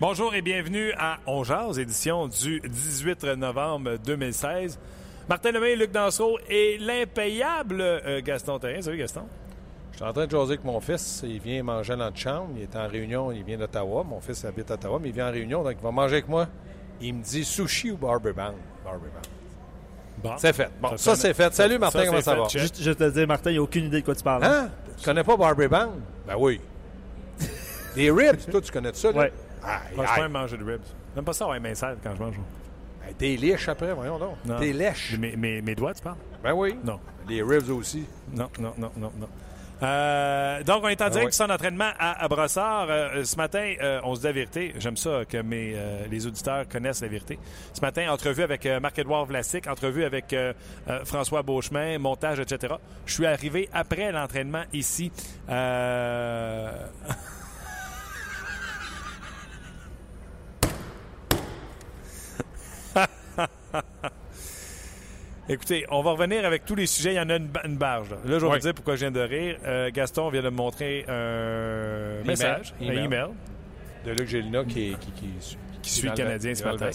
Bonjour 0.00 0.34
et 0.34 0.40
bienvenue 0.40 0.92
à 0.98 1.18
On 1.26 1.44
Jase, 1.44 1.78
édition 1.78 2.26
du 2.28 2.60
18 2.60 3.24
novembre 3.36 3.96
2016. 4.04 4.78
Martin 5.28 5.52
Lemay, 5.52 5.76
Luc 5.76 5.92
Danseau 5.92 6.38
et 6.48 6.78
l'impayable 6.78 7.80
euh, 7.80 8.20
Gaston 8.22 8.58
Terrien. 8.58 8.80
Salut 8.80 8.96
Gaston. 8.98 9.22
Je 9.92 9.96
suis 9.98 10.04
en 10.06 10.12
train 10.12 10.24
de 10.26 10.30
jaser 10.30 10.52
avec 10.52 10.64
mon 10.64 10.80
fils. 10.80 11.22
Il 11.26 11.38
vient 11.40 11.62
manger 11.62 11.92
dans 11.92 12.04
notre 12.04 12.16
chambre. 12.16 12.50
Il 12.56 12.62
est 12.62 12.76
en 12.76 12.88
réunion. 12.88 13.30
Il 13.30 13.44
vient 13.44 13.58
d'Ottawa. 13.58 14.02
Mon 14.02 14.20
fils 14.20 14.44
habite 14.44 14.70
à 14.70 14.74
Ottawa, 14.74 14.98
mais 15.00 15.10
il 15.10 15.14
vient 15.14 15.28
en 15.28 15.32
réunion, 15.32 15.62
donc 15.62 15.74
il 15.78 15.82
va 15.82 15.90
manger 15.90 16.14
avec 16.14 16.28
moi. 16.28 16.46
Il 17.02 17.14
me 17.14 17.22
dit 17.22 17.44
sushi 17.44 17.90
ou 17.90 17.96
Barbie 17.98 18.32
Bang? 18.32 18.54
Barbie 18.84 19.04
Bang. 19.12 19.24
Bon. 20.22 20.36
C'est 20.38 20.52
fait. 20.54 20.70
Bon, 20.80 20.96
ça, 20.96 21.14
c'est 21.16 21.34
fait. 21.34 21.52
Salut 21.54 21.78
Martin, 21.78 22.00
Ça, 22.00 22.06
comment 22.06 22.20
ça 22.20 22.34
fait. 22.34 22.40
va? 22.40 22.48
Juste, 22.48 22.82
je 22.82 22.90
te 22.92 23.08
dis, 23.10 23.26
Martin, 23.26 23.50
il 23.50 23.54
n'y 23.54 23.58
a 23.58 23.62
aucune 23.62 23.84
idée 23.86 24.00
de 24.00 24.04
quoi 24.04 24.14
tu 24.14 24.22
parles. 24.22 24.44
Hein? 24.44 24.70
Tu 24.98 25.04
connais 25.04 25.24
pas 25.24 25.36
Barbie 25.36 25.68
Bang? 25.68 25.90
Ben 26.26 26.34
oui. 26.38 26.60
Les 27.96 28.10
ribs, 28.10 28.50
toi, 28.50 28.60
tu 28.60 28.72
connais 28.72 28.92
de 28.92 28.96
ça? 28.96 29.12
là? 29.12 29.18
Ouais. 29.18 29.32
Aïe, 29.62 29.94
Moi, 29.96 30.04
je 30.06 30.10
aïe. 30.10 30.16
peux 30.16 30.22
même 30.22 30.32
manger 30.32 30.56
de 30.56 30.64
ribs. 30.64 30.80
Même 31.16 31.24
pas 31.24 31.32
ça, 31.32 31.48
ouais, 31.48 31.60
mincelle 31.60 31.96
quand 32.02 32.14
je 32.14 32.22
mange. 32.22 32.36
Ben, 33.04 33.14
T'es 33.16 33.36
lèche 33.36 33.68
après, 33.68 33.92
voyons 33.92 34.18
donc. 34.18 34.36
Non. 34.44 34.58
T'es 34.58 34.72
lèche. 34.72 35.16
Mes, 35.18 35.36
mes, 35.36 35.60
mes 35.62 35.74
doigts, 35.74 35.94
tu 35.94 36.02
parles? 36.02 36.16
Ben 36.42 36.52
oui. 36.52 36.76
Non. 36.84 37.00
Les 37.28 37.42
ribs 37.42 37.70
aussi. 37.70 38.04
Non, 38.32 38.48
non, 38.58 38.72
non, 38.78 38.90
non, 38.96 39.12
non. 39.18 39.28
Euh, 39.82 40.62
donc, 40.62 40.84
on 40.84 40.88
est 40.88 41.00
en 41.00 41.08
direct 41.08 41.26
ouais. 41.28 41.32
sur 41.32 41.46
son 41.46 41.50
entraînement 41.50 41.88
à, 41.98 42.22
à 42.22 42.28
Brossard. 42.28 42.86
Euh, 42.90 43.24
ce 43.24 43.34
matin, 43.36 43.72
euh, 43.80 43.98
on 44.04 44.14
se 44.14 44.20
dit 44.20 44.26
la 44.26 44.32
vérité. 44.32 44.74
J'aime 44.78 44.98
ça 44.98 45.24
que 45.26 45.38
mes, 45.40 45.72
euh, 45.74 46.04
les 46.10 46.26
auditeurs 46.26 46.68
connaissent 46.68 47.00
la 47.00 47.08
vérité. 47.08 47.38
Ce 47.72 47.80
matin, 47.80 48.10
entrevue 48.12 48.42
avec 48.42 48.66
euh, 48.66 48.78
Marc-Édouard 48.78 49.24
Vlasic, 49.24 49.66
entrevue 49.68 50.04
avec 50.04 50.34
euh, 50.34 50.52
euh, 50.88 51.02
François 51.06 51.42
Beauchemin, 51.42 51.98
montage, 51.98 52.40
etc. 52.40 52.74
Je 53.06 53.14
suis 53.14 53.24
arrivé 53.24 53.70
après 53.72 54.12
l'entraînement 54.12 54.64
ici. 54.74 55.10
Écoutez, 65.48 65.84
on 65.90 66.02
va 66.02 66.12
revenir 66.12 66.44
avec 66.44 66.64
tous 66.64 66.76
les 66.76 66.86
sujets. 66.86 67.12
Il 67.14 67.16
y 67.16 67.20
en 67.20 67.28
a 67.28 67.36
une, 67.36 67.48
ba- 67.48 67.62
une 67.64 67.76
barge. 67.76 68.10
Là, 68.10 68.16
Là, 68.24 68.38
je 68.38 68.44
vais 68.44 68.46
Oui. 68.46 68.52
vous 68.52 68.58
dire 68.62 68.74
pourquoi 68.74 68.94
je 68.94 69.00
viens 69.00 69.10
de 69.10 69.20
rire. 69.20 69.56
Euh, 69.66 69.90
Gaston 69.92 70.28
vient 70.30 70.42
de 70.42 70.50
me 70.50 70.56
montrer 70.56 71.04
un 71.08 72.22
message, 72.24 72.72
un 72.80 72.84
Email. 72.84 73.04
email. 73.04 73.26
De 74.04 74.12
Luc 74.12 74.28
Gélina 74.28 74.64
qui, 74.64 74.96
qui, 75.00 75.10
qui, 75.12 75.28
Qui 75.82 75.90
suit 75.90 76.08
le 76.08 76.14
Canadien 76.14 76.54
ce 76.54 76.64
matin. 76.64 76.86
ouais. 76.86 76.92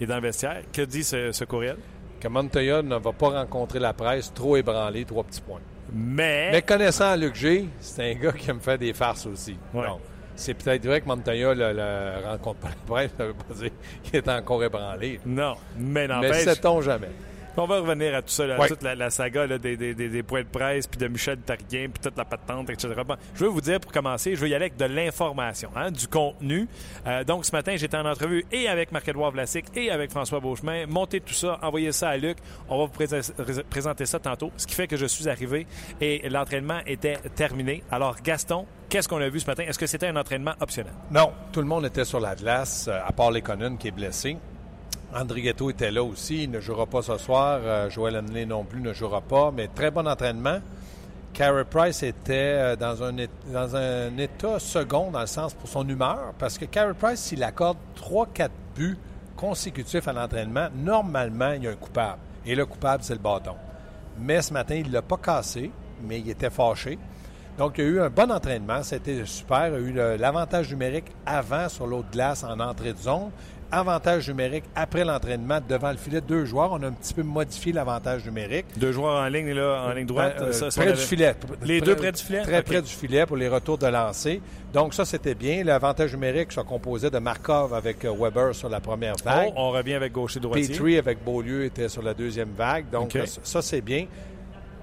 Il 0.00 0.04
est 0.04 0.06
dans 0.06 0.16
le 0.16 0.22
vestiaire. 0.22 0.62
Que 0.72 0.82
dit 0.82 1.02
ce, 1.02 1.32
ce 1.32 1.44
courriel? 1.44 1.76
Que 2.20 2.28
Montoya 2.28 2.82
ne 2.82 2.96
va 2.96 3.12
pas 3.12 3.30
rencontrer 3.30 3.78
la 3.78 3.92
presse 3.94 4.32
trop 4.34 4.56
ébranlé, 4.56 5.04
trois 5.04 5.24
petits 5.24 5.40
points. 5.40 5.60
Mais, 5.92 6.50
Mais 6.52 6.62
connaissant 6.62 7.16
Luc 7.16 7.34
G, 7.34 7.66
c'est 7.80 8.10
un 8.12 8.14
gars 8.14 8.32
qui 8.32 8.50
aime 8.50 8.60
faire 8.60 8.78
des 8.78 8.92
farces 8.92 9.24
aussi. 9.26 9.56
Ouais. 9.72 9.86
Donc, 9.86 10.00
c'est 10.38 10.54
peut-être 10.54 10.86
vrai 10.86 11.00
que 11.00 11.08
Montoya 11.08 11.52
le, 11.54 12.26
rencontre 12.26 12.60
pas 12.60 12.68
la 12.68 12.74
presse, 12.86 13.10
ça 13.18 13.26
veut 13.26 13.34
pas 13.34 13.54
dire 13.54 13.70
qu'il 14.02 14.16
est 14.16 14.28
encore 14.28 14.62
ébranlé. 14.62 15.20
non, 15.26 15.54
mais 15.76 16.06
Mais 16.06 16.14
n'empêche. 16.14 16.44
sait-on 16.44 16.80
jamais. 16.80 17.10
On 17.58 17.66
va 17.66 17.80
revenir 17.80 18.14
à 18.14 18.22
tout 18.22 18.28
ça, 18.30 18.46
là, 18.46 18.58
Ouais. 18.58 18.68
toute 18.68 18.82
la, 18.82 18.94
la 18.94 19.10
saga 19.10 19.46
là, 19.46 19.58
des, 19.58 19.76
des, 19.76 19.94
des, 19.94 20.08
des 20.08 20.22
points 20.22 20.42
de 20.42 20.46
presse, 20.48 20.86
puis 20.86 20.98
de 20.98 21.08
Michel 21.08 21.38
Targuin, 21.38 21.88
puis 21.92 22.00
toute 22.02 22.16
la 22.16 22.24
patente, 22.24 22.70
etc. 22.70 22.88
Bon, 23.06 23.16
je 23.34 23.44
veux 23.44 23.50
vous 23.50 23.60
dire, 23.60 23.80
pour 23.80 23.90
commencer, 23.92 24.34
je 24.36 24.40
veux 24.40 24.48
y 24.48 24.54
aller 24.54 24.66
avec 24.66 24.76
de 24.76 24.84
l'information, 24.84 25.70
hein, 25.76 25.90
du 25.90 26.06
contenu. 26.06 26.68
Euh, 27.06 27.24
donc, 27.24 27.44
ce 27.44 27.52
matin, 27.52 27.74
j'étais 27.76 27.96
en 27.96 28.06
entrevue 28.06 28.44
et 28.52 28.68
avec 28.68 28.92
Marc-Edouard 28.92 29.32
Vlasic 29.32 29.66
et 29.76 29.90
avec 29.90 30.10
François 30.10 30.40
Beauchemin. 30.40 30.86
Montez 30.86 31.20
tout 31.20 31.34
ça, 31.34 31.58
envoyez 31.62 31.92
ça 31.92 32.10
à 32.10 32.16
Luc. 32.16 32.38
On 32.68 32.78
va 32.78 32.84
vous 32.84 32.92
prés- 32.92 33.06
ré- 33.38 33.62
présenter 33.68 34.06
ça 34.06 34.18
tantôt. 34.18 34.50
Ce 34.56 34.66
qui 34.66 34.74
fait 34.74 34.86
que 34.86 34.96
je 34.96 35.06
suis 35.06 35.28
arrivé 35.28 35.66
et 36.00 36.28
l'entraînement 36.28 36.78
était 36.86 37.16
terminé. 37.34 37.82
Alors, 37.90 38.16
Gaston, 38.22 38.66
qu'est-ce 38.88 39.08
qu'on 39.08 39.20
a 39.20 39.28
vu 39.28 39.40
ce 39.40 39.46
matin? 39.46 39.64
Est-ce 39.66 39.78
que 39.78 39.86
c'était 39.86 40.06
un 40.06 40.16
entraînement 40.16 40.54
optionnel? 40.60 40.92
Non, 41.10 41.32
tout 41.52 41.60
le 41.60 41.66
monde 41.66 41.86
était 41.86 42.04
sur 42.04 42.20
la 42.20 42.34
glace, 42.36 42.86
euh, 42.88 42.98
à 43.04 43.10
part 43.12 43.30
Lekonen 43.30 43.76
qui 43.78 43.88
est 43.88 43.92
blessé. 43.92 44.36
André 45.14 45.42
était 45.48 45.90
là 45.90 46.02
aussi, 46.02 46.44
il 46.44 46.50
ne 46.50 46.60
jouera 46.60 46.86
pas 46.86 47.00
ce 47.00 47.16
soir. 47.16 47.60
Euh, 47.62 47.88
Joël 47.88 48.18
Henley 48.18 48.44
non 48.44 48.64
plus 48.64 48.80
ne 48.80 48.92
jouera 48.92 49.22
pas, 49.22 49.50
mais 49.50 49.68
très 49.68 49.90
bon 49.90 50.06
entraînement. 50.06 50.58
Carey 51.32 51.64
Price 51.64 52.02
était 52.02 52.34
euh, 52.34 52.76
dans 52.76 53.02
un, 53.02 54.18
état 54.18 54.58
second 54.58 55.10
dans 55.10 55.20
le 55.20 55.26
sens 55.26 55.54
pour 55.54 55.68
son 55.68 55.88
humeur, 55.88 56.34
parce 56.38 56.58
que 56.58 56.66
Carey 56.66 56.94
Price, 56.98 57.20
s'il 57.20 57.42
accorde 57.42 57.78
3-4 57.96 58.50
buts 58.76 58.98
consécutifs 59.36 60.08
à 60.08 60.12
l'entraînement, 60.12 60.68
normalement, 60.76 61.52
il 61.52 61.64
y 61.64 61.68
a 61.68 61.70
un 61.70 61.76
coupable. 61.76 62.18
Et 62.44 62.54
le 62.54 62.66
coupable, 62.66 63.02
c'est 63.02 63.14
le 63.14 63.20
bâton. 63.20 63.54
Mais 64.18 64.42
ce 64.42 64.52
matin, 64.52 64.74
il 64.74 64.88
ne 64.88 64.92
l'a 64.92 65.02
pas 65.02 65.16
cassé, 65.16 65.70
mais 66.02 66.20
il 66.20 66.28
était 66.28 66.50
fâché. 66.50 66.98
Donc, 67.56 67.78
il 67.78 67.84
y 67.84 67.86
a 67.86 67.90
eu 67.90 68.00
un 68.00 68.10
bon 68.10 68.30
entraînement. 68.30 68.82
C'était 68.82 69.24
super. 69.24 69.68
Il 69.68 69.74
a 69.98 70.14
eu 70.14 70.18
l'avantage 70.18 70.70
numérique 70.70 71.06
avant 71.24 71.68
sur 71.68 71.86
l'autre 71.86 72.08
glace 72.10 72.44
en 72.44 72.58
entrée 72.60 72.92
de 72.92 72.98
zone. 72.98 73.30
Avantage 73.70 74.28
numérique 74.28 74.64
après 74.74 75.04
l'entraînement 75.04 75.58
devant 75.66 75.90
le 75.90 75.98
filet. 75.98 76.20
Deux 76.20 76.46
joueurs. 76.46 76.72
On 76.72 76.82
a 76.82 76.86
un 76.86 76.92
petit 76.92 77.12
peu 77.12 77.22
modifié 77.22 77.72
l'avantage 77.72 78.24
numérique. 78.24 78.66
Deux 78.76 78.92
joueurs 78.92 79.22
en 79.22 79.28
ligne, 79.28 79.52
là, 79.52 79.84
en 79.88 79.92
ligne 79.92 80.06
droite. 80.06 80.36
Euh, 80.40 80.52
ça, 80.52 80.70
ça, 80.70 80.80
près 80.80 80.92
du 80.92 81.00
filet. 81.00 81.34
Les 81.62 81.80
deux 81.80 81.94
près 81.94 82.12
du 82.12 82.22
filet? 82.22 82.42
Très 82.42 82.62
près 82.62 82.80
du 82.80 82.90
filet 82.90 83.26
pour 83.26 83.36
les 83.36 83.48
retours 83.48 83.76
de 83.76 83.86
lancer. 83.86 84.40
Donc, 84.72 84.94
ça, 84.94 85.04
c'était 85.04 85.34
bien. 85.34 85.64
L'avantage 85.64 86.14
numérique 86.14 86.52
se 86.52 86.60
composait 86.60 87.10
de 87.10 87.18
Markov 87.18 87.74
avec 87.74 88.04
euh, 88.04 88.14
Weber 88.18 88.54
sur 88.54 88.68
la 88.68 88.80
première 88.80 89.16
vague. 89.22 89.48
Oh, 89.50 89.54
on 89.56 89.70
revient 89.70 89.94
avec 89.94 90.12
gaucher-droitier. 90.12 90.68
Petrie 90.68 90.96
avec 90.96 91.22
Beaulieu 91.22 91.64
était 91.64 91.88
sur 91.88 92.02
la 92.02 92.14
deuxième 92.14 92.52
vague. 92.56 92.88
Donc, 92.90 93.18
ça, 93.42 93.60
c'est 93.60 93.82
bien. 93.82 94.06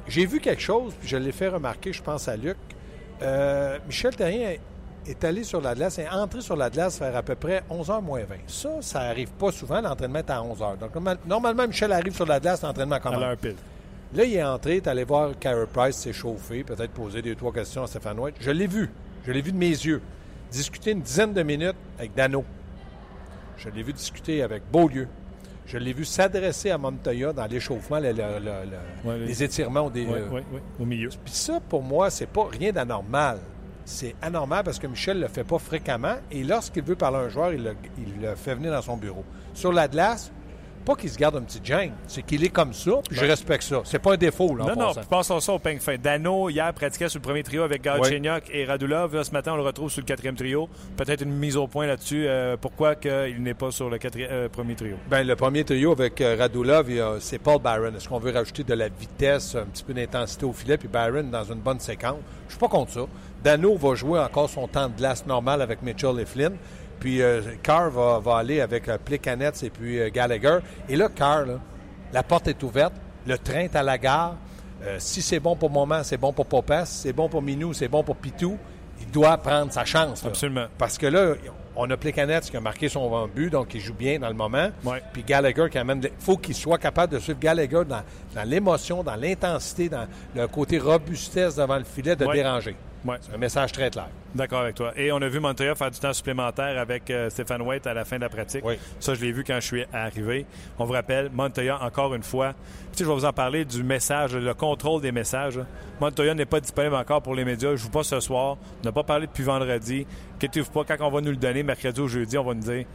J'ai 0.08 0.28
vu 0.28 0.40
quelque 0.40 0.62
chose, 0.62 0.94
puis 1.00 1.10
je 1.10 1.18
l'ai 1.18 1.32
fait 1.32 1.48
remarquer, 1.48 1.92
je 1.92 2.04
pense 2.04 2.28
à 2.28 2.38
Luc. 2.38 2.58
Euh, 3.24 3.80
Michel 3.88 4.16
Terrien 4.16 4.56
est 5.08 5.24
allé 5.24 5.44
sur 5.44 5.62
la 5.62 5.74
glace, 5.76 6.00
est 6.00 6.10
entré 6.10 6.42
sur 6.42 6.56
la 6.56 6.70
glace 6.70 7.00
vers 7.00 7.16
à 7.16 7.22
peu 7.24 7.36
près 7.36 7.64
11h 7.70 8.02
moins 8.02 8.22
20. 8.24 8.36
Ça, 8.48 8.70
ça 8.82 9.00
arrive 9.02 9.30
pas 9.32 9.52
souvent. 9.52 9.82
L'entraînement 9.82 10.20
est 10.20 10.30
à 10.30 10.42
11h. 10.42 10.78
Donc, 10.78 10.94
normal- 10.94 11.18
normalement, 11.26 11.68
Michel 11.68 11.92
arrive 11.92 12.14
sur 12.16 12.26
la 12.26 12.40
glace, 12.40 12.62
l'entraînement 12.64 12.96
À 12.96 13.00
commence. 13.00 13.20
l'heure 13.20 13.38
pile. 13.38 13.56
Là, 14.14 14.24
il 14.24 14.34
est 14.36 14.44
entré, 14.44 14.74
il 14.74 14.78
est 14.78 14.88
allé 14.88 15.04
voir 15.04 15.32
Carey 15.40 15.66
Price 15.72 15.96
s'échauffer, 15.98 16.64
peut-être 16.64 16.92
poser 16.92 17.22
deux, 17.22 17.36
trois 17.36 17.52
questions 17.52 17.84
à 17.84 17.88
Stéphane 17.88 18.20
White. 18.20 18.36
Je 18.40 18.52
l'ai 18.52 18.68
vu. 18.68 18.90
Je 19.26 19.32
l'ai 19.32 19.42
vu 19.42 19.52
de 19.52 19.58
mes 19.58 19.68
yeux. 19.70 20.02
Discuter 20.52 20.92
une 20.92 21.02
dizaine 21.02 21.34
de 21.34 21.44
minutes 21.44 21.76
avec 22.00 22.14
Dano. 22.14 22.44
Je 23.58 23.70
l'ai 23.70 23.84
vu 23.84 23.94
discuter 23.94 24.42
avec 24.44 24.64
Beaulieu. 24.72 25.08
Je 25.66 25.78
l'ai 25.80 25.94
vu 25.94 26.06
s'adresser 26.06 26.70
à 26.70 26.78
Montoya 26.78 27.34
dans 27.34 27.46
l'échauffement, 27.48 28.00
le- 28.00 28.12
le- 28.12 28.40
le- 28.40 28.70
le- 28.70 29.10
Ouais, 29.10 29.18
les- 29.26 29.44
étirements. 29.44 29.90
Des, 29.90 30.06
euh, 30.06 30.40
au 30.80 30.86
milieu. 30.86 31.10
Puis 31.10 31.34
ça, 31.34 31.60
pour 31.60 31.82
moi, 31.82 32.10
c'est 32.12 32.28
pas 32.28 32.46
rien 32.52 32.72
d'anormal. 32.72 33.40
C'est 33.86 34.16
anormal 34.22 34.64
parce 34.64 34.80
que 34.80 34.88
Michel 34.88 35.20
le 35.20 35.28
fait 35.28 35.44
pas 35.44 35.60
fréquemment 35.60 36.16
et 36.32 36.44
lorsqu'il 36.44 36.84
veut 36.84 36.96
parler 36.96 37.18
à 37.18 37.22
un 37.22 37.30
joueur, 37.30 37.54
il 37.54 37.64
le, 37.64 38.36
fait 38.36 38.56
venir 38.56 38.72
dans 38.72 38.82
son 38.82 38.98
bureau. 38.98 39.24
Sur 39.54 39.72
la 39.72 39.88
pas 40.86 40.96
qu'il 40.96 41.10
se 41.10 41.18
garde 41.18 41.36
un 41.36 41.42
petit 41.42 41.60
gêne, 41.64 41.92
c'est 42.08 42.22
qu'il 42.22 42.44
est 42.44 42.50
comme 42.50 42.74
ça, 42.74 42.92
puis 43.10 43.18
je 43.18 43.26
respecte 43.26 43.64
ça. 43.64 43.82
C'est 43.84 44.00
pas 44.00 44.14
un 44.14 44.18
défaut, 44.18 44.56
là, 44.56 44.66
en 44.66 44.68
Non, 44.68 44.76
non, 44.76 44.88
passant. 44.88 45.00
puis 45.02 45.10
passons 45.10 45.40
ça 45.40 45.54
au 45.54 45.60
peigne 45.60 45.80
fin. 45.80 45.98
Dano, 45.98 46.50
hier, 46.50 46.72
pratiquait 46.74 47.10
sur 47.10 47.20
le 47.20 47.24
premier 47.24 47.44
trio 47.44 47.64
avec 47.64 47.82
Galchenyuk 47.82 48.44
et 48.52 48.66
Radulov. 48.66 49.16
Là, 49.16 49.24
ce 49.24 49.32
matin, 49.32 49.54
on 49.54 49.58
le 49.58 49.64
retrouve 49.64 49.90
sur 49.90 50.02
le 50.02 50.06
quatrième 50.06 50.36
trio. 50.36 50.70
Peut-être 50.96 51.22
une 51.22 51.34
mise 51.34 51.58
au 51.58 51.68
point 51.68 51.88
là-dessus. 51.88 52.26
Euh, 52.28 52.56
pourquoi 52.60 52.96
que 52.96 53.30
il 53.30 53.42
n'est 53.42 53.54
pas 53.54 53.72
sur 53.72 53.90
le 53.90 53.98
euh, 54.18 54.50
premier 54.50 54.76
trio? 54.76 54.96
Ben, 55.10 55.26
le 55.26 55.36
premier 55.36 55.64
trio 55.64 55.92
avec 55.92 56.22
euh, 56.22 56.36
Radulov, 56.38 57.20
c'est 57.20 57.40
Paul 57.40 57.60
Byron. 57.62 57.96
Est-ce 57.96 58.08
qu'on 58.08 58.20
veut 58.20 58.32
rajouter 58.32 58.64
de 58.64 58.74
la 58.74 58.88
vitesse, 58.88 59.56
un 59.56 59.66
petit 59.66 59.84
peu 59.84 59.94
d'intensité 59.94 60.46
au 60.46 60.54
filet, 60.54 60.78
puis 60.78 60.88
Byron 60.88 61.30
dans 61.32 61.44
une 61.44 61.60
bonne 61.60 61.80
séquence? 61.80 62.20
Je 62.48 62.54
suis 62.54 62.60
pas 62.60 62.68
contre 62.68 62.92
ça. 62.92 63.06
Dano 63.44 63.76
va 63.76 63.96
jouer 63.96 64.20
encore 64.20 64.50
son 64.50 64.68
temps 64.68 64.88
de 64.88 64.96
glace 64.96 65.26
normal 65.26 65.62
avec 65.62 65.82
Mitchell 65.82 66.20
et 66.20 66.26
Flynn. 66.26 66.56
Puis 67.00 67.22
euh, 67.22 67.42
Carr 67.62 67.90
va, 67.90 68.20
va 68.20 68.38
aller 68.38 68.62
avec 68.62 68.88
euh, 68.90 68.98
et 68.98 69.70
puis 69.70 70.00
euh, 70.00 70.10
Gallagher. 70.14 70.60
Et 70.90 70.96
là, 70.96 71.10
Carr, 71.10 71.46
là, 71.46 71.60
la 72.14 72.24
porte 72.24 72.48
est 72.48 72.62
ouverte, 72.64 72.94
le 73.28 73.38
train 73.38 73.60
est 73.62 73.76
à 73.76 73.84
la 73.84 73.98
gare. 73.98 74.36
Euh, 74.84 74.98
si 75.00 75.22
c'est 75.22 75.40
bon 75.40 75.56
pour 75.56 75.70
Moment, 75.70 76.04
c'est 76.04 76.18
bon 76.18 76.34
pour 76.34 76.46
Popas. 76.46 76.86
Si 76.86 76.98
c'est 77.04 77.14
bon 77.14 77.30
pour 77.30 77.42
Minou, 77.42 77.74
c'est 77.74 77.88
bon 77.88 78.04
pour 78.04 78.16
Pitou. 78.16 78.58
il 79.00 79.10
doit 79.12 79.38
prendre 79.38 79.72
sa 79.72 79.84
chance. 79.86 80.24
là. 80.24 80.30
Absolument. 80.30 80.66
Parce 80.78 80.98
que 80.98 81.08
là, 81.08 81.34
on 81.76 81.90
a 81.90 81.98
Plekanec 81.98 82.44
qui 82.44 82.56
a 82.56 82.62
marqué 82.62 82.88
son 82.88 83.28
but, 83.28 83.50
donc 83.50 83.74
il 83.74 83.82
joue 83.82 83.94
bien 83.94 84.20
dans 84.20 84.30
le 84.30 84.34
moment. 84.36 84.70
Ouais. 84.84 85.02
Puis 85.12 85.24
Gallagher 85.24 85.68
qui 85.70 85.78
amène. 85.78 86.02
Il 86.04 86.10
faut 86.20 86.38
qu'il 86.38 86.56
soit 86.56 86.78
capable 86.78 87.14
de 87.14 87.20
suivre 87.20 87.40
Gallagher 87.40 87.84
dans, 87.88 88.02
dans 88.34 88.44
l'émotion, 88.44 89.04
dans 89.04 89.16
l'intensité, 89.16 89.90
dans 89.90 90.08
le 90.36 90.48
côté 90.48 90.78
robustesse 90.78 91.56
devant 91.56 91.78
le 91.78 91.84
filet, 91.84 92.16
de 92.16 92.26
Ouais. 92.26 92.36
déranger. 92.36 92.76
Ouais. 93.06 93.18
C'est 93.22 93.34
un 93.34 93.38
message 93.38 93.72
très 93.72 93.90
clair. 93.92 94.08
D'accord 94.34 94.62
avec 94.62 94.76
toi. 94.76 94.92
Et 94.96 95.12
on 95.12 95.18
a 95.18 95.28
vu 95.28 95.40
Montoya 95.40 95.76
faire 95.76 95.92
du 95.92 96.00
temps 96.00 96.12
supplémentaire 96.14 96.78
avec 96.80 97.10
euh, 97.12 97.30
Stéphane 97.30 97.62
White 97.62 97.86
à 97.88 97.94
la 97.94 98.04
fin 98.04 98.16
de 98.18 98.22
la 98.22 98.30
pratique. 98.30 98.64
Oui. 98.66 98.80
Ça, 99.00 99.14
je 99.14 99.22
l'ai 99.22 99.32
vu 99.32 99.44
quand 99.44 99.56
je 99.56 99.66
suis 99.68 99.86
arrivé. 99.94 100.46
On 100.80 100.86
vous 100.86 100.94
rappelle, 100.94 101.30
Montoya, 101.32 101.82
encore 101.84 102.16
une 102.16 102.24
fois, 102.24 102.54
Puis, 102.92 103.04
je 103.04 103.06
vais 103.06 103.14
vous 103.14 103.26
en 103.26 103.34
parler 103.34 103.64
du 103.64 103.84
message, 103.84 104.36
le 104.36 104.54
contrôle 104.54 105.02
des 105.02 105.12
messages. 105.12 105.60
Montoya 106.02 106.34
n'est 106.34 106.46
pas 106.46 106.60
disponible 106.60 106.96
encore 106.96 107.22
pour 107.22 107.36
les 107.36 107.46
médias. 107.46 107.70
Je 107.70 107.74
ne 107.74 107.78
joue 107.78 107.90
pas 107.90 108.04
ce 108.04 108.20
soir. 108.20 108.58
On 108.82 108.86
n'a 108.86 108.92
pas 108.92 109.04
parlé 109.04 109.28
depuis 109.28 109.44
vendredi. 109.44 110.08
Inquiétez-vous 110.36 110.72
pas, 110.72 110.84
quand 110.84 111.06
on 111.06 111.12
va 111.12 111.22
nous 111.22 111.32
le 111.32 111.38
donner, 111.38 111.62
mercredi 111.64 112.02
ou 112.02 112.08
jeudi, 112.08 112.38
on 112.38 112.44
va 112.44 112.54
nous 112.54 112.62
dire 112.62 112.86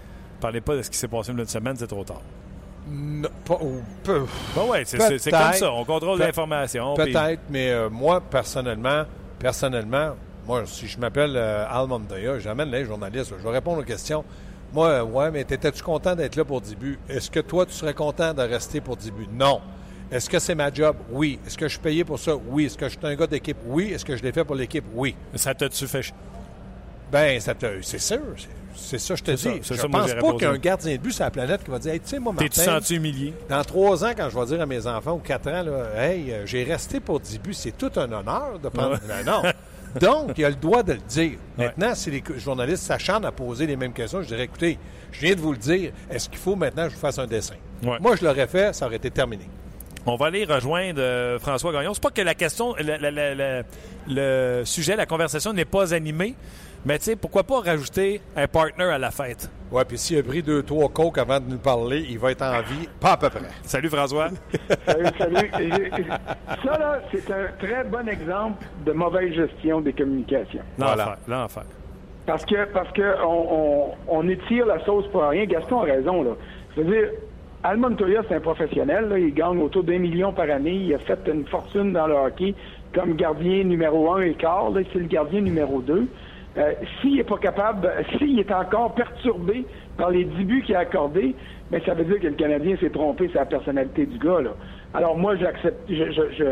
parlez 0.41 0.61
pas 0.63 0.75
de 0.75 0.83
ce 0.83 0.91
qui 0.91 0.97
s'est 0.97 1.07
passé 1.07 1.33
une 1.33 1.47
semaine, 1.47 1.77
c'est 1.77 1.87
trop 1.87 2.03
tard. 2.03 2.23
Non, 2.89 3.29
pas, 3.45 3.59
ou 3.61 3.83
peu- 4.03 4.25
ouais, 4.69 4.83
c'est 4.85 4.99
comme 5.31 5.53
ça. 5.53 5.73
On 5.73 5.85
contrôle 5.85 6.19
l'information. 6.19 6.95
Peut-être, 6.95 7.43
mais 7.51 7.71
euh, 7.71 7.89
moi, 7.91 8.21
personnellement, 8.21 9.05
personnellement, 9.41 10.15
moi, 10.47 10.63
si 10.67 10.87
je 10.87 10.99
m'appelle 10.99 11.35
euh, 11.37 11.65
Al 11.69 11.89
Montoya, 11.89 12.39
j'amène 12.39 12.71
les 12.71 12.85
journalistes, 12.85 13.33
je 13.37 13.43
vais 13.43 13.51
répondre 13.55 13.81
aux 13.81 13.85
questions. 13.85 14.25
Moi, 14.73 14.87
euh, 14.89 15.03
ouais, 15.03 15.31
mais 15.33 15.41
étais-tu 15.41 15.83
content 15.83 16.15
d'être 16.15 16.37
là 16.37 16.45
pour 16.45 16.61
début? 16.61 16.97
Est-ce 17.09 17.29
que 17.31 17.41
toi, 17.41 17.67
tu 17.67 17.73
serais 17.73 17.95
content 17.95 18.33
de 18.33 18.43
rester 18.43 18.81
pour 18.81 18.97
début? 18.97 19.27
Non. 19.33 19.61
Est-ce 20.13 20.31
que 20.31 20.39
c'est 20.39 20.55
ma 20.55 20.73
job? 20.73 20.97
Oui. 21.11 21.39
Est-ce 21.47 21.57
que 21.59 21.67
je 21.67 21.73
suis 21.73 21.81
payé 21.81 22.05
pour 22.05 22.19
ça? 22.19 22.33
Oui. 22.37 22.67
Est-ce 22.67 22.77
que 22.79 22.87
je 22.89 22.97
suis 22.97 23.07
un 23.07 23.15
gars 23.17 23.27
d'équipe? 23.27 23.57
Oui. 23.67 23.91
Est-ce 23.93 24.05
que 24.05 24.17
je 24.17 24.23
l'ai 24.23 24.33
fait 24.33 24.45
pour 24.45 24.55
l'équipe? 24.57 24.85
Oui. 24.95 25.15
Ça 25.35 25.55
t'a-tu 25.55 25.87
fait 25.89 26.13
Ben, 27.11 27.41
ça 27.41 27.55
te- 27.55 27.81
c'est 27.83 27.99
sûr. 27.99 28.21
C'est- 28.81 28.99
ça, 28.99 29.15
je 29.15 29.23
te 29.23 29.31
dis. 29.33 29.61
Je 29.63 29.75
ça, 29.75 29.89
moi, 29.89 30.01
pense 30.01 30.09
pas 30.11 30.15
répondu. 30.17 30.37
qu'il 30.39 30.43
y 30.47 30.51
a 30.51 30.53
un 30.55 30.59
gardien 30.59 30.93
de 30.97 31.01
but 31.01 31.13
sur 31.13 31.25
la 31.25 31.31
planète 31.31 31.63
qui 31.65 31.71
va 31.71 31.79
dire, 31.79 31.93
hey, 31.93 32.01
tu 32.01 32.09
sais, 32.09 32.19
moi, 32.19 32.35
T'es-tu 32.37 32.59
Martin, 32.61 32.75
senti 32.81 32.97
humilié? 32.97 33.35
dans 33.49 33.63
trois 33.63 34.05
ans, 34.05 34.13
quand 34.17 34.29
je 34.31 34.39
vais 34.39 34.47
dire 34.47 34.61
à 34.61 34.67
mes 34.67 34.87
enfants 34.87 35.13
ou 35.13 35.19
quatre 35.19 35.49
ans, 35.49 35.63
là, 35.63 36.03
hey, 36.05 36.33
euh, 36.33 36.47
j'ai 36.47 36.65
resté 36.65 36.99
pour 37.01 37.21
début, 37.21 37.55
c'est 37.55 37.77
tout 37.77 37.91
un 37.97 38.11
honneur 38.11 38.59
de 38.63 38.69
prendre. 38.69 38.93
Ouais. 38.95 38.99
Ben 39.07 39.25
non. 39.25 39.43
Donc, 40.01 40.39
il 40.39 40.45
a 40.45 40.51
le 40.51 40.55
droit 40.55 40.83
de 40.85 40.93
le 40.93 40.99
dire. 41.09 41.33
Maintenant, 41.59 41.95
si 41.97 42.11
les 42.13 42.23
journalistes 42.39 42.85
s'acharnent 42.85 43.25
à 43.25 43.33
poser 43.33 43.67
les 43.67 43.75
mêmes 43.77 43.93
questions, 43.93 44.23
je 44.23 44.29
dirais, 44.29 44.45
écoutez, 44.45 44.79
je 45.11 45.21
viens 45.21 45.35
de 45.35 45.41
vous 45.41 45.51
le 45.53 45.59
dire, 45.59 45.91
est-ce 46.09 46.29
qu'il 46.29 46.39
faut 46.39 46.55
maintenant 46.55 46.85
que 46.85 46.91
je 46.91 46.95
vous 46.95 47.01
fasse 47.01 47.19
un 47.19 47.27
dessin? 47.27 47.55
Ouais. 47.83 47.99
Moi, 48.01 48.15
je 48.15 48.25
l'aurais 48.25 48.47
fait, 48.47 48.73
ça 48.73 48.87
aurait 48.87 48.97
été 48.97 49.11
terminé. 49.11 49.49
On 50.07 50.15
va 50.17 50.27
aller 50.27 50.45
rejoindre 50.45 51.01
euh, 51.01 51.39
François 51.41 51.73
Gagnon. 51.73 51.93
C'est 51.93 52.03
pas 52.03 52.11
que 52.11 52.23
la 52.23 52.35
question, 52.35 52.75
le 54.09 54.63
sujet, 54.65 54.97
la 54.97 55.07
conversation 55.07 55.53
n'est 55.53 55.65
pas 55.65 55.93
animée, 55.95 56.35
mais 56.85 56.99
tu 56.99 57.05
sais, 57.05 57.17
pourquoi 57.17 57.43
pas 57.45 57.61
rajouter 57.61 58.21
un 58.37 58.47
partner 58.47 58.85
à 58.85 58.99
la 58.99 59.11
fête? 59.11 59.51
Ouais, 59.71 59.85
puis 59.85 59.99
s'il 59.99 60.19
a 60.19 60.23
pris 60.23 60.43
deux, 60.43 60.63
trois 60.63 60.89
coques 60.89 61.19
avant 61.19 61.39
de 61.39 61.49
nous 61.49 61.59
parler, 61.59 62.05
il 62.09 62.19
va 62.19 62.33
être 62.33 62.43
en 62.43 62.61
vie, 62.63 62.89
pas 62.99 63.13
à 63.13 63.17
peu 63.17 63.31
près. 63.31 63.41
Salut 63.63 63.89
François. 63.89 64.29
Salut, 64.87 65.07
salut. 65.53 65.91
Ça, 66.65 66.79
là, 66.79 67.01
c'est 67.13 67.31
un 67.31 67.47
très 67.59 67.85
bon 67.85 68.09
exemple 68.09 68.65
de 68.85 68.93
mauvaise 68.93 69.33
gestion 69.35 69.81
des 69.81 69.93
communications. 69.93 70.63
L'enfer, 70.79 70.95
Voilà. 70.97 71.19
l'enfer. 71.43 71.63
Parce 72.27 72.45
que 72.45 72.65
parce 72.73 72.91
que 72.93 73.15
on, 73.25 73.47
on, 74.09 74.19
on 74.25 74.29
étire 74.29 74.67
la 74.67 74.85
sauce 74.85 75.07
pour 75.13 75.23
rien. 75.25 75.45
Gaston 75.47 75.81
a 75.83 75.85
raison, 75.85 76.23
là. 76.23 76.31
Je 76.77 76.83
veux 76.83 76.91
dire, 76.93 77.09
Al 77.63 77.77
Montoya, 77.77 78.23
c'est 78.29 78.37
un 78.37 78.41
professionnel. 78.41 79.09
Là. 79.09 79.19
Il 79.19 79.33
gagne 79.35 79.61
autour 79.61 79.85
d'un 79.85 79.99
million 79.99 80.33
par 80.33 80.49
année. 80.51 80.73
Il 80.75 80.95
a 80.95 80.99
fait 80.99 81.19
une 81.27 81.47
fortune 81.47 81.93
dans 81.93 82.07
le 82.07 82.15
hockey 82.15 82.55
comme 82.95 83.15
gardien 83.15 83.65
numéro 83.65 84.13
un 84.15 84.23
et 84.23 84.35
quart. 84.35 84.71
Là, 84.71 84.81
c'est 84.93 84.99
le 84.99 85.07
gardien 85.07 85.41
numéro 85.41 85.81
deux. 85.81 86.07
Euh, 86.59 86.73
s'il 87.01 87.17
n'est 87.17 87.25
pas 87.25 87.39
capable, 87.39 87.89
s'il 88.19 88.39
est 88.41 88.53
encore 88.53 88.95
perturbé 88.95 89.65
par 89.97 90.11
les 90.11 90.25
débuts 90.25 90.63
qu'il 90.63 90.75
a 90.75 90.81
accordés, 90.81 91.35
ben, 91.71 91.81
ça 91.87 91.95
veut 91.95 92.05
dire 92.05 92.19
que 92.19 92.27
le 92.27 92.35
Canadien 92.35 92.77
s'est 92.81 92.91
trompé 92.91 93.29
sur 93.29 93.39
la 93.39 93.47
personnalité 93.47 94.05
du 94.07 94.19
gars. 94.19 94.41
Là. 94.41 94.51
Alors 94.93 95.17
moi, 95.17 95.37
j'accepte, 95.37 95.79
je, 95.89 96.11
je, 96.11 96.23
je, 96.37 96.45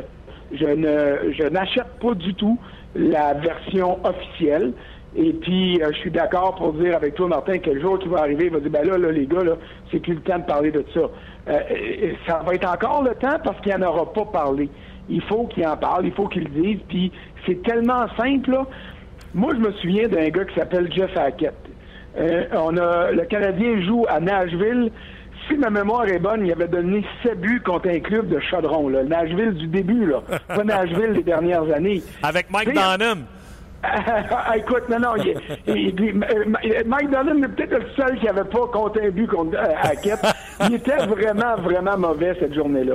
je 0.52 1.32
je 1.32 1.48
n'achète 1.48 1.98
pas 2.00 2.14
du 2.14 2.32
tout 2.34 2.58
la 2.94 3.34
version 3.34 3.98
officielle. 4.04 4.72
Et 5.16 5.32
puis, 5.32 5.82
euh, 5.82 5.90
je 5.92 5.98
suis 5.98 6.10
d'accord 6.10 6.54
pour 6.56 6.74
dire 6.74 6.94
avec 6.94 7.14
toi, 7.14 7.28
Martin, 7.28 7.58
que 7.58 7.70
le 7.70 7.80
jour 7.80 7.98
qui 7.98 8.08
va 8.08 8.20
arriver, 8.20 8.46
il 8.46 8.52
va 8.52 8.60
dire, 8.60 8.70
ben 8.70 8.86
là, 8.86 8.98
là 8.98 9.10
les 9.10 9.26
gars, 9.26 9.42
là, 9.42 9.56
c'est 9.90 10.00
plus 10.00 10.14
le 10.14 10.20
temps 10.20 10.38
de 10.38 10.44
parler 10.44 10.70
de 10.70 10.84
ça. 10.94 11.00
Euh, 11.48 11.60
ça 12.26 12.42
va 12.46 12.54
être 12.54 12.70
encore 12.70 13.02
le 13.02 13.14
temps 13.14 13.38
parce 13.42 13.60
qu'il 13.62 13.74
n'en 13.74 13.88
aura 13.88 14.12
pas 14.12 14.26
parlé. 14.26 14.68
Il 15.08 15.22
faut 15.22 15.44
qu'il 15.46 15.66
en 15.66 15.76
parle, 15.76 16.06
il 16.06 16.12
faut 16.12 16.28
qu'il 16.28 16.44
le 16.44 16.62
dise. 16.62 16.80
Puis, 16.88 17.10
c'est 17.46 17.62
tellement 17.62 18.06
simple, 18.16 18.50
là. 18.50 18.66
Moi, 19.34 19.54
je 19.54 19.60
me 19.60 19.72
souviens 19.72 20.08
d'un 20.08 20.28
gars 20.28 20.44
qui 20.44 20.54
s'appelle 20.54 20.90
Jeff 20.92 21.16
Hackett. 21.16 21.54
Euh, 22.18 22.44
on 22.52 22.76
a, 22.76 23.10
le 23.12 23.24
Canadien 23.26 23.80
joue 23.82 24.04
à 24.08 24.18
Nashville. 24.20 24.90
Si 25.46 25.56
ma 25.56 25.70
mémoire 25.70 26.06
est 26.08 26.18
bonne, 26.18 26.44
il 26.44 26.52
avait 26.52 26.66
donné 26.68 27.04
7 27.22 27.40
buts 27.40 27.62
contre 27.64 27.88
un 27.88 28.00
club 28.00 28.28
de 28.28 28.40
chaudron. 28.40 28.88
Là. 28.88 29.02
Nashville 29.04 29.54
du 29.54 29.66
début, 29.68 30.06
là. 30.06 30.22
pas 30.48 30.64
Nashville 30.64 31.12
des 31.14 31.22
dernières 31.22 31.62
années. 31.72 32.02
Avec 32.22 32.50
Mike 32.50 32.74
Donham. 32.74 33.24
Ah, 33.80 34.56
écoute, 34.56 34.88
non, 34.90 34.98
non. 34.98 35.10
il- 35.18 35.36
il- 35.68 36.00
il- 36.00 36.24
euh, 36.24 36.82
Mike 36.84 37.10
Donham 37.10 37.44
est 37.44 37.48
peut-être 37.48 37.74
le 37.78 37.86
seul 37.96 38.18
qui 38.18 38.26
n'avait 38.26 38.42
pas 38.42 38.66
compté 38.72 39.06
un 39.06 39.10
but 39.10 39.28
contre 39.28 39.56
euh, 39.56 39.72
Hackett. 39.80 40.18
Il 40.68 40.74
était 40.74 40.96
vraiment, 41.06 41.54
vraiment 41.62 41.96
mauvais 41.96 42.34
cette 42.40 42.54
journée-là. 42.54 42.94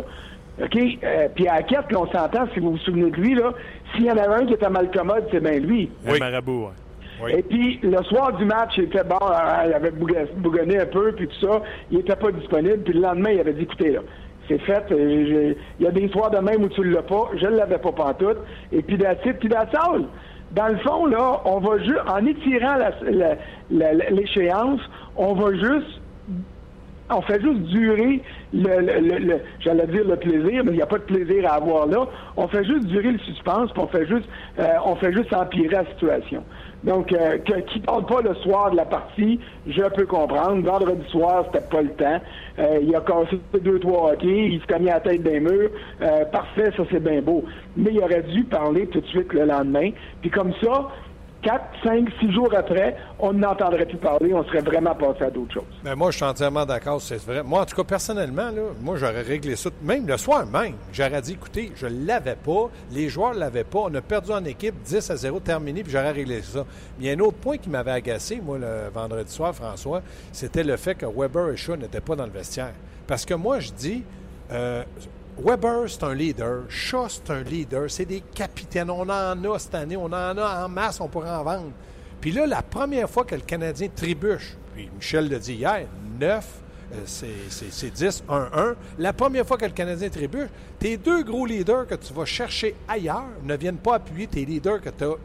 OK? 0.62 0.76
Euh, 1.04 1.28
puis 1.34 1.48
Hackett, 1.48 1.86
on 1.96 2.06
s'entend, 2.12 2.48
si 2.54 2.60
vous 2.60 2.72
vous 2.72 2.78
souvenez 2.80 3.10
de 3.12 3.16
lui, 3.16 3.34
là, 3.34 3.54
s'il 3.94 4.06
y 4.06 4.12
en 4.12 4.18
avait 4.18 4.34
un 4.44 4.46
qui 4.46 4.54
était 4.54 4.70
mal 4.70 4.90
commode, 4.92 5.26
c'est 5.32 5.40
bien 5.42 5.60
lui. 5.60 5.90
Un 6.08 6.18
marabout, 6.18 6.66
ouais. 6.66 6.70
Oui. 7.24 7.32
Et 7.38 7.44
puis, 7.44 7.80
le 7.84 8.02
soir 8.04 8.34
du 8.34 8.44
match, 8.46 8.74
il 8.78 8.86
était 8.86 9.04
bon, 9.04 9.18
euh, 9.22 9.66
il 9.68 9.74
avait 9.74 9.92
bougonné 9.92 10.80
un 10.80 10.86
peu, 10.88 11.12
puis 11.14 11.28
tout 11.28 11.48
ça. 11.48 11.62
Il 11.92 12.00
était 12.00 12.16
pas 12.16 12.32
disponible. 12.32 12.80
Puis 12.80 12.94
le 12.96 13.02
lendemain, 13.02 13.30
il 13.32 13.40
avait 13.40 13.54
dit, 13.54 13.62
écoutez, 13.64 13.92
là, 13.92 14.00
c'est 14.48 14.60
fait. 14.60 14.84
euh, 14.92 15.54
Il 15.80 15.86
y 15.86 15.88
a 15.88 15.92
des 15.92 16.10
soirs 16.10 16.32
de 16.32 16.40
même 16.40 16.64
où 16.64 16.70
tu 16.70 16.84
l'as 16.84 17.04
pas. 17.04 17.30
Je 17.40 17.46
ne 17.46 17.56
l'avais 17.56 17.78
pas 17.78 17.92
pantoute. 17.92 18.40
Et 18.72 18.82
puis, 18.82 18.96
it, 18.96 19.40
puis 19.40 19.50
all. 19.54 20.04
Dans 20.52 20.68
le 20.68 20.78
fond, 20.80 21.06
là, 21.06 21.42
on 21.46 21.60
va 21.60 21.78
juste, 21.80 22.02
en 22.08 22.26
étirant 22.26 22.76
l'échéance, 23.70 24.82
on 25.16 25.34
va 25.34 25.54
juste 25.54 26.02
on 27.10 27.22
fait 27.22 27.42
juste 27.42 27.62
durer 27.64 28.22
le, 28.54 28.80
le- 28.82 29.00
le- 29.02 29.18
le- 29.20 29.42
j'allais 29.60 29.88
dire 29.88 30.08
le 30.08 30.16
plaisir, 30.16 30.64
mais 30.64 30.72
il 30.72 30.76
n'y 30.78 30.82
a 30.82 30.86
pas 30.88 30.98
de 30.98 31.04
plaisir 31.04 31.46
à 31.52 31.56
avoir 31.56 31.86
là. 31.88 32.06
On 32.38 32.48
fait 32.48 32.64
juste 32.64 32.86
durer 32.88 33.12
le 33.12 33.20
suspense, 33.20 33.72
puis 33.72 33.84
on 33.84 33.88
fait 33.88 34.06
juste, 34.08 34.28
euh, 34.60 34.68
on 34.86 34.96
fait 34.96 35.14
juste 35.14 35.34
empirer 35.34 35.70
la 35.70 35.86
situation. 35.86 36.44
Donc, 36.84 37.14
euh, 37.14 37.38
que- 37.40 37.62
qui 37.62 37.80
ne 37.80 37.86
parle 37.86 38.06
pas 38.06 38.22
le 38.22 38.34
soir 38.36 38.72
de 38.72 38.76
la 38.78 38.86
partie, 38.86 39.40
je 39.66 39.82
peux 39.96 40.06
comprendre. 40.06 40.62
Vendredi 40.70 41.08
soir, 41.10 41.46
c'était 41.52 41.66
pas 41.68 41.82
le 41.82 41.90
temps. 41.92 42.20
Euh, 42.60 42.80
il 42.82 42.94
a 42.96 43.02
cassé 43.02 43.40
deux, 43.62 43.80
trois 43.80 44.12
hockey, 44.14 44.50
il 44.52 44.62
se 44.62 44.68
cognait 44.68 44.92
la 44.92 45.00
tête 45.00 45.24
d'un 45.24 45.40
mur. 45.40 45.70
Euh, 46.02 46.26
parfait, 46.26 46.72
ça 46.76 46.84
c'est 46.92 47.04
bien 47.04 47.22
beau. 47.22 47.44
Mais 47.78 47.92
il 47.94 48.00
aurait 48.00 48.24
dû 48.24 48.44
parler 48.46 48.88
tout 48.88 49.00
de 49.02 49.08
suite 49.08 49.32
le 49.34 49.46
lendemain. 49.46 49.92
Puis 50.22 50.30
comme 50.30 50.54
ça, 50.62 50.90
4, 51.44 51.62
5, 51.84 52.10
6 52.20 52.32
jours 52.32 52.54
après, 52.56 52.96
on 53.20 53.34
n'entendrait 53.34 53.86
plus 53.86 53.98
parler, 53.98 54.34
on 54.34 54.44
serait 54.46 54.62
vraiment 54.62 54.96
passé 54.96 55.26
à 55.26 55.30
d'autres 55.30 55.54
choses. 55.54 55.64
Ben, 55.84 55.96
moi, 55.96 56.12
je 56.12 56.18
suis 56.18 56.26
entièrement 56.26 56.66
d'accord, 56.66 57.02
c'est 57.02 57.22
vrai. 57.24 57.44
Moi, 57.44 57.62
en 57.62 57.66
tout 57.66 57.76
cas, 57.76 57.84
personnellement, 57.84 58.50
là, 58.50 58.62
moi, 58.82 58.96
j'aurais 58.96 59.22
réglé 59.22 59.56
ça, 59.56 59.70
même 59.82 60.08
le 60.08 60.18
soir 60.18 60.46
même. 60.46 60.76
J'aurais 60.92 61.22
dit, 61.22 61.34
écoutez, 61.34 61.72
je 61.76 61.88
l'avais 61.88 62.36
pas, 62.36 62.70
les 62.92 63.10
joueurs 63.10 63.34
l'avaient 63.34 63.66
pas, 63.66 63.80
on 63.80 63.94
a 63.94 64.02
perdu 64.02 64.32
en 64.32 64.44
équipe 64.46 64.76
10 64.84 65.12
à 65.12 65.16
0 65.18 65.40
terminé, 65.42 65.84
puis 65.84 65.92
j'aurais 65.92 66.12
réglé 66.12 66.42
ça. 66.42 66.66
Mais 66.98 67.06
il 67.06 67.08
y 67.08 67.10
a 67.10 67.14
un 67.14 67.20
autre 67.20 67.38
point 67.38 67.58
qui 67.58 67.70
m'avait 67.70 67.92
agacé, 67.92 68.42
moi, 68.44 68.58
le 68.58 68.90
vendredi 68.94 69.32
soir, 69.32 69.54
François, 69.54 70.02
c'était 70.32 70.64
le 70.64 70.78
fait 70.78 70.96
que 70.96 71.06
Weber 71.06 71.50
et 71.50 71.58
Shaw 71.58 71.76
n'étaient 71.76 72.02
pas 72.02 72.16
dans 72.16 72.26
le 72.26 72.32
vestiaire. 72.32 72.74
Parce 73.06 73.26
que 73.26 73.34
moi, 73.34 73.60
je 73.60 73.72
dis, 73.72 74.04
euh, 74.52 74.84
Weber, 75.38 75.90
c'est 75.90 76.04
un 76.04 76.14
leader. 76.14 76.64
Shaw, 76.70 77.08
c'est 77.10 77.30
un 77.32 77.42
leader. 77.42 77.90
C'est 77.90 78.06
des 78.06 78.22
capitaines. 78.22 78.90
On 78.90 79.02
en 79.02 79.44
a 79.54 79.60
cette 79.60 79.76
année. 79.76 79.98
On 79.98 80.06
en 80.06 80.14
a 80.38 80.66
en 80.66 80.70
masse. 80.70 81.00
On 81.02 81.08
pourrait 81.08 81.30
en 81.32 81.44
vendre. 81.44 81.72
Puis 82.22 82.32
là, 82.32 82.46
la 82.46 82.62
première 82.62 83.10
fois 83.10 83.26
que 83.26 83.36
le 83.36 83.42
Canadien 83.42 83.90
trébuche, 83.94 84.56
puis 84.74 84.90
Michel 84.96 85.30
l'a 85.30 85.40
dit 85.40 85.56
hier, 85.56 85.88
9, 86.20 86.46
euh, 86.94 86.98
c'est 87.06 87.28
c'est- 87.50 87.72
c'est 87.72 87.90
10, 87.90 88.24
1, 88.30 88.50
1. 88.54 88.76
La 89.00 89.12
première 89.14 89.46
fois 89.46 89.58
que 89.58 89.66
le 89.66 89.72
Canadien 89.72 90.10
trébuche, 90.10 90.48
tes 90.80 90.98
deux 90.98 91.24
gros 91.24 91.46
leaders 91.46 91.86
que 91.88 91.96
tu 91.96 92.14
vas 92.14 92.26
chercher 92.26 92.76
ailleurs 92.88 93.26
ne 93.44 93.56
viennent 93.58 93.78
pas 93.78 93.96
appuyer 93.96 94.28
tes 94.28 94.46
leaders 94.46 94.80
que 94.82 94.90
tu 94.90 95.04
as 95.04 95.16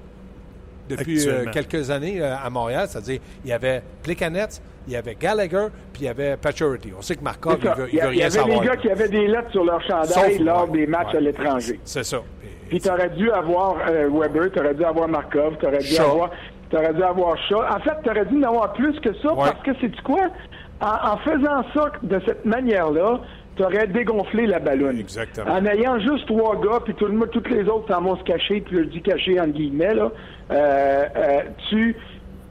depuis 0.88 1.29
euh, 1.29 1.45
quelques 1.53 1.91
années 1.91 2.21
euh, 2.21 2.35
à 2.37 2.49
Montréal. 2.50 2.88
C'est-à-dire, 2.91 3.21
il 3.45 3.50
y 3.50 3.53
avait 3.53 3.83
Plekanec, 4.03 4.50
il 4.88 4.92
y 4.95 4.97
avait 4.97 5.14
Gallagher, 5.14 5.66
puis 5.92 6.02
il 6.02 6.04
y 6.07 6.09
avait 6.09 6.37
Pacioretty. 6.37 6.92
On 6.99 7.02
sait 7.02 7.14
que 7.16 7.23
Markov, 7.23 7.59
il 7.61 7.64
ça. 7.68 7.75
veut, 7.75 7.88
Il 7.92 7.95
y, 7.95 7.97
il 7.99 7.99
y 7.99 8.09
rien 8.09 8.21
avait 8.23 8.30
savoir. 8.30 8.61
des 8.61 8.66
gars 8.66 8.76
qui 8.76 8.90
avaient 8.90 9.09
des 9.09 9.26
lettres 9.28 9.50
sur 9.52 9.64
leur 9.64 9.80
chandail 9.83 10.07
Sauf- 10.35 10.40
lors 10.40 10.71
ouais, 10.71 10.78
des 10.78 10.87
matchs 10.87 11.12
ouais. 11.12 11.18
à 11.18 11.21
l'étranger. 11.21 11.78
C'est 11.85 12.04
ça. 12.04 12.18
Puis 12.68 12.80
tu 12.80 12.90
aurais 12.90 13.11
dû 13.11 13.30
avoir 13.30 13.76
euh, 13.88 14.09
Weber, 14.12 14.50
tu 14.52 14.59
aurais 14.61 14.75
dû 14.75 14.85
avoir 14.85 15.09
Markov, 15.09 15.57
tu 15.61 15.66
aurais 15.66 15.78
dû 15.78 15.87
Shaw. 15.87 16.02
avoir 16.04 16.30
t'aurais 16.71 16.92
dû 16.92 17.02
avoir 17.02 17.37
Shaw. 17.49 17.62
En 17.62 17.80
fait, 17.80 17.92
tu 18.02 18.11
aurais 18.11 18.26
dû 18.26 18.45
en 18.45 18.49
avoir 18.49 18.73
plus 18.75 18.99
que 19.00 19.14
ça 19.23 19.33
Ouais. 19.33 19.50
parce 19.50 19.62
que 19.62 19.71
c'est 19.80 20.02
quoi? 20.02 20.28
En, 20.80 21.12
en 21.12 21.16
faisant 21.18 21.64
ça 21.75 21.92
de 22.02 22.21
cette 22.26 22.45
manière-là, 22.45 23.21
tu 23.57 23.64
aurais 23.64 23.87
dégonflé 23.88 24.47
la 24.47 24.59
ballonne. 24.61 24.99
Exactement. 25.00 25.50
En 25.50 25.64
ayant 25.64 25.99
juste 25.99 26.26
trois 26.26 26.57
gars, 26.61 26.80
puis 26.85 26.95
tout 26.95 27.07
le 27.07 27.12
monde, 27.14 27.30
toutes 27.30 27.49
les 27.50 27.64
autres 27.64 27.92
s'en 27.92 28.02
vont 28.02 28.16
se 28.16 28.23
cacher, 28.23 28.61
puis 28.61 28.76
je 28.76 28.83
dis 28.85 29.00
cacher 29.02 29.40
en 29.40 29.49
guillemets, 29.49 29.95
là, 29.95 30.12
euh, 30.50 31.04
euh, 31.16 31.40
tu, 31.71 31.97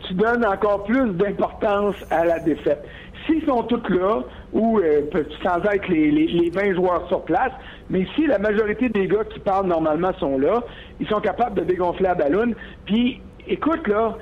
tu 0.08 0.14
donnes 0.14 0.46
encore 0.46 0.84
plus 0.84 1.12
d'importance 1.12 1.96
à 2.10 2.26
la 2.26 2.40
défaite. 2.40 2.84
S'ils 3.26 3.46
sont 3.46 3.64
tous 3.64 3.90
là, 3.90 4.22
ou 4.54 4.80
euh, 4.80 5.02
sans 5.44 5.62
être 5.70 5.88
les, 5.88 6.12
les, 6.12 6.28
les 6.28 6.50
20 6.50 6.76
joueurs 6.76 7.08
sur 7.08 7.24
place, 7.24 7.52
mais 7.90 8.06
si 8.16 8.26
la 8.26 8.40
majorité 8.40 8.90
des 8.90 9.08
gars 9.08 9.24
qui 9.26 9.40
parlent 9.40 9.68
normalement 9.68 10.14
sont 10.20 10.38
là, 10.38 10.62
ils 11.00 11.08
sont 11.08 11.20
capables 11.20 11.60
de 11.60 11.66
dégonfler 11.66 12.04
la 12.04 12.16
ballonne. 12.16 12.56
Puis, 12.86 13.22
écoute, 13.48 13.88
là, 13.88 14.16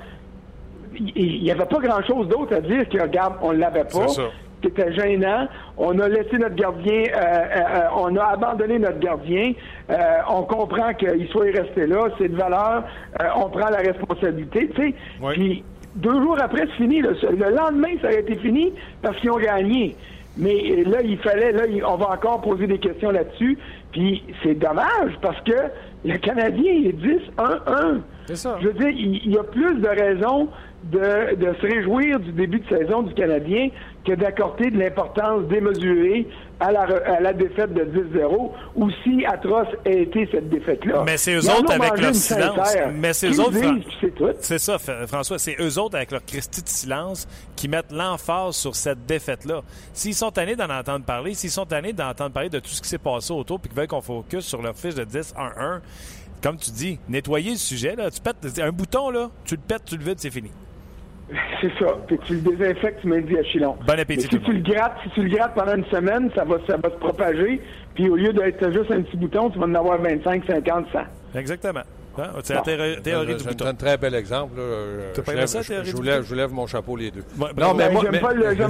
il 0.98 1.42
n'y 1.42 1.50
avait 1.50 1.66
pas 1.66 1.78
grand-chose 1.78 2.28
d'autre 2.28 2.54
à 2.54 2.60
dire 2.60 2.88
que, 2.88 3.00
regarde, 3.00 3.34
on 3.42 3.52
l'avait 3.52 3.84
pas. 3.84 4.06
C'était 4.62 4.92
gênant. 4.94 5.46
On 5.76 5.98
a 5.98 6.08
laissé 6.08 6.38
notre 6.38 6.54
gardien, 6.54 7.02
euh, 7.04 7.18
euh, 7.18 7.58
euh, 7.58 7.80
on 7.96 8.16
a 8.16 8.24
abandonné 8.24 8.78
notre 8.78 8.98
gardien. 8.98 9.52
on 10.28 10.42
comprend 10.42 10.94
qu'il 10.94 11.28
soit 11.28 11.52
resté 11.52 11.86
là, 11.86 12.08
c'est 12.18 12.28
de 12.28 12.36
valeur. 12.36 12.84
on 13.36 13.50
prend 13.50 13.68
la 13.68 13.78
responsabilité, 13.78 14.70
tu 14.74 14.82
sais. 14.82 14.94
Puis 15.32 15.62
deux 15.96 16.22
jours 16.22 16.38
après, 16.40 16.66
c'est 16.66 16.84
fini. 16.84 17.00
Le, 17.00 17.54
lendemain, 17.54 17.94
ça 18.00 18.08
a 18.08 18.12
été 18.12 18.36
fini 18.36 18.72
parce 19.02 19.16
qu'ils 19.18 19.30
ont 19.30 19.38
gagné. 19.38 19.96
Mais 20.36 20.84
là, 20.84 21.00
il 21.02 21.16
fallait, 21.18 21.52
là, 21.52 21.62
on 21.88 21.96
va 21.96 22.10
encore 22.10 22.42
poser 22.42 22.66
des 22.66 22.78
questions 22.78 23.10
là-dessus. 23.10 23.58
Puis 23.92 24.22
c'est 24.42 24.54
dommage 24.54 25.16
parce 25.22 25.40
que 25.42 25.54
le 26.04 26.18
Canadien 26.18 26.72
est 26.72 26.96
10-1-1. 27.38 28.00
C'est 28.26 28.36
ça. 28.36 28.58
Je 28.60 28.68
veux 28.68 28.74
dire, 28.74 28.88
il, 28.88 29.30
y 29.30 29.38
a 29.38 29.42
plus 29.42 29.76
de 29.76 29.88
raisons 29.88 30.48
de, 30.84 31.34
de, 31.36 31.54
se 31.54 31.66
réjouir 31.66 32.20
du 32.20 32.32
début 32.32 32.60
de 32.60 32.68
saison 32.68 33.02
du 33.02 33.14
Canadien 33.14 33.68
que 34.06 34.12
d'accorder 34.12 34.70
de 34.70 34.78
l'importance 34.78 35.42
démesurée 35.48 36.28
à 36.60 36.72
la, 36.72 36.82
à 36.82 37.20
la 37.20 37.32
défaite 37.32 37.74
de 37.74 37.82
10-0, 37.82 38.50
aussi 38.76 39.26
atroce 39.26 39.68
a 39.84 39.90
été 39.90 40.28
cette 40.32 40.48
défaite-là. 40.48 41.02
Mais 41.04 41.16
c'est 41.16 41.34
eux 41.34 41.50
autres 41.50 41.72
avec 41.72 41.98
leur 42.00 42.14
silence. 42.14 42.76
Mais 42.94 43.12
c'est 43.12 43.28
eux 43.28 43.40
autres. 43.40 43.58
C'est 44.40 44.58
ça, 44.58 44.78
François. 44.78 45.38
C'est 45.38 45.56
eux 45.60 45.78
autres 45.78 45.96
avec 45.96 46.12
leur 46.12 46.24
Christie 46.24 46.62
de 46.62 46.68
silence 46.68 47.28
qui 47.56 47.68
mettent 47.68 47.92
l'emphase 47.92 48.56
sur 48.56 48.74
cette 48.74 49.04
défaite-là. 49.06 49.62
S'ils 49.92 50.14
sont 50.14 50.30
tannés 50.30 50.56
d'en 50.56 50.70
entendre 50.70 51.04
parler, 51.04 51.34
s'ils 51.34 51.50
sont 51.50 51.66
tannés 51.66 51.92
d'entendre 51.92 52.32
parler 52.32 52.48
de 52.48 52.58
tout 52.58 52.70
ce 52.70 52.80
qui 52.80 52.88
s'est 52.88 52.98
passé 52.98 53.32
autour, 53.32 53.60
puis 53.60 53.68
qu'ils 53.68 53.78
veulent 53.78 53.88
qu'on 53.88 54.00
focus 54.00 54.46
sur 54.46 54.62
leur 54.62 54.76
fiche 54.76 54.94
de 54.94 55.04
10-1-1, 55.04 55.80
comme 56.42 56.56
tu 56.56 56.70
dis, 56.70 56.98
nettoyer 57.08 57.50
le 57.50 57.56
sujet, 57.56 57.96
là, 57.96 58.10
tu 58.10 58.20
pètes 58.20 58.60
un 58.60 58.70
bouton, 58.70 59.10
là, 59.10 59.30
tu 59.44 59.56
le 59.56 59.60
pètes, 59.60 59.84
tu 59.86 59.96
le 59.96 60.04
vides, 60.04 60.18
c'est 60.18 60.30
fini. 60.30 60.50
C'est 61.60 61.72
ça. 61.78 61.98
Puis 62.06 62.18
tu 62.24 62.34
le 62.34 62.40
désinfectes, 62.40 63.00
tu 63.00 63.08
mets 63.08 63.16
le 63.16 63.22
diachylon. 63.22 63.76
Bon 63.86 63.98
appétit. 63.98 64.22
si 64.22 64.40
tu 64.40 64.52
le 64.52 64.60
grattes, 64.60 64.96
si 65.02 65.10
tu 65.10 65.22
le 65.22 65.36
grattes 65.36 65.54
pendant 65.54 65.76
une 65.76 65.84
semaine, 65.86 66.30
ça 66.34 66.44
va, 66.44 66.58
ça 66.66 66.76
va 66.76 66.90
se 66.90 66.96
propager. 66.96 67.60
Puis 67.94 68.08
au 68.08 68.16
lieu 68.16 68.32
d'être 68.32 68.70
juste 68.72 68.90
un 68.90 69.02
petit 69.02 69.16
bouton, 69.16 69.50
tu 69.50 69.58
vas 69.58 69.66
en 69.66 69.74
avoir 69.74 70.00
25, 70.00 70.44
50, 70.46 70.86
100. 70.92 70.98
Exactement. 71.38 71.82
Ah, 72.18 72.30
c'est 72.42 72.54
la 72.54 72.62
théorie, 72.62 73.36
du 73.36 73.44
bouton. 73.44 73.56
C'est 73.58 73.66
un 73.66 73.74
très 73.74 73.96
bel 73.96 74.14
exemple. 74.14 74.54
Je, 74.56 75.32
lève, 75.32 75.46
ça, 75.46 75.62
je, 75.62 75.84
je, 75.84 76.02
lève, 76.02 76.24
je, 76.24 76.34
lève, 76.34 76.52
mon 76.52 76.66
chapeau 76.66 76.96
les 76.96 77.10
deux. 77.10 77.24
non, 77.38 77.74
mais, 77.74 77.90
moi, 77.90 78.04
j'aime 78.10 78.20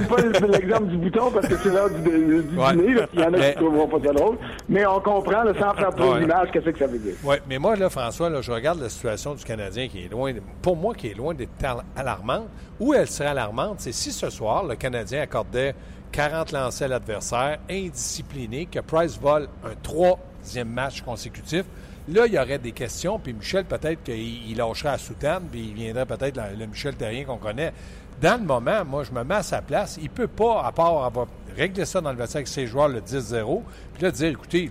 pas 0.07 0.21
l'exemple 0.21 0.87
du 0.87 0.97
bouton 0.97 1.31
parce 1.31 1.47
que 1.47 1.57
c'est 1.57 1.69
l'heure 1.69 1.89
du, 1.89 2.01
du 2.01 2.41
dîner. 2.41 3.01
Il 3.13 3.19
y 3.19 3.23
en 3.23 3.33
a 3.33 3.39
qui 3.39 3.47
ne 3.47 3.53
trouveront 3.53 3.87
pas 3.87 4.07
ça 4.07 4.13
drôle. 4.13 4.37
Mais 4.69 4.85
on 4.85 4.99
comprend, 4.99 5.43
le 5.43 5.53
sans 5.53 5.73
faire 5.73 5.95
trop 5.95 6.17
d'image, 6.17 6.49
qu'est-ce 6.51 6.69
que 6.69 6.79
ça 6.79 6.87
veut 6.87 6.99
dire. 6.99 7.15
Oui, 7.23 7.35
mais 7.47 7.57
moi, 7.57 7.75
là, 7.75 7.89
François, 7.89 8.29
là, 8.29 8.41
je 8.41 8.51
regarde 8.51 8.81
la 8.81 8.89
situation 8.89 9.35
du 9.35 9.43
Canadien 9.43 9.87
qui 9.87 10.05
est 10.05 10.11
loin, 10.11 10.33
pour 10.61 10.75
moi, 10.75 10.93
qui 10.93 11.07
est 11.07 11.17
loin 11.17 11.33
d'être 11.33 11.51
alarmante. 11.95 12.47
Où 12.79 12.93
elle 12.93 13.07
serait 13.07 13.29
alarmante, 13.29 13.79
c'est 13.79 13.91
si 13.91 14.11
ce 14.11 14.29
soir, 14.29 14.63
le 14.63 14.75
Canadien 14.75 15.21
accordait 15.21 15.73
40 16.11 16.51
lancers 16.51 16.85
à 16.85 16.89
l'adversaire, 16.89 17.57
indiscipliné, 17.69 18.67
que 18.67 18.79
Price 18.79 19.19
vole 19.19 19.47
un 19.65 19.75
troisième 19.81 20.69
match 20.69 21.01
consécutif. 21.01 21.63
Là, 22.09 22.25
il 22.25 22.33
y 22.33 22.39
aurait 22.39 22.57
des 22.57 22.71
questions, 22.71 23.19
puis 23.19 23.33
Michel, 23.33 23.65
peut-être 23.65 24.03
qu'il 24.03 24.55
lâcherait 24.55 24.89
à 24.89 24.97
soutane, 24.97 25.43
puis 25.51 25.67
il 25.69 25.73
viendrait 25.73 26.05
peut-être 26.05 26.39
le 26.57 26.65
Michel 26.65 26.95
Terrien 26.95 27.25
qu'on 27.25 27.37
connaît. 27.37 27.73
Dans 28.21 28.39
le 28.39 28.45
moment, 28.45 28.85
moi, 28.85 29.03
je 29.03 29.11
me 29.11 29.23
mets 29.23 29.35
à 29.35 29.43
sa 29.43 29.61
place. 29.61 29.97
Il 29.97 30.05
ne 30.05 30.09
peut 30.09 30.27
pas, 30.27 30.63
à 30.63 30.71
part 30.71 31.03
avoir 31.03 31.27
réglé 31.55 31.83
ça 31.85 31.99
dans 31.99 32.11
le 32.11 32.17
vestiaire 32.17 32.39
avec 32.39 32.47
ses 32.47 32.65
joueurs 32.65 32.87
le 32.87 33.01
10-0, 33.01 33.61
puis 33.93 34.03
là, 34.03 34.11
dire, 34.11 34.29
écoutez, 34.29 34.69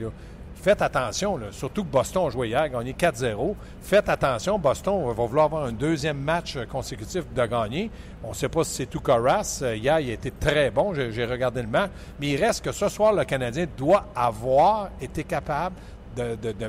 faites 0.54 0.80
attention, 0.80 1.38
surtout 1.52 1.84
que 1.84 1.90
Boston 1.90 2.26
a 2.26 2.30
joué 2.30 2.48
hier, 2.48 2.68
gagné 2.70 2.92
4-0. 2.92 3.54
Faites 3.82 4.08
attention, 4.08 4.58
Boston 4.58 5.06
va 5.06 5.12
vouloir 5.12 5.44
avoir 5.44 5.64
un 5.64 5.72
deuxième 5.72 6.18
match 6.18 6.58
consécutif 6.72 7.22
de 7.32 7.46
gagner. 7.46 7.90
On 8.24 8.30
ne 8.30 8.34
sait 8.34 8.48
pas 8.48 8.64
si 8.64 8.74
c'est 8.74 8.86
tout 8.86 9.00
Corras. 9.00 9.62
Hier, 9.62 10.00
il 10.00 10.10
a 10.10 10.14
été 10.14 10.32
très 10.32 10.70
bon, 10.70 10.94
j'ai 10.94 11.24
regardé 11.24 11.60
le 11.60 11.68
match. 11.68 11.90
Mais 12.18 12.30
il 12.30 12.42
reste 12.42 12.64
que 12.64 12.72
ce 12.72 12.88
soir, 12.88 13.12
le 13.12 13.24
Canadien 13.24 13.66
doit 13.76 14.06
avoir 14.16 14.88
été 15.00 15.22
capable 15.22 15.76
de, 16.16 16.34
de, 16.34 16.50
de, 16.50 16.68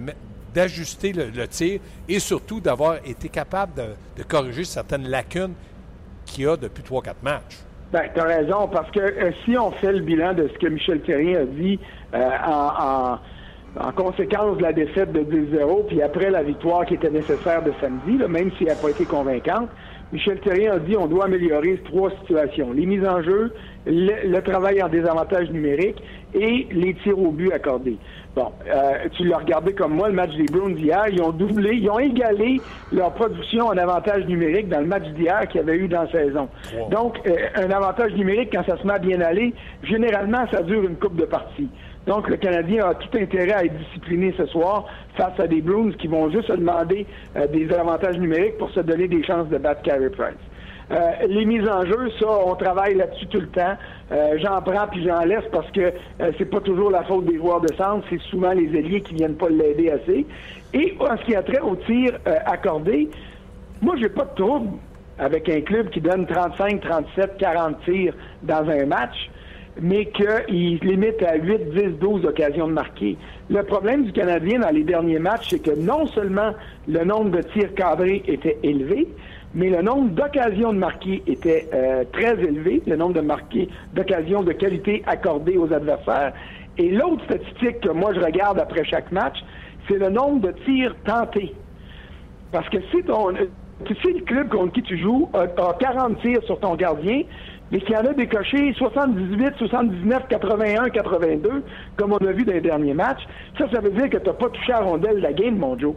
d'ajuster 0.57 1.13
le, 1.13 1.47
tir 1.47 1.79
et 2.09 2.19
surtout 2.19 2.59
d'avoir 2.59 2.95
été 3.05 3.29
capable 3.29 3.73
de, 3.75 4.23
corriger 4.23 4.63
certaines 4.63 5.07
lacunes 5.07 5.53
qu'il 6.25 6.45
y 6.45 6.47
a 6.47 6.57
depuis 6.57 6.83
3-4 6.83 7.13
matchs. 7.21 7.59
Ben, 7.91 8.09
tu 8.13 8.19
as 8.19 8.23
raison, 8.23 8.67
parce 8.67 8.89
que 8.89 8.99
euh, 8.99 9.31
si 9.45 9.55
on 9.55 9.71
fait 9.71 9.93
le 9.93 9.99
bilan 9.99 10.33
de 10.33 10.49
ce 10.51 10.57
que 10.57 10.67
Michel 10.67 11.01
Thierry 11.01 11.35
a 11.37 11.45
dit 11.45 11.79
euh, 12.15 12.29
en, 12.47 13.91
conséquence 13.95 14.57
de 14.57 14.63
la 14.63 14.73
défaite 14.73 15.11
de 15.11 15.21
2-0, 15.21 15.85
puis 15.87 16.01
après 16.01 16.31
la 16.31 16.41
victoire 16.41 16.85
qui 16.87 16.95
était 16.95 17.11
nécessaire 17.11 17.61
de 17.61 17.71
samedi, 17.79 18.17
même 18.27 18.49
si 18.57 18.63
elle 18.63 18.69
n'a 18.69 18.75
pas 18.75 18.89
été 18.89 19.05
convaincante, 19.05 19.69
Michel 20.13 20.39
Thierry 20.39 20.67
a 20.67 20.79
dit 20.79 20.95
on 20.95 21.07
doit 21.07 21.25
améliorer 21.25 21.81
trois 21.85 22.11
situations. 22.21 22.71
Les 22.71 22.85
mises 22.85 23.05
en 23.05 23.21
jeu, 23.21 23.53
le, 23.85 24.39
travail 24.39 24.81
en 24.81 24.87
désavantage 24.87 25.49
numérique 25.51 26.01
et 26.33 26.67
les 26.71 26.93
tirs 26.95 27.19
au 27.19 27.31
but 27.31 27.51
accordés. 27.51 27.97
Bon, 28.35 28.51
euh, 28.67 29.09
tu 29.17 29.25
l'as 29.25 29.39
regardé 29.39 29.73
comme 29.73 29.95
moi, 29.95 30.07
le 30.09 30.13
match 30.13 30.35
des 30.35 30.45
Bruins 30.45 30.69
d'hier, 30.69 31.07
ils 31.11 31.21
ont 31.21 31.31
doublé, 31.31 31.75
ils 31.75 31.89
ont 31.89 31.99
égalé 31.99 32.61
leur 32.91 33.11
production 33.13 33.65
en 33.65 33.77
avantage 33.77 34.25
numérique 34.27 34.69
dans 34.69 34.79
le 34.79 34.85
match 34.85 35.07
d'hier 35.15 35.47
qu'il 35.47 35.59
y 35.61 35.63
avait 35.63 35.77
eu 35.77 35.87
dans 35.87 36.03
la 36.03 36.11
saison. 36.11 36.47
Donc, 36.91 37.19
euh, 37.25 37.35
un 37.55 37.71
avantage 37.71 38.13
numérique, 38.13 38.49
quand 38.53 38.63
ça 38.65 38.77
se 38.77 38.85
met 38.85 38.93
à 38.93 38.99
bien 38.99 39.19
aller, 39.21 39.53
généralement, 39.83 40.45
ça 40.51 40.61
dure 40.61 40.83
une 40.83 40.95
coupe 40.95 41.15
de 41.15 41.25
partie. 41.25 41.69
Donc, 42.07 42.29
le 42.29 42.37
Canadien 42.37 42.87
a 42.87 42.95
tout 42.95 43.15
intérêt 43.17 43.51
à 43.51 43.65
être 43.65 43.77
discipliné 43.77 44.33
ce 44.37 44.45
soir 44.45 44.85
face 45.17 45.37
à 45.39 45.45
des 45.45 45.61
Bruins 45.61 45.91
qui 45.91 46.07
vont 46.07 46.31
juste 46.31 46.47
se 46.47 46.53
demander 46.53 47.05
euh, 47.35 47.47
des 47.47 47.69
avantages 47.73 48.17
numériques 48.17 48.57
pour 48.57 48.71
se 48.71 48.79
donner 48.79 49.09
des 49.09 49.21
chances 49.23 49.49
de 49.49 49.57
battre 49.57 49.81
Carey 49.81 50.09
Price. 50.09 50.37
Euh, 50.89 51.11
les 51.27 51.43
mises 51.43 51.67
en 51.67 51.85
jeu, 51.85 52.09
ça, 52.17 52.27
on 52.45 52.55
travaille 52.55 52.95
là-dessus 52.95 53.27
tout 53.27 53.41
le 53.41 53.49
temps. 53.49 53.75
Euh, 54.13 54.37
j'en 54.41 54.61
prends 54.61 54.87
puis 54.89 55.03
j'en 55.03 55.19
laisse 55.25 55.43
parce 55.51 55.69
que 55.71 55.91
c'est 56.37 56.49
pas 56.49 56.61
toujours 56.61 56.91
la 56.91 57.03
faute 57.03 57.25
des 57.25 57.35
joueurs 57.35 57.59
de 57.59 57.73
centre, 57.75 58.05
c'est 58.09 58.21
souvent 58.21 58.53
les 58.53 58.73
ailiers 58.73 59.01
qui 59.01 59.15
viennent 59.15 59.35
pas 59.35 59.49
l'aider 59.49 59.89
assez. 59.89 60.25
Et 60.73 60.95
en 61.01 61.17
ce 61.17 61.25
qui 61.25 61.35
a 61.35 61.43
trait 61.43 61.59
au 61.59 61.75
tir 61.75 62.17
accordé, 62.45 63.09
moi 63.81 63.95
j'ai 63.99 64.07
pas 64.07 64.23
de 64.23 64.35
trouble 64.41 64.69
avec 65.19 65.49
un 65.49 65.59
club 65.59 65.89
qui 65.89 65.99
donne 65.99 66.25
35, 66.25 66.79
37, 66.79 67.37
40 67.37 67.83
tirs 67.83 68.13
dans 68.43 68.69
un 68.69 68.85
match 68.85 69.29
mais 69.81 70.05
qu'il 70.05 70.79
limite 70.79 71.21
à 71.23 71.35
8, 71.35 71.69
10, 71.73 71.99
12 71.99 72.25
occasions 72.25 72.67
de 72.67 72.73
marquer. 72.73 73.17
Le 73.49 73.63
problème 73.63 74.05
du 74.05 74.11
Canadien 74.11 74.59
dans 74.59 74.69
les 74.69 74.83
derniers 74.83 75.19
matchs, 75.19 75.49
c'est 75.51 75.59
que 75.59 75.71
non 75.71 76.07
seulement 76.07 76.53
le 76.87 77.03
nombre 77.03 77.31
de 77.31 77.41
tirs 77.41 77.73
cadrés 77.75 78.23
était 78.27 78.57
élevé, 78.63 79.07
mais 79.53 79.69
le 79.69 79.81
nombre 79.81 80.09
d'occasions 80.09 80.73
de 80.73 80.77
marquer 80.77 81.23
était 81.27 81.67
euh, 81.73 82.03
très 82.11 82.33
élevé, 82.33 82.81
le 82.85 82.95
nombre 82.95 83.13
de 83.13 83.21
marqués, 83.21 83.69
d'occasions 83.93 84.43
de 84.43 84.51
qualité 84.51 85.03
accordées 85.07 85.57
aux 85.57 85.71
adversaires. 85.71 86.33
Et 86.77 86.89
l'autre 86.89 87.23
statistique 87.25 87.79
que 87.81 87.89
moi 87.89 88.13
je 88.13 88.19
regarde 88.19 88.59
après 88.59 88.83
chaque 88.83 89.11
match, 89.11 89.37
c'est 89.87 89.97
le 89.97 90.09
nombre 90.09 90.47
de 90.47 90.51
tirs 90.65 90.95
tentés. 91.05 91.53
Parce 92.51 92.67
que 92.69 92.77
si 92.91 93.03
ton, 93.03 93.33
si 93.85 94.13
le 94.13 94.21
club 94.21 94.49
contre 94.49 94.73
qui 94.73 94.83
tu 94.83 94.97
joues 94.97 95.29
a 95.33 95.47
40 95.47 96.19
tirs 96.21 96.43
sur 96.43 96.59
ton 96.59 96.75
gardien, 96.75 97.23
mais 97.71 97.79
qu'il 97.79 97.91
y 97.91 97.97
en 97.97 98.05
a 98.05 98.13
décoché 98.13 98.73
78, 98.73 99.55
79, 99.57 100.23
81, 100.29 100.89
82, 100.89 101.63
comme 101.97 102.13
on 102.13 102.17
a 102.17 102.31
vu 102.31 102.45
dans 102.45 102.53
les 102.53 102.61
derniers 102.61 102.93
matchs, 102.93 103.25
ça, 103.57 103.65
ça 103.71 103.81
veut 103.81 103.91
dire 103.91 104.09
que 104.09 104.17
tu 104.17 104.27
n'as 104.27 104.33
pas 104.33 104.49
touché 104.49 104.71
à 104.71 104.79
rondelle 104.79 105.17
de 105.17 105.21
la 105.21 105.33
game, 105.33 105.57
mon 105.57 105.77
Joe. 105.77 105.95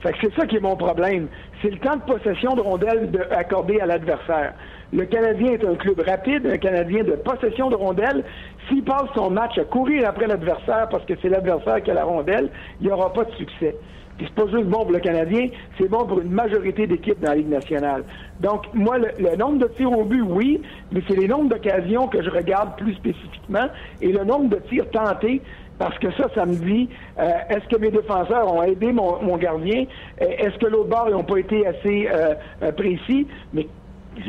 Fait 0.00 0.12
que 0.12 0.18
c'est 0.22 0.34
ça 0.34 0.46
qui 0.46 0.56
est 0.56 0.60
mon 0.60 0.76
problème. 0.76 1.28
C'est 1.60 1.70
le 1.70 1.78
temps 1.78 1.96
de 1.96 2.02
possession 2.02 2.54
de 2.54 2.62
rondelle 2.62 3.10
accordé 3.32 3.80
à 3.80 3.86
l'adversaire. 3.86 4.54
Le 4.94 5.04
Canadien 5.04 5.52
est 5.52 5.64
un 5.64 5.74
club 5.74 6.00
rapide, 6.00 6.46
un 6.46 6.56
Canadien 6.56 7.04
de 7.04 7.12
possession 7.12 7.68
de 7.68 7.76
rondelle. 7.76 8.24
S'il 8.68 8.82
passe 8.82 9.08
son 9.14 9.30
match 9.30 9.58
à 9.58 9.64
courir 9.64 10.08
après 10.08 10.26
l'adversaire 10.26 10.88
parce 10.90 11.04
que 11.04 11.12
c'est 11.20 11.28
l'adversaire 11.28 11.82
qui 11.82 11.90
a 11.90 11.94
la 11.94 12.04
rondelle, 12.04 12.48
il 12.80 12.86
n'y 12.86 12.92
aura 12.92 13.12
pas 13.12 13.24
de 13.24 13.32
succès. 13.32 13.76
Puis 14.20 14.28
c'est 14.28 14.44
pas 14.44 14.50
juste 14.50 14.68
bon 14.68 14.80
pour 14.80 14.92
le 14.92 14.98
Canadien, 14.98 15.48
c'est 15.78 15.88
bon 15.88 16.04
pour 16.04 16.20
une 16.20 16.30
majorité 16.30 16.86
d'équipes 16.86 17.18
dans 17.20 17.30
la 17.30 17.36
Ligue 17.36 17.48
nationale. 17.48 18.04
Donc, 18.40 18.66
moi, 18.74 18.98
le, 18.98 19.34
nombre 19.36 19.60
de 19.60 19.66
tirs 19.68 19.90
au 19.90 20.04
but, 20.04 20.20
oui, 20.20 20.60
mais 20.92 21.00
c'est 21.08 21.16
les 21.16 21.26
nombres 21.26 21.48
d'occasions 21.48 22.06
que 22.06 22.22
je 22.22 22.28
regarde 22.28 22.76
plus 22.76 22.92
spécifiquement 22.96 23.68
et 24.02 24.12
le 24.12 24.22
nombre 24.24 24.50
de 24.50 24.56
tirs 24.68 24.90
tentés 24.90 25.40
parce 25.78 25.98
que 26.00 26.12
ça, 26.12 26.26
ça 26.34 26.44
me 26.44 26.54
dit, 26.54 26.90
euh, 27.18 27.30
est-ce 27.48 27.66
que 27.74 27.80
mes 27.80 27.90
défenseurs 27.90 28.52
ont 28.52 28.62
aidé 28.62 28.92
mon, 28.92 29.38
gardien? 29.38 29.86
Euh, 30.20 30.26
est-ce 30.36 30.58
que 30.58 30.66
l'autre 30.66 30.90
bord 30.90 31.08
n'ont 31.08 31.24
pas 31.24 31.38
été 31.38 31.66
assez 31.66 32.06
euh, 32.12 32.72
précis? 32.72 33.26
Mais 33.54 33.66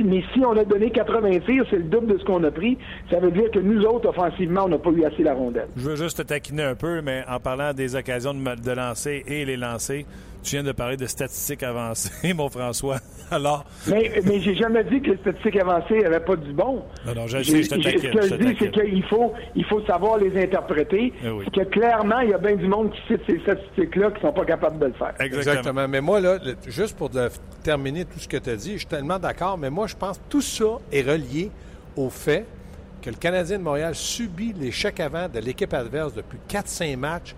Mais 0.04 0.24
si 0.34 0.40
on 0.46 0.56
a 0.58 0.64
donné 0.64 0.92
80 0.92 1.40
tirs, 1.40 1.66
c'est 1.70 1.78
le 1.78 1.84
double 1.84 2.14
de 2.14 2.18
ce 2.20 2.24
qu'on 2.24 2.44
a 2.44 2.52
pris. 2.52 2.78
Ça 3.10 3.20
veut 3.20 3.32
dire 3.32 3.50
que 3.52 3.60
nous 3.60 3.84
autres, 3.84 4.10
offensivement, 4.10 4.66
on 4.66 4.70
n'a 4.70 4.78
pas 4.78 4.92
eu 4.92 5.04
assez 5.04 5.24
la 5.24 5.34
rondelle. 5.34 5.68
Je 5.76 5.90
veux 5.90 5.96
juste 5.96 6.18
te 6.18 6.22
taquiner 6.24 6.64
un 6.64 6.76
peu, 6.76 7.02
mais 7.02 7.24
en 7.28 7.40
parlant 7.40 7.74
des 7.74 7.96
occasions 7.96 8.34
de, 8.34 8.62
de 8.62 8.72
lancer 8.72 9.24
et 9.28 9.44
les 9.46 9.58
lancer, 9.58 10.06
tu 10.44 10.56
viens 10.56 10.64
de 10.64 10.72
parler 10.72 10.98
de 10.98 11.06
statistiques 11.06 11.64
avancées, 11.64 12.34
mon 12.34 12.50
François. 12.50 12.98
Alors. 13.32 13.66
Mais, 13.88 14.12
mais 14.26 14.42
j'ai 14.42 14.56
jamais 14.56 14.84
dit 14.84 15.02
que 15.02 15.12
les 15.12 15.18
statistiques 15.18 15.58
avancées 15.58 16.00
n'avaient 16.00 16.20
pas 16.20 16.36
du 16.36 16.52
bon. 16.52 16.84
Non, 17.06 17.16
non, 17.16 17.28
je 17.28 17.42
sais, 17.44 17.64
je 17.64 17.70
te. 17.70 17.76
Ce 17.76 18.08
que 18.08 18.28
je, 18.28 18.36
dis, 18.36 18.58
c'est 18.60 18.72
qu'il 18.72 19.04
faut, 19.04 19.34
il 19.56 19.64
faut 19.66 19.82
savoir 19.86 20.18
les 20.18 20.42
interpréter. 20.42 21.14
Eh 21.24 21.30
oui. 21.30 21.46
que 21.46 21.62
clairement, 21.62 22.20
il 22.20 22.30
y 22.30 22.34
a 22.34 22.38
bien 22.38 22.56
du 22.56 22.68
monde 22.68 22.92
qui 22.92 23.14
cite 23.14 23.22
ces 23.28 23.40
statistiques-là 23.40 24.12
qui 24.12 24.22
sont 24.22 24.34
pas 24.34 24.46
capables 24.46 24.80
de 24.80 24.88
le 24.88 24.94
faire. 24.94 25.14
Exactement. 25.20 25.40
Exactement. 25.40 25.88
Mais 25.88 26.02
moi, 26.02 26.20
là, 26.20 26.38
juste 26.68 26.98
pour 26.98 27.10
terminer 27.64 28.06
tout 28.06 28.20
ce 28.20 28.28
que 28.28 28.38
tu 28.38 28.50
as 28.50 28.56
dit, 28.56 28.74
je 28.74 28.80
suis 28.80 28.88
tellement 28.88 29.20
d'accord, 29.20 29.58
mais 29.58 29.70
moi, 29.70 29.88
je 29.88 29.96
pense 29.96 30.18
que 30.18 30.24
tout 30.30 30.42
ça 30.42 30.80
est 30.92 31.02
relié 31.02 31.52
au 31.96 32.10
fait 32.10 32.46
que 33.02 33.10
le 33.10 33.16
Canadien 33.16 33.58
de 33.58 33.64
Montréal 33.64 33.96
subit 33.96 34.54
l'échec 34.54 35.00
avant 35.00 35.28
de 35.28 35.40
l'équipe 35.40 35.74
adverse 35.74 36.14
depuis 36.14 36.38
4-5 36.50 36.98
matchs 36.98 37.36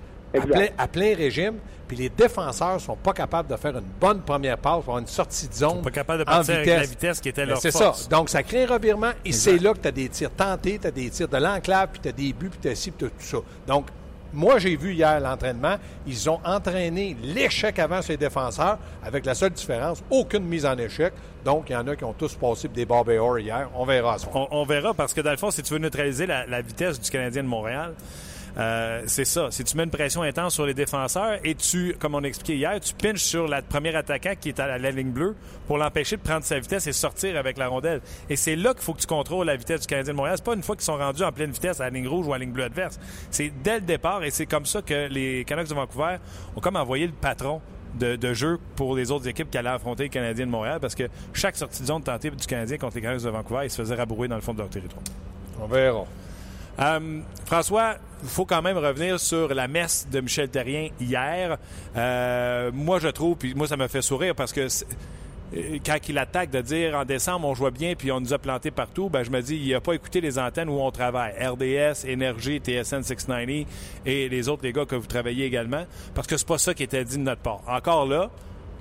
à 0.78 0.88
plein, 0.88 1.16
régime, 1.16 1.56
puis 1.88 1.98
les 1.98 2.10
défenseurs 2.10 2.80
sont 2.82 2.96
pas 2.96 3.14
capables 3.14 3.50
de 3.50 3.56
faire 3.56 3.78
une 3.78 3.86
bonne 4.00 4.22
première 4.22 4.58
passe 4.58 4.80
avoir 4.80 4.98
une 4.98 5.08
sortie 5.08 5.48
de 5.48 5.54
zone. 5.54 5.70
Ils 5.70 5.76
sont 5.76 5.82
pas 5.82 5.92
capables 5.92 6.20
de 6.20 6.24
partir 6.24 6.56
avec 6.56 6.68
la 6.68 6.84
vitesse 6.84 7.22
qui 7.22 7.30
était 7.30 7.44
ben, 7.44 7.50
leur 7.50 7.62
C'est 7.62 7.72
ça. 7.72 7.94
Donc, 8.10 8.30
ça 8.30 8.44
crée 8.44 8.64
un 8.64 8.74
revirement 8.74 9.12
et 9.24 9.32
c'est 9.32 9.58
là 9.58 9.74
que 9.74 9.80
tu 9.80 9.88
as 9.88 9.92
des 9.92 10.10
tirs 10.10 10.32
tentés, 10.32 10.80
tu 10.80 10.88
as 10.88 10.92
des 10.92 11.10
tirs 11.10 11.28
de 11.28 11.38
l'enclave, 11.38 11.90
puis 11.92 12.02
tu 12.02 12.10
as 12.10 12.12
des 12.12 12.34
buts, 12.34 12.50
puis 12.50 12.60
tu 12.62 12.70
as 12.70 12.76
ci, 12.76 12.92
puis 12.92 13.08
tu 13.08 13.12
tout 13.12 13.26
ça. 13.26 13.38
Donc, 13.68 13.88
moi, 14.34 14.58
j'ai 14.58 14.76
vu 14.76 14.94
hier 14.94 15.20
l'entraînement. 15.20 15.76
Ils 16.08 16.28
ont 16.30 16.40
entraîné 16.44 17.16
l'échec 17.22 17.78
avant 17.78 18.02
ces 18.02 18.18
défenseurs, 18.18 18.80
avec 19.04 19.26
la 19.26 19.36
seule 19.36 19.52
différence, 19.52 20.04
aucune 20.10 20.44
mise 20.44 20.66
en 20.66 20.76
échec. 20.78 21.14
Donc, 21.46 21.66
il 21.70 21.74
y 21.74 21.76
en 21.76 21.88
a 21.88 21.96
qui 21.96 22.04
ont 22.04 22.14
tous 22.14 22.34
passé 22.34 22.68
des 22.68 22.86
barbeaux 22.86 23.38
hier. 23.38 23.70
On 23.76 23.86
verra 23.86 24.18
ça. 24.18 24.28
On, 24.34 24.66
verra 24.66 24.96
parce 24.96 25.14
que, 25.14 25.22
dans 25.22 25.30
le 25.30 25.38
fond, 25.38 25.52
si 25.52 25.62
tu 25.62 25.74
veux 25.74 25.80
neutraliser 25.80 26.26
la 26.26 26.62
vitesse 26.62 27.00
du 27.00 27.12
Canadien 27.12 27.44
de 27.44 27.48
Montréal, 27.48 27.94
euh, 28.58 29.02
c'est 29.08 29.26
ça. 29.26 29.50
Si 29.50 29.64
tu 29.64 29.76
mets 29.78 29.84
une 29.84 29.90
pression 29.90 30.22
intense 30.22 30.54
sur 30.54 30.66
les 30.66 30.74
défenseurs 30.74 31.40
et 31.44 31.56
tu, 31.56 31.96
comme 32.00 32.16
on 32.16 32.24
a 32.24 32.28
expliqué 32.28 32.56
hier, 32.56 32.80
tu 32.80 32.94
pinches 32.94 33.24
sur 33.24 33.48
la 33.48 33.62
première 33.62 33.96
attaquant 33.96 34.34
qui 34.40 34.50
est 34.50 34.60
à 34.60 34.78
la 34.78 34.92
ligne 34.92 35.12
bleue 35.12 35.36
pour 35.68 35.78
l'empêcher 35.78 36.18
de 36.18 36.22
prendre 36.22 36.44
sa 36.44 36.60
vitesse 36.60 36.86
et 36.88 36.94
sortir 36.94 37.38
avec 37.38 37.58
la 37.58 37.68
rondelle. 37.68 38.02
Et 38.30 38.36
c'est 38.36 38.56
là 38.56 38.74
qu'il 38.74 38.84
faut 38.84 38.94
que 38.94 39.02
tu 39.02 39.08
contrôles 39.08 39.48
la 39.48 39.56
vitesse 39.56 39.82
du 39.82 39.88
Canadien 39.88 40.14
de 40.14 40.18
Montréal. 40.18 40.36
C'est 40.38 40.46
pas 40.46 40.54
une 40.54 40.64
fois 40.64 40.76
qu'ils 40.76 40.86
sont 40.86 40.98
rendus 40.98 41.24
en 41.24 41.32
pleine 41.32 41.52
vitesse 41.52 41.80
à 41.80 41.86
la 41.86 41.90
ligne 41.90 42.08
rouge 42.08 42.28
ou 42.28 42.34
à 42.34 42.38
la 42.38 42.46
ligne 42.46 42.54
bleue 42.54 42.66
adverse. 42.66 43.00
C'est 43.32 43.52
dès 43.64 43.76
le 43.76 43.86
départ 43.86 44.24
et 44.24 44.30
c'est 44.30 44.46
comme 44.46 44.66
ça 44.66 44.82
que 44.82 45.08
les 45.08 45.46
Canucks 45.46 45.70
de 45.70 45.74
Vancouver 45.74 46.18
ont 46.56 46.60
comme 46.60 46.76
envoyé 46.76 47.08
le 47.08 47.14
patron 47.14 47.62
de, 47.96 48.34
jeu 48.34 48.60
pour 48.76 48.96
les 48.96 49.12
autres 49.12 49.28
équipes 49.28 49.52
qui 49.52 49.58
allaient 49.58 49.70
affronter 49.70 50.04
les 50.04 50.10
Canadiens 50.10 50.46
de 50.46 50.52
Montréal 50.52 50.80
parce 50.80 50.96
que 50.96 51.04
chaque 51.32 51.56
sortie 51.56 51.82
de 51.82 51.88
zone 51.88 52.02
tentée 52.04 52.30
du 52.30 52.46
Canadien 52.46 52.78
contre 52.78 52.96
les 52.96 53.02
Canucks 53.02 53.24
de 53.24 53.30
Vancouver, 53.30 53.62
ils 53.64 53.70
se 53.70 53.82
faisaient 53.82 53.96
rabourer 53.96 54.28
dans 54.28 54.36
le 54.36 54.42
fond 54.42 54.54
de 54.54 54.60
leur 54.60 54.70
territoire. 54.70 55.04
On 55.62 55.68
verra. 55.68 56.06
Euh, 56.80 57.20
François, 57.46 57.96
il 58.24 58.30
faut 58.30 58.46
quand 58.46 58.62
même 58.62 58.78
revenir 58.78 59.20
sur 59.20 59.54
la 59.54 59.68
messe 59.68 60.08
de 60.12 60.22
Michel 60.22 60.50
Terrien 60.50 60.90
hier. 61.00 61.58
Euh, 61.96 62.72
moi, 62.74 63.00
je 63.00 63.10
trouve, 63.10 63.38
puis 63.38 63.54
moi, 63.54 63.68
ça 63.68 63.78
me 63.78 63.88
fait 63.88 64.02
sourire 64.02 64.34
parce 64.34 64.54
que 64.54 64.62
euh, 65.56 65.78
quand 65.86 65.98
il 66.08 66.18
attaque 66.18 66.50
de 66.50 66.62
dire 66.62 66.96
en 66.96 67.06
décembre 67.06 67.48
on 67.48 67.54
jouait 67.54 67.72
bien 67.72 67.96
puis 67.96 68.12
on 68.12 68.20
nous 68.20 68.34
a 68.34 68.40
planté 68.40 68.72
partout, 68.72 69.10
ben 69.10 69.24
je 69.24 69.30
me 69.30 69.42
dis 69.42 69.56
il 69.56 69.72
n'a 69.72 69.82
pas 69.82 69.94
écouté 69.94 70.22
les 70.22 70.40
antennes 70.40 70.70
où 70.70 70.80
on 70.80 70.90
travaille. 70.92 71.34
RDS, 71.34 72.08
Énergie, 72.08 72.60
TSN 72.60 73.04
690 73.04 73.66
et 74.06 74.30
les 74.30 74.50
autres 74.50 74.64
les 74.64 74.74
gars 74.74 74.86
que 74.86 74.96
vous 74.96 75.06
travaillez 75.06 75.46
également 75.46 75.86
parce 76.16 76.28
que 76.28 76.38
c'est 76.38 76.48
pas 76.48 76.58
ça 76.58 76.74
qui 76.74 76.84
était 76.84 77.06
dit 77.06 77.18
de 77.18 77.24
notre 77.24 77.42
part. 77.42 77.62
Encore 77.68 78.08
là, 78.08 78.32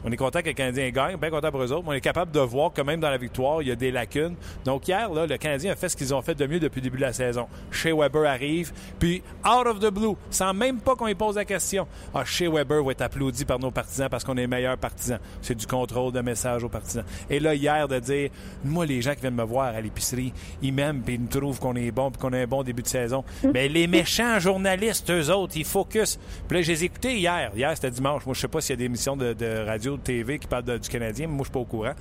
on 0.05 0.11
est 0.11 0.17
content 0.17 0.41
que 0.41 0.49
le 0.49 0.53
Canadien 0.55 0.91
gagne, 0.91 1.17
bien 1.17 1.31
content 1.31 1.51
pour 1.51 1.63
eux 1.63 1.73
autres. 1.73 1.85
Mais 1.85 1.91
on 1.91 1.93
est 1.93 2.01
capable 2.01 2.33
de 2.33 2.41
voir 2.41 2.73
que 2.73 2.83
même 2.83 3.01
dans 3.01 3.11
la 3.11 3.19
victoire, 3.19 3.63
il 3.63 3.69
y 3.69 3.71
a 3.71 3.77
des 3.77 3.91
lacunes. 3.91 4.35
Donc 4.65 4.89
hier, 4.89 5.13
là, 5.13 5.27
le 5.27 5.37
Canadien 5.37 5.73
a 5.73 5.77
fait 5.77 5.89
ce 5.89 5.97
qu'ils 5.97 6.15
ont 6.15 6.23
fait 6.23 6.35
de 6.35 6.47
mieux 6.47 6.61
depuis 6.61 6.81
le 6.81 6.85
début 6.85 6.97
de 6.99 7.03
la 7.03 7.13
saison. 7.13 7.47
Shea 7.71 7.95
Weber 7.95 8.27
arrive, 8.27 8.73
puis 8.99 9.23
out 9.47 9.67
of 9.67 9.81
the 9.81 9.91
blue, 9.93 10.15
sans 10.31 10.53
même 10.55 10.81
pas 10.81 10.97
qu'on 10.97 11.07
lui 11.07 11.15
pose 11.15 11.37
la 11.37 11.45
question. 11.45 11.87
Ah, 12.15 12.25
Shea 12.25 12.49
Weber 12.51 12.83
va 12.83 12.93
être 12.93 13.03
applaudi 13.03 13.45
par 13.45 13.59
nos 13.59 13.71
partisans 13.71 14.09
parce 14.11 14.25
qu'on 14.25 14.37
est 14.37 14.47
meilleurs 14.47 14.79
partisans. 14.79 15.19
C'est 15.41 15.55
du 15.55 15.67
contrôle 15.67 16.13
de 16.13 16.21
message 16.21 16.65
aux 16.65 16.69
partisans. 16.69 17.05
Et 17.31 17.41
là, 17.41 17.55
hier, 17.55 17.87
de 17.89 17.99
dire, 17.99 18.31
moi, 18.65 18.87
les 18.87 19.03
gens 19.03 19.15
qui 19.15 19.21
viennent 19.21 19.35
me 19.35 19.45
voir 19.45 19.75
à 19.75 19.81
l'épicerie, 19.81 20.33
ils 20.63 20.73
m'aiment, 20.73 21.03
puis 21.03 21.15
ils 21.15 21.21
me 21.21 21.29
trouvent 21.29 21.59
qu'on 21.59 21.77
est 21.77 21.91
bon, 21.91 22.11
puis 22.11 22.21
qu'on 22.21 22.33
a 22.33 22.39
un 22.39 22.47
bon 22.47 22.63
début 22.63 22.83
de 22.83 22.89
saison. 22.89 23.25
Mais 23.55 23.69
les 23.69 23.87
méchants 23.87 24.39
journalistes, 24.39 25.11
eux 25.11 25.31
autres, 25.31 25.57
ils 25.57 25.65
focus. 25.65 26.19
Puis 26.49 26.59
là, 26.59 26.63
je 26.63 26.73
les 26.73 26.83
ai 26.83 26.87
écoutés 26.87 27.17
hier. 27.17 27.53
Hier, 27.55 27.71
c'était 27.75 27.91
dimanche. 27.91 28.27
Moi, 28.27 28.35
je 28.35 28.41
sais 28.41 28.49
pas 28.49 28.61
s'il 28.61 28.71
y 28.71 28.75
a 28.75 28.77
des 28.79 28.85
émissions 28.85 29.17
de, 29.17 29.33
de 29.33 29.65
radio 29.67 29.92
de 29.97 30.03
TV 30.03 30.39
qui 30.39 30.47
parle 30.47 30.65
du 30.79 30.89
Canadien, 30.89 31.27
mais 31.27 31.35
moi, 31.35 31.41
je 31.41 31.45
suis 31.45 31.53
pas 31.53 31.61
au 31.61 31.65
courant. 31.65 31.95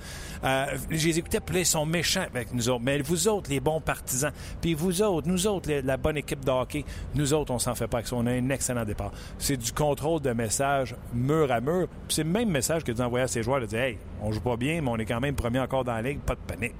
Euh, 0.44 0.66
je 0.90 1.06
les 1.06 1.18
écoutais, 1.18 1.40
puis 1.40 1.60
ils 1.60 1.66
sont 1.66 1.86
méchants 1.86 2.24
avec 2.34 2.52
nous 2.52 2.68
autres. 2.68 2.82
Mais 2.84 2.98
vous 3.00 3.28
autres, 3.28 3.50
les 3.50 3.60
bons 3.60 3.80
partisans, 3.80 4.32
puis 4.60 4.74
vous 4.74 5.02
autres, 5.02 5.28
nous 5.28 5.46
autres, 5.46 5.70
la 5.84 5.96
bonne 5.96 6.16
équipe 6.16 6.44
de 6.44 6.50
hockey, 6.50 6.84
nous 7.14 7.34
autres, 7.34 7.52
on 7.52 7.58
s'en 7.58 7.74
fait 7.74 7.86
pas 7.86 7.98
avec 7.98 8.08
ça. 8.08 8.16
On 8.16 8.26
a 8.26 8.32
un 8.32 8.50
excellent 8.50 8.84
départ. 8.84 9.12
C'est 9.38 9.56
du 9.56 9.72
contrôle 9.72 10.20
de 10.20 10.32
messages 10.32 10.94
mur 11.12 11.50
à 11.50 11.60
mur. 11.60 11.88
Puis 11.88 12.16
c'est 12.16 12.24
le 12.24 12.30
même 12.30 12.50
message 12.50 12.84
que 12.84 12.92
d'envoyer 12.92 13.24
à 13.24 13.28
ces 13.28 13.42
joueurs 13.42 13.60
de 13.60 13.66
dire 13.66 13.80
Hey, 13.80 13.98
on 14.22 14.32
joue 14.32 14.40
pas 14.40 14.56
bien, 14.56 14.80
mais 14.80 14.88
on 14.88 14.96
est 14.96 15.06
quand 15.06 15.20
même 15.20 15.34
premier 15.34 15.60
encore 15.60 15.84
dans 15.84 15.94
la 15.94 16.02
ligue, 16.02 16.20
pas 16.20 16.34
de 16.34 16.40
panique. 16.40 16.74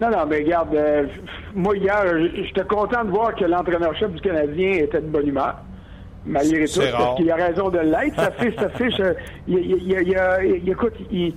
Non, 0.00 0.10
non, 0.10 0.26
mais 0.26 0.38
regarde, 0.38 0.74
euh, 0.74 1.06
moi 1.54 1.76
hier, 1.76 2.04
j'étais 2.36 2.64
content 2.64 3.04
de 3.04 3.10
voir 3.10 3.34
que 3.34 3.44
l'entraîneur-chef 3.44 4.12
du 4.12 4.20
Canadien 4.20 4.72
était 4.74 5.00
de 5.00 5.08
bonne 5.08 5.26
humeur 5.26 5.56
malgré 6.28 6.64
tout, 6.66 6.80
parce 6.92 7.16
qu'il 7.16 7.30
a 7.30 7.36
raison 7.36 7.68
de 7.70 7.78
l'être. 7.78 8.16
Ça 8.16 8.30
fiche, 8.32 8.54
ça 8.56 8.68
fiche. 8.70 9.00
Il, 9.46 9.58
il, 9.58 10.62
il, 10.62 10.70
écoute, 10.70 10.94
il, 11.10 11.34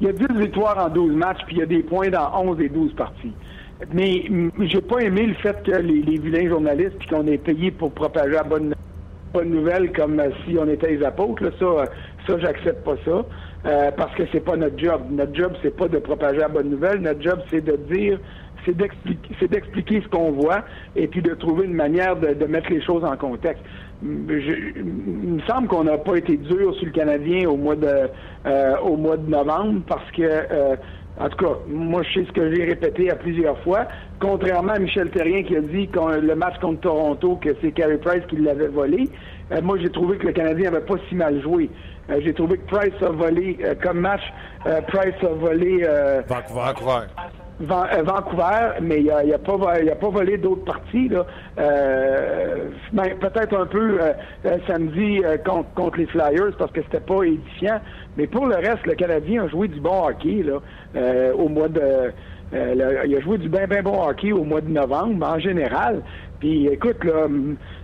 y 0.00 0.06
a 0.06 0.12
10 0.12 0.26
victoires 0.38 0.78
en 0.78 0.88
12 0.88 1.12
matchs, 1.14 1.40
puis 1.46 1.56
il 1.56 1.58
y 1.60 1.62
a 1.62 1.66
des 1.66 1.82
points 1.82 2.10
dans 2.10 2.30
11 2.42 2.56
des 2.56 2.68
12 2.68 2.94
parties. 2.94 3.32
Mais 3.92 4.24
j'ai 4.60 4.80
pas 4.80 5.00
aimé 5.00 5.26
le 5.26 5.34
fait 5.34 5.62
que 5.62 5.72
les, 5.72 6.18
vilains 6.18 6.48
journalistes, 6.48 6.96
puis 6.98 7.08
qu'on 7.08 7.26
est 7.26 7.38
payé 7.38 7.70
pour 7.70 7.92
propager 7.92 8.34
la 8.34 8.44
bonne, 8.44 8.74
bonne 9.32 9.50
nouvelle 9.50 9.92
comme 9.92 10.22
si 10.46 10.56
on 10.58 10.68
était 10.68 10.92
les 10.92 11.04
apôtres. 11.04 11.42
Là, 11.42 11.50
ça, 11.58 11.84
ça 12.26 12.38
j'accepte 12.38 12.84
pas 12.84 12.96
ça. 13.04 13.24
Euh, 13.66 13.90
parce 13.96 14.14
que 14.14 14.24
c'est 14.30 14.44
pas 14.44 14.56
notre 14.56 14.78
job. 14.78 15.02
Notre 15.10 15.34
job, 15.34 15.52
c'est 15.62 15.74
pas 15.74 15.88
de 15.88 15.98
propager 15.98 16.38
la 16.38 16.48
bonne 16.48 16.68
nouvelle. 16.68 16.98
Notre 16.98 17.22
job, 17.22 17.40
c'est 17.50 17.64
de 17.64 17.76
dire 17.92 18.20
c'est 18.64 18.76
d'expliquer, 18.76 19.34
c'est 19.40 19.50
d'expliquer 19.50 20.02
ce 20.02 20.08
qu'on 20.08 20.32
voit 20.32 20.64
et 20.96 21.06
puis 21.06 21.22
de 21.22 21.34
trouver 21.34 21.66
une 21.66 21.74
manière 21.74 22.16
de, 22.16 22.34
de 22.34 22.46
mettre 22.46 22.70
les 22.70 22.82
choses 22.82 23.04
en 23.04 23.16
contexte 23.16 23.62
il 24.02 24.84
me 24.84 25.40
semble 25.42 25.68
qu'on 25.68 25.84
n'a 25.84 25.98
pas 25.98 26.16
été 26.16 26.36
dur 26.36 26.74
sur 26.74 26.86
le 26.86 26.92
Canadien 26.92 27.48
au 27.48 27.56
mois 27.56 27.76
de 27.76 28.08
euh, 28.46 28.76
au 28.78 28.96
mois 28.96 29.16
de 29.16 29.28
novembre 29.28 29.82
parce 29.86 30.10
que 30.12 30.22
euh, 30.22 30.76
en 31.18 31.28
tout 31.28 31.36
cas, 31.36 31.52
moi 31.68 32.02
je 32.02 32.20
sais 32.20 32.26
ce 32.26 32.32
que 32.32 32.52
j'ai 32.54 32.64
répété 32.64 33.10
à 33.10 33.14
plusieurs 33.16 33.58
fois. 33.60 33.86
Contrairement 34.20 34.72
à 34.72 34.78
Michel 34.78 35.10
Terrien 35.10 35.44
qui 35.44 35.56
a 35.56 35.60
dit 35.60 35.88
que 35.88 36.20
le 36.20 36.34
match 36.34 36.58
contre 36.60 36.80
Toronto 36.80 37.36
que 37.36 37.50
c'est 37.62 37.72
Carey 37.72 37.98
Price 37.98 38.24
qui 38.28 38.36
l'avait 38.36 38.68
volé, 38.68 39.08
euh, 39.52 39.62
moi 39.62 39.78
j'ai 39.78 39.90
trouvé 39.90 40.18
que 40.18 40.26
le 40.26 40.32
Canadien 40.32 40.70
n'avait 40.70 40.84
pas 40.84 40.96
si 41.08 41.14
mal 41.14 41.40
joué. 41.40 41.70
j'ai 42.08 42.34
trouvé 42.34 42.58
que 42.58 42.66
Price 42.66 43.02
a 43.02 43.10
volé 43.10 43.58
comme 43.82 44.00
match. 44.00 44.22
Price 44.88 45.14
a 45.22 45.28
volé 45.28 45.86
Vancouver. 46.28 47.06
Euh, 47.60 48.02
Vancouver, 48.02 48.80
mais 48.82 49.00
il 49.00 49.06
n'a 49.06 49.34
a 49.34 49.38
pas, 49.38 50.08
volé 50.08 50.38
d'autres 50.38 50.64
parties. 50.64 51.08
Là. 51.08 51.24
Euh, 51.58 52.68
ben, 52.92 53.16
peut-être 53.20 53.56
un 53.56 53.66
peu 53.66 53.98
euh, 54.00 54.58
samedi 54.66 55.22
contre, 55.46 55.72
contre, 55.74 55.98
les 55.98 56.06
Flyers 56.06 56.56
parce 56.58 56.72
que 56.72 56.82
c'était 56.82 57.00
pas 57.00 57.22
édifiant. 57.22 57.80
Mais 58.16 58.26
pour 58.26 58.46
le 58.46 58.56
reste, 58.56 58.84
le 58.86 58.94
Canadien 58.94 59.44
a 59.44 59.48
joué 59.48 59.68
du 59.68 59.78
bon 59.78 60.04
hockey 60.04 60.42
là, 60.42 61.32
au 61.34 61.48
mois 61.48 61.68
de. 61.68 62.12
il 62.52 62.82
a 63.16 63.20
joué 63.20 63.38
du 63.38 63.48
bien, 63.48 63.66
bien 63.68 63.82
bon 63.82 64.02
hockey 64.02 64.32
au 64.32 64.42
mois 64.42 64.60
de 64.60 64.70
novembre, 64.70 65.24
en 65.24 65.38
général. 65.38 66.02
Puis 66.40 66.66
écoute, 66.66 67.04
là, 67.04 67.28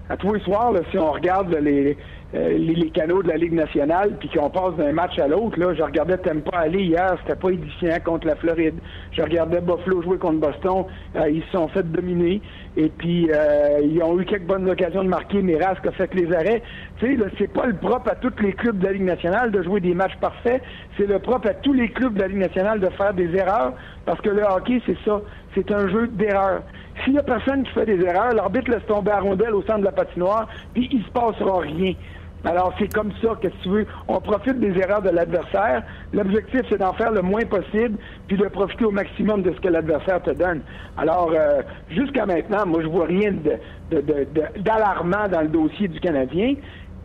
à 0.08 0.16
tous 0.16 0.34
les 0.34 0.40
soirs, 0.40 0.72
là, 0.72 0.80
si 0.90 0.98
on 0.98 1.12
regarde 1.12 1.56
les, 1.62 1.96
euh, 2.34 2.56
les, 2.58 2.90
canaux 2.90 3.22
de 3.22 3.28
la 3.28 3.36
Ligue 3.36 3.54
nationale, 3.54 4.16
puis 4.20 4.28
qu'on 4.28 4.50
passe 4.50 4.76
d'un 4.76 4.92
match 4.92 5.18
à 5.18 5.26
l'autre. 5.26 5.58
Là, 5.58 5.74
je 5.74 5.82
regardais 5.82 6.16
pas 6.16 6.58
aller 6.58 6.84
hier, 6.84 7.16
c'était 7.22 7.38
pas 7.38 7.50
édifiant 7.50 7.96
contre 8.04 8.28
la 8.28 8.36
Floride. 8.36 8.76
Je 9.12 9.22
regardais 9.22 9.60
Buffalo 9.60 10.00
jouer 10.02 10.18
contre 10.18 10.38
Boston, 10.38 10.84
euh, 11.16 11.28
ils 11.28 11.42
se 11.42 11.50
sont 11.50 11.66
fait 11.68 11.82
dominer. 11.90 12.40
Et 12.76 12.88
puis 12.88 13.28
euh, 13.32 13.80
ils 13.82 14.00
ont 14.02 14.18
eu 14.20 14.24
quelques 14.24 14.46
bonnes 14.46 14.70
occasions 14.70 15.02
de 15.02 15.08
marquer, 15.08 15.42
mais 15.42 15.56
Rask 15.56 15.84
a 15.84 15.90
fait 15.90 16.14
les 16.14 16.32
arrêts. 16.32 16.62
Tu 16.98 17.18
sais, 17.18 17.24
c'est 17.36 17.52
pas 17.52 17.66
le 17.66 17.74
propre 17.74 18.10
à 18.10 18.14
tous 18.14 18.32
les 18.40 18.52
clubs 18.52 18.78
de 18.78 18.84
la 18.84 18.92
Ligue 18.92 19.02
nationale 19.02 19.50
de 19.50 19.62
jouer 19.62 19.80
des 19.80 19.94
matchs 19.94 20.16
parfaits. 20.20 20.62
C'est 20.96 21.06
le 21.06 21.18
propre 21.18 21.48
à 21.48 21.54
tous 21.54 21.72
les 21.72 21.88
clubs 21.88 22.14
de 22.14 22.20
la 22.20 22.28
Ligue 22.28 22.38
nationale 22.38 22.78
de 22.78 22.88
faire 22.90 23.12
des 23.12 23.34
erreurs, 23.34 23.72
parce 24.06 24.20
que 24.20 24.30
le 24.30 24.42
hockey, 24.44 24.80
c'est 24.86 24.98
ça. 25.04 25.20
C'est 25.54 25.72
un 25.72 25.88
jeu 25.88 26.06
d'erreurs. 26.06 26.62
S'il 27.02 27.14
y 27.14 27.18
a 27.18 27.22
personne 27.22 27.64
qui 27.64 27.72
fait 27.72 27.86
des 27.86 28.00
erreurs, 28.04 28.34
l'arbitre 28.34 28.70
laisse 28.70 28.86
tomber 28.86 29.10
à 29.10 29.20
rondelle 29.20 29.54
au 29.54 29.62
centre 29.62 29.80
de 29.80 29.84
la 29.84 29.92
patinoire, 29.92 30.46
puis 30.74 30.88
il 30.92 31.02
se 31.02 31.10
passera 31.10 31.60
rien. 31.60 31.94
Alors, 32.44 32.72
c'est 32.78 32.92
comme 32.92 33.12
ça 33.22 33.34
que, 33.40 33.48
tu 33.62 33.68
veux, 33.68 33.86
on 34.08 34.20
profite 34.20 34.58
des 34.58 34.78
erreurs 34.78 35.02
de 35.02 35.10
l'adversaire. 35.10 35.82
L'objectif, 36.12 36.62
c'est 36.70 36.78
d'en 36.78 36.94
faire 36.94 37.12
le 37.12 37.22
moins 37.22 37.44
possible, 37.44 37.98
puis 38.28 38.36
de 38.36 38.46
profiter 38.48 38.86
au 38.86 38.90
maximum 38.90 39.42
de 39.42 39.52
ce 39.52 39.60
que 39.60 39.68
l'adversaire 39.68 40.22
te 40.22 40.30
donne. 40.30 40.62
Alors, 40.96 41.32
euh, 41.34 41.62
jusqu'à 41.90 42.24
maintenant, 42.24 42.64
moi, 42.66 42.80
je 42.82 42.88
vois 42.88 43.06
rien 43.06 43.34
d'alarmant 44.56 45.28
dans 45.30 45.42
le 45.42 45.48
dossier 45.48 45.88
du 45.88 46.00
Canadien. 46.00 46.54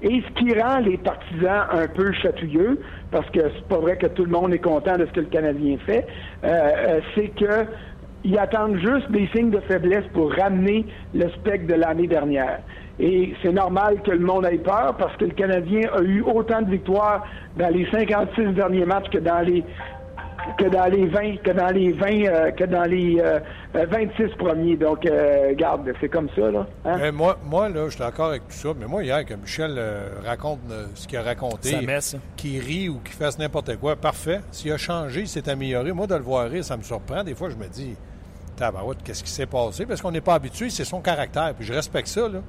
Et 0.02 0.22
ce 0.22 0.40
qui 0.40 0.60
rend 0.60 0.80
les 0.80 0.98
partisans 0.98 1.68
un 1.72 1.88
peu 1.88 2.12
chatouilleux, 2.14 2.80
parce 3.12 3.30
que 3.32 3.40
c'est 3.40 3.68
pas 3.68 3.80
vrai 3.80 3.98
que 3.98 4.08
tout 4.08 4.26
le 4.26 4.32
monde 4.32 4.54
est 4.54 4.60
content 4.60 4.98
de 4.98 5.06
ce 5.06 5.12
que 5.12 5.22
le 5.22 5.28
Canadien 5.28 5.78
fait, 5.86 6.06
euh, 6.44 6.48
euh, 6.48 7.00
c'est 7.16 7.30
que 7.30 7.66
ils 8.26 8.38
attendent 8.40 8.78
juste 8.78 9.12
des 9.12 9.30
signes 9.36 9.52
de 9.52 9.60
faiblesse 9.60 10.04
pour 10.14 10.34
ramener 10.34 10.86
le 11.14 11.30
spectre 11.30 11.68
de 11.68 11.76
l'année 11.76 12.08
dernière. 12.08 12.60
Et 13.00 13.34
c'est 13.42 13.52
normal 13.52 14.02
que 14.04 14.12
le 14.12 14.20
monde 14.20 14.46
ait 14.46 14.58
peur 14.58 14.96
parce 14.98 15.16
que 15.18 15.26
le 15.26 15.32
Canadien 15.32 15.82
a 15.94 16.02
eu 16.02 16.22
autant 16.22 16.62
de 16.62 16.72
victoires 16.72 17.26
dans 17.58 17.70
les 17.70 17.86
56 17.92 18.54
derniers 18.54 18.86
matchs 18.86 19.10
que 19.10 19.18
dans 19.18 19.42
les 19.42 19.64
que 20.58 20.66
dans 20.66 20.86
les 20.86 21.08
20 21.08 21.38
que 21.38 21.52
dans 21.52 21.72
les 21.72 21.92
20 21.92 22.06
euh, 22.08 22.52
que 22.52 22.64
dans 22.66 22.84
les 22.84 23.22
26 23.74 24.24
euh, 24.24 24.28
premiers. 24.38 24.78
Donc 24.78 25.06
euh, 25.06 25.54
garde, 25.56 25.92
c'est 26.00 26.10
comme 26.10 26.30
ça 26.36 26.52
là. 26.52 26.68
Hein? 26.86 26.98
Mais 27.00 27.12
moi 27.12 27.38
moi 27.44 27.70
là, 27.70 27.86
je 27.86 27.92
suis 27.92 28.00
d'accord 28.00 28.28
avec 28.28 28.48
tout 28.48 28.54
ça, 28.54 28.70
mais 28.80 28.86
moi 28.86 29.04
hier 29.04 29.26
que 29.26 29.34
Michel 29.34 29.80
raconte 30.24 30.60
ce 30.94 31.08
qu'il 31.08 31.18
a 31.18 31.24
raconté, 31.24 31.76
qui 32.36 32.60
rit 32.60 32.90
ou 32.90 33.00
qui 33.04 33.14
fasse 33.14 33.38
n'importe 33.40 33.76
quoi, 33.78 33.96
parfait. 33.96 34.42
S'il 34.52 34.72
a 34.72 34.78
changé, 34.78 35.22
il 35.22 35.28
s'est 35.28 35.50
amélioré. 35.50 35.92
Moi 35.92 36.08
de 36.08 36.16
le 36.16 36.22
voir 36.22 36.50
rire, 36.50 36.64
ça 36.64 36.78
me 36.78 36.84
surprend. 36.84 37.24
Des 37.24 37.36
fois, 37.36 37.50
je 37.50 37.56
me 37.56 37.68
dis 37.68 37.96
tabarouette, 38.56 39.04
qu'est-ce 39.04 39.24
qui 39.24 39.30
s'est 39.30 39.46
passé? 39.46 39.86
Parce 39.86 40.02
qu'on 40.02 40.12
n'est 40.12 40.22
pas 40.22 40.36
habitué, 40.36 40.70
c'est 40.70 40.86
son 40.86 41.02
caractère, 41.02 41.54
puis 41.56 41.66
je 41.66 41.74
respecte 41.74 42.08
ça 42.08 42.30
là. 42.30 42.40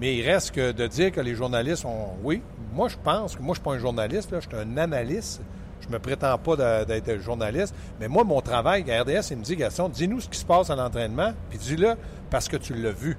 Mais 0.00 0.16
il 0.16 0.28
reste 0.28 0.52
que 0.52 0.72
de 0.72 0.86
dire 0.86 1.12
que 1.12 1.20
les 1.20 1.34
journalistes 1.34 1.84
ont. 1.84 2.08
Oui, 2.22 2.42
moi, 2.72 2.88
je 2.88 2.96
pense 3.02 3.36
que 3.36 3.42
moi, 3.42 3.54
je 3.54 3.60
ne 3.60 3.62
suis 3.62 3.62
pas 3.62 3.72
un 3.72 3.78
journaliste, 3.78 4.30
là, 4.30 4.40
je 4.40 4.48
suis 4.48 4.56
un 4.56 4.76
analyste. 4.76 5.42
Je 5.82 5.88
ne 5.88 5.94
me 5.94 5.98
prétends 5.98 6.38
pas 6.38 6.84
d'être 6.84 7.20
journaliste. 7.20 7.74
Mais 7.98 8.06
moi, 8.06 8.22
mon 8.22 8.40
travail 8.40 8.88
à 8.90 9.02
RDS, 9.02 9.32
il 9.32 9.38
me 9.38 9.42
dit 9.42 9.56
Gaston, 9.56 9.88
dis-nous 9.88 10.20
ce 10.20 10.28
qui 10.28 10.38
se 10.38 10.44
passe 10.44 10.70
à 10.70 10.76
l'entraînement, 10.76 11.32
puis 11.50 11.58
dis-le 11.58 11.94
parce 12.30 12.48
que 12.48 12.56
tu 12.56 12.74
l'as 12.74 12.92
vu. 12.92 13.16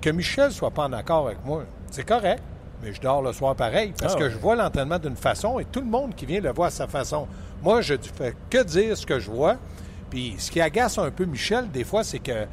Que 0.00 0.10
Michel 0.10 0.46
ne 0.46 0.50
soit 0.50 0.70
pas 0.70 0.84
en 0.84 0.92
accord 0.92 1.26
avec 1.26 1.44
moi, 1.44 1.64
c'est 1.90 2.04
correct, 2.04 2.42
mais 2.82 2.92
je 2.92 3.00
dors 3.00 3.22
le 3.22 3.32
soir 3.32 3.56
pareil 3.56 3.92
parce 3.98 4.14
ah 4.14 4.18
que 4.18 4.30
je 4.30 4.36
vois 4.36 4.54
l'entraînement 4.54 4.98
d'une 4.98 5.16
façon 5.16 5.58
et 5.58 5.64
tout 5.64 5.80
le 5.80 5.86
monde 5.86 6.14
qui 6.14 6.26
vient 6.26 6.40
le 6.40 6.52
voit 6.52 6.66
à 6.66 6.70
sa 6.70 6.86
façon. 6.86 7.26
Moi, 7.62 7.80
je 7.80 7.94
ne 7.94 8.02
fais 8.02 8.34
que 8.50 8.62
dire 8.62 8.96
ce 8.96 9.06
que 9.06 9.18
je 9.18 9.30
vois. 9.30 9.56
Puis 10.10 10.36
ce 10.38 10.50
qui 10.50 10.60
agace 10.60 10.98
un 10.98 11.10
peu 11.10 11.24
Michel, 11.24 11.70
des 11.70 11.82
fois, 11.82 12.04
c'est 12.04 12.20
que 12.20 12.46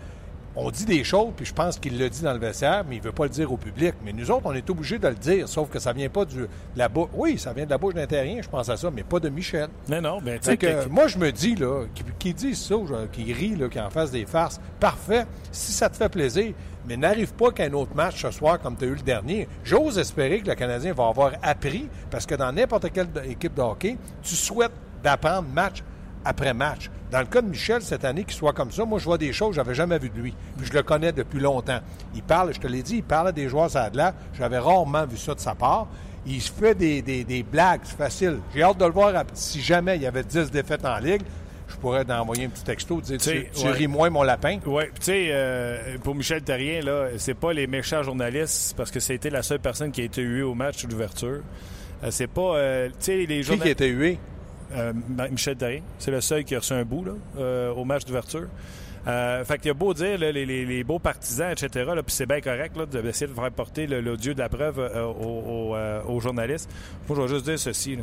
on 0.55 0.69
dit 0.69 0.85
des 0.85 1.03
choses, 1.03 1.31
puis 1.35 1.45
je 1.45 1.53
pense 1.53 1.79
qu'il 1.79 1.97
le 1.97 2.09
dit 2.09 2.21
dans 2.21 2.33
le 2.33 2.39
vestiaire, 2.39 2.83
mais 2.87 2.95
il 2.97 2.99
ne 2.99 3.05
veut 3.05 3.11
pas 3.11 3.23
le 3.23 3.29
dire 3.29 3.51
au 3.51 3.57
public. 3.57 3.95
Mais 4.03 4.11
nous 4.11 4.29
autres, 4.31 4.43
on 4.45 4.53
est 4.53 4.69
obligés 4.69 4.99
de 4.99 5.07
le 5.07 5.15
dire, 5.15 5.47
sauf 5.47 5.69
que 5.69 5.79
ça 5.79 5.93
vient 5.93 6.09
pas 6.09 6.25
du, 6.25 6.37
de 6.37 6.47
la 6.75 6.89
bouche. 6.89 7.09
Oui, 7.13 7.37
ça 7.37 7.53
vient 7.53 7.65
de 7.65 7.69
la 7.69 7.77
bouche 7.77 7.93
d'un 7.93 8.07
terrien, 8.07 8.41
je 8.41 8.49
pense 8.49 8.67
à 8.69 8.77
ça, 8.77 8.91
mais 8.91 9.03
pas 9.03 9.19
de 9.19 9.29
Michel. 9.29 9.69
Mais 9.87 10.01
non, 10.01 10.19
mais 10.23 10.39
tu 10.39 10.45
sais 10.45 10.57
que... 10.57 10.87
Moi, 10.87 11.07
je 11.07 11.17
me 11.17 11.31
dis, 11.31 11.55
là, 11.55 11.85
qui, 12.19 12.33
dit 12.33 12.55
ça, 12.55 12.75
qui 13.11 13.31
rit, 13.31 13.55
là, 13.55 13.69
qui 13.69 13.79
en 13.79 13.89
fasse 13.89 14.11
des 14.11 14.25
farces, 14.25 14.59
parfait, 14.79 15.25
si 15.51 15.71
ça 15.71 15.89
te 15.89 15.95
fait 15.95 16.09
plaisir, 16.09 16.53
mais 16.85 16.97
n'arrive 16.97 17.33
pas 17.33 17.51
qu'un 17.51 17.71
autre 17.73 17.95
match 17.95 18.21
ce 18.21 18.31
soir 18.31 18.59
comme 18.59 18.75
tu 18.75 18.85
as 18.85 18.87
eu 18.87 18.95
le 18.95 19.01
dernier. 19.01 19.47
J'ose 19.63 19.97
espérer 19.97 20.41
que 20.41 20.49
le 20.49 20.55
Canadien 20.55 20.93
va 20.93 21.07
avoir 21.07 21.33
appris, 21.43 21.87
parce 22.09 22.25
que 22.25 22.35
dans 22.35 22.51
n'importe 22.51 22.91
quelle 22.91 23.07
équipe 23.25 23.53
de 23.53 23.61
hockey, 23.61 23.97
tu 24.21 24.35
souhaites 24.35 24.71
d'apprendre 25.03 25.47
match 25.47 25.83
après 26.25 26.53
match. 26.53 26.89
Dans 27.11 27.19
le 27.19 27.25
cas 27.25 27.41
de 27.41 27.47
Michel, 27.47 27.81
cette 27.81 28.05
année, 28.05 28.23
qu'il 28.23 28.33
soit 28.33 28.53
comme 28.53 28.71
ça, 28.71 28.85
moi, 28.85 28.97
je 28.97 29.03
vois 29.03 29.17
des 29.17 29.33
choses 29.33 29.49
que 29.49 29.55
je 29.55 29.59
n'avais 29.59 29.75
jamais 29.75 29.99
vues 29.99 30.09
de 30.09 30.17
lui. 30.17 30.33
Puis 30.57 30.67
je 30.67 30.73
le 30.73 30.81
connais 30.81 31.11
depuis 31.11 31.41
longtemps. 31.41 31.79
Il 32.15 32.23
parle, 32.23 32.53
je 32.53 32.59
te 32.59 32.67
l'ai 32.67 32.81
dit, 32.81 32.97
il 32.97 33.03
parle 33.03 33.33
des 33.33 33.49
joueurs 33.49 33.75
à 33.75 33.89
là. 33.89 34.13
J'avais 34.33 34.57
rarement 34.57 35.05
vu 35.05 35.17
ça 35.17 35.35
de 35.35 35.39
sa 35.41 35.53
part. 35.53 35.87
Il 36.25 36.41
se 36.41 36.51
fait 36.51 36.73
des, 36.73 37.01
des, 37.01 37.43
blagues, 37.43 37.81
c'est 37.83 37.97
facile. 37.97 38.39
J'ai 38.55 38.63
hâte 38.63 38.77
de 38.77 38.85
le 38.85 38.91
voir 38.91 39.11
si 39.33 39.59
jamais 39.59 39.97
il 39.97 40.03
y 40.03 40.05
avait 40.05 40.23
10 40.23 40.51
défaites 40.51 40.85
en 40.85 40.97
ligue. 40.99 41.23
Je 41.67 41.75
pourrais 41.77 42.09
envoyer 42.11 42.45
un 42.45 42.49
petit 42.49 42.63
texto, 42.63 43.01
dire 43.01 43.17
tu, 43.17 43.47
tu 43.53 43.67
ris 43.67 43.87
moins 43.87 44.09
mon 44.09 44.23
lapin. 44.23 44.59
Oui, 44.65 44.83
tu 44.95 45.01
sais, 45.01 45.27
euh, 45.31 45.97
pour 46.03 46.15
Michel 46.15 46.43
Terrien, 46.43 46.81
là, 46.81 47.07
c'est 47.17 47.33
pas 47.33 47.53
les 47.53 47.65
méchants 47.65 48.03
journalistes 48.03 48.75
parce 48.77 48.91
que 48.91 48.99
c'était 48.99 49.29
la 49.29 49.41
seule 49.41 49.59
personne 49.59 49.91
qui 49.91 50.01
a 50.01 50.03
été 50.03 50.21
huée 50.21 50.43
au 50.43 50.53
match 50.53 50.85
d'ouverture. 50.85 51.41
Euh, 52.03 52.11
c'est 52.11 52.27
pas, 52.27 52.55
euh, 52.55 52.89
tu 52.89 52.93
sais, 52.99 53.25
les 53.25 53.41
journalistes. 53.41 53.63
Qui 53.63 53.83
a 53.83 53.87
été 53.87 53.87
hué? 53.87 54.19
Euh, 54.73 54.93
Michel 55.29 55.55
Therrien. 55.55 55.81
C'est 55.99 56.11
le 56.11 56.21
seul 56.21 56.43
qui 56.43 56.55
a 56.55 56.59
reçu 56.59 56.73
un 56.73 56.83
bout 56.83 57.05
euh, 57.37 57.71
au 57.73 57.85
match 57.85 58.05
d'ouverture. 58.05 58.47
Euh, 59.07 59.43
fait 59.43 59.57
qu'il 59.57 59.67
y 59.67 59.71
a 59.71 59.73
beau 59.73 59.93
dire 59.93 60.17
les, 60.17 60.83
beaux 60.83 60.99
partisans, 60.99 61.51
etc. 61.51 61.89
Puis 62.05 62.15
c'est 62.15 62.27
bien 62.27 62.39
correct 62.39 62.77
d'essayer 62.91 63.27
de 63.27 63.33
faire 63.33 63.51
porter 63.51 63.87
l'audio 63.87 64.33
de 64.33 64.39
la 64.39 64.49
preuve 64.49 64.79
aux, 65.19 66.19
journalistes. 66.19 66.69
Moi, 67.07 67.17
je 67.17 67.21
vais 67.23 67.27
juste 67.27 67.45
dire 67.45 67.59
ceci. 67.59 67.97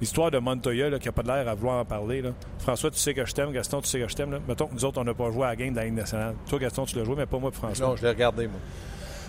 L'histoire 0.00 0.30
de 0.30 0.38
Montoya 0.38 0.96
qui 1.00 1.08
n'a 1.08 1.12
pas 1.12 1.22
l'air 1.22 1.48
à 1.48 1.54
vouloir 1.54 1.80
en 1.80 1.84
parler. 1.84 2.22
François, 2.60 2.88
tu 2.88 2.98
sais 2.98 3.14
que 3.14 3.24
je 3.24 3.34
t'aime. 3.34 3.50
Gaston, 3.50 3.80
tu 3.80 3.88
sais 3.88 3.98
que 3.98 4.06
je 4.06 4.14
t'aime. 4.14 4.38
Mettons 4.46 4.68
que 4.68 4.74
nous 4.74 4.84
autres, 4.84 5.00
on 5.00 5.04
n'a 5.04 5.12
pas 5.12 5.28
joué 5.32 5.44
à 5.44 5.48
la 5.48 5.56
game 5.56 5.72
de 5.72 5.76
la 5.76 5.86
Ligue 5.86 5.94
nationale. 5.94 6.36
Toi, 6.48 6.60
Gaston, 6.60 6.84
tu 6.84 6.96
l'as 6.96 7.04
joué, 7.04 7.16
mais 7.16 7.26
pas 7.26 7.38
moi, 7.38 7.50
François. 7.50 7.88
Non, 7.88 7.96
je 7.96 8.02
l'ai 8.02 8.10
regardé, 8.10 8.46
moi. 8.46 8.60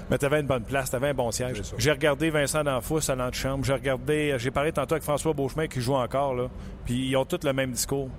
Mais 0.09 0.17
tu 0.17 0.25
avais 0.25 0.39
une 0.39 0.47
bonne 0.47 0.63
place, 0.63 0.89
tu 0.89 0.95
avais 0.95 1.09
un 1.09 1.13
bon 1.13 1.31
siège. 1.31 1.61
J'ai 1.77 1.91
regardé 1.91 2.29
Vincent 2.29 2.63
D'Anfous 2.63 3.09
à 3.09 3.15
l'antichambre. 3.15 3.63
J'ai 3.63 3.73
regardé, 3.73 4.35
j'ai 4.37 4.51
parlé 4.51 4.71
tantôt 4.71 4.93
avec 4.93 5.03
François 5.03 5.33
Beauchemin 5.33 5.67
qui 5.67 5.81
joue 5.81 5.93
encore. 5.93 6.33
Là. 6.33 6.47
Puis 6.85 7.09
ils 7.09 7.15
ont 7.15 7.25
tous 7.25 7.45
le 7.45 7.53
même 7.53 7.71
discours. 7.71 8.09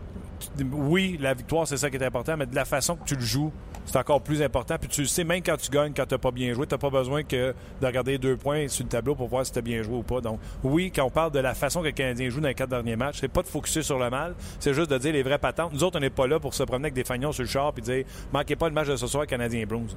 Oui, 0.72 1.18
la 1.20 1.35
victoire, 1.35 1.66
c'est 1.66 1.76
ça 1.76 1.90
qui 1.90 1.96
est 1.96 2.05
important, 2.05 2.37
mais 2.37 2.46
de 2.46 2.55
la 2.55 2.64
façon 2.64 2.96
que 2.96 3.05
tu 3.05 3.14
le 3.14 3.20
joues, 3.20 3.53
c'est 3.85 3.98
encore 3.98 4.22
plus 4.22 4.40
important. 4.40 4.76
Puis 4.79 4.88
tu 4.88 5.03
le 5.03 5.07
sais, 5.07 5.24
même 5.24 5.42
quand 5.42 5.57
tu 5.57 5.70
gagnes, 5.70 5.92
quand 5.94 6.07
tu 6.07 6.14
n'as 6.14 6.18
pas 6.18 6.31
bien 6.31 6.55
joué, 6.55 6.66
tu 6.66 6.74
n'as 6.74 6.79
pas 6.79 6.90
besoin 6.90 7.24
que 7.24 7.55
de 7.81 7.87
regarder 7.87 8.18
deux 8.18 8.37
points 8.37 8.68
sur 8.68 8.85
le 8.85 8.88
tableau 8.88 9.14
pour 9.14 9.29
voir 9.29 9.44
si 9.44 9.53
tu 9.53 9.59
as 9.59 9.62
bien 9.62 9.83
joué 9.83 9.96
ou 9.96 10.03
pas. 10.03 10.20
Donc, 10.20 10.40
oui, 10.62 10.90
quand 10.94 11.05
on 11.05 11.11
parle 11.11 11.33
de 11.33 11.40
la 11.40 11.55
façon 11.55 11.81
que 11.81 11.87
le 11.87 11.92
Canadien 11.92 12.31
joue 12.31 12.40
dans 12.40 12.48
les 12.48 12.55
quatre 12.55 12.70
derniers 12.70 12.96
matchs, 12.96 13.18
c'est 13.20 13.29
pas 13.29 13.42
de 13.42 13.48
focuser 13.48 13.83
sur 13.83 13.98
le 13.98 14.09
mal, 14.09 14.35
c'est 14.61 14.72
juste 14.72 14.90
de 14.90 14.96
dire 14.96 15.12
les 15.12 15.22
vraies 15.22 15.38
patentes. 15.38 15.72
Nous 15.72 15.85
autres, 15.85 15.98
on 15.98 16.00
n'est 16.00 16.09
pas 16.09 16.26
là 16.26 16.38
pour 16.38 16.55
se 16.55 16.62
promener 16.62 16.87
avec 16.87 16.94
des 16.94 17.05
fagnons 17.05 17.33
sur 17.33 17.42
le 17.42 17.48
char 17.48 17.72
et 17.76 17.81
dire 17.81 18.05
manquez 18.33 18.57
pas 18.57 18.68
le 18.68 18.74
match 18.74 18.88
de 18.88 18.96
ce 18.96 19.07
soir, 19.07 19.26
Canadien 19.26 19.66
Blues. 19.66 19.96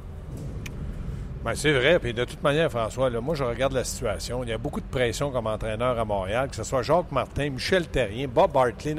Bien, 1.43 1.55
c'est 1.55 1.73
vrai. 1.73 1.99
Puis 1.99 2.13
de 2.13 2.23
toute 2.23 2.41
manière, 2.41 2.71
François, 2.71 3.09
là, 3.09 3.19
moi, 3.19 3.35
je 3.35 3.43
regarde 3.43 3.73
la 3.73 3.83
situation. 3.83 4.43
Il 4.43 4.49
y 4.49 4.53
a 4.53 4.57
beaucoup 4.57 4.79
de 4.79 4.85
pression 4.85 5.29
comme 5.29 5.47
entraîneur 5.47 5.99
à 5.99 6.05
Montréal, 6.05 6.49
que 6.49 6.55
ce 6.55 6.63
soit 6.63 6.83
Jacques 6.83 7.11
Martin, 7.11 7.49
Michel 7.49 7.87
Terrien, 7.87 8.27
Bob 8.29 8.53
Bartley, 8.53 8.95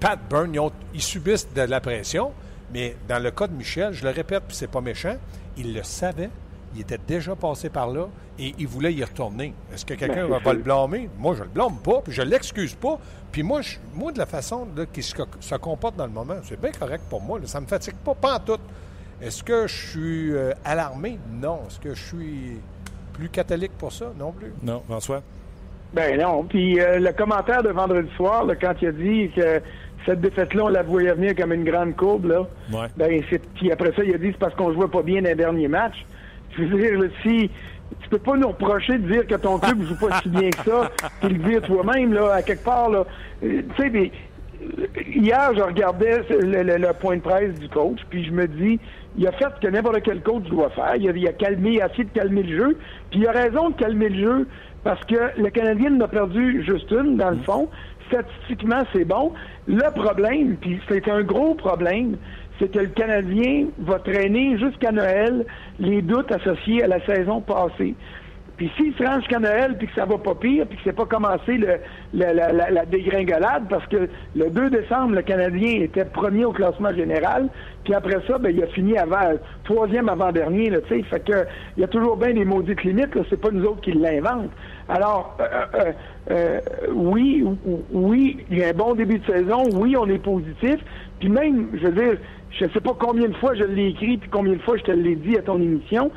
Pat 0.00 0.18
Byrne. 0.28 0.70
Ils, 0.92 1.02
subissent 1.02 1.52
de 1.54 1.62
la 1.62 1.80
pression. 1.80 2.32
Mais 2.72 2.96
dans 3.08 3.22
le 3.22 3.30
cas 3.30 3.46
de 3.46 3.54
Michel, 3.54 3.92
je 3.92 4.02
le 4.02 4.10
répète, 4.10 4.42
puis 4.48 4.56
c'est 4.56 4.70
pas 4.70 4.80
méchant, 4.80 5.16
il 5.56 5.72
le 5.72 5.84
savait. 5.84 6.30
Il 6.74 6.80
était 6.80 6.98
déjà 6.98 7.36
passé 7.36 7.68
par 7.68 7.86
là 7.86 8.08
et 8.36 8.52
il 8.58 8.66
voulait 8.66 8.92
y 8.92 9.04
retourner. 9.04 9.54
Est-ce 9.72 9.84
que 9.84 9.94
quelqu'un 9.94 10.26
ben, 10.26 10.38
va, 10.38 10.52
le 10.52 10.58
blâmer? 10.62 11.08
Moi, 11.16 11.36
je 11.36 11.44
le 11.44 11.48
blâme 11.48 11.76
pas, 11.76 12.00
puis 12.00 12.12
je 12.12 12.22
l'excuse 12.22 12.74
pas. 12.74 12.98
Puis 13.30 13.44
moi, 13.44 13.60
moi, 13.94 14.10
de 14.10 14.18
la 14.18 14.26
façon 14.26 14.66
qu'il 14.92 15.04
se, 15.04 15.54
comporte 15.54 15.94
dans 15.94 16.06
le 16.06 16.12
moment, 16.12 16.34
c'est 16.42 16.60
bien 16.60 16.72
correct 16.72 17.04
pour 17.08 17.20
moi. 17.20 17.38
Ça 17.44 17.60
me 17.60 17.66
fatigue 17.66 17.94
pas, 17.96 18.14
pas 18.16 18.34
en 18.34 18.40
tout. 18.40 18.58
Est-ce 19.22 19.42
que 19.42 19.66
je 19.66 19.74
suis 19.74 20.32
euh, 20.32 20.52
alarmé? 20.64 21.18
Non. 21.30 21.60
Est-ce 21.66 21.80
que 21.80 21.94
je 21.94 22.02
suis 22.02 22.60
plus 23.12 23.28
catholique 23.28 23.72
pour 23.78 23.92
ça? 23.92 24.12
Non 24.18 24.32
plus. 24.32 24.52
Non, 24.62 24.82
François? 24.86 25.22
Ben 25.92 26.20
non. 26.20 26.44
Puis 26.44 26.80
euh, 26.80 26.98
le 26.98 27.12
commentaire 27.12 27.62
de 27.62 27.70
vendredi 27.70 28.10
soir, 28.16 28.44
quand 28.60 28.74
il 28.82 28.88
a 28.88 28.92
dit 28.92 29.30
que 29.34 29.60
cette 30.04 30.20
défaite-là, 30.20 30.64
on 30.64 30.68
la 30.68 30.82
voyait 30.82 31.14
venir 31.14 31.34
comme 31.36 31.52
une 31.52 31.64
grande 31.64 31.96
courbe, 31.96 32.26
là. 32.26 32.40
Ouais. 32.72 32.88
Ben, 32.96 33.22
puis 33.54 33.72
après 33.72 33.92
ça, 33.94 34.02
il 34.04 34.14
a 34.14 34.18
dit 34.18 34.28
c'est 34.32 34.38
parce 34.38 34.54
qu'on 34.54 34.72
jouait 34.72 34.88
pas 34.88 35.02
bien 35.02 35.22
dans 35.22 35.28
les 35.28 35.34
derniers 35.34 35.68
matchs. 35.68 36.04
Je 36.56 36.64
veux 36.64 36.78
dire, 36.78 37.10
si 37.22 37.50
tu 38.02 38.08
peux 38.08 38.18
pas 38.18 38.36
nous 38.36 38.48
reprocher 38.48 38.98
de 38.98 39.10
dire 39.10 39.26
que 39.26 39.34
ton 39.36 39.58
club 39.58 39.82
joue 39.82 39.96
pas 39.96 40.20
si 40.20 40.28
bien 40.28 40.50
que 40.50 40.70
ça, 40.70 40.90
puis 41.20 41.30
le 41.30 41.38
dire 41.48 41.62
toi-même, 41.62 42.12
là, 42.12 42.34
à 42.34 42.42
quelque 42.42 42.64
part, 42.64 42.90
là. 42.90 43.04
Euh, 43.42 43.62
tu 43.76 43.82
sais, 43.82 44.12
hier, 45.06 45.52
je 45.54 45.62
regardais 45.62 46.22
le, 46.30 46.92
point 46.92 47.16
de 47.16 47.20
presse 47.20 47.54
du 47.58 47.68
coach, 47.68 47.98
puis 48.10 48.24
je 48.24 48.32
me 48.32 48.46
dis, 48.46 48.78
il 49.16 49.26
a 49.26 49.32
fait 49.32 49.46
ce 49.56 49.66
que 49.66 49.72
n'importe 49.72 50.02
quel 50.02 50.22
coach 50.22 50.44
doit 50.44 50.70
faire. 50.70 50.96
Il 50.96 51.08
a, 51.08 51.12
il 51.12 51.28
a 51.28 51.32
calmé, 51.32 51.74
essayé 51.74 52.04
de 52.04 52.10
calmer 52.10 52.42
le 52.42 52.56
jeu. 52.56 52.78
Puis 53.10 53.20
il 53.20 53.26
a 53.26 53.32
raison 53.32 53.70
de 53.70 53.74
calmer 53.74 54.08
le 54.08 54.24
jeu 54.24 54.48
parce 54.82 55.04
que 55.06 55.40
le 55.40 55.50
Canadien 55.50 55.90
n'a 55.90 56.08
perdu 56.08 56.62
juste 56.64 56.90
une, 56.90 57.16
dans 57.16 57.30
le 57.30 57.38
fond. 57.38 57.68
Statistiquement, 58.08 58.82
c'est 58.92 59.04
bon. 59.04 59.32
Le 59.66 59.90
problème, 59.94 60.56
puis 60.60 60.80
c'est 60.88 61.08
un 61.08 61.22
gros 61.22 61.54
problème, 61.54 62.16
c'est 62.58 62.70
que 62.70 62.80
le 62.80 62.88
Canadien 62.88 63.66
va 63.78 63.98
traîner 63.98 64.58
jusqu'à 64.58 64.92
Noël 64.92 65.46
les 65.78 66.02
doutes 66.02 66.30
associés 66.30 66.84
à 66.84 66.86
la 66.86 67.04
saison 67.06 67.40
passée. 67.40 67.94
Puis 68.56 68.70
s'il 68.76 68.94
se 68.94 69.02
rend 69.02 69.18
jusqu'à 69.18 69.40
Noël 69.40 69.76
puis 69.76 69.88
que 69.88 69.94
ça 69.94 70.04
va 70.04 70.16
pas 70.18 70.34
pire, 70.34 70.66
puis 70.66 70.76
que 70.76 70.82
c'est 70.84 70.96
pas 70.96 71.06
commencé 71.06 71.56
le, 71.56 71.78
la, 72.12 72.52
la, 72.52 72.84
dégringolade, 72.86 73.64
parce 73.68 73.86
que 73.86 74.08
le 74.36 74.50
2 74.50 74.70
décembre, 74.70 75.16
le 75.16 75.22
Canadien 75.22 75.80
était 75.80 76.04
premier 76.04 76.44
au 76.44 76.52
classement 76.52 76.92
général, 76.94 77.48
puis 77.82 77.94
après 77.94 78.18
ça, 78.26 78.38
ben, 78.38 78.54
il 78.54 78.62
a 78.62 78.66
fini 78.68 78.96
avant 78.96 79.32
troisième 79.64 80.08
avant-dernier, 80.08 80.70
tu 80.88 80.96
sais. 80.96 81.02
Fait 81.02 81.20
que 81.20 81.46
il 81.76 81.80
y 81.80 81.84
a 81.84 81.88
toujours 81.88 82.16
bien 82.16 82.32
des 82.32 82.44
maudites 82.44 82.84
limites, 82.84 83.10
c'est 83.28 83.40
pas 83.40 83.50
nous 83.50 83.64
autres 83.64 83.80
qui 83.80 83.92
l'inventent. 83.92 84.50
Alors, 84.88 85.36
euh, 85.40 85.44
euh, 85.74 85.92
euh, 86.30 86.60
oui, 86.92 87.44
oui, 87.90 88.38
il 88.50 88.58
y 88.58 88.64
a 88.64 88.68
un 88.68 88.72
bon 88.72 88.94
début 88.94 89.18
de 89.18 89.26
saison, 89.26 89.64
oui, 89.72 89.96
on 89.96 90.08
est 90.08 90.22
positif, 90.22 90.76
puis 91.18 91.28
même, 91.28 91.68
je 91.74 91.88
veux 91.88 91.92
dire, 91.92 92.18
je 92.50 92.66
sais 92.66 92.80
pas 92.80 92.94
combien 92.98 93.28
de 93.28 93.34
fois 93.34 93.54
je 93.54 93.64
l'ai 93.64 93.88
écrit, 93.88 94.18
puis 94.18 94.28
combien 94.30 94.52
de 94.52 94.62
fois 94.62 94.76
je 94.76 94.84
te 94.84 94.92
l'ai 94.92 95.16
dit 95.16 95.36
à 95.36 95.42
ton 95.42 95.60
émission, 95.60 96.10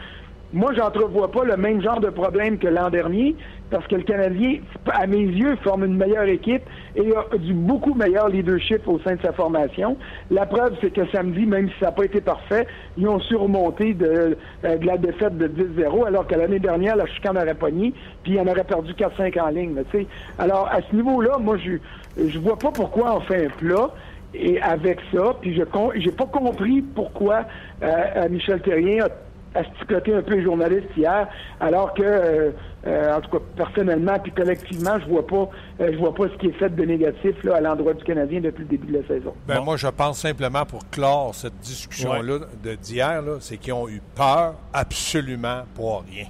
moi, 0.53 0.73
j'entrevois 0.73 1.29
pas 1.29 1.43
le 1.43 1.57
même 1.57 1.81
genre 1.81 1.99
de 1.99 2.09
problème 2.09 2.57
que 2.57 2.67
l'an 2.67 2.89
dernier, 2.89 3.35
parce 3.69 3.85
que 3.87 3.95
le 3.95 4.03
Canadien, 4.03 4.59
à 4.93 5.05
mes 5.05 5.23
yeux, 5.23 5.57
forme 5.57 5.83
une 5.83 5.97
meilleure 5.97 6.23
équipe 6.23 6.63
et 6.95 7.13
a 7.13 7.37
du 7.37 7.53
beaucoup 7.53 7.93
meilleur 7.93 8.29
leadership 8.29 8.87
au 8.87 8.97
sein 8.99 9.15
de 9.15 9.21
sa 9.21 9.33
formation. 9.33 9.97
La 10.31 10.45
preuve, 10.45 10.75
c'est 10.79 10.91
que 10.91 11.05
samedi, 11.11 11.45
même 11.45 11.67
si 11.69 11.75
ça 11.79 11.87
n'a 11.87 11.91
pas 11.91 12.05
été 12.05 12.21
parfait, 12.21 12.65
ils 12.97 13.07
ont 13.09 13.19
surmonté 13.19 13.93
de, 13.93 14.37
euh, 14.63 14.77
de 14.77 14.85
la 14.85 14.97
défaite 14.97 15.37
de 15.37 15.47
10-0, 15.47 16.07
alors 16.07 16.25
que 16.25 16.35
l'année 16.35 16.59
dernière, 16.59 16.95
la 16.95 17.07
chicane 17.07 17.37
aurait 17.37 17.53
pogné, 17.53 17.93
puis 18.23 18.39
on 18.39 18.47
aurait 18.47 18.63
perdu 18.63 18.93
4-5 18.93 19.41
en 19.41 19.49
ligne. 19.49 19.75
sais. 19.91 20.07
Alors, 20.39 20.69
à 20.71 20.79
ce 20.81 20.95
niveau-là, 20.95 21.37
moi, 21.39 21.57
je 21.57 21.73
je 22.17 22.39
vois 22.39 22.57
pas 22.57 22.71
pourquoi 22.71 23.15
on 23.15 23.19
fait 23.21 23.45
un 23.45 23.49
plat. 23.49 23.89
Et 24.33 24.61
avec 24.61 24.99
ça, 25.13 25.35
puis 25.41 25.55
je 25.55 25.63
j'ai 25.95 26.11
pas 26.11 26.25
compris 26.25 26.81
pourquoi 26.81 27.45
euh, 27.81 27.87
euh 28.17 28.29
Michel 28.29 28.59
Terrien 28.61 29.05
a 29.05 29.09
à 29.57 29.63
sticoter 29.75 30.13
un 30.13 30.21
peu 30.21 30.35
les 30.35 30.43
journalistes 30.43 30.89
hier, 30.95 31.27
alors 31.59 31.93
que, 31.93 32.03
euh, 32.03 32.51
euh, 32.85 33.15
en 33.15 33.21
tout 33.21 33.31
cas, 33.31 33.43
personnellement 33.55 34.19
puis 34.19 34.31
collectivement, 34.31 34.99
je 34.99 35.09
vois 35.09 35.25
pas, 35.25 35.49
euh, 35.81 35.91
je 35.91 35.97
vois 35.97 36.13
pas 36.13 36.25
ce 36.29 36.37
qui 36.37 36.47
est 36.47 36.59
fait 36.59 36.69
de 36.69 36.83
négatif 36.83 37.43
là, 37.43 37.55
à 37.55 37.61
l'endroit 37.61 37.93
du 37.93 38.03
Canadien 38.03 38.39
depuis 38.39 38.63
le 38.63 38.69
début 38.69 38.93
de 38.93 38.99
la 38.99 39.07
saison. 39.07 39.33
Ben, 39.47 39.61
Moi, 39.61 39.77
je 39.77 39.87
pense 39.87 40.19
simplement 40.19 40.65
pour 40.65 40.87
clore 40.89 41.33
cette 41.33 41.59
discussion-là 41.59 42.39
de 42.63 42.75
d'hier, 42.75 43.23
c'est 43.39 43.57
qu'ils 43.57 43.73
ont 43.73 43.89
eu 43.89 44.01
peur 44.15 44.55
absolument 44.73 45.63
pour 45.73 46.03
rien. 46.09 46.25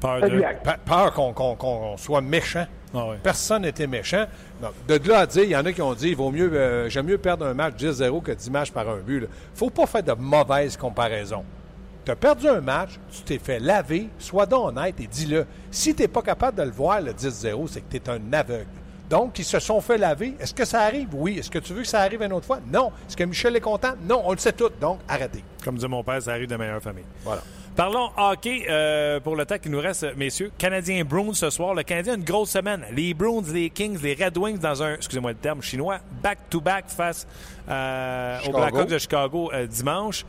Peur, 0.00 0.20
peur 0.84 1.12
qu'on 1.12 1.96
soit 1.96 2.20
méchant. 2.20 2.66
Ah 2.96 3.06
Personne 3.22 3.62
n'était 3.62 3.86
méchant. 3.86 4.26
de 4.86 5.08
là 5.08 5.20
à 5.20 5.26
dire, 5.26 5.44
il 5.44 5.50
y 5.50 5.56
en 5.56 5.64
a 5.64 5.72
qui 5.72 5.82
ont 5.82 5.94
dit, 5.94 6.10
il 6.10 6.16
vaut 6.16 6.30
mieux, 6.30 6.88
j'aime 6.88 7.06
mieux 7.06 7.18
perdre 7.18 7.46
un 7.46 7.54
match 7.54 7.74
10-0 7.76 8.22
que 8.22 8.32
10 8.32 8.50
matchs 8.50 8.70
par 8.70 8.88
un 8.88 8.98
but. 8.98 9.16
Il 9.16 9.22
ne 9.22 9.26
faut 9.54 9.70
pas 9.70 9.86
faire 9.86 10.02
de 10.02 10.12
mauvaises 10.12 10.76
comparaisons. 10.76 11.44
Tu 12.04 12.10
as 12.10 12.16
perdu 12.16 12.48
un 12.48 12.60
match, 12.60 13.00
tu 13.10 13.22
t'es 13.22 13.38
fait 13.38 13.58
laver, 13.58 14.08
sois 14.18 14.44
donc 14.44 14.68
honnête 14.68 15.00
et 15.00 15.06
dis-le. 15.06 15.46
Si 15.70 15.94
tu 15.94 16.02
n'es 16.02 16.08
pas 16.08 16.20
capable 16.20 16.58
de 16.58 16.62
le 16.62 16.70
voir, 16.70 17.00
le 17.00 17.12
10-0, 17.12 17.66
c'est 17.68 17.80
que 17.80 17.90
tu 17.90 17.96
es 17.96 18.10
un 18.10 18.32
aveugle. 18.32 18.66
Donc, 19.08 19.38
ils 19.38 19.44
se 19.44 19.58
sont 19.58 19.80
fait 19.80 19.96
laver. 19.96 20.34
Est-ce 20.38 20.52
que 20.52 20.64
ça 20.64 20.80
arrive? 20.80 21.08
Oui. 21.14 21.38
Est-ce 21.38 21.50
que 21.50 21.58
tu 21.58 21.72
veux 21.72 21.82
que 21.82 21.88
ça 21.88 22.00
arrive 22.00 22.22
une 22.22 22.32
autre 22.32 22.46
fois? 22.46 22.58
Non. 22.72 22.90
Est-ce 23.08 23.16
que 23.16 23.24
Michel 23.24 23.54
est 23.56 23.60
content? 23.60 23.94
Non. 24.02 24.22
On 24.24 24.32
le 24.32 24.38
sait 24.38 24.52
tout. 24.52 24.70
Donc, 24.80 25.00
arrêtez. 25.08 25.44
Comme 25.62 25.76
dit 25.76 25.86
mon 25.86 26.02
père, 26.02 26.20
ça 26.20 26.32
arrive 26.32 26.48
de 26.48 26.56
meilleure 26.56 26.82
famille. 26.82 27.04
Voilà. 27.22 27.42
Parlons 27.76 28.10
hockey 28.16 28.66
euh, 28.70 29.18
pour 29.18 29.34
le 29.34 29.44
temps 29.44 29.58
qui 29.58 29.68
nous 29.68 29.80
reste, 29.80 30.06
messieurs. 30.16 30.52
Canadien 30.56 31.04
Bruins 31.04 31.34
ce 31.34 31.50
soir. 31.50 31.74
Le 31.74 31.82
Canadien 31.82 32.12
a 32.12 32.16
une 32.16 32.22
grosse 32.22 32.50
semaine. 32.50 32.84
Les 32.94 33.14
Bruins, 33.14 33.42
les 33.52 33.68
Kings, 33.68 34.00
les 34.00 34.14
Red 34.14 34.38
Wings 34.38 34.58
dans 34.58 34.80
un, 34.80 34.94
excusez-moi 34.94 35.32
le 35.32 35.36
terme 35.36 35.60
chinois, 35.60 35.98
back-to-back 36.22 36.84
face 36.86 37.26
euh, 37.68 38.38
aux 38.46 38.52
Blackhawks 38.52 38.90
de 38.90 38.98
Chicago 38.98 39.50
euh, 39.52 39.66
dimanche. 39.66 40.24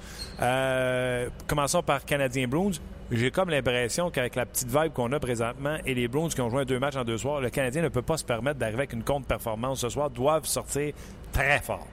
commençons 1.45 1.83
par 1.83 2.03
Canadien 2.03 2.47
Bruins. 2.47 2.79
J'ai 3.11 3.29
comme 3.29 3.51
l'impression 3.51 4.09
qu'avec 4.09 4.35
la 4.35 4.47
petite 4.47 4.67
vibe 4.67 4.93
qu'on 4.93 5.11
a 5.11 5.19
présentement 5.19 5.77
et 5.85 5.93
les 5.93 6.07
Bruins 6.07 6.29
qui 6.29 6.41
ont 6.41 6.49
joué 6.49 6.65
deux 6.65 6.79
matchs 6.79 6.95
en 6.95 7.03
deux 7.03 7.19
soirs, 7.19 7.41
le 7.41 7.51
Canadien 7.51 7.83
ne 7.83 7.89
peut 7.89 8.01
pas 8.01 8.17
se 8.17 8.25
permettre 8.25 8.57
d'arriver 8.57 8.79
avec 8.79 8.93
une 8.93 9.03
contre-performance 9.03 9.81
ce 9.81 9.89
soir, 9.89 10.09
doivent 10.09 10.45
sortir 10.45 10.93
très 11.31 11.59
fort. 11.59 11.85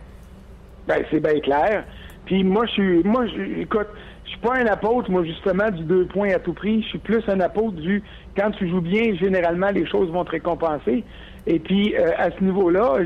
Ben, 0.88 1.04
c'est 1.10 1.20
bien 1.20 1.38
clair. 1.40 1.84
Puis 2.24 2.42
moi, 2.42 2.64
je 2.66 2.72
suis. 2.72 3.02
Moi, 3.04 3.26
je, 3.26 3.60
écoute, 3.60 3.88
suis 4.32 4.40
pas 4.40 4.56
un 4.56 4.66
apôtre, 4.66 5.10
moi, 5.10 5.24
justement, 5.24 5.70
du 5.70 5.82
deux 5.84 6.06
points 6.06 6.30
à 6.30 6.38
tout 6.38 6.52
prix. 6.52 6.82
Je 6.82 6.88
suis 6.88 6.98
plus 6.98 7.22
un 7.28 7.40
apôtre 7.40 7.76
du 7.76 8.02
quand 8.36 8.50
tu 8.52 8.68
joues 8.68 8.80
bien, 8.80 9.14
généralement, 9.14 9.70
les 9.70 9.86
choses 9.86 10.10
vont 10.10 10.24
te 10.24 10.30
récompenser. 10.30 11.04
Et 11.46 11.58
puis, 11.58 11.94
euh, 11.94 12.10
à 12.16 12.30
ce 12.30 12.42
niveau-là, 12.42 12.98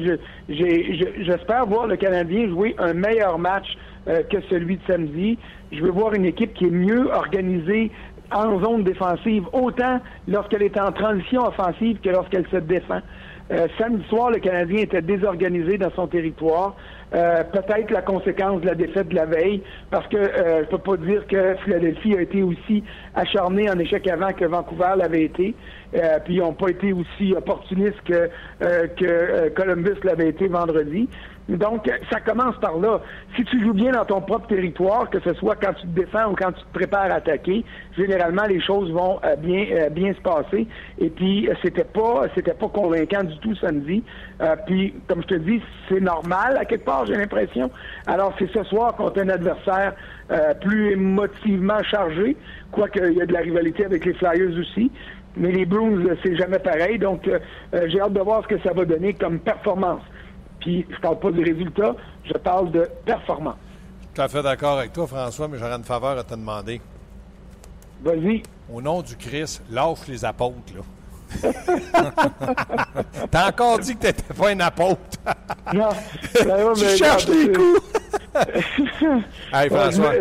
j'espère 0.48 1.66
voir 1.66 1.86
le 1.86 1.96
Canadien 1.96 2.48
jouer 2.48 2.74
un 2.78 2.92
meilleur 2.92 3.38
match 3.38 3.66
euh, 4.08 4.22
que 4.22 4.38
celui 4.50 4.76
de 4.76 4.82
samedi. 4.86 5.38
Je 5.72 5.80
veux 5.80 5.90
voir 5.90 6.14
une 6.14 6.26
équipe 6.26 6.54
qui 6.54 6.66
est 6.66 6.70
mieux 6.70 7.10
organisée 7.12 7.90
en 8.32 8.60
zone 8.60 8.84
défensive, 8.84 9.44
autant 9.52 10.00
lorsqu'elle 10.28 10.62
est 10.62 10.78
en 10.80 10.92
transition 10.92 11.46
offensive 11.46 11.98
que 12.00 12.10
lorsqu'elle 12.10 12.46
se 12.48 12.56
défend. 12.56 13.00
Euh, 13.52 13.68
samedi 13.78 14.04
soir, 14.08 14.30
le 14.30 14.38
Canadien 14.38 14.78
était 14.78 15.02
désorganisé 15.02 15.78
dans 15.78 15.90
son 15.92 16.08
territoire. 16.08 16.74
Euh, 17.14 17.44
peut-être 17.44 17.90
la 17.92 18.02
conséquence 18.02 18.60
de 18.62 18.66
la 18.66 18.74
défaite 18.74 19.08
de 19.08 19.14
la 19.14 19.26
veille, 19.26 19.62
parce 19.90 20.06
que 20.08 20.16
euh, 20.16 20.64
je 20.64 20.70
peux 20.70 20.78
pas 20.78 20.96
dire 20.96 21.24
que 21.28 21.54
Philadelphie 21.64 22.16
a 22.16 22.20
été 22.22 22.42
aussi 22.42 22.82
acharné 23.14 23.70
en 23.70 23.78
échec 23.78 24.08
avant 24.08 24.32
que 24.32 24.44
Vancouver 24.44 24.94
l'avait 24.96 25.22
été. 25.22 25.54
Euh, 25.94 26.18
puis 26.24 26.34
ils 26.34 26.40
n'ont 26.40 26.52
pas 26.52 26.68
été 26.68 26.92
aussi 26.92 27.32
opportunistes 27.36 28.00
que, 28.04 28.28
euh, 28.62 28.88
que 28.88 29.48
Columbus 29.50 30.00
l'avait 30.02 30.30
été 30.30 30.48
vendredi. 30.48 31.08
Donc, 31.48 31.88
ça 32.10 32.20
commence 32.20 32.56
par 32.56 32.76
là. 32.78 33.00
Si 33.36 33.44
tu 33.44 33.62
joues 33.62 33.72
bien 33.72 33.92
dans 33.92 34.04
ton 34.04 34.20
propre 34.20 34.48
territoire, 34.48 35.08
que 35.10 35.20
ce 35.20 35.32
soit 35.34 35.54
quand 35.54 35.74
tu 35.74 35.82
te 35.82 36.00
défends 36.00 36.32
ou 36.32 36.34
quand 36.34 36.50
tu 36.52 36.62
te 36.64 36.72
prépares 36.72 37.10
à 37.12 37.16
attaquer, 37.16 37.64
généralement 37.96 38.44
les 38.46 38.60
choses 38.60 38.90
vont 38.90 39.20
euh, 39.24 39.36
bien 39.36 39.64
euh, 39.70 39.88
bien 39.90 40.12
se 40.12 40.20
passer. 40.20 40.66
Et 40.98 41.08
puis, 41.08 41.48
c'était 41.62 41.84
pas 41.84 42.24
c'était 42.34 42.54
pas 42.54 42.68
convaincant 42.68 43.22
du 43.22 43.38
tout 43.38 43.54
samedi. 43.56 44.02
Euh, 44.40 44.56
puis, 44.66 44.94
comme 45.06 45.22
je 45.22 45.28
te 45.28 45.34
dis, 45.34 45.62
c'est 45.88 46.00
normal 46.00 46.56
à 46.56 46.64
quelque 46.64 46.84
part, 46.84 47.06
j'ai 47.06 47.16
l'impression. 47.16 47.70
Alors, 48.06 48.34
c'est 48.38 48.50
ce 48.50 48.64
soir 48.64 48.96
contre 48.96 49.20
un 49.20 49.28
adversaire 49.28 49.94
plus 50.60 50.90
émotivement 50.90 51.80
chargé, 51.84 52.36
quoique 52.72 52.98
il 52.98 53.16
y 53.16 53.22
a 53.22 53.26
de 53.26 53.32
la 53.32 53.40
rivalité 53.40 53.84
avec 53.84 54.04
les 54.04 54.14
Flyers 54.14 54.58
aussi. 54.58 54.90
Mais 55.36 55.52
les 55.52 55.64
Bruins, 55.64 56.02
c'est 56.24 56.34
jamais 56.34 56.58
pareil. 56.58 56.98
Donc, 56.98 57.30
j'ai 57.72 58.00
hâte 58.00 58.12
de 58.12 58.20
voir 58.20 58.42
ce 58.42 58.48
que 58.48 58.58
ça 58.62 58.72
va 58.72 58.84
donner 58.84 59.14
comme 59.14 59.38
performance. 59.38 60.02
Puis, 60.66 60.84
je 60.90 61.00
parle 61.00 61.20
pas 61.20 61.30
du 61.30 61.44
résultat, 61.44 61.94
je 62.24 62.32
parle 62.32 62.72
de 62.72 62.88
performance. 63.04 63.54
Tout 64.12 64.20
à 64.20 64.26
fait 64.26 64.42
d'accord 64.42 64.78
avec 64.80 64.92
toi, 64.92 65.06
François, 65.06 65.46
mais 65.46 65.58
j'aurais 65.58 65.76
une 65.76 65.84
faveur 65.84 66.18
à 66.18 66.24
te 66.24 66.34
demander. 66.34 66.80
Vas-y. 68.02 68.42
Au 68.68 68.82
nom 68.82 69.00
du 69.00 69.14
Christ, 69.14 69.62
lâche 69.70 70.08
les 70.08 70.24
apôtres, 70.24 70.72
là. 70.74 70.82
T'as 73.30 73.48
encore 73.48 73.78
dit 73.78 73.94
que 73.94 74.00
t'étais 74.00 74.34
pas 74.34 74.48
un 74.50 74.58
apôtre. 74.58 74.98
non. 75.72 75.90
Ben 76.44 76.72
tu 76.74 76.96
cherches 76.96 77.28
les 77.28 77.52
coups. 77.52 77.80
hey, 79.52 79.68
François. 79.70 80.14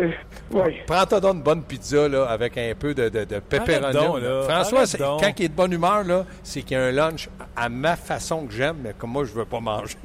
Prends-toi 0.86 1.20
donc 1.20 1.34
une 1.36 1.42
bonne 1.42 1.62
pizza 1.62 2.08
là, 2.08 2.24
avec 2.26 2.56
un 2.58 2.72
peu 2.78 2.94
de, 2.94 3.08
de, 3.08 3.24
de 3.24 3.38
pepperoni. 3.38 4.24
François, 4.48 4.84
quand 4.98 5.32
il 5.38 5.44
est 5.44 5.48
de 5.48 5.54
bonne 5.54 5.72
humeur, 5.72 6.04
c'est 6.42 6.62
qu'il 6.62 6.76
y 6.76 6.80
a 6.80 6.84
un 6.84 6.92
lunch 6.92 7.28
à 7.56 7.68
ma 7.68 7.96
façon 7.96 8.46
que 8.46 8.52
j'aime, 8.52 8.76
mais 8.82 8.92
comme 8.96 9.10
moi, 9.10 9.24
je 9.24 9.32
ne 9.32 9.38
veux 9.38 9.44
pas 9.44 9.60
manger. 9.60 9.96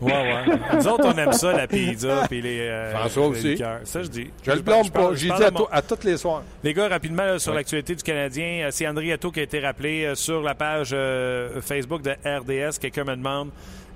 ouais, 0.00 0.12
ouais. 0.12 0.44
Nous 0.74 0.88
autres, 0.88 1.06
on 1.06 1.18
aime 1.18 1.32
ça, 1.32 1.52
la 1.52 1.66
pizza 1.66 2.24
puis 2.28 2.42
les. 2.42 2.60
Euh, 2.60 2.94
François 2.94 3.26
aussi. 3.28 3.56
Ça, 3.84 4.02
je 4.02 4.08
dis. 4.08 4.30
Je 4.42 4.52
le 4.52 4.60
blâme 4.60 4.90
pas. 4.90 5.10
J'ai 5.14 5.28
dit 5.28 5.44
à, 5.70 5.82
tous 5.82 6.04
les 6.04 6.16
soirs. 6.16 6.42
Les 6.62 6.74
gars, 6.74 6.88
rapidement, 6.88 7.38
sur 7.38 7.54
l'actualité 7.54 7.94
du 7.94 8.02
Canadien, 8.02 8.66
euh, 8.66 8.68
c'est 8.70 8.86
André 8.86 9.12
Atto 9.12 9.30
qui 9.30 9.40
a 9.40 9.42
été 9.42 9.60
rappelé 9.60 10.04
euh, 10.04 10.14
sur 10.14 10.42
la 10.42 10.54
page 10.54 10.94
Facebook 11.62 12.02
de 12.02 12.10
RDS. 12.10 12.78
Quelqu'un 12.78 13.04
me 13.04 13.16
demande. 13.16 13.50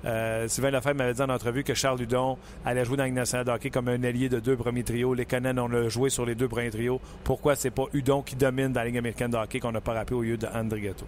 Euh, 0.05 0.47
Sylvain 0.47 0.71
Lefebvre 0.71 0.95
m'avait 0.95 1.13
dit 1.13 1.21
en 1.21 1.29
entrevue 1.29 1.63
que 1.63 1.73
Charles 1.73 1.99
Ludon 1.99 2.37
allait 2.65 2.83
jouer 2.83 2.97
dans 2.97 3.05
le 3.05 3.11
nationale 3.11 3.45
de 3.45 3.51
hockey 3.51 3.69
comme 3.69 3.87
un 3.87 4.03
allié 4.03 4.29
de 4.29 4.39
deux 4.39 4.57
premiers 4.57 4.83
trios. 4.83 5.13
Les 5.13 5.25
Canadiens 5.25 5.63
ont 5.63 5.67
le 5.67 5.89
joué 5.89 6.09
sur 6.09 6.25
les 6.25 6.35
deux 6.35 6.47
premiers 6.47 6.71
trios. 6.71 6.99
Pourquoi 7.23 7.55
c'est 7.55 7.71
pas 7.71 7.85
Udon 7.93 8.21
qui 8.21 8.35
domine 8.35 8.73
dans 8.73 8.81
la 8.81 8.87
Ligue 8.87 8.97
américaine 8.97 9.31
de 9.31 9.37
hockey 9.37 9.59
qu'on 9.59 9.71
n'a 9.71 9.81
pas 9.81 9.93
rappelé 9.93 10.15
au 10.15 10.21
lieu 10.21 10.37
Gatto? 10.37 11.05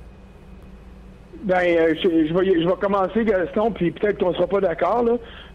Ben, 1.44 1.56
euh, 1.60 1.94
je, 2.02 2.34
vais, 2.34 2.62
je 2.62 2.68
vais 2.68 2.76
commencer, 2.80 3.26
Gaston, 3.26 3.72
puis 3.72 3.92
peut-être 3.92 4.18
qu'on 4.20 4.30
ne 4.30 4.36
sera 4.36 4.48
pas 4.48 4.62
d'accord. 4.62 5.06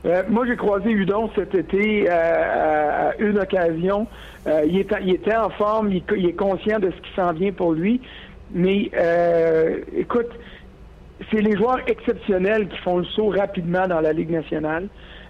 Euh, 0.04 0.22
moi, 0.28 0.46
j'ai 0.46 0.56
croisé 0.56 0.90
Udon 0.90 1.30
cet 1.34 1.54
été 1.54 2.08
à, 2.08 3.14
une 3.18 3.38
occasion. 3.38 4.06
il, 4.46 4.78
est, 4.78 4.92
il, 5.02 5.14
était 5.14 5.34
en 5.34 5.50
forme, 5.50 5.90
il, 5.90 6.02
il, 6.16 6.26
est 6.26 6.34
conscient 6.34 6.78
de 6.78 6.90
ce 6.90 6.96
qui 6.96 7.14
s'en 7.16 7.32
vient 7.32 7.52
pour 7.52 7.72
lui. 7.72 8.00
Mais, 8.52 8.90
écoute, 9.96 10.28
c'est 11.30 11.40
les 11.40 11.56
joueurs 11.56 11.80
exceptionnels 11.86 12.68
qui 12.68 12.78
font 12.78 12.98
le 12.98 13.04
saut 13.04 13.28
rapidement 13.28 13.86
dans 13.86 14.00
la 14.00 14.12
Ligue 14.12 14.30
nationale. 14.30 14.88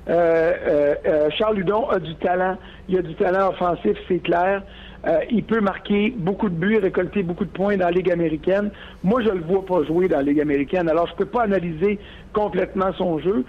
Euh, 0.09 0.53
euh, 0.66 0.94
euh, 1.07 1.31
Charles 1.37 1.57
Ludon 1.57 1.88
a 1.88 1.98
du 1.98 2.14
talent. 2.16 2.57
Il 2.88 2.98
a 2.98 3.03
du 3.03 3.14
talent 3.14 3.50
offensif, 3.50 3.96
c'est 4.09 4.22
clair. 4.22 4.62
il 5.31 5.44
peut 5.44 5.61
marquer 5.61 6.12
beaucoup 6.16 6.48
de 6.48 6.55
buts, 6.55 6.79
récolter 6.79 7.22
beaucoup 7.22 7.44
de 7.44 7.50
points 7.50 7.76
dans 7.76 7.87
la 7.87 7.92
Ligue 7.92 8.11
américaine. 8.11 8.70
Moi, 9.03 9.22
je 9.22 9.31
le 9.31 9.40
vois 9.40 9.64
pas 9.64 9.83
jouer 9.85 10.09
dans 10.09 10.18
la 10.18 10.24
Ligue 10.24 10.40
américaine. 10.40 10.88
Alors, 10.88 11.07
je 11.07 11.14
peux 11.14 11.26
pas 11.26 11.42
analyser 11.42 11.98
complètement 12.33 12.92
son 12.98 13.18
jeu. 13.18 13.44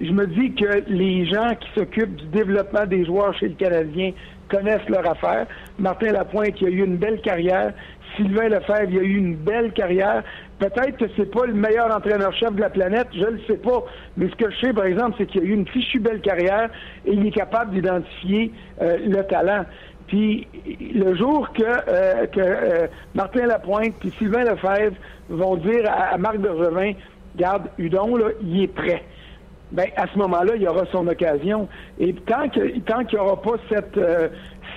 Je 0.00 0.10
me 0.12 0.26
dis 0.26 0.54
que 0.54 0.82
les 0.88 1.26
gens 1.26 1.54
qui 1.60 1.68
s'occupent 1.74 2.16
du 2.16 2.26
développement 2.26 2.86
des 2.86 3.04
joueurs 3.04 3.34
chez 3.38 3.48
le 3.48 3.54
Canadien 3.54 4.12
connaissent 4.48 4.88
leur 4.88 5.08
affaire. 5.08 5.46
Martin 5.78 6.12
Lapointe, 6.12 6.60
il 6.60 6.66
a 6.66 6.70
eu 6.70 6.84
une 6.84 6.96
belle 6.96 7.20
carrière. 7.20 7.72
Sylvain 8.16 8.48
Lefebvre, 8.48 8.90
il 8.90 8.98
a 8.98 9.02
eu 9.02 9.16
une 9.16 9.36
belle 9.36 9.72
carrière. 9.72 10.24
Peut-être 10.60 10.98
que 10.98 11.06
c'est 11.16 11.30
pas 11.30 11.46
le 11.46 11.54
meilleur 11.54 11.90
entraîneur-chef 11.94 12.52
de 12.52 12.60
la 12.60 12.68
planète, 12.68 13.08
je 13.14 13.24
le 13.24 13.40
sais 13.46 13.56
pas. 13.56 13.82
Mais 14.18 14.28
ce 14.28 14.36
que 14.36 14.50
je 14.50 14.60
sais, 14.60 14.72
par 14.74 14.84
exemple, 14.84 15.14
c'est 15.16 15.24
qu'il 15.24 15.40
a 15.40 15.44
eu 15.44 15.52
une 15.52 15.66
fichue 15.66 16.00
belle 16.00 16.20
carrière 16.20 16.68
et 17.06 17.12
il 17.14 17.26
est 17.26 17.30
capable 17.30 17.72
d'identifier 17.72 18.52
euh, 18.82 18.98
le 19.06 19.22
talent. 19.24 19.64
Puis 20.06 20.46
le 20.94 21.14
jour 21.14 21.50
que, 21.54 21.62
euh, 21.64 22.26
que 22.26 22.40
euh, 22.40 22.86
Martin 23.14 23.46
Lapointe 23.46 23.94
puis 24.00 24.10
Sylvain 24.18 24.44
Lefebvre 24.44 24.96
vont 25.30 25.56
dire 25.56 25.90
à, 25.90 26.18
Marc 26.18 26.36
Bergevin, 26.36 26.92
garde, 27.36 27.70
Udon, 27.78 28.16
là, 28.16 28.26
il 28.42 28.64
est 28.64 28.74
prêt. 28.74 29.02
Ben, 29.72 29.86
à 29.96 30.08
ce 30.12 30.18
moment-là, 30.18 30.56
il 30.56 30.62
y 30.62 30.68
aura 30.68 30.84
son 30.92 31.06
occasion. 31.06 31.68
Et 31.98 32.12
tant 32.12 32.48
qu'il 32.50 32.82
tant 32.82 33.04
qu'il 33.04 33.18
n'y 33.18 33.24
aura 33.24 33.40
pas 33.40 33.54
cette, 33.70 33.98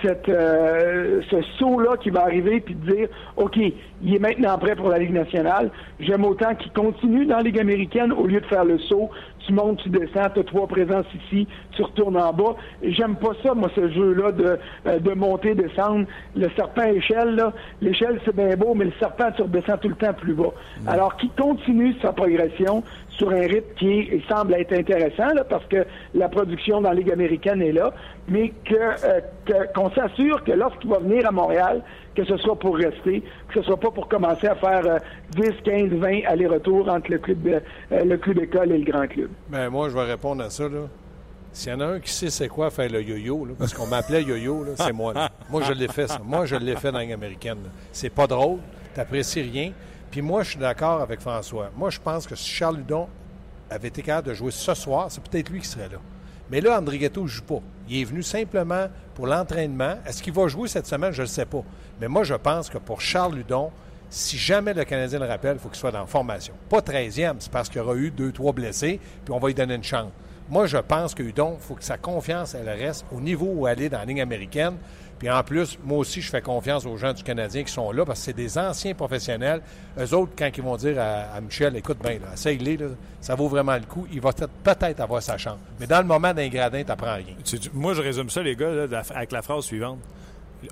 cette, 0.03 0.29
euh, 0.29 1.21
ce 1.29 1.41
saut-là 1.57 1.97
qui 1.97 2.09
va 2.09 2.23
arriver, 2.23 2.59
puis 2.59 2.75
de 2.75 2.91
dire, 2.91 3.07
OK, 3.37 3.57
il 4.03 4.15
est 4.15 4.19
maintenant 4.19 4.57
prêt 4.57 4.75
pour 4.75 4.89
la 4.89 4.99
Ligue 4.99 5.13
nationale. 5.13 5.71
J'aime 5.99 6.25
autant 6.25 6.53
qu'il 6.55 6.71
continue 6.73 7.25
dans 7.25 7.37
la 7.37 7.43
Ligue 7.43 7.59
américaine 7.59 8.11
au 8.11 8.27
lieu 8.27 8.41
de 8.41 8.45
faire 8.45 8.65
le 8.65 8.77
saut. 8.79 9.09
Tu 9.47 9.51
montes, 9.53 9.79
tu 9.83 9.89
descends, 9.89 10.29
tu 10.33 10.39
as 10.39 10.43
trois 10.43 10.67
présences 10.67 11.05
ici, 11.25 11.47
tu 11.71 11.81
retournes 11.83 12.15
en 12.17 12.31
bas. 12.31 12.55
J'aime 12.81 13.15
pas 13.15 13.31
ça, 13.43 13.53
moi, 13.53 13.69
ce 13.75 13.89
jeu-là 13.89 14.31
de, 14.31 14.57
euh, 14.87 14.99
de 14.99 15.11
monter, 15.13 15.53
descendre. 15.53 16.05
Le 16.35 16.49
serpent 16.55 16.83
échelle, 16.85 17.35
là, 17.35 17.51
l'échelle, 17.81 18.19
c'est 18.23 18.35
bien 18.35 18.55
beau, 18.55 18.73
mais 18.73 18.85
le 18.85 18.93
serpent, 18.99 19.31
tu 19.35 19.41
redescends 19.41 19.77
tout 19.77 19.89
le 19.89 19.95
temps 19.95 20.13
plus 20.13 20.33
bas. 20.33 20.51
Alors, 20.87 21.17
qu'il 21.17 21.29
continue 21.31 21.93
sa 22.01 22.13
progression 22.13 22.83
sur 23.09 23.29
un 23.31 23.41
rythme 23.41 23.73
qui 23.77 23.99
est- 23.99 24.21
semble 24.29 24.53
être 24.53 24.71
intéressant, 24.73 25.33
là, 25.33 25.43
parce 25.43 25.65
que 25.65 25.85
la 26.15 26.29
production 26.29 26.79
dans 26.81 26.89
la 26.89 26.95
Ligue 26.95 27.11
américaine 27.11 27.61
est 27.61 27.73
là, 27.73 27.91
mais 28.29 28.53
que, 28.63 28.75
euh, 28.75 29.19
que- 29.45 29.73
qu'on 29.75 29.89
s'assure 29.91 30.43
que 30.45 30.51
lorsqu'il 30.53 30.89
va 30.89 30.99
venir 30.99 31.27
à 31.27 31.31
Montréal, 31.31 31.81
que 32.15 32.23
ce 32.25 32.37
soit 32.37 32.57
pour 32.57 32.77
rester, 32.77 33.21
que 33.47 33.55
ce 33.55 33.61
soit 33.63 33.79
pas 33.79 33.91
pour 33.91 34.07
commencer 34.07 34.47
à 34.47 34.55
faire 34.55 34.85
euh, 34.85 34.99
10, 35.31 35.51
15, 35.63 35.89
20 35.91 36.21
allers-retours 36.27 36.89
entre 36.89 37.11
le 37.11 37.17
club, 37.17 37.47
euh, 37.47 37.59
le 38.03 38.17
club 38.17 38.39
école 38.39 38.71
et 38.71 38.77
le 38.77 38.91
grand 38.91 39.07
club. 39.07 39.29
Ben, 39.49 39.69
moi, 39.69 39.89
je 39.89 39.95
vais 39.95 40.03
répondre 40.03 40.43
à 40.43 40.49
ça. 40.49 40.65
S'il 41.51 41.71
y 41.71 41.75
en 41.75 41.81
a 41.81 41.85
un 41.85 41.99
qui 41.99 42.11
sait 42.11 42.31
c'est 42.31 42.47
quoi 42.47 42.71
faire 42.71 42.89
le 42.89 43.01
yo-yo, 43.03 43.47
parce 43.59 43.73
qu'on 43.73 43.85
m'appelait 43.85 44.23
yo-yo, 44.23 44.65
c'est 44.75 44.91
moi. 44.91 45.13
Moi, 45.49 45.61
je 45.61 45.73
l'ai 45.73 45.87
fait, 45.87 46.07
ça. 46.07 46.19
Moi, 46.23 46.45
je 46.45 46.55
l'ai 46.55 46.75
fait 46.75 46.91
dans 46.91 46.97
la 46.97 47.03
Ligue 47.03 47.13
américaine. 47.13 47.59
C'est 47.91 48.09
pas 48.09 48.25
drôle, 48.25 48.59
t'apprécies 48.95 49.41
rien. 49.41 49.71
Puis 50.09 50.21
moi, 50.21 50.43
je 50.43 50.51
suis 50.51 50.59
d'accord 50.59 51.01
avec 51.01 51.21
François. 51.21 51.69
Moi, 51.75 51.89
je 51.89 51.99
pense 51.99 52.25
que 52.25 52.35
si 52.35 52.49
Charles 52.49 52.77
Ludon 52.77 53.07
avait 53.69 53.87
été 53.87 54.01
capable 54.01 54.29
de 54.29 54.33
jouer 54.33 54.51
ce 54.51 54.73
soir, 54.73 55.07
c'est 55.09 55.23
peut-être 55.23 55.49
lui 55.49 55.59
qui 55.59 55.67
serait 55.67 55.89
là. 55.89 55.97
Mais 56.53 56.61
là, 56.61 56.77
André 56.77 56.99
Ghetto 56.99 57.23
ne 57.23 57.27
joue 57.27 57.41
pas. 57.41 57.61
Il 57.89 57.99
est 57.99 58.03
venu 58.03 58.21
simplement 58.21 58.85
pour 59.15 59.25
l'entraînement. 59.25 59.95
Est-ce 60.05 60.21
qu'il 60.21 60.33
va 60.33 60.47
jouer 60.47 60.67
cette 60.67 60.85
semaine? 60.85 61.11
Je 61.11 61.23
ne 61.23 61.25
le 61.25 61.31
sais 61.31 61.47
pas. 61.47 61.63
Mais 61.99 62.07
moi, 62.07 62.23
je 62.23 62.35
pense 62.35 62.69
que 62.69 62.77
pour 62.77 63.01
Charles 63.01 63.33
Ludon, 63.33 63.71
si 64.11 64.37
jamais 64.37 64.75
le 64.75 64.83
Canadien 64.83 65.17
le 65.17 65.25
rappelle, 65.25 65.55
il 65.55 65.59
faut 65.59 65.69
qu'il 65.69 65.79
soit 65.79 65.89
dans 65.89 66.05
formation. 66.05 66.53
Pas 66.69 66.81
13e, 66.81 67.37
c'est 67.39 67.51
parce 67.51 67.69
qu'il 67.69 67.77
y 67.77 67.81
aura 67.81 67.95
eu 67.95 68.11
deux, 68.11 68.31
trois 68.31 68.53
blessés, 68.53 68.99
puis 69.25 69.33
on 69.33 69.39
va 69.39 69.47
lui 69.47 69.55
donner 69.55 69.73
une 69.73 69.83
chance. 69.83 70.11
Moi, 70.47 70.67
je 70.67 70.77
pense 70.77 71.15
que 71.15 71.23
Hudon, 71.23 71.57
il 71.59 71.65
faut 71.65 71.73
que 71.73 71.83
sa 71.83 71.97
confiance, 71.97 72.53
elle 72.53 72.69
reste 72.69 73.03
au 73.11 73.19
niveau 73.19 73.51
où 73.51 73.67
elle 73.67 73.81
est 73.81 73.89
dans 73.89 73.97
la 73.97 74.05
ligne 74.05 74.21
américaine. 74.21 74.75
Puis 75.19 75.29
en 75.29 75.41
plus, 75.43 75.77
moi 75.83 75.99
aussi, 75.99 76.21
je 76.21 76.29
fais 76.29 76.41
confiance 76.41 76.85
aux 76.85 76.97
gens 76.97 77.13
du 77.13 77.23
Canadien 77.23 77.63
qui 77.63 77.71
sont 77.71 77.91
là 77.91 78.05
parce 78.05 78.19
que 78.19 78.25
c'est 78.25 78.33
des 78.33 78.57
anciens 78.57 78.93
professionnels. 78.93 79.61
Eux 79.97 80.13
autres, 80.13 80.33
quand 80.37 80.49
ils 80.55 80.63
vont 80.63 80.75
dire 80.75 80.99
à, 80.99 81.39
Michel, 81.39 81.75
écoute 81.77 81.99
bien, 82.03 82.17
essaye-les, 82.33 82.77
ça 83.21 83.35
vaut 83.35 83.47
vraiment 83.47 83.75
le 83.75 83.85
coup, 83.85 84.05
il 84.11 84.19
va 84.19 84.31
peut-être- 84.33 84.99
avoir 84.99 85.21
sa 85.21 85.37
chance. 85.37 85.57
Mais 85.79 85.87
dans 85.87 85.99
le 85.99 86.07
moment 86.07 86.33
d'un 86.33 86.47
gradin, 86.49 86.81
tu 86.81 86.87
n'apprends 86.87 87.15
rien. 87.15 87.35
Moi, 87.73 87.93
je 87.93 88.01
résume 88.01 88.29
ça, 88.29 88.43
les 88.43 88.55
gars, 88.55 88.71
là, 88.71 89.01
avec 89.15 89.31
la 89.31 89.41
phrase 89.41 89.63
suivante. 89.65 89.99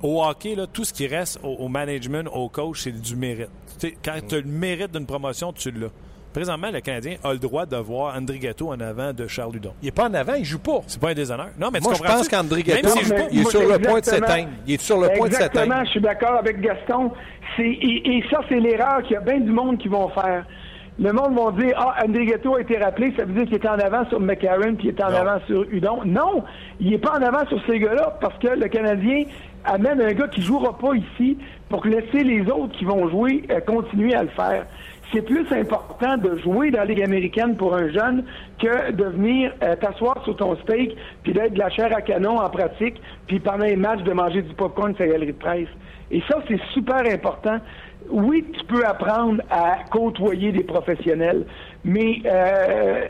Au 0.01 0.23
hockey, 0.23 0.55
là, 0.55 0.67
tout 0.67 0.83
ce 0.83 0.93
qui 0.93 1.07
reste 1.07 1.39
au, 1.43 1.67
management, 1.67 2.27
au 2.33 2.49
coach, 2.49 2.81
c'est 2.83 2.91
du 2.91 3.15
mérite. 3.15 3.49
Quand 4.03 4.19
tu 4.27 4.35
as 4.35 4.39
le 4.39 4.47
mérite 4.47 4.91
d'une 4.91 5.05
promotion, 5.05 5.51
tu 5.53 5.71
l'as. 5.71 5.87
Présentement, 6.33 6.67
le 6.71 6.79
Canadien 6.79 7.15
a 7.23 7.33
le 7.33 7.39
droit 7.39 7.65
de 7.65 7.75
voir 7.75 8.15
André 8.15 8.39
Ghetto 8.39 8.69
en 8.69 8.79
avant 8.79 9.11
de 9.11 9.27
Charles 9.27 9.53
Ludon. 9.53 9.73
Il 9.81 9.85
n'est 9.85 9.91
pas 9.91 10.07
en 10.09 10.13
avant, 10.13 10.33
il 10.35 10.45
joue 10.45 10.59
pas. 10.59 10.79
C'est 10.87 10.99
pas 11.01 11.09
un 11.09 11.13
déshonneur. 11.13 11.49
Non, 11.59 11.69
mais 11.73 11.79
Moi, 11.81 11.91
tu 11.91 11.97
je 11.97 12.01
comprends 12.03 12.17
pense 12.17 12.29
qu'André 12.29 12.63
pas, 12.63 12.71
il 13.31 13.41
est 13.41 13.49
sur 13.49 13.61
le 13.61 13.79
point 13.79 13.93
de 13.93 13.97
exactement. 13.99 14.27
s'éteindre. 14.27 14.49
Il 14.67 14.73
est 14.73 14.81
sur 14.81 14.97
le 15.01 15.07
point 15.09 15.27
de 15.27 15.33
Exactement, 15.33 15.63
s'éteindre. 15.63 15.85
je 15.85 15.91
suis 15.91 16.01
d'accord 16.01 16.33
avec 16.39 16.61
Gaston. 16.61 17.11
C'est, 17.57 17.63
et, 17.67 18.17
et 18.17 18.23
ça, 18.31 18.39
c'est 18.47 18.59
l'erreur 18.59 19.01
qu'il 19.03 19.11
y 19.11 19.15
a 19.17 19.21
bien 19.21 19.39
du 19.39 19.51
monde 19.51 19.77
qui 19.77 19.89
vont 19.89 20.07
faire. 20.09 20.45
Le 20.99 21.11
monde 21.13 21.33
va 21.35 21.51
dire 21.61 21.73
Ah, 21.77 21.95
André 22.05 22.25
Ghetto 22.25 22.55
a 22.55 22.61
été 22.61 22.77
rappelé, 22.77 23.13
ça 23.17 23.25
veut 23.25 23.33
dire 23.33 23.45
qu'il 23.45 23.55
était 23.55 23.67
en 23.67 23.79
avant 23.79 24.07
sur 24.09 24.19
McCarron 24.19 24.75
puis 24.75 24.87
il 24.87 24.89
était 24.91 25.03
en 25.03 25.11
Non. 25.11 25.17
avant 25.17 25.39
sur 25.47 25.63
Udon. 25.71 25.99
Non, 26.05 26.43
il 26.79 26.91
n'est 26.91 26.97
pas 26.97 27.11
en 27.17 27.21
avant 27.23 27.45
sur 27.47 27.59
ces 27.65 27.79
gars-là 27.79 28.17
parce 28.21 28.37
que 28.39 28.47
le 28.47 28.67
Canadien 28.67 29.23
amène 29.65 30.01
un 30.01 30.13
gars 30.13 30.27
qui 30.27 30.41
ne 30.41 30.45
jouera 30.45 30.77
pas 30.77 30.93
ici 30.93 31.37
pour 31.69 31.85
laisser 31.85 32.23
les 32.23 32.41
autres 32.51 32.77
qui 32.77 32.85
vont 32.85 33.09
jouer 33.09 33.43
euh, 33.49 33.59
continuer 33.61 34.13
à 34.15 34.23
le 34.23 34.29
faire. 34.29 34.65
C'est 35.13 35.23
plus 35.23 35.45
important 35.51 36.17
de 36.17 36.37
jouer 36.37 36.71
dans 36.71 36.79
la 36.79 36.85
Ligue 36.85 37.03
américaine 37.03 37.57
pour 37.57 37.75
un 37.75 37.89
jeune 37.89 38.23
que 38.59 38.91
de 38.91 39.03
venir 39.03 39.51
euh, 39.61 39.75
t'asseoir 39.75 40.23
sur 40.23 40.37
ton 40.37 40.55
steak 40.57 40.95
puis 41.23 41.33
d'être 41.33 41.53
de 41.53 41.59
la 41.59 41.69
chair 41.69 41.93
à 41.93 42.01
canon 42.01 42.39
en 42.39 42.49
pratique 42.49 43.01
puis 43.27 43.41
pendant 43.41 43.65
les 43.65 43.75
matchs 43.75 44.03
de 44.03 44.13
manger 44.13 44.41
du 44.41 44.53
popcorn 44.53 44.95
sur 44.95 45.05
la 45.05 45.11
galerie 45.11 45.33
de 45.33 45.37
presse. 45.37 45.67
Et 46.11 46.21
ça, 46.29 46.41
c'est 46.47 46.61
super 46.73 47.01
important. 47.11 47.59
Oui, 48.09 48.45
tu 48.57 48.65
peux 48.65 48.85
apprendre 48.85 49.41
à 49.49 49.79
côtoyer 49.91 50.51
des 50.51 50.63
professionnels, 50.63 51.45
mais 51.83 52.17
euh, 52.25 53.05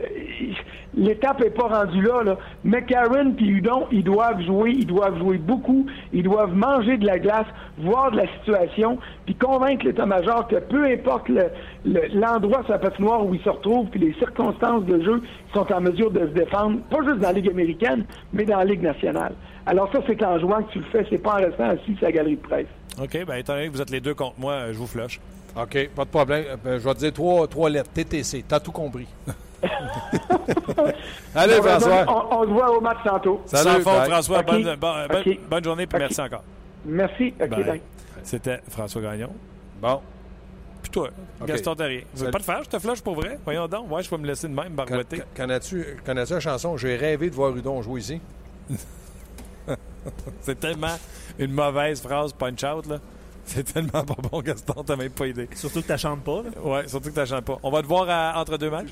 l'étape 0.94 1.40
n'est 1.40 1.50
pas 1.50 1.68
rendue 1.68 2.02
là. 2.02 2.22
là. 2.22 2.36
McCarron 2.64 3.32
puis 3.32 3.46
Hudon, 3.48 3.86
ils 3.90 4.04
doivent 4.04 4.40
jouer, 4.42 4.70
ils 4.70 4.86
doivent 4.86 5.18
jouer 5.18 5.38
beaucoup, 5.38 5.86
ils 6.12 6.22
doivent 6.22 6.54
manger 6.54 6.96
de 6.96 7.06
la 7.06 7.18
glace, 7.18 7.46
voir 7.78 8.10
de 8.10 8.16
la 8.18 8.26
situation, 8.38 8.98
puis 9.26 9.34
convaincre 9.34 9.84
l'état-major 9.86 10.48
que 10.48 10.56
peu 10.56 10.84
importe 10.84 11.28
le- 11.28 11.50
le- 11.84 12.08
l'endroit 12.18 12.62
sur 12.64 12.72
la 12.72 12.78
patinoire 12.78 13.24
où 13.24 13.34
ils 13.34 13.42
se 13.42 13.48
retrouvent, 13.48 13.88
puis 13.88 14.00
les 14.00 14.12
circonstances 14.14 14.84
de 14.84 15.02
jeu, 15.02 15.22
ils 15.24 15.52
sont 15.54 15.72
en 15.72 15.80
mesure 15.80 16.10
de 16.10 16.20
se 16.20 16.32
défendre, 16.32 16.80
pas 16.90 16.98
juste 17.04 17.18
dans 17.18 17.28
la 17.28 17.32
Ligue 17.34 17.50
américaine, 17.50 18.04
mais 18.32 18.44
dans 18.44 18.58
la 18.58 18.64
Ligue 18.64 18.82
nationale. 18.82 19.32
Alors 19.66 19.90
ça, 19.92 20.00
c'est 20.06 20.22
en 20.24 20.38
jouant 20.40 20.62
que 20.62 20.72
tu 20.72 20.78
le 20.80 20.84
fais, 20.86 21.06
c'est 21.08 21.18
pas 21.18 21.34
en 21.34 21.44
restant 21.44 21.70
assis 21.70 21.94
sur 21.96 22.04
la 22.06 22.12
galerie 22.12 22.36
de 22.36 22.40
presse. 22.42 22.66
OK, 23.00 23.24
ben 23.26 23.36
étant 23.36 23.54
donné 23.54 23.68
que 23.68 23.72
vous 23.72 23.80
êtes 23.80 23.90
les 23.90 24.00
deux 24.00 24.14
contre 24.14 24.38
moi, 24.38 24.66
je 24.72 24.76
vous 24.76 24.86
flush. 24.86 25.18
OK, 25.56 25.88
pas 25.94 26.04
de 26.04 26.10
problème. 26.10 26.44
Euh, 26.48 26.56
ben, 26.62 26.78
je 26.78 26.84
vais 26.84 26.94
te 26.94 26.98
dire 27.00 27.12
trois, 27.12 27.46
trois 27.46 27.68
lettres. 27.70 27.90
TTC. 27.90 28.44
T'as 28.48 28.60
tout 28.60 28.72
compris. 28.72 29.06
Allez, 31.34 31.58
On, 31.58 31.62
François. 31.62 32.04
on- 32.08 32.36
on 32.36 32.42
se 32.44 32.48
voit 32.50 32.76
au 32.76 32.80
match 32.80 32.98
tantôt. 33.04 33.40
Salut, 33.46 33.62
Sans 33.70 33.74
faute, 33.76 33.84
bye. 34.00 34.10
François. 34.10 34.42
Bonne, 34.42 34.76
bonne- 34.76 35.36
bonne- 35.48 35.64
journée, 35.64 35.86
puis 35.86 35.98
merci 35.98 36.20
encore. 36.20 36.42
Merci. 36.84 37.34
OK, 37.40 37.48
Bye. 37.48 37.64
bye. 37.64 37.80
C'était 38.22 38.60
François 38.68 39.02
Gagnon. 39.02 39.30
Bon. 39.80 40.00
Puis 40.82 40.90
toi. 40.90 41.10
Gaston 41.46 41.74
Terrier. 41.76 42.06
Tu 42.16 42.24
veux 42.24 42.30
pas 42.30 42.38
te 42.38 42.44
faire? 42.44 42.62
Je 42.64 42.68
te 42.70 42.78
flush 42.78 43.00
pour 43.02 43.14
vrai? 43.14 43.38
Voyons 43.44 43.68
donc. 43.68 43.90
Ouais, 43.90 44.02
je 44.02 44.10
vais 44.10 44.18
me 44.18 44.26
laisser 44.26 44.48
de 44.48 44.54
même 44.54 44.72
barboter. 44.72 45.18
con- 45.18 45.24
Connais-tu 45.36 45.96
connais-tu 46.04 46.32
la 46.34 46.40
chanson 46.40 46.76
J'ai 46.76 46.96
rêvé 46.96 47.30
de 47.30 47.34
voir 47.34 47.54
Udon 47.56 47.80
jouer 47.82 48.00
ici? 48.00 48.20
C'est 50.40 50.58
tellement 50.58 50.96
une 51.38 51.52
mauvaise 51.52 52.00
phrase 52.02 52.32
punch-out, 52.32 52.86
là. 52.86 52.96
C'est 53.46 53.64
tellement 53.72 54.04
pas 54.04 54.14
bon, 54.30 54.40
Gaston, 54.40 54.84
t'as 54.84 54.96
même 54.96 55.10
pas 55.10 55.26
idée. 55.26 55.48
Surtout 55.54 55.82
que 55.82 55.92
tu 55.92 55.98
chantes 55.98 56.22
pas. 56.22 56.42
là. 56.42 56.62
Ouais, 56.62 56.88
surtout 56.88 57.10
que 57.10 57.14
t'achètes 57.14 57.44
pas. 57.44 57.58
On 57.62 57.70
va 57.70 57.82
te 57.82 57.86
voir 57.86 58.08
à- 58.08 58.40
entre 58.40 58.56
deux 58.56 58.70
matchs? 58.70 58.90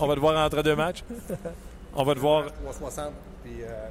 On 0.00 0.06
va 0.06 0.14
te 0.14 0.20
voir 0.20 0.44
entre 0.46 0.62
deux 0.62 0.74
matchs? 0.76 1.04
On 1.96 2.02
va 2.02 2.14
te 2.14 2.18
voir... 2.20 2.46
360 2.64 3.12
puis 3.44 3.52
euh, 3.62 3.88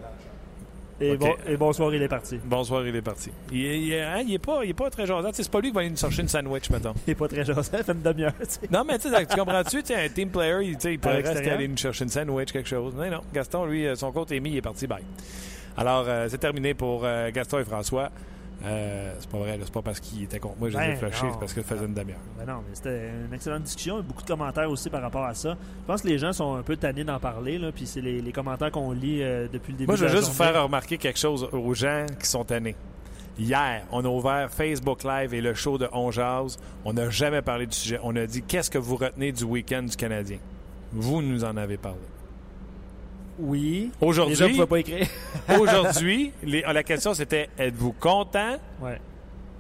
Et, 1.00 1.12
Ok. 1.13 1.20
bon, 1.20 1.36
et 1.48 1.56
bonsoir, 1.58 1.94
il 1.96 2.02
est 2.02 2.08
parti. 2.10 2.38
Bonsoir, 2.44 2.86
il 2.86 2.94
est 2.96 3.02
parti. 3.02 3.32
Il, 3.52 3.58
il- 3.62 3.94
hein, 3.94 4.22
il 4.28 4.34
est, 4.34 4.39
pas, 4.39 4.66
il 4.66 4.72
est 4.72 4.74
pas 4.74 4.89
très 4.89 5.06
jasant. 5.06 5.30
C'est 5.32 5.50
pas 5.50 5.62
lui 5.62 5.70
qui 5.70 5.74
va 5.76 5.82
aller 5.82 5.89
nous 5.92 5.96
chercher 5.98 6.22
une 6.24 6.28
sandwich, 6.28 6.70
mettons. 6.70 6.94
Il 7.08 7.12
est 7.12 7.16
pas 7.16 7.28
très 7.30 7.46
ça 7.46 7.63
fait 7.63 7.88
une 7.92 8.02
demi-heure. 8.02 8.34
Non, 8.72 8.84
mais 8.86 9.00
tu 9.00 9.10
sais, 9.10 9.26
tu 9.26 9.36
comprends-tu? 9.38 9.84
Un 9.94 10.10
team 10.10 10.30
player, 10.30 10.58
il, 10.63 10.76
tu 10.76 10.82
sais, 10.82 10.94
il 10.94 11.00
pourrait 11.00 11.22
rester 11.22 11.50
aller 11.52 11.68
nous 11.70 11.78
chercher 11.78 12.04
une 12.04 12.10
sandwich, 12.10 12.52
quelque 12.52 12.68
chose. 12.70 12.94
Non, 12.96 13.10
non. 13.10 13.22
Gaston, 13.34 13.66
lui, 13.66 13.88
euh, 13.88 13.96
son 13.96 14.12
compte 14.12 14.32
est 14.34 14.39
mis, 14.42 14.50
il 14.52 14.58
est 14.58 14.62
parti. 14.62 14.86
Bye. 14.88 15.04
Alors, 15.78 16.04
euh, 16.08 16.28
c'est 16.30 16.38
terminé 16.39 16.74
pour 16.74 17.02
euh, 17.06 17.32
Gaston 17.32 17.60
et 17.60 17.63
François. 17.63 18.10
Euh, 18.66 19.13
c'est 19.20 19.30
pas 19.30 19.38
vrai, 19.39 19.60
c'est 19.62 19.74
pas 19.74 19.82
parce 19.82 20.00
qu'il 20.00 20.24
était 20.24 20.39
contre 20.39 20.58
moi 20.58 20.70
que 20.70 20.74
je 20.74 20.78
les 20.80 20.84
ai 20.86 20.88
Ben, 20.89 20.98
flashés, 20.98 21.26
non. 21.26 21.34
c'est 21.34 21.39
parce 21.39 21.54
qu'il 21.54 21.63
faisait 21.63 21.86
une 21.86 21.94
demi-heure. 21.94 22.20
Ben 22.38 22.46
non, 22.46 22.60
mais 22.68 22.74
c'était 22.76 23.10
une 23.28 23.34
excellente 23.34 23.63
discussion. 23.63 24.02
Beaucoup 24.02 24.22
de 24.22 24.28
commentaires 24.28 24.70
aussi 24.70 24.89
par 24.89 25.02
rapport 25.02 25.26
à 25.26 25.34
ça. 25.34 25.58
Je 25.82 25.86
pense 25.88 26.02
que 26.02 26.08
les 26.08 26.18
gens 26.18 26.32
sont 26.32 26.56
un 26.56 26.62
peu 26.62 26.78
tannés 26.78 27.04
d'en 27.04 27.20
parler, 27.20 27.58
là, 27.58 27.72
puis 27.74 27.86
c'est 27.86 28.00
les, 28.02 28.22
les 28.22 28.32
commentaires 28.32 28.72
qu'on 28.72 28.92
lit 28.92 29.22
euh, 29.22 29.48
depuis 29.52 29.74
le 29.74 29.78
début 29.80 29.88
Moi, 29.88 29.96
je 29.98 30.06
veux 30.06 30.12
juste 30.12 30.28
vous 30.30 30.34
faire 30.34 30.63
remarquer 30.63 30.98
quelque 30.98 31.20
chose 31.20 31.48
aux 31.52 31.74
gens 31.74 32.06
qui 32.20 32.28
sont 32.28 32.46
tannés. 32.46 32.76
Hier, 33.38 33.84
on 33.92 34.06
a 34.06 34.08
ouvert 34.08 34.50
Facebook 34.52 35.04
Live 35.04 35.34
et 35.34 35.42
le 35.42 35.56
show 35.56 35.78
de 35.80 35.89
On 35.92 36.12
Jazz. 36.12 36.58
On 36.86 36.94
n'a 36.94 37.10
jamais 37.10 37.42
parlé 37.42 37.66
du 37.66 37.76
sujet. 37.76 38.00
On 38.04 38.16
a 38.16 38.26
dit 38.28 38.44
qu'est-ce 38.44 38.70
que 38.70 38.78
vous 38.78 38.96
retenez 38.96 39.32
du 39.32 39.44
week-end 39.44 39.84
du 39.84 39.96
Canadien? 39.98 40.38
Vous 40.92 41.22
nous 41.24 41.44
en 41.44 41.58
avez 41.58 41.78
parlé. 41.78 41.98
Oui. 43.39 43.91
Aujourd'hui- 44.02 44.36
Les 44.48 44.54
gens 44.54 44.67
pas 44.67 44.80
écrire. 44.80 45.08
Aujourd'hui, 45.60 46.32
la 46.43 46.84
question 46.84 47.13
c'était 47.13 47.50
êtes-vous 47.58 47.93
content? 47.93 48.58
Ouais. 48.82 49.00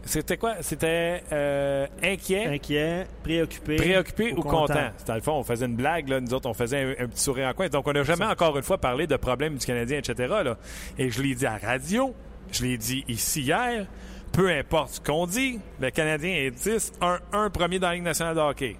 C'était 0.05 0.35
quoi? 0.35 0.55
C'était 0.59 1.23
euh, 1.31 1.87
inquiet, 2.03 2.45
Inquiet, 2.47 3.07
préoccupé. 3.23 3.77
préoccupé 3.77 4.33
ou, 4.33 4.41
content? 4.41 4.89
C'était 4.97 5.15
le 5.15 5.21
fond, 5.21 5.33
on 5.37 5.43
faisait 5.43 5.65
une 5.65 5.77
blague, 5.77 6.09
là, 6.09 6.19
nous 6.19 6.33
autres, 6.33 6.49
on 6.49 6.53
faisait 6.53 6.97
un, 6.99 7.05
un 7.05 7.07
petit 7.07 7.21
sourire 7.23 7.47
en 7.47 7.53
coin. 7.53 7.69
Donc, 7.69 7.87
on 7.87 7.93
n'a 7.93 8.03
jamais 8.03 8.25
encore 8.25 8.57
une 8.57 8.63
fois 8.63 8.77
parlé 8.77 9.07
de 9.07 9.15
problèmes 9.15 9.55
du 9.55 9.65
Canadien, 9.65 9.99
etc. 9.99 10.13
Là. 10.43 10.57
Et 10.97 11.09
je 11.09 11.21
l'ai 11.21 11.35
dit 11.35 11.45
à 11.45 11.57
la 11.61 11.67
radio, 11.69 12.13
je 12.51 12.63
l'ai 12.63 12.77
dit 12.77 13.05
ici 13.07 13.43
hier, 13.43 13.85
peu 14.33 14.49
importe 14.51 14.95
ce 14.95 14.99
qu'on 14.99 15.25
dit, 15.25 15.59
le 15.79 15.89
Canadien 15.89 16.31
est 16.35 16.51
10, 16.51 16.91
1, 16.99 17.19
1 17.31 17.49
premier 17.49 17.79
dans 17.79 17.87
la 17.87 17.93
Ligue 17.93 18.03
nationale 18.03 18.35
de 18.35 18.41
hockey. 18.41 18.75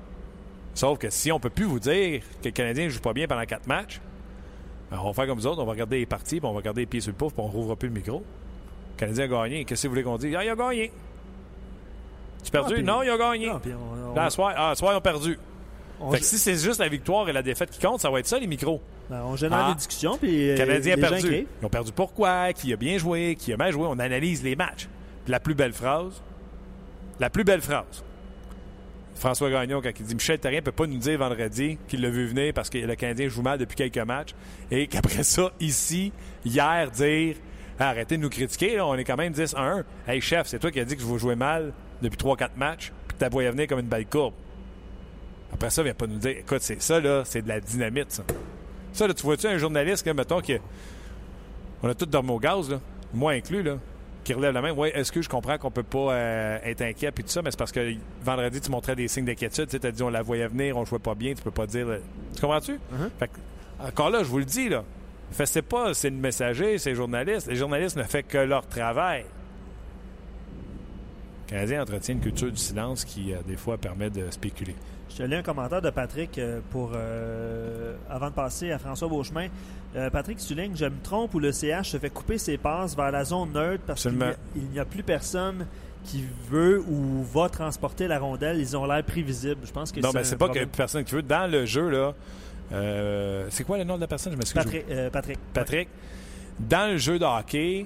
Sauf 0.74 0.98
que 1.00 1.10
si 1.10 1.32
on 1.32 1.40
peut 1.40 1.50
plus 1.50 1.66
vous 1.66 1.80
dire 1.80 2.20
que 2.42 2.50
le 2.50 2.52
Canadien 2.52 2.84
ne 2.86 2.90
joue 2.90 3.00
pas 3.00 3.14
bien 3.14 3.28
pendant 3.28 3.46
quatre 3.46 3.68
matchs, 3.68 4.02
on 5.02 5.08
va 5.08 5.14
faire 5.14 5.28
comme 5.28 5.38
vous 5.40 5.48
autres, 5.48 5.62
on 5.62 5.66
va 5.66 5.72
regarder 5.72 6.00
les 6.00 6.06
parties, 6.06 6.40
puis 6.40 6.48
on 6.48 6.52
va 6.54 6.58
regarder 6.58 6.82
les 6.82 6.86
pieds 6.88 7.02
sur 7.02 7.12
le 7.12 7.18
pouf, 7.18 7.34
puis 7.34 7.42
on 7.44 7.48
rouvre 7.48 7.76
plus 7.76 7.90
le 7.90 7.96
micro. 7.96 8.24
Le 8.96 9.00
Canadien 9.00 9.26
a 9.26 9.28
gagné. 9.28 9.66
Qu'est-ce 9.66 9.84
que 9.84 9.88
vous 9.88 9.94
voulez 9.94 10.04
qu'on 10.04 10.18
dise? 10.18 10.36
Ah, 10.38 10.44
il 10.44 10.50
a 10.50 10.56
gagné. 10.56 10.92
Tu 12.44 12.52
perdu? 12.52 12.74
Ah, 12.74 12.76
puis- 12.76 12.84
non, 12.84 13.02
il 13.04 13.10
a 13.10 13.18
gagné. 13.18 13.48
Non, 13.48 13.60
puis 13.60 13.72
on, 13.74 14.12
on- 14.12 14.16
Là, 14.16 14.26
à 14.26 14.30
soir, 14.30 14.54
ah, 14.56 14.70
à 14.72 14.76
soir, 14.76 14.94
ils 14.94 14.98
ont 14.98 15.02
perdu. 15.02 15.40
on- 16.00 16.12
Fait 16.12 16.20
que 16.20 16.26
si 16.26 16.38
c'est 16.38 16.56
juste 16.56 16.80
la 16.80 16.90
victoire 16.90 17.28
et 17.30 17.34
la 17.34 17.42
défaite 17.42 17.70
qui 17.72 17.80
comptent, 17.80 18.02
ça 18.02 18.10
va 18.10 18.20
être 18.20 18.28
ça, 18.28 18.38
les 18.38 18.48
micros. 18.48 18.82
Ben, 19.10 19.22
on 19.26 19.36
génère 19.36 19.66
Ah. 19.66 19.70
des 19.70 19.76
discussions, 19.76 20.18
puis 20.18 20.48
Le 20.48 20.54
euh, 20.54 20.58
Canadien 20.58 20.94
a 20.94 21.02
gens 21.02 21.10
perdu. 21.10 21.48
Ils 21.62 21.66
ont 21.66 21.70
perdu 21.70 21.92
pourquoi? 21.92 22.54
Qui 22.54 22.72
a 22.74 22.76
bien 22.76 22.98
joué? 22.98 23.36
Qui 23.40 23.54
a 23.54 23.58
mal 23.58 23.72
joué? 23.72 23.86
On 23.90 24.00
analyse 24.00 24.44
les 24.44 24.56
matchs. 24.56 24.88
Puis 25.26 25.32
la 25.32 25.40
plus 25.40 25.56
belle 25.56 25.74
phrase, 25.74 26.22
la 27.20 27.30
plus 27.30 27.44
belle 27.44 27.62
phrase, 27.62 28.04
François 29.24 29.50
Gagnon, 29.50 29.82
quand 29.82 29.98
il 29.98 30.06
dit 30.06 30.16
Michel 30.16 30.38
Therrien 30.38 30.60
ne 30.60 30.66
peut 30.66 30.74
pas 30.74 30.86
nous 30.86 30.98
dire 30.98 31.18
vendredi 31.18 31.78
qu'il 31.88 32.02
l'a 32.02 32.10
vu 32.10 32.28
venir 32.28 32.54
parce 32.54 32.70
que 32.70 32.78
le 32.78 32.94
Canadien 32.94 33.30
joue 33.30 33.42
mal 33.42 33.58
depuis 33.58 33.78
quelques 33.78 34.06
matchs. 34.06 34.36
Et 34.70 34.88
qu'après 34.88 35.24
ça, 35.24 35.54
ici, 35.62 36.12
hier, 36.44 36.92
dire 36.92 37.38
arrêtez 37.80 38.18
de 38.18 38.22
nous 38.22 38.30
critiquer, 38.30 38.82
on 38.82 38.96
est 38.96 39.06
quand 39.06 39.16
même 39.16 39.32
10 39.32 39.56
à 39.56 39.62
1. 39.62 39.84
Hey 40.10 40.20
chef, 40.20 40.48
c'est 40.48 40.60
toi 40.60 40.72
qui 40.72 40.82
as 40.82 40.84
dit 40.84 40.96
que 40.96 41.02
je 41.02 41.06
vous 41.06 41.20
jouer 41.20 41.36
mal 41.36 41.72
depuis 42.02 42.18
3-4 42.18 42.50
matchs, 42.58 42.92
puis 43.08 43.18
que 43.18 43.24
tu 43.24 43.32
voyé 43.32 43.50
venir 43.50 43.66
comme 43.68 43.80
une 43.80 43.88
belle 43.88 44.08
courbe. 44.08 44.34
Après 45.54 45.70
ça, 45.70 45.84
viens 45.84 45.94
pas 45.94 46.06
nous 46.06 46.18
dire 46.18 46.40
écoute, 46.40 46.62
c'est 46.62 46.82
ça, 46.82 47.00
là, 47.00 47.24
c'est 47.24 47.44
de 47.44 47.48
la 47.48 47.62
dynamite, 47.62 48.12
ça. 48.12 48.24
Ça, 48.92 49.08
là, 49.08 49.14
tu 49.14 49.24
vois-tu 49.24 49.48
un 49.48 49.58
journaliste, 49.58 50.06
mettons, 50.06 50.42
que. 50.42 50.60
On 51.82 51.88
a 51.88 51.96
tous 51.96 52.08
dormi 52.08 52.32
au 52.32 52.40
gaz, 52.40 52.70
là, 52.70 52.82
moi 53.14 53.32
inclus, 53.32 53.64
là, 53.64 53.78
qui 54.24 54.34
relève 54.34 54.54
la 54.54 54.62
main. 54.62 54.72
Oui, 54.72 54.90
est-ce 54.94 55.12
que 55.12 55.22
je 55.22 55.30
comprends 55.30 55.58
qu'on 55.58 55.72
peut 55.72 55.84
pas 55.84 56.14
euh, 56.14 56.58
être 56.64 56.82
inquiet 56.82 57.12
puis 57.12 57.24
tout 57.24 57.30
ça, 57.30 57.42
mais 57.42 57.52
c'est 57.52 57.58
parce 57.58 57.72
que 57.72 57.94
vendredi, 58.24 58.62
tu 58.62 58.72
montrais 58.72 58.96
des 58.96 59.08
signes 59.08 59.26
d'inquiétude. 59.26 59.68
Tu 59.68 59.86
as 59.86 59.92
dit 59.92 60.04
on 60.04 60.10
la 60.10 60.22
voyait 60.22 60.48
venir, 60.48 60.78
on 60.78 60.86
jouait 60.86 61.00
pas 61.00 61.16
bien, 61.16 61.34
tu 61.34 61.44
peux 61.44 61.52
pas 61.52 61.68
dire. 61.68 61.88
là. 61.88 61.98
Tu 62.36 62.42
comprends-tu? 62.42 62.80
Que, 63.20 63.26
encore 63.88 64.10
là, 64.10 64.20
je 64.24 64.30
vous 64.30 64.40
le 64.40 64.46
dis, 64.46 64.70
là. 64.70 64.84
Fait, 65.32 65.46
c'est 65.46 65.62
pas 65.62 65.94
c'est 65.94 66.10
le 66.10 66.16
messager, 66.16 66.78
c'est 66.78 66.92
les 66.92 66.96
journalistes. 66.96 67.48
Les 67.48 67.56
journalistes 67.56 67.98
ne 67.98 68.04
font 68.04 68.22
que 68.28 68.38
leur 68.38 68.66
travail. 68.68 69.26
Le 71.46 71.50
Canadien 71.50 71.82
entretient 71.82 72.16
une 72.16 72.22
culture 72.22 72.52
du 72.52 72.58
silence 72.58 73.04
qui, 73.04 73.34
euh, 73.34 73.38
des 73.46 73.58
fois, 73.58 73.78
permet 73.78 74.10
de 74.10 74.30
spéculer. 74.32 74.76
Je 75.10 75.18
te 75.18 75.24
lis 75.24 75.36
un 75.36 75.44
commentaire 75.44 75.82
de 75.82 75.90
Patrick 75.90 76.38
euh, 76.38 76.60
pour 76.72 76.92
euh, 76.96 77.96
avant 78.10 78.30
de 78.30 78.36
passer 78.36 78.72
à 78.72 78.80
François 78.80 79.08
Beauchemin. 79.08 79.48
Euh, 79.96 80.10
Patrick 80.10 80.40
souligne 80.40 80.76
Je 80.76 80.86
me 80.86 81.02
trompe 81.04 81.34
ou 81.36 81.40
le 81.40 81.52
CH 81.52 81.92
se 81.92 81.98
fait 81.98 82.10
couper 82.10 82.38
ses 82.38 82.58
passes 82.58 82.96
vers 82.96 83.12
la 83.12 83.24
zone 83.24 83.52
neutre 83.52 83.84
parce 83.86 84.04
qu'il 84.04 84.14
n'y 84.72 84.80
a, 84.80 84.86
plus 84.86 85.04
personne 85.04 85.68
qui 86.04 86.26
veut 86.50 86.84
ou 86.88 87.24
va 87.24 87.50
transporter 87.50 88.08
la 88.08 88.20
rondelle. 88.20 88.60
Ils 88.60 88.76
ont 88.76 88.86
l'air 88.86 89.04
prévisibles. 89.04 89.62
Je 89.66 89.72
pense 89.72 89.92
que 89.92 90.00
Non, 90.00 90.10
mais 90.14 90.24
c'est 90.24 90.36
pas 90.36 90.48
que 90.48 90.54
problème. 90.54 90.70
personne 90.70 91.04
qui 91.04 91.14
veut. 91.16 91.22
Dans 91.22 91.50
le 91.50 91.66
jeu, 91.66 91.90
là, 91.90 92.14
euh, 92.72 93.46
c'est 93.50 93.64
quoi 93.64 93.78
le 93.78 93.84
nom 93.84 93.96
de 93.96 94.02
la 94.02 94.08
personne? 94.08 94.34
Je 94.34 94.38
m'excuse. 94.38 94.64
Patrick, 94.64 94.86
Patrick. 95.12 95.40
Patrick, 95.54 95.90
dans 96.60 96.92
le 96.92 96.98
jeu 96.98 97.20
de 97.20 97.26
hockey, 97.26 97.86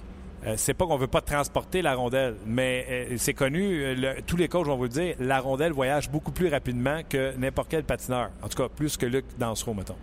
c'est 0.56 0.74
pas 0.74 0.86
qu'on 0.86 0.98
veut 0.98 1.08
pas 1.08 1.22
transporter 1.22 1.82
la 1.82 1.96
rondelle, 1.96 2.36
mais 2.46 2.86
euh, 2.90 3.16
c'est 3.18 3.34
connu, 3.34 3.82
euh, 3.84 3.96
le- 3.96 4.22
tous 4.22 4.38
les 4.38 4.48
coachs 4.48 4.66
vont 4.66 4.76
vous 4.78 4.84
le 4.84 4.90
dire, 4.90 5.16
la 5.20 5.40
rondelle 5.40 5.72
voyage 5.72 6.10
beaucoup 6.10 6.32
plus 6.32 6.48
rapidement 6.48 7.02
que 7.10 7.36
n'importe 7.38 7.68
quel 7.70 7.84
patineur. 7.84 8.30
En 8.42 8.48
tout 8.48 8.58
cas, 8.62 8.70
plus 8.70 8.98
que 8.98 9.06
Luc 9.06 9.26
Dansereau, 9.40 9.74
mettons. 9.74 9.96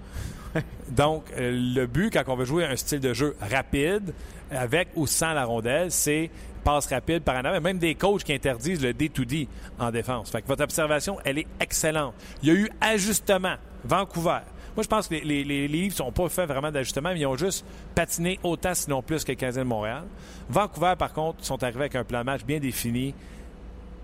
Donc, 0.90 1.24
euh, 1.36 1.50
le 1.74 1.86
but, 1.86 2.12
quand 2.12 2.22
on 2.28 2.36
veut 2.36 2.44
jouer 2.44 2.64
un 2.64 2.76
style 2.76 3.00
de 3.00 3.12
jeu 3.14 3.36
rapide, 3.40 4.12
avec 4.50 4.88
ou 4.94 5.06
sans 5.06 5.32
la 5.32 5.44
rondelle, 5.44 5.90
c'est 5.90 6.30
passe 6.62 6.86
rapide 6.86 7.22
par 7.22 7.36
en 7.36 7.44
avant. 7.44 7.60
Même 7.60 7.78
des 7.78 7.94
coachs 7.94 8.24
qui 8.24 8.32
interdisent 8.32 8.82
le 8.82 8.92
D2D 8.92 9.48
en 9.78 9.90
défense. 9.90 10.30
Fait 10.30 10.40
que 10.42 10.46
votre 10.46 10.62
observation, 10.64 11.18
elle 11.24 11.38
est 11.38 11.46
excellente. 11.60 12.14
Il 12.42 12.48
y 12.48 12.52
a 12.52 12.54
eu 12.54 12.68
ajustement. 12.80 13.54
Vancouver. 13.84 14.38
Moi, 14.76 14.82
je 14.82 14.88
pense 14.88 15.08
que 15.08 15.14
les, 15.14 15.22
les, 15.22 15.44
les 15.44 15.68
livres 15.68 15.94
n'ont 16.02 16.12
pas 16.12 16.28
fait 16.28 16.46
vraiment 16.46 16.70
d'ajustement, 16.72 17.10
mais 17.12 17.20
ils 17.20 17.26
ont 17.26 17.36
juste 17.36 17.64
patiné 17.94 18.38
autant, 18.42 18.74
sinon 18.74 19.02
plus 19.02 19.24
que 19.24 19.32
Canadiens 19.32 19.62
de 19.62 19.68
Montréal. 19.68 20.04
Vancouver, 20.48 20.94
par 20.98 21.12
contre, 21.12 21.44
sont 21.44 21.62
arrivés 21.62 21.80
avec 21.80 21.94
un 21.94 22.04
plan 22.04 22.20
de 22.20 22.24
match 22.24 22.44
bien 22.44 22.58
défini. 22.58 23.14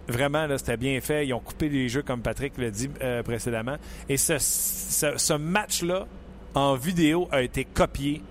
Vraiment, 0.08 0.46
là, 0.46 0.58
c'était 0.58 0.76
bien 0.76 1.00
fait. 1.00 1.26
Ils 1.26 1.34
ont 1.34 1.40
coupé 1.40 1.68
les 1.68 1.88
jeux, 1.88 2.02
comme 2.02 2.22
Patrick 2.22 2.56
l'a 2.58 2.70
dit 2.70 2.90
euh, 3.02 3.22
précédemment. 3.22 3.76
Et 4.08 4.16
ce, 4.16 5.36
match-là, 5.36 6.06
en 6.54 6.74
vidéo, 6.74 7.28
a 7.30 7.42
été 7.42 7.64
copié 7.64 8.22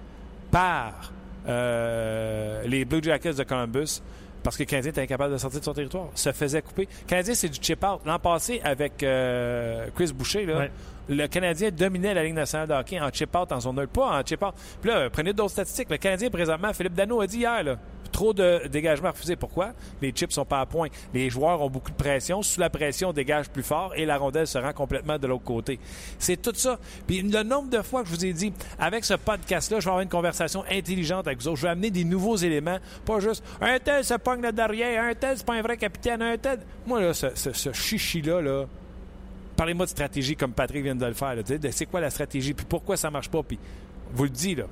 par 0.51 1.13
euh, 1.47 2.63
les 2.65 2.85
Blue 2.85 3.01
Jackets 3.01 3.33
de 3.33 3.43
Columbus 3.43 4.01
parce 4.43 4.57
que 4.57 4.63
le 4.63 4.87
était 4.87 5.01
incapable 5.01 5.33
de 5.33 5.37
sortir 5.37 5.59
de 5.59 5.65
son 5.65 5.73
territoire. 5.73 6.07
Se 6.15 6.31
faisait 6.31 6.61
couper. 6.61 6.87
Le 7.09 7.33
c'est 7.33 7.49
du 7.49 7.59
chip-out. 7.61 7.99
L'an 8.05 8.19
passé, 8.19 8.61
avec 8.63 9.03
euh, 9.03 9.87
Chris 9.95 10.11
Boucher, 10.13 10.45
là. 10.45 10.67
Le 11.09 11.27
Canadien 11.27 11.71
dominait 11.71 12.13
la 12.13 12.23
Ligue 12.23 12.35
nationale 12.35 12.67
de 12.67 12.73
hockey 12.73 12.99
en 12.99 13.09
chip-out, 13.09 13.51
en 13.51 13.59
zone 13.59 13.75
neutre. 13.75 13.91
Pas 13.91 14.19
en 14.19 14.21
chip-out. 14.23 14.53
Puis 14.81 14.89
là, 14.91 15.09
prenez 15.09 15.33
d'autres 15.33 15.51
statistiques. 15.51 15.89
Le 15.89 15.97
Canadien, 15.97 16.29
présentement, 16.29 16.71
Philippe 16.73 16.93
Dano 16.93 17.19
a 17.19 17.27
dit 17.27 17.39
hier, 17.39 17.63
là, 17.63 17.77
trop 18.11 18.33
de 18.33 18.67
dégagement 18.67 19.09
refusé. 19.09 19.35
Pourquoi? 19.35 19.71
Les 20.01 20.11
chips 20.11 20.33
sont 20.33 20.45
pas 20.45 20.61
à 20.61 20.65
point. 20.65 20.89
Les 21.13 21.29
joueurs 21.29 21.61
ont 21.61 21.69
beaucoup 21.69 21.91
de 21.91 21.95
pression. 21.95 22.41
Sous 22.41 22.59
la 22.59 22.69
pression, 22.69 23.09
on 23.09 23.13
dégage 23.13 23.49
plus 23.49 23.63
fort 23.63 23.93
et 23.95 24.05
la 24.05 24.17
rondelle 24.17 24.47
se 24.47 24.57
rend 24.57 24.73
complètement 24.73 25.17
de 25.17 25.27
l'autre 25.27 25.43
côté. 25.43 25.79
C'est 26.19 26.41
tout 26.41 26.53
ça. 26.53 26.79
Puis 27.07 27.21
le 27.21 27.43
nombre 27.43 27.69
de 27.69 27.81
fois 27.81 28.03
que 28.03 28.09
je 28.09 28.13
vous 28.13 28.25
ai 28.25 28.33
dit, 28.33 28.53
avec 28.77 29.05
ce 29.05 29.15
podcast-là, 29.15 29.79
je 29.79 29.85
vais 29.85 29.89
avoir 29.89 30.03
une 30.03 30.09
conversation 30.09 30.63
intelligente 30.69 31.27
avec 31.27 31.39
vous 31.39 31.47
autres. 31.47 31.57
Je 31.57 31.63
vais 31.63 31.71
amener 31.71 31.91
des 31.91 32.03
nouveaux 32.03 32.35
éléments. 32.35 32.77
Pas 33.05 33.19
juste 33.19 33.43
un 33.61 33.79
tel 33.79 34.03
se 34.03 34.13
pogne 34.15 34.41
le 34.41 34.51
derrière, 34.51 35.03
un 35.03 35.13
tel, 35.13 35.37
c'est 35.37 35.45
pas 35.45 35.53
un 35.53 35.61
vrai 35.61 35.77
capitaine, 35.77 36.21
un 36.21 36.37
tel. 36.37 36.59
Moi, 36.85 37.01
là, 37.01 37.13
ce, 37.13 37.27
ce 37.35 37.73
chichi-là, 37.73 38.41
là, 38.41 38.65
Parlez-moi 39.59 39.85
de 39.87 39.91
stratégie 39.91 40.37
comme 40.37 40.53
Patrick 40.53 40.81
vient 40.83 40.95
de 40.95 41.05
le 41.05 41.11
faire. 41.11 41.35
c'est 41.71 41.85
quoi 41.85 41.99
la 41.99 42.09
stratégie, 42.09 42.53
puis 42.53 42.65
pourquoi 42.65 42.95
ça 42.95 43.11
marche 43.11 43.27
pas. 43.29 43.43
Puis, 43.43 43.59
vous 44.13 44.23
le 44.23 44.29
dis, 44.29 44.55
là. 44.55 44.63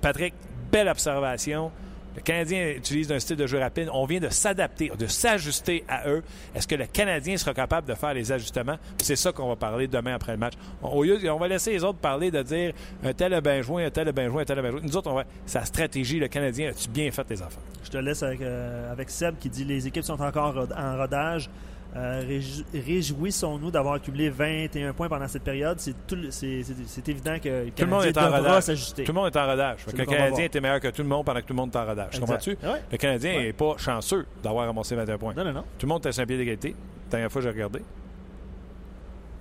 Patrick, 0.00 0.34
belle 0.72 0.88
observation. 0.88 1.70
Le 2.16 2.20
Canadien 2.20 2.70
utilise 2.70 3.12
un 3.12 3.20
style 3.20 3.36
de 3.36 3.46
jeu 3.46 3.60
rapide. 3.60 3.88
On 3.92 4.06
vient 4.06 4.18
de 4.18 4.28
s'adapter, 4.30 4.90
de 4.98 5.06
s'ajuster 5.06 5.84
à 5.88 6.08
eux. 6.08 6.24
Est-ce 6.52 6.66
que 6.66 6.74
le 6.74 6.86
Canadien 6.86 7.36
sera 7.36 7.54
capable 7.54 7.86
de 7.86 7.94
faire 7.94 8.12
les 8.12 8.32
ajustements? 8.32 8.76
C'est 9.00 9.14
ça 9.14 9.30
qu'on 9.30 9.46
va 9.48 9.54
parler 9.54 9.86
demain 9.86 10.14
après 10.14 10.32
le 10.32 10.38
match. 10.38 10.54
On, 10.82 10.88
au 10.88 11.04
lieu- 11.04 11.30
on 11.30 11.38
va 11.38 11.46
laisser 11.46 11.70
les 11.70 11.84
autres 11.84 11.98
parler 12.00 12.32
de 12.32 12.42
dire 12.42 12.72
un 13.04 13.12
tel 13.12 13.34
a 13.34 13.40
bien 13.40 13.62
joué, 13.62 13.84
un 13.84 13.90
tel 13.90 14.08
a 14.08 14.12
bien 14.12 14.28
joué, 14.28 14.42
un 14.42 14.44
tel 14.44 14.58
a 14.58 14.62
bien 14.62 14.70
joué. 14.72 14.80
Nous 14.82 14.96
autres, 14.96 15.10
on 15.12 15.14
va. 15.14 15.24
Sa 15.46 15.64
stratégie, 15.64 16.18
le 16.18 16.26
Canadien, 16.26 16.70
as-tu 16.70 16.88
bien 16.88 17.08
fait 17.12 17.22
tes 17.24 17.40
enfants? 17.40 17.62
Je 17.84 17.90
te 17.90 17.98
laisse 17.98 18.22
avec, 18.24 18.40
euh, 18.40 18.90
avec 18.90 19.10
Seb 19.10 19.36
qui 19.38 19.48
dit 19.48 19.64
les 19.64 19.86
équipes 19.86 20.04
sont 20.04 20.20
encore 20.20 20.56
en- 20.56 20.80
en 20.80 20.96
rodage. 20.96 21.48
Euh, 21.96 22.24
réjou- 22.26 22.64
Réjouissons-nous 22.74 23.70
d'avoir 23.70 23.94
accumulé 23.94 24.28
21 24.28 24.92
points 24.92 25.08
pendant 25.08 25.28
cette 25.28 25.44
période. 25.44 25.78
C'est 25.78 27.08
évident 27.08 27.38
que 27.38 27.48
le 27.66 27.70
Tout 27.70 27.84
le 27.84 27.90
monde 27.90 28.04
est 28.04 28.18
en 28.18 28.30
rodage. 28.30 28.94
Tout 28.94 29.02
le 29.06 29.12
monde 29.12 29.26
est 29.32 29.38
en 29.38 29.46
rodage. 29.46 29.86
Le 29.96 30.04
Canadien 30.04 30.44
était 30.44 30.60
meilleur 30.60 30.80
que 30.80 30.88
tout 30.88 31.02
le 31.02 31.08
monde 31.08 31.24
pendant 31.24 31.40
que 31.40 31.46
tout 31.46 31.52
le 31.52 31.56
monde 31.56 31.70
est 31.72 31.78
en 31.78 31.86
rodage. 31.86 32.18
Comprends-tu? 32.18 32.50
Ouais. 32.62 32.82
Le 32.90 32.96
Canadien 32.98 33.36
Ouais. 33.36 33.42
n'est 33.44 33.52
pas 33.52 33.76
chanceux 33.78 34.26
d'avoir 34.42 34.66
ramassé 34.66 34.96
21 34.96 35.18
points. 35.18 35.34
Non, 35.34 35.44
non, 35.44 35.52
non. 35.52 35.62
Tout 35.78 35.86
le 35.86 35.88
monde 35.88 36.00
était 36.00 36.10
sur 36.12 36.22
un 36.22 36.26
pied 36.26 36.36
d'égalité. 36.36 36.70
La 37.06 37.10
dernière 37.10 37.30
fois, 37.30 37.42
j'ai 37.42 37.50
regardé. 37.50 37.80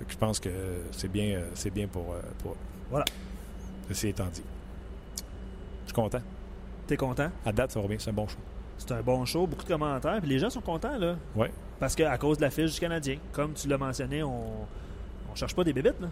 Je 0.07 0.17
pense 0.17 0.39
que 0.39 0.49
c'est 0.91 1.11
bien, 1.11 1.37
euh, 1.39 1.69
bien 1.73 1.87
pour, 1.87 2.13
euh, 2.13 2.21
pour. 2.43 2.55
Voilà. 2.91 3.05
Ceci 3.87 4.09
étant 4.09 4.25
dit. 4.25 4.43
Je 5.15 5.87
suis 5.87 5.93
content. 5.93 6.21
T'es 6.85 6.97
content? 6.97 7.29
À 7.45 7.51
date, 7.51 7.71
ça 7.71 7.79
va 7.81 7.87
bien. 7.87 7.97
C'est 7.99 8.09
un 8.09 8.13
bon 8.13 8.27
show. 8.27 8.37
C'est 8.77 8.91
un 8.91 9.01
bon 9.01 9.23
show, 9.25 9.47
beaucoup 9.47 9.63
de 9.63 9.67
commentaires. 9.69 10.19
Puis 10.19 10.29
les 10.29 10.39
gens 10.39 10.49
sont 10.49 10.61
contents, 10.61 10.97
là. 10.97 11.15
Ouais. 11.35 11.51
Parce 11.79 11.95
qu'à 11.95 12.17
cause 12.17 12.37
de 12.37 12.43
la 12.43 12.49
fiche 12.49 12.73
du 12.73 12.79
Canadien, 12.79 13.17
comme 13.31 13.53
tu 13.53 13.67
l'as 13.67 13.77
mentionné, 13.77 14.23
on 14.23 14.43
on 15.31 15.35
cherche 15.35 15.55
pas 15.55 15.63
des 15.63 15.73
bébites, 15.73 15.99
là. 15.99 16.07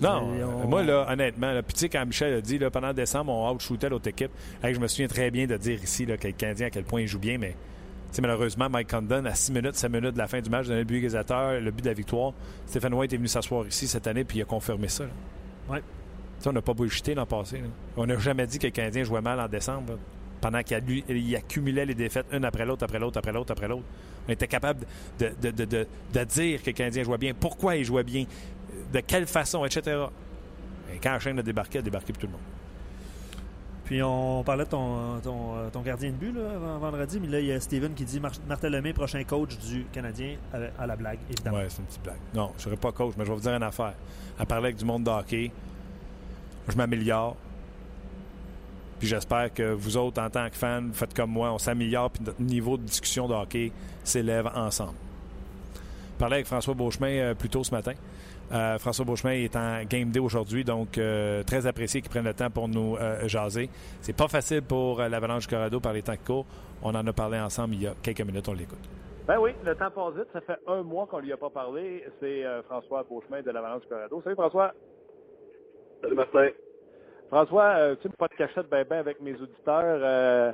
Non, 0.00 0.30
on- 0.62 0.68
moi, 0.68 0.84
là, 0.84 1.06
honnêtement, 1.10 1.50
là, 1.52 1.60
puis 1.62 1.74
tu 1.74 1.80
sais, 1.80 1.88
quand 1.88 2.06
Michel 2.06 2.34
a 2.34 2.40
dit, 2.40 2.56
là, 2.58 2.70
pendant 2.70 2.92
décembre, 2.92 3.32
on 3.32 3.50
out-shootait 3.52 3.88
l'autre 3.88 4.06
équipe, 4.08 4.30
je 4.62 4.78
me 4.78 4.86
souviens 4.86 5.08
très 5.08 5.30
bien 5.32 5.46
de 5.48 5.56
dire 5.56 5.82
ici 5.82 6.06
là, 6.06 6.16
que 6.16 6.28
le 6.28 6.34
Canadien, 6.34 6.68
à 6.68 6.70
quel 6.70 6.84
point 6.84 7.00
il 7.00 7.08
joue 7.08 7.18
bien, 7.18 7.36
mais 7.38 7.56
malheureusement, 8.20 8.68
Mike 8.70 8.90
Condon, 8.90 9.24
à 9.24 9.34
6 9.34 9.50
minutes, 9.52 9.74
7 9.74 9.90
minutes 9.90 10.12
de 10.12 10.18
la 10.18 10.28
fin 10.28 10.40
du 10.40 10.48
match, 10.50 10.66
donnait 10.66 10.78
le 10.80 10.84
but 10.84 10.98
égalisateur, 10.98 11.60
le 11.60 11.70
but 11.72 11.82
de 11.82 11.88
la 11.88 11.94
victoire. 11.94 12.32
Stephen 12.66 12.94
White 12.94 13.12
est 13.12 13.16
venu 13.16 13.26
s'asseoir 13.28 13.66
ici 13.66 13.88
cette 13.88 14.06
année, 14.06 14.22
puis 14.22 14.38
il 14.38 14.42
a 14.42 14.44
confirmé 14.44 14.86
ça. 14.86 15.04
sais, 16.38 16.48
on 16.48 16.52
n'a 16.52 16.62
pas 16.62 16.74
bullshité 16.74 17.14
l'an 17.16 17.26
passé. 17.26 17.58
là. 17.58 17.66
On 17.96 18.06
n'a 18.06 18.16
jamais 18.18 18.46
dit 18.46 18.60
que 18.60 18.66
le 18.68 18.72
Canadien 18.72 19.02
jouait 19.02 19.20
mal 19.20 19.40
en 19.40 19.48
décembre, 19.48 19.98
pendant 20.40 20.62
qu'il 20.62 21.02
il 21.08 21.36
accumulait 21.36 21.86
les 21.86 21.94
défaites 21.94 22.26
une 22.32 22.44
après 22.44 22.64
l'autre, 22.64 22.84
après 22.84 22.98
l'autre, 22.98 23.18
après 23.18 23.32
l'autre, 23.32 23.52
après 23.52 23.68
l'autre. 23.68 23.84
On 24.28 24.32
était 24.32 24.46
capable 24.46 24.86
de, 25.18 25.30
de- 25.40 25.50
de- 25.50 25.64
de- 25.64 25.86
de 26.12 26.24
dire 26.24 26.62
que 26.62 26.66
le 26.70 26.72
Canadien 26.72 27.02
jouait 27.02 27.18
bien, 27.18 27.32
pourquoi 27.38 27.76
il 27.76 27.84
jouait 27.84 28.04
bien, 28.04 28.24
de 28.92 29.00
quelle 29.00 29.26
façon, 29.26 29.64
etc. 29.64 29.96
Et 30.94 30.98
quand 30.98 31.12
la 31.12 31.18
chaîne 31.18 31.38
a 31.38 31.42
débarqué, 31.42 31.78
a 31.78 31.82
débarqué 31.82 32.12
pour 32.12 32.20
tout 32.20 32.26
le 32.26 32.32
monde. 32.32 32.42
Puis 33.84 34.02
on 34.02 34.42
parlait 34.44 34.64
de 34.64 34.68
ton, 34.68 35.18
ton, 35.22 35.56
euh, 35.56 35.70
ton 35.70 35.80
gardien 35.80 36.10
de 36.10 36.14
but 36.16 36.32
là, 36.34 36.58
vendredi, 36.78 37.18
mais 37.20 37.26
là, 37.28 37.40
il 37.40 37.46
y 37.46 37.52
a 37.52 37.58
Steven 37.60 37.94
qui 37.94 38.04
dit 38.04 38.20
Mar- 38.20 38.32
Martin 38.46 38.68
Lemay, 38.68 38.92
prochain 38.92 39.24
coach 39.24 39.56
du 39.58 39.86
Canadien, 39.90 40.36
à, 40.52 40.82
à 40.82 40.86
la 40.86 40.94
blague, 40.94 41.18
évidemment. 41.30 41.56
Ouais, 41.56 41.66
c'est 41.70 41.78
une 41.78 41.86
petite 41.86 42.02
blague. 42.02 42.18
Non, 42.34 42.48
je 42.52 42.58
ne 42.58 42.60
serai 42.64 42.76
pas 42.76 42.92
coach, 42.92 43.14
mais 43.16 43.24
je 43.24 43.30
vais 43.30 43.34
vous 43.36 43.40
dire 43.40 43.54
une 43.54 43.62
affaire. 43.62 43.94
À 44.38 44.44
parler 44.44 44.66
avec 44.66 44.76
du 44.76 44.84
monde 44.84 45.04
de 45.04 45.10
hockey, 45.10 45.50
je 46.68 46.76
m'améliore. 46.76 47.34
Puis 48.98 49.08
j'espère 49.08 49.52
que 49.52 49.72
vous 49.72 49.96
autres, 49.96 50.20
en 50.20 50.30
tant 50.30 50.48
que 50.48 50.56
fans, 50.56 50.82
vous 50.82 50.94
faites 50.94 51.14
comme 51.14 51.30
moi, 51.30 51.52
on 51.52 51.58
s'améliore, 51.58 52.10
puis 52.10 52.24
notre 52.24 52.40
niveau 52.40 52.76
de 52.76 52.82
discussion 52.82 53.28
de 53.28 53.34
hockey 53.34 53.70
s'élève 54.02 54.48
ensemble. 54.54 54.96
Je 56.14 56.18
parlais 56.18 56.36
avec 56.36 56.46
François 56.46 56.74
Beauchemin 56.74 57.10
euh, 57.10 57.34
plus 57.34 57.48
tôt 57.48 57.62
ce 57.62 57.70
matin. 57.72 57.92
Euh, 58.50 58.78
François 58.78 59.04
Beauchemin 59.04 59.32
est 59.32 59.54
en 59.56 59.84
game 59.84 60.10
day 60.10 60.18
aujourd'hui, 60.18 60.64
donc 60.64 60.98
euh, 60.98 61.42
très 61.44 61.66
apprécié 61.66 62.00
qu'il 62.00 62.10
prenne 62.10 62.24
le 62.24 62.34
temps 62.34 62.50
pour 62.50 62.68
nous 62.68 62.96
euh, 62.96 63.28
jaser. 63.28 63.68
C'est 64.00 64.16
pas 64.16 64.26
facile 64.26 64.62
pour 64.62 65.00
euh, 65.00 65.08
l'Avalanche 65.08 65.42
du 65.42 65.48
Colorado 65.48 65.80
par 65.80 65.92
les 65.92 66.02
temps 66.02 66.14
courent. 66.26 66.46
On 66.82 66.94
en 66.94 67.06
a 67.06 67.12
parlé 67.12 67.38
ensemble 67.38 67.74
il 67.74 67.82
y 67.82 67.86
a 67.86 67.94
quelques 68.02 68.22
minutes, 68.22 68.48
on 68.48 68.54
l'écoute. 68.54 68.78
Ben 69.26 69.38
oui, 69.38 69.50
le 69.62 69.74
temps 69.74 69.90
passe 69.90 70.14
vite. 70.14 70.28
Ça 70.32 70.40
fait 70.40 70.58
un 70.66 70.82
mois 70.82 71.06
qu'on 71.06 71.18
lui 71.18 71.32
a 71.32 71.36
pas 71.36 71.50
parlé. 71.50 72.02
C'est 72.18 72.44
euh, 72.44 72.62
François 72.62 73.04
Beauchemin 73.08 73.42
de 73.42 73.50
l'Avalanche 73.50 73.82
du 73.82 73.88
Colorado. 73.88 74.20
Salut 74.24 74.36
François. 74.36 74.72
Salut 76.00 76.14
Martin. 76.16 76.48
François, 77.28 77.76
euh, 77.78 77.96
tu 77.96 78.08
sais, 78.08 78.16
pas 78.18 78.28
de 78.28 78.34
cachette 78.34 78.68
ben 78.68 78.84
ben 78.88 78.98
avec 79.00 79.20
mes 79.20 79.34
auditeurs. 79.40 80.00
Euh, 80.02 80.52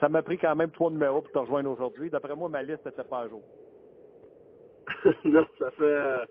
ça 0.00 0.08
m'a 0.08 0.22
pris 0.22 0.38
quand 0.38 0.56
même 0.56 0.70
trois 0.70 0.90
numéros 0.90 1.22
pour 1.22 1.32
te 1.32 1.38
rejoindre 1.38 1.70
aujourd'hui. 1.70 2.10
D'après 2.10 2.36
moi, 2.36 2.48
ma 2.48 2.62
liste 2.62 2.84
n'était 2.86 3.04
pas 3.04 3.20
à 3.22 3.28
jour. 3.28 3.42
non, 5.24 5.46
ça 5.58 5.70
fait. 5.72 5.84
euh, 5.84 6.26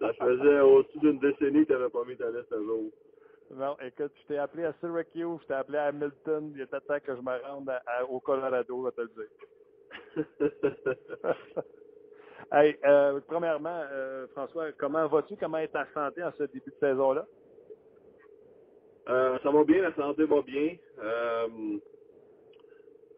ça 0.00 0.12
faisait 0.14 0.60
au-dessus 0.60 0.98
d'une 1.00 1.18
décennie 1.20 1.62
que 1.62 1.66
tu 1.66 1.72
n'avais 1.72 1.90
pas 1.90 2.04
mis 2.04 2.16
ta 2.16 2.30
liste 2.30 2.52
à 2.52 2.56
jour. 2.58 2.90
Non, 3.50 3.76
écoute, 3.80 4.12
je 4.22 4.26
t'ai 4.28 4.38
appelé 4.38 4.64
à 4.64 4.74
Syracuse, 4.80 5.38
je 5.42 5.46
t'ai 5.46 5.54
appelé 5.54 5.78
à 5.78 5.86
Hamilton. 5.86 6.52
Il 6.54 6.60
était 6.62 6.80
temps 6.82 7.00
que 7.00 7.16
je 7.16 7.20
me 7.22 7.42
rende 7.48 7.68
à- 7.70 7.82
à- 7.86 8.04
au 8.04 8.20
Colorado, 8.20 8.82
je 8.82 8.86
vais 8.86 8.92
te 8.92 9.00
le 9.00 10.26
dire. 11.24 11.26
hey, 12.52 12.76
euh, 12.84 13.20
premièrement, 13.26 13.84
euh, 13.92 14.26
François, 14.28 14.72
comment 14.74 15.06
vas-tu? 15.08 15.36
Comment 15.38 15.58
est 15.58 15.68
ta 15.68 15.86
santé 15.94 16.22
en 16.24 16.32
ce 16.32 16.44
début 16.44 16.70
de 16.70 16.76
saison-là? 16.80 17.26
Euh, 19.08 19.38
ça 19.42 19.50
va 19.50 19.64
bien, 19.64 19.80
la 19.80 19.94
santé 19.94 20.24
va 20.24 20.42
bien. 20.42 20.76
Euh, 21.02 21.48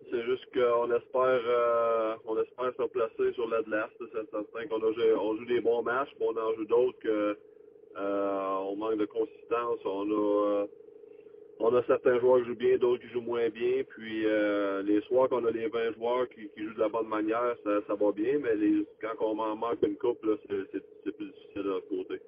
c'est 0.08 0.22
juste 0.22 0.44
qu'on 0.52 0.90
espère 0.92 1.42
euh, 1.46 2.14
on 2.26 2.40
espère 2.40 2.72
se 2.76 2.88
placer 2.88 3.32
sur 3.34 3.48
l'Atlas. 3.48 3.90
C'est 3.98 4.20
certain 4.30 4.66
qu'on 4.68 4.82
on 4.82 5.36
joue 5.36 5.44
des 5.46 5.60
bons 5.60 5.82
matchs, 5.82 6.10
mais 6.18 6.26
on 6.26 6.36
en 6.36 6.54
joue 6.54 6.64
d'autres 6.64 6.98
que 7.00 7.36
on 7.96 8.76
manque 8.76 8.98
de 8.98 9.06
consistance. 9.06 9.80
On 9.84 10.10
a 10.10 10.66
on 11.62 11.74
a 11.74 11.84
certains 11.84 12.18
joueurs 12.20 12.40
qui 12.40 12.46
jouent 12.46 12.54
bien, 12.56 12.78
d'autres 12.78 13.02
qui 13.02 13.08
jouent 13.08 13.20
moins 13.20 13.48
bien. 13.48 13.82
Puis 13.88 14.22
les 14.84 15.00
soirs 15.08 15.28
qu'on 15.28 15.44
a 15.44 15.50
les 15.50 15.66
20 15.68 15.94
joueurs 15.94 16.28
qui, 16.28 16.48
jouent 16.56 16.74
de 16.74 16.80
la 16.80 16.88
bonne 16.88 17.08
manière, 17.08 17.56
ça, 17.64 17.94
va 17.94 18.12
bien, 18.12 18.38
mais 18.38 18.54
les, 18.54 18.86
quand 19.00 19.24
on 19.26 19.34
manque 19.34 19.82
une 19.82 19.96
coupe, 19.96 20.24
c'est, 20.48 21.14
plus 21.16 21.26
difficile 21.26 21.62
de 21.62 21.68
notre 21.68 21.88
côté. 21.88 22.20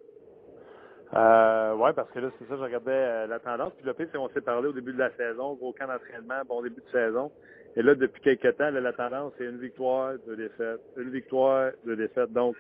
Euh, 1.15 1.75
ouais, 1.75 1.93
parce 1.93 2.11
que 2.11 2.21
là, 2.21 2.31
c'est 2.39 2.49
ça, 2.49 2.57
je 2.57 2.63
regardais 2.63 2.91
euh, 2.91 3.27
la 3.27 3.39
tendance. 3.39 3.73
Puis 3.75 3.85
le 3.85 3.93
pire, 3.93 4.09
c'est 4.11 4.19
qu'on 4.19 4.31
s'est 4.31 4.41
parlé 4.41 4.69
au 4.69 4.73
début 4.73 4.95
de 4.95 4.99
la 4.99 5.11
saison, 5.11 5.55
gros 5.55 5.73
camp 5.73 5.87
d'entraînement, 5.87 6.41
bon 6.49 6.63
début 6.63 6.81
de 6.81 6.91
saison. 6.91 7.31
Et 7.77 7.83
là, 7.83 7.95
depuis 7.95 8.23
quelques 8.23 8.57
temps, 8.57 8.71
la 8.71 8.93
tendance, 8.93 9.33
c'est 9.37 9.45
une 9.45 9.59
victoire, 9.59 10.15
deux 10.27 10.37
défaites, 10.37 10.81
une 10.97 11.11
victoire, 11.11 11.73
deux 11.85 11.97
défaites. 11.97 12.33
Donc, 12.33 12.57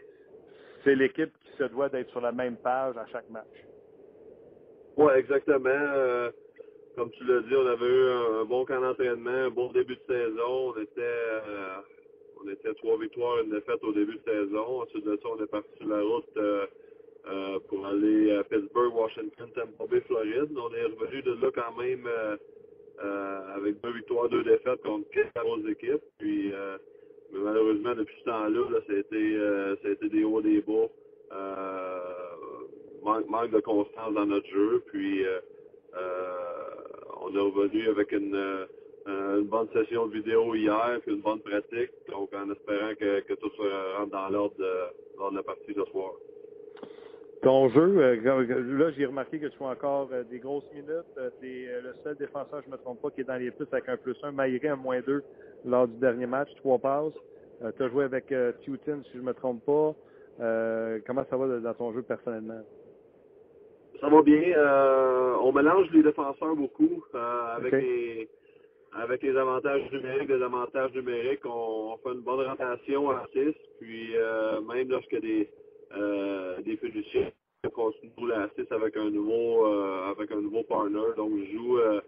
c'est 0.84 0.94
l'équipe 0.94 1.32
qui 1.44 1.56
se 1.56 1.64
doit 1.64 1.88
d'être 1.88 2.10
sur 2.10 2.20
la 2.20 2.32
même 2.32 2.56
page 2.56 2.96
à 2.98 3.06
chaque 3.06 3.28
match. 3.30 3.46
Oui, 4.98 5.12
exactement. 5.16 5.68
Euh, 5.70 6.30
comme 6.96 7.10
tu 7.12 7.24
l'as 7.24 7.40
dit, 7.40 7.56
on 7.56 7.66
avait 7.66 7.86
eu 7.86 8.10
un, 8.10 8.40
un 8.42 8.44
bon 8.44 8.66
camp 8.66 8.80
d'entraînement, 8.82 9.30
un 9.30 9.50
bon 9.50 9.72
début 9.72 9.96
de 9.96 10.14
saison. 10.14 10.74
On 10.74 10.80
était, 10.80 11.00
euh, 11.00 11.76
on 12.44 12.50
était 12.50 12.74
trois 12.74 12.98
victoires, 12.98 13.38
une 13.44 13.50
défaite 13.50 13.82
au 13.82 13.92
début 13.92 14.16
de 14.16 14.30
saison. 14.30 14.82
Ensuite 14.82 15.06
de 15.06 15.16
ça, 15.22 15.28
on 15.30 15.42
est 15.42 15.46
parti 15.46 15.70
sur 15.78 15.88
la 15.88 16.02
route 16.02 16.38
euh, 17.28 17.60
pour 17.68 17.86
aller 17.86 18.32
à 18.32 18.42
Pittsburgh, 18.42 18.92
Washington, 18.94 19.48
Tampa 19.54 19.86
Bay, 19.88 20.00
Floride. 20.00 20.50
On 20.56 20.74
est 20.74 20.82
revenu 20.82 21.22
de 21.22 21.32
là 21.40 21.50
quand 21.54 21.80
même 21.80 22.04
euh, 22.06 22.36
euh, 23.04 23.56
avec 23.56 23.80
deux 23.80 23.92
victoires, 23.92 24.28
deux 24.28 24.42
défaites 24.42 24.82
contre 24.82 25.08
quatre 25.10 25.68
équipes. 25.68 26.02
Puis, 26.18 26.52
mais 27.32 27.38
malheureusement, 27.38 27.94
depuis 27.94 28.14
ce 28.20 28.24
temps-là, 28.24 28.70
là, 28.70 28.78
ça, 28.86 28.92
a 28.92 28.96
été, 28.96 29.38
ça 29.82 29.88
a 29.88 29.90
été 29.92 30.08
des 30.08 30.24
hauts, 30.24 30.42
des 30.42 30.62
bas. 30.62 30.88
Manque, 33.02 33.50
de 33.50 33.60
constance 33.60 34.14
dans 34.14 34.26
notre 34.26 34.48
jeu. 34.48 34.82
Puis, 34.86 35.24
on 35.94 37.36
est 37.36 37.40
revenu 37.40 37.88
avec 37.88 38.10
une, 38.12 38.66
une 39.06 39.44
bonne 39.44 39.68
session 39.72 40.06
vidéo 40.06 40.56
hier, 40.56 40.98
puis 41.02 41.14
une 41.14 41.20
bonne 41.20 41.40
pratique. 41.40 41.90
Donc, 42.10 42.30
en 42.34 42.50
espérant 42.50 42.94
que, 42.96 43.34
tout 43.34 43.50
se 43.50 43.96
rentre 43.96 44.10
dans 44.10 44.28
l'ordre 44.28 44.56
lors 45.16 45.30
de 45.30 45.36
la 45.36 45.42
partie 45.44 45.72
ce 45.72 45.84
soir. 45.84 46.12
Ton 47.42 47.68
jeu, 47.70 47.98
euh, 47.98 48.78
là, 48.78 48.90
j'ai 48.92 49.06
remarqué 49.06 49.40
que 49.40 49.46
tu 49.46 49.58
fais 49.58 49.64
encore 49.64 50.08
euh, 50.12 50.22
des 50.24 50.38
grosses 50.38 50.70
minutes. 50.72 51.12
T'es 51.40 51.66
euh, 51.66 51.80
le 51.82 51.94
seul 52.04 52.16
défenseur, 52.16 52.62
je 52.62 52.70
ne 52.70 52.72
me 52.72 52.78
trompe 52.78 53.02
pas, 53.02 53.10
qui 53.10 53.22
est 53.22 53.24
dans 53.24 53.36
les 53.36 53.50
plus 53.50 53.66
avec 53.72 53.88
un 53.88 53.96
plus 53.96 54.16
un, 54.22 54.30
Maïré 54.30 54.68
un 54.68 54.76
moins 54.76 55.00
deux 55.00 55.24
lors 55.64 55.88
du 55.88 55.98
dernier 55.98 56.26
match, 56.26 56.48
trois 56.56 56.78
passes. 56.78 57.14
Tu 57.76 57.82
as 57.82 57.88
joué 57.88 58.04
avec 58.04 58.26
Tutin, 58.62 59.00
si 59.04 59.10
je 59.14 59.18
ne 59.18 59.24
me 59.24 59.34
trompe 59.34 59.64
pas. 59.64 59.94
Euh, 60.40 60.98
comment 61.06 61.24
ça 61.28 61.36
va 61.36 61.58
dans 61.58 61.74
ton 61.74 61.92
jeu 61.92 62.02
personnellement? 62.02 62.62
Ça 64.00 64.08
va 64.08 64.22
bien. 64.22 64.42
Euh, 64.56 65.36
on 65.42 65.52
mélange 65.52 65.88
les 65.92 66.02
défenseurs 66.02 66.56
beaucoup 66.56 67.04
euh, 67.14 67.56
avec 67.56 67.72
les 67.72 68.28
avec 68.94 69.22
les 69.22 69.34
avantages 69.36 69.90
numériques, 69.90 70.28
des 70.28 70.42
avantages 70.42 70.92
numériques, 70.92 71.46
on, 71.46 71.94
on 71.94 71.96
fait 71.96 72.14
une 72.14 72.20
bonne 72.20 72.46
rotation 72.46 73.10
à 73.10 73.26
6, 73.32 73.54
puis 73.80 74.14
euh, 74.16 74.60
même 74.60 74.86
lorsque 74.90 75.18
des 75.18 75.48
euh, 75.96 76.60
des 76.62 76.76
fiduciaires 76.76 77.32
continuent 77.70 78.28
la 78.28 78.48
6 78.56 78.72
avec 78.72 78.96
un 78.96 79.10
nouveau 79.10 79.66
euh, 79.66 80.10
avec 80.10 80.30
un 80.32 80.40
nouveau 80.40 80.62
partner. 80.64 81.14
Donc 81.16 81.32
je 81.38 81.52
joue 81.52 81.78
euh, 81.78 82.00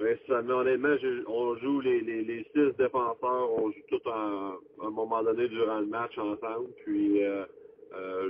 honnêtement, 0.00 0.96
on 1.28 1.56
joue 1.56 1.80
les, 1.80 2.00
les, 2.00 2.44
six 2.54 2.76
défenseurs, 2.78 3.50
on 3.52 3.70
joue 3.70 3.82
tout 3.88 4.08
à 4.08 4.58
un 4.82 4.90
moment 4.90 5.22
donné 5.22 5.48
durant 5.48 5.80
le 5.80 5.86
match 5.86 6.16
ensemble, 6.18 6.70
puis 6.84 7.22
euh, 7.22 7.44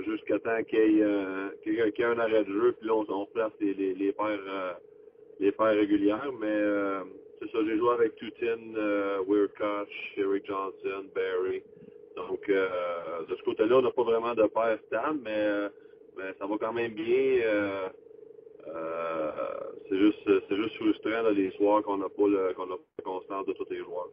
jusqu'à 0.03 0.39
temps 0.39 0.63
qu'il 0.63 0.97
y 0.97 1.63
quelqu'un 1.63 1.91
qui 1.91 2.01
ait 2.01 2.05
un 2.05 2.19
arrêt 2.19 2.43
de 2.43 2.51
jeu, 2.51 2.71
puis 2.73 2.87
là 2.87 2.95
on, 2.95 3.05
on 3.09 3.25
replace 3.25 3.51
les, 3.59 3.73
les, 3.73 3.93
les 3.93 4.11
paires 4.11 4.77
les 5.39 5.51
paires 5.51 5.75
régulières, 5.75 6.31
mais 6.39 6.61
c'est 7.39 7.51
ça, 7.51 7.57
j'ai 7.65 7.77
joué 7.77 7.93
avec 7.93 8.15
Tutin, 8.15 8.59
Weirkoch, 9.27 9.89
Eric 10.17 10.45
Johnson, 10.45 11.05
Barry. 11.15 11.63
Donc 12.15 12.47
euh, 12.49 12.67
de 13.29 13.35
ce 13.35 13.43
côté-là, 13.43 13.77
on 13.77 13.81
n'a 13.81 13.91
pas 13.91 14.03
vraiment 14.03 14.33
de 14.33 14.43
paire 14.47 14.77
stable, 14.87 15.19
mais, 15.23 16.33
ça 16.37 16.45
va 16.45 16.55
quand 16.59 16.73
même 16.73 16.93
bien. 16.93 17.41
euh, 17.45 17.87
euh, 18.67 19.31
c'est 19.89 19.97
juste 19.97 20.29
juste 20.49 20.75
frustrant 20.75 21.23
là, 21.23 21.31
les 21.31 21.51
soirs 21.51 21.81
qu'on 21.83 21.97
n'a 21.97 22.09
pas 22.09 22.27
le 22.27 22.53
qu'on 22.53 22.67
pas 22.67 22.77
la 22.99 23.03
constance 23.03 23.45
de 23.47 23.53
tous 23.53 23.67
les 23.69 23.79
joueurs. 23.79 24.09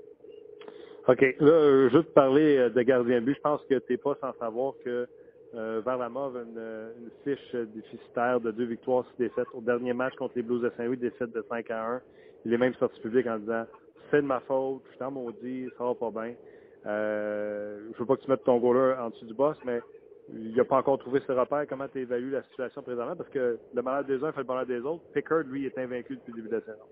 OK. 1.09 1.21
Là, 1.41 1.53
euh, 1.53 1.91
juste 1.91 2.13
parler 2.15 2.71
de 2.71 2.83
gardien 2.83 3.21
but, 3.21 3.35
je 3.35 3.41
pense 3.41 3.63
que 3.69 3.75
tu 3.75 3.93
n'es 3.93 3.97
pas 3.99 4.17
sans 4.21 4.33
savoir 4.39 4.75
que 4.85 5.07
euh, 5.55 5.81
Varlamov 5.85 6.37
a 6.37 6.43
une, 6.43 7.11
fiche 7.25 7.55
déficitaire 7.55 8.41
de 8.41 8.51
deux 8.51 8.67
victoires, 8.67 9.07
six 9.11 9.23
défaites. 9.23 9.47
Au 9.55 9.61
dernier 9.61 9.95
match 9.95 10.15
contre 10.17 10.35
les 10.37 10.43
Blues 10.43 10.61
de 10.61 10.71
Saint-Louis, 10.77 10.99
défaite 10.99 11.33
de 11.33 11.43
5 11.49 11.71
à 11.71 11.87
1. 11.95 12.03
Il 12.45 12.53
est 12.53 12.59
même 12.59 12.75
sorti 12.75 13.01
public 13.01 13.27
en 13.27 13.39
disant 13.39 13.65
C'est 14.11 14.21
de 14.21 14.27
ma 14.27 14.41
faute, 14.41 14.83
je 14.91 14.97
suis 14.97 15.05
en 15.05 15.11
maudit, 15.11 15.69
ça 15.79 15.85
va 15.85 15.95
pas 15.95 16.11
bien. 16.11 16.35
Euh, 16.89 17.91
je 17.93 17.99
veux 17.99 18.07
pas 18.07 18.17
que 18.17 18.23
tu 18.23 18.31
mettes 18.31 18.45
ton 18.45 18.59
goaler 18.59 18.95
en 18.99 19.11
dessous 19.11 19.27
du 19.27 19.35
boss, 19.35 19.57
mais 19.65 19.81
il 20.31 20.55
n'a 20.55 20.65
pas 20.65 20.77
encore 20.77 20.99
trouvé 20.99 21.21
ses 21.27 21.33
repères. 21.33 21.67
Comment 21.69 21.89
tu 21.89 22.01
évalues 22.01 22.31
la 22.31 22.43
situation 22.45 22.83
présentement? 22.83 23.17
Parce 23.17 23.29
que 23.31 23.59
le 23.75 23.83
malheur 23.83 24.05
des 24.05 24.23
uns 24.25 24.33
fait 24.33 24.41
le 24.41 24.47
bonheur 24.47 24.67
des 24.67 24.81
autres. 24.81 25.03
Pickard, 25.13 25.45
lui, 25.45 25.67
est 25.67 25.79
invaincu 25.79 26.17
depuis 26.17 26.33
le 26.33 26.37
début 26.37 26.49
de 26.49 26.55
la 26.55 26.61
saison. 26.63 26.87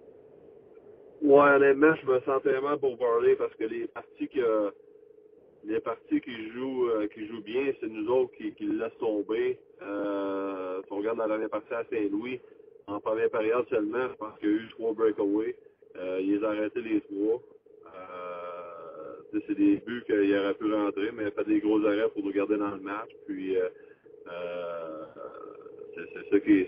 Ouais, 1.23 1.51
honnêtement, 1.51 1.95
je 1.95 2.07
me 2.07 2.21
sens 2.21 2.43
vraiment 2.43 2.77
pour 2.77 2.99
parler 2.99 3.37
parce 3.37 3.55
que 3.55 3.65
les 3.65 3.87
parties 3.87 4.29
que 4.29 4.73
les 5.65 5.81
parties 5.81 6.21
qui 6.21 6.51
jouent 6.51 6.91
euh, 6.91 7.09
qui 7.09 7.27
jouent 7.27 7.43
bien, 7.43 7.73
c'est 7.81 7.89
nous 7.89 8.07
autres 8.09 8.33
qui, 8.37 8.53
qui 8.53 8.65
le 8.65 8.79
laissent 8.79 8.99
tomber. 8.99 9.59
Euh, 9.83 10.83
si 10.83 10.93
on 10.93 10.97
regarde 10.97 11.19
la 11.19 11.27
dernière 11.27 11.49
partie 11.49 11.73
à 11.73 11.85
Saint-Louis, 11.85 12.41
en 12.87 13.01
première 13.01 13.31
période 13.31 13.67
seulement, 13.71 14.09
je 14.11 14.15
pense 14.15 14.39
qu'il 14.39 14.49
y 14.49 14.53
a 14.53 14.57
eu 14.57 14.69
trois 14.71 14.93
breakaways. 14.93 15.57
Euh, 15.97 16.19
il 16.21 16.37
les 16.37 16.45
a 16.45 16.51
arrêtés 16.51 16.83
les 16.83 17.01
trois. 17.01 17.41
C'est 19.33 19.55
des 19.55 19.77
buts 19.77 20.03
qu'il 20.07 20.37
aurait 20.37 20.55
pu 20.55 20.73
rentrer, 20.73 21.11
mais 21.13 21.25
il 21.25 21.27
a 21.27 21.31
fait 21.31 21.45
des 21.45 21.61
gros 21.61 21.85
arrêts 21.85 22.09
pour 22.13 22.25
nous 22.25 22.33
garder 22.33 22.57
dans 22.57 22.71
le 22.71 22.81
match. 22.81 23.11
Puis 23.27 23.57
euh, 23.57 23.69
euh, 24.29 25.05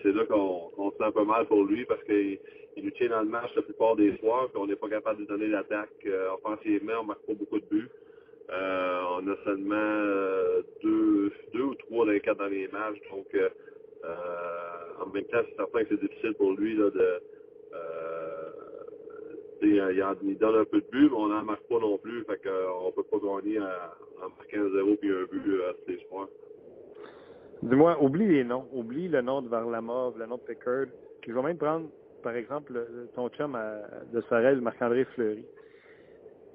c'est 0.02 0.12
là 0.12 0.24
qu'on 0.26 0.90
se 0.90 0.96
sent 0.96 1.04
un 1.04 1.12
peu 1.12 1.24
mal 1.24 1.46
pour 1.46 1.64
lui 1.64 1.84
parce 1.84 2.02
qu'il 2.04 2.38
il 2.76 2.84
nous 2.84 2.90
tient 2.92 3.08
dans 3.08 3.22
le 3.22 3.28
match 3.28 3.50
la 3.56 3.62
plupart 3.62 3.96
des 3.96 4.16
soirs, 4.18 4.48
puis 4.48 4.58
on 4.60 4.66
n'est 4.66 4.76
pas 4.76 4.88
capable 4.88 5.20
de 5.20 5.26
donner 5.26 5.48
l'attaque 5.48 5.90
euh, 6.06 6.30
offensivement, 6.32 7.00
on 7.00 7.04
marque 7.04 7.26
pas 7.26 7.34
beaucoup 7.34 7.58
de 7.58 7.66
buts. 7.66 7.88
Euh, 8.50 9.00
on 9.18 9.28
a 9.28 9.36
seulement 9.44 10.62
deux, 10.82 11.32
deux 11.52 11.62
ou 11.62 11.74
trois 11.74 12.06
dans 12.06 12.12
les 12.12 12.20
quatre 12.20 12.38
derniers 12.38 12.68
matchs, 12.68 12.98
donc 13.10 13.26
en 14.04 15.06
même 15.10 15.24
temps, 15.24 15.40
c'est 15.48 15.56
certain 15.56 15.84
que 15.84 15.88
c'est 15.90 16.00
difficile 16.00 16.34
pour 16.34 16.52
lui 16.52 16.76
de 16.76 17.20
il, 19.62 20.02
en- 20.02 20.14
il 20.22 20.38
donne 20.38 20.56
un 20.56 20.64
peu 20.64 20.80
de 20.80 20.86
but, 20.90 21.10
mais 21.10 21.16
on 21.16 21.28
n'en 21.28 21.42
marque 21.42 21.62
pas 21.68 21.78
non 21.78 21.98
plus, 21.98 22.24
fait 22.24 22.40
qu'on 22.42 22.92
peut 22.92 23.02
pas 23.04 23.18
gagner 23.18 23.58
en, 23.60 24.28
marquant 24.36 24.60
un 24.66 24.70
zéro 24.74 24.96
puis 24.96 25.10
un 25.10 25.24
but 25.30 25.42
euh, 25.46 25.72
tous 25.84 25.92
les 25.92 25.98
soirs. 26.08 26.28
Dis-moi, 27.62 27.96
oublie 28.02 28.26
les 28.28 28.44
noms. 28.44 28.66
Oublie 28.72 29.08
le 29.08 29.20
nom 29.20 29.42
de 29.42 29.48
Varlamov, 29.48 30.18
le 30.18 30.26
nom 30.26 30.36
de 30.36 30.42
Pickard. 30.42 30.86
Je 31.26 31.32
vais 31.32 31.42
même 31.42 31.58
prendre, 31.58 31.88
par 32.22 32.34
exemple, 32.34 32.72
le- 32.72 33.08
ton 33.14 33.28
chum 33.30 33.54
à- 33.56 33.80
de 34.12 34.20
Sorel, 34.22 34.60
Marc-André 34.60 35.04
Fleury. 35.06 35.44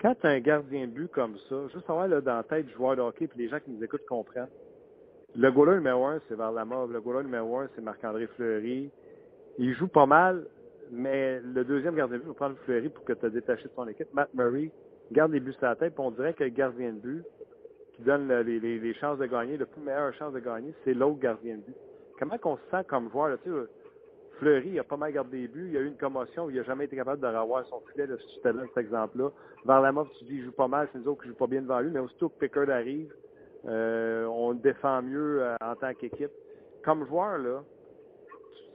Quand 0.01 0.15
tu 0.19 0.27
as 0.27 0.31
un 0.31 0.39
gardien 0.39 0.87
de 0.87 0.91
but 0.91 1.11
comme 1.11 1.37
ça, 1.49 1.55
juste 1.73 1.85
savoir 1.85 2.07
là, 2.07 2.21
dans 2.21 2.37
la 2.37 2.43
tête 2.43 2.65
du 2.65 2.73
joueur 2.73 2.95
de 2.95 3.01
hockey 3.01 3.27
puis 3.27 3.39
les 3.39 3.49
gens 3.49 3.59
qui 3.59 3.71
nous 3.71 3.83
écoutent 3.83 4.05
comprennent. 4.05 4.47
Le 5.35 5.49
goaler 5.51 5.75
numéro 5.77 6.05
un, 6.05 6.21
c'est 6.27 6.35
Varlamov. 6.35 6.91
Le 6.91 7.01
goaler 7.01 7.23
numéro 7.25 7.57
un, 7.57 7.69
c'est 7.75 7.81
Marc-André 7.81 8.27
Fleury. 8.35 8.89
Il 9.57 9.73
joue 9.75 9.87
pas 9.87 10.05
mal, 10.05 10.45
mais 10.91 11.39
le 11.41 11.63
deuxième 11.63 11.95
gardien 11.95 12.17
de 12.17 12.21
but 12.23 12.27
va 12.29 12.33
prendre 12.33 12.55
Fleury 12.65 12.89
pour 12.89 13.03
que 13.05 13.13
tu 13.13 13.25
as 13.25 13.29
détaché 13.29 13.63
de 13.63 13.73
son 13.75 13.87
équipe. 13.87 14.13
Matt 14.13 14.29
Murray 14.33 14.71
garde 15.11 15.31
les 15.31 15.39
buts 15.39 15.53
sur 15.53 15.65
la 15.65 15.75
tête, 15.75 15.93
puis 15.95 16.03
on 16.05 16.11
dirait 16.11 16.33
que 16.33 16.43
le 16.43 16.49
gardien 16.49 16.93
de 16.93 16.99
but 16.99 17.23
qui 17.95 18.01
donne 18.03 18.27
le- 18.27 18.41
les, 18.41 18.59
les- 18.59 18.79
les 18.79 18.93
chances 18.95 19.17
de 19.19 19.25
gagner, 19.25 19.57
le 19.57 19.65
plus 19.65 19.81
meilleur 19.81 20.13
chance 20.15 20.33
de 20.33 20.39
gagner, 20.39 20.73
c'est 20.83 20.93
l'autre 20.93 21.19
gardien 21.19 21.55
de 21.57 21.61
but. 21.61 21.75
Comment 22.19 22.37
qu'on 22.37 22.57
se 22.57 22.61
sent 22.71 22.83
comme 22.87 23.09
joueur? 23.11 23.29
Là, 23.29 23.37
tu 23.43 23.49
sais, 23.49 23.55
Fleury 24.39 24.79
a 24.79 24.83
pas 24.83 24.97
mal 24.97 25.11
gardé 25.13 25.41
des 25.41 25.47
buts. 25.47 25.69
Il 25.71 25.77
a 25.77 25.81
eu 25.81 25.87
une 25.87 25.97
commotion. 25.97 26.49
Il 26.49 26.55
n'a 26.55 26.63
jamais 26.63 26.85
été 26.85 26.95
capable 26.95 27.21
de 27.21 27.27
revoir 27.27 27.65
son 27.67 27.81
filet, 27.91 28.07
là, 28.07 28.15
si 28.17 28.39
tu 28.41 28.41
cet 28.43 28.77
exemple-là. 28.77 29.29
Varlamov, 29.65 30.09
tu 30.17 30.25
dis, 30.25 30.35
il 30.37 30.43
joue 30.45 30.51
pas 30.51 30.67
mal. 30.67 30.87
C'est 30.91 30.99
nous 30.99 31.07
autres 31.09 31.21
qui 31.23 31.29
jouent 31.29 31.35
pas 31.35 31.47
bien 31.47 31.61
devant 31.61 31.79
lui. 31.79 31.91
Mais 31.91 31.99
aussitôt 31.99 32.29
que 32.29 32.39
Pickard 32.39 32.69
arrive, 32.69 33.13
euh, 33.67 34.25
on 34.25 34.51
le 34.51 34.57
défend 34.57 35.01
mieux 35.01 35.41
euh, 35.43 35.55
en 35.61 35.75
tant 35.75 35.93
qu'équipe. 35.93 36.31
Comme 36.83 37.05
joueur, 37.07 37.37
là, 37.37 37.63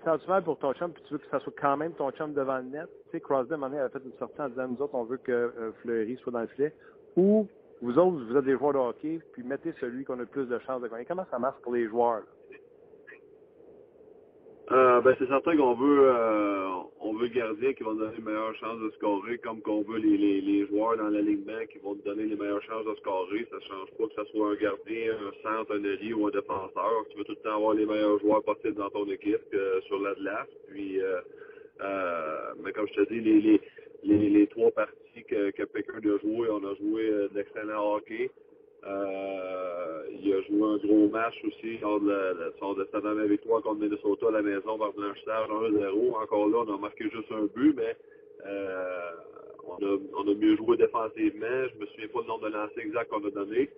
sens 0.09 0.29
mal 0.29 0.43
pour 0.43 0.59
ton 0.59 0.73
chum, 0.73 0.93
puis 0.93 1.03
tu 1.07 1.15
veux 1.15 1.19
que 1.19 1.29
ça 1.31 1.41
soit 1.41 1.53
quand 1.61 1.77
même 1.77 1.93
ton 1.93 2.11
chum 2.13 2.33
devant 2.33 2.59
le 2.59 2.65
net. 2.65 2.89
Tu 3.07 3.13
sais, 3.13 3.21
Crosby, 3.21 3.53
à 3.53 3.57
un 3.57 3.59
moment 3.59 3.71
donné, 3.71 3.83
a 3.83 3.89
fait 3.89 4.03
une 4.05 4.19
sortie 4.19 4.41
en 4.41 4.49
disant, 4.49 4.69
nous 4.69 4.81
autres, 4.83 4.95
on 4.95 5.05
veut 5.05 5.19
que 5.19 5.33
euh, 5.33 5.73
Fleury 5.83 6.17
soit 6.23 6.33
dans 6.33 6.41
le 6.41 6.47
filet. 6.49 6.73
Ou 7.17 7.47
vous 7.83 7.99
autres, 7.99 8.25
vous 8.25 8.37
êtes 8.37 8.45
des 8.45 8.57
joueurs 8.57 8.73
de 8.73 8.79
hockey, 8.79 9.21
puis 9.33 9.43
mettez 9.43 9.73
celui 9.81 10.05
qu'on 10.05 10.15
a 10.15 10.19
le 10.19 10.27
plus 10.27 10.47
de 10.47 10.59
chances 10.61 10.81
de 10.81 10.89
gagner. 10.89 11.05
Comment 11.05 11.27
ça 11.31 11.39
marche 11.39 11.61
pour 11.63 11.75
les 11.75 11.87
joueurs? 11.89 12.23
Euh, 14.71 15.01
ben, 15.01 15.17
c'est 15.19 15.29
certain 15.29 15.57
qu'on 15.57 15.75
veut 15.75 16.11
euh, 16.11 16.69
on 17.01 17.15
veut 17.15 17.29
gardien 17.29 17.73
qui 17.73 17.83
va 17.83 17.95
donner 17.95 18.17
les 18.19 18.23
meilleures 18.23 18.55
chances 18.57 18.79
de 18.81 18.91
scorer, 18.91 19.39
comme 19.39 19.63
qu'on 19.63 19.81
veut 19.81 19.99
les, 19.99 20.19
les, 20.19 20.41
les 20.43 20.67
joueurs 20.67 20.99
dans 20.99 21.09
l'alignement 21.09 21.65
qui 21.73 21.79
vont 21.79 21.95
nous 21.95 22.03
donner 22.03 22.25
les 22.25 22.37
meilleures 22.37 22.63
chances 22.65 22.85
de 22.85 22.95
scorer. 22.97 23.47
Ça 23.51 23.57
change 23.61 23.89
pas 23.97 24.05
que 24.09 24.23
ce 24.23 24.31
soit 24.31 24.51
un 24.51 24.55
gardien, 24.57 25.15
un 25.15 25.33
centre, 25.43 25.75
un 25.75 25.85
allié 25.85 26.13
ou 26.13 26.27
un 26.27 26.31
défenseur. 26.31 26.93
Tu 27.11 27.17
veux 27.17 27.25
tout 27.25 27.33
le 27.33 27.43
temps 27.49 27.57
avoir 27.57 27.75
les 27.75 27.87
meilleurs 27.87 28.19
joueurs 28.21 28.43
possibles 28.43 28.75
dans 28.75 28.91
ton 28.91 29.09
équipe 29.11 29.41
euh, 29.55 29.81
sur 29.87 30.01
la 30.01 30.13
glace. 30.15 30.49
Puis, 30.71 31.01
euh, 31.01 31.21
euh, 31.81 32.53
mais 32.63 32.73
comme 32.73 32.89
je 32.89 33.03
te 33.03 33.09
dis, 33.09 33.21
les, 33.21 33.41
les, 33.41 33.61
les, 34.05 34.29
les 34.29 34.47
trois 34.49 34.71
parties 34.73 35.25
que, 35.27 35.51
que 35.53 35.63
Pickard 35.63 35.97
a 36.05 36.19
joué, 36.19 36.51
on 36.51 36.63
a 36.65 36.75
joué 36.75 37.09
de 37.09 37.31
l'excellent 37.35 37.95
hockey. 37.95 38.31
Euh, 38.87 40.03
il 40.23 40.33
a 40.33 40.41
joué 40.43 40.63
un 40.63 40.77
gros 40.79 41.09
match 41.09 41.35
aussi 41.45 41.79
lors 41.79 42.01
de, 42.01 42.11
la, 42.11 42.51
son 42.61 42.75
de 42.75 42.87
sa 42.93 43.01
victoire 43.27 43.63
contre 43.63 43.81
Minnesota 43.81 44.29
à 44.29 44.31
la 44.31 44.43
maison 44.43 44.79
par 44.79 44.93
blanchissage 44.93 45.49
1-0. 45.49 46.15
Encore 46.15 46.49
là, 46.49 46.59
on 46.67 46.75
a 46.75 46.79
marqué 46.79 47.05
juste 47.11 47.31
un 47.33 47.47
but, 47.55 47.75
mais 47.77 47.97
euh, 48.47 49.11
on, 49.67 49.85
a, 49.85 49.99
on 50.17 50.31
a 50.31 50.35
mieux 50.35 50.57
joué 50.57 50.77
défensivement. 50.77 51.67
Je 51.75 51.81
me 51.81 51.87
souviens 51.87 52.09
pas 52.09 52.21
le 52.21 52.27
nombre 52.27 52.49
de 52.49 52.55
lancers 52.55 52.79
exact 52.79 53.11
qu'on 53.11 53.25
a 53.27 53.31
donné. 53.31 53.69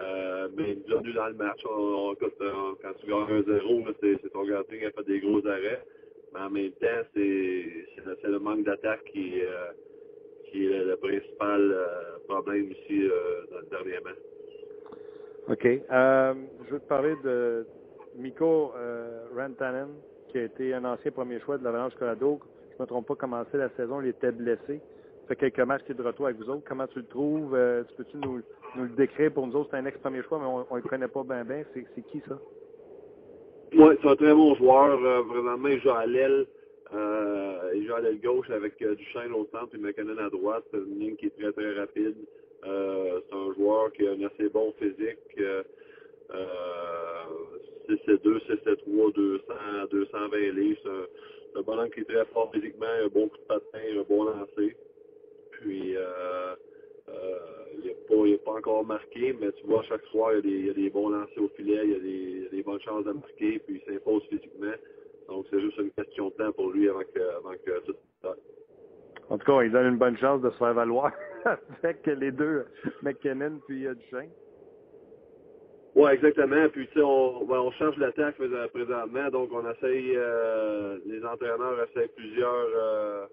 Euh, 0.00 0.48
mais 0.56 0.74
bienvenue 0.74 1.12
dans 1.12 1.28
le 1.28 1.34
match. 1.34 1.62
Quand 1.62 2.94
tu 3.00 3.06
gagnes 3.06 3.42
1-0, 3.42 3.94
c'est 4.00 4.32
ton 4.32 4.44
gardien 4.44 4.78
qui 4.78 4.84
a 4.84 4.90
fait 4.90 5.04
des 5.04 5.20
gros 5.20 5.44
arrêts. 5.46 5.82
Mais 6.34 6.40
en 6.40 6.50
même 6.50 6.72
temps, 6.72 7.08
c'est 7.14 8.28
le, 8.28 8.38
manque 8.38 8.64
d'attaque 8.64 9.04
qui, 9.04 9.34
qui 10.50 10.66
est 10.66 10.68
le, 10.68 10.84
le 10.90 10.96
principal 10.96 11.74
problème 12.28 12.72
ici 12.72 13.08
dans 13.50 13.58
le 13.60 13.66
dernier 13.70 14.00
match. 14.04 14.18
OK. 15.50 15.64
Euh, 15.64 16.34
je 16.66 16.74
veux 16.74 16.80
te 16.80 16.88
parler 16.88 17.14
de 17.24 17.66
Miko 18.16 18.72
euh, 18.76 19.24
Rantanen, 19.34 19.88
qui 20.28 20.38
a 20.38 20.42
été 20.42 20.74
un 20.74 20.84
ancien 20.84 21.10
premier 21.10 21.40
choix 21.40 21.56
de 21.56 21.64
l'Avalanche 21.64 21.94
Colorado. 21.94 22.40
Je 22.72 22.76
ne 22.76 22.82
me 22.82 22.86
trompe 22.86 23.06
pas, 23.08 23.14
commencé 23.14 23.56
la 23.56 23.70
saison, 23.70 24.02
il 24.02 24.08
était 24.08 24.30
blessé. 24.30 24.80
Ça 25.22 25.28
fait 25.28 25.36
quelques 25.36 25.60
matchs 25.60 25.84
qu'il 25.84 25.94
est 25.94 25.98
de 25.98 26.02
retour 26.02 26.26
avec 26.26 26.38
vous 26.38 26.50
autres. 26.50 26.64
Comment 26.68 26.86
tu 26.88 26.98
le 26.98 27.06
trouves? 27.06 27.54
Euh, 27.54 27.82
tu 27.84 27.94
peux-tu 27.94 28.16
nous, 28.18 28.42
le 28.76 28.88
décrire? 28.90 29.32
Pour 29.32 29.46
nous 29.46 29.56
autres? 29.56 29.70
C'est 29.70 29.78
un 29.78 29.86
ex-premier 29.86 30.22
choix, 30.24 30.38
mais 30.38 30.46
on 30.46 30.76
ne 30.76 30.82
le 30.82 30.88
connaît 30.88 31.08
pas 31.08 31.22
bien 31.22 31.44
bien. 31.44 31.64
C'est, 31.72 32.02
qui 32.02 32.22
ça? 32.28 32.38
Oui, 33.72 33.94
c'est 34.02 34.08
un 34.08 34.16
très 34.16 34.34
bon 34.34 34.54
joueur. 34.56 34.98
Vraiment, 34.98 35.68
il 35.68 35.80
joue 35.80 35.90
à 35.90 36.04
l'aile. 36.04 36.46
Il 36.92 37.90
à 37.90 38.00
l'aile 38.00 38.20
gauche 38.20 38.50
avec 38.50 38.78
Duchesne 38.78 39.32
au 39.32 39.46
centre 39.50 39.74
et 39.74 39.78
McKinnon 39.78 40.18
à 40.18 40.28
droite. 40.28 40.64
C'est 40.70 40.78
une 40.78 40.98
ligne 40.98 41.16
qui 41.16 41.26
est 41.26 41.38
très, 41.38 41.52
très 41.52 41.78
rapide. 41.78 42.16
Euh, 42.66 43.20
c'est 43.28 43.36
un 43.36 43.54
joueur 43.54 43.92
qui 43.92 44.06
a 44.06 44.12
un 44.12 44.22
assez 44.24 44.48
bon 44.48 44.72
physique. 44.78 45.18
Euh, 45.38 45.62
6-2, 47.88 48.40
6-3, 48.46 49.12
200, 49.14 49.44
220 49.90 50.36
livres. 50.54 50.78
C'est 51.54 51.68
un, 51.68 51.78
un 51.78 51.88
qui 51.88 52.00
est 52.00 52.04
très 52.04 52.24
fort 52.26 52.50
physiquement, 52.52 52.86
un 52.86 53.08
bon 53.08 53.28
coup 53.28 53.38
de 53.38 53.42
patin, 53.42 53.78
un 53.96 54.02
bon 54.02 54.24
lancer. 54.24 54.76
Puis, 55.52 55.96
euh, 55.96 56.54
euh, 57.08 57.38
il 57.78 58.30
n'est 58.30 58.38
pas, 58.38 58.52
encore 58.52 58.84
marqué, 58.84 59.36
mais 59.40 59.52
tu 59.52 59.66
vois, 59.66 59.82
chaque 59.84 60.04
soir, 60.06 60.32
il 60.44 60.66
y 60.66 60.70
a 60.70 60.72
des, 60.72 60.90
bons 60.90 61.08
lancers 61.08 61.42
au 61.42 61.48
filet, 61.48 61.80
il 61.84 61.90
y 61.90 62.46
a 62.46 62.50
des, 62.50 62.62
bonnes 62.62 62.80
chances 62.80 63.04
de 63.04 63.12
marquer, 63.12 63.58
puis 63.60 63.80
il 63.80 63.92
s'impose 63.92 64.22
physiquement. 64.28 64.72
Donc, 65.28 65.46
c'est 65.50 65.60
juste 65.60 65.78
une 65.78 65.90
question 65.90 66.28
de 66.28 66.34
temps 66.34 66.52
pour 66.52 66.70
lui 66.70 66.88
avant 66.88 67.00
que, 67.00 67.20
avant 67.36 67.54
que 67.64 67.80
tout 67.86 67.96
ça. 68.22 68.34
En 69.30 69.38
tout 69.38 69.44
cas, 69.44 69.62
il 69.62 69.72
donne 69.72 69.88
une 69.88 69.98
bonne 69.98 70.16
chance 70.16 70.40
de 70.42 70.50
se 70.50 70.56
faire 70.56 70.74
valoir 70.74 71.12
avec 71.82 72.06
les 72.06 72.32
deux, 72.32 72.66
McKinnon 73.02 73.60
puis 73.66 73.86
euh, 73.86 73.94
Duchesne. 73.94 74.30
Oui, 75.98 76.12
exactement. 76.12 76.68
Puis, 76.68 76.86
tu 76.88 76.94
sais, 76.94 77.02
on, 77.02 77.44
ben, 77.44 77.68
change 77.76 77.96
l'attaque 77.96 78.36
présentement, 78.36 79.30
donc 79.30 79.50
on 79.52 79.68
essaye, 79.68 80.12
euh, 80.14 80.98
les 81.06 81.24
entraîneurs 81.24 81.76
essayent 81.90 82.10
plusieurs, 82.14 82.68
euh, 82.76 83.26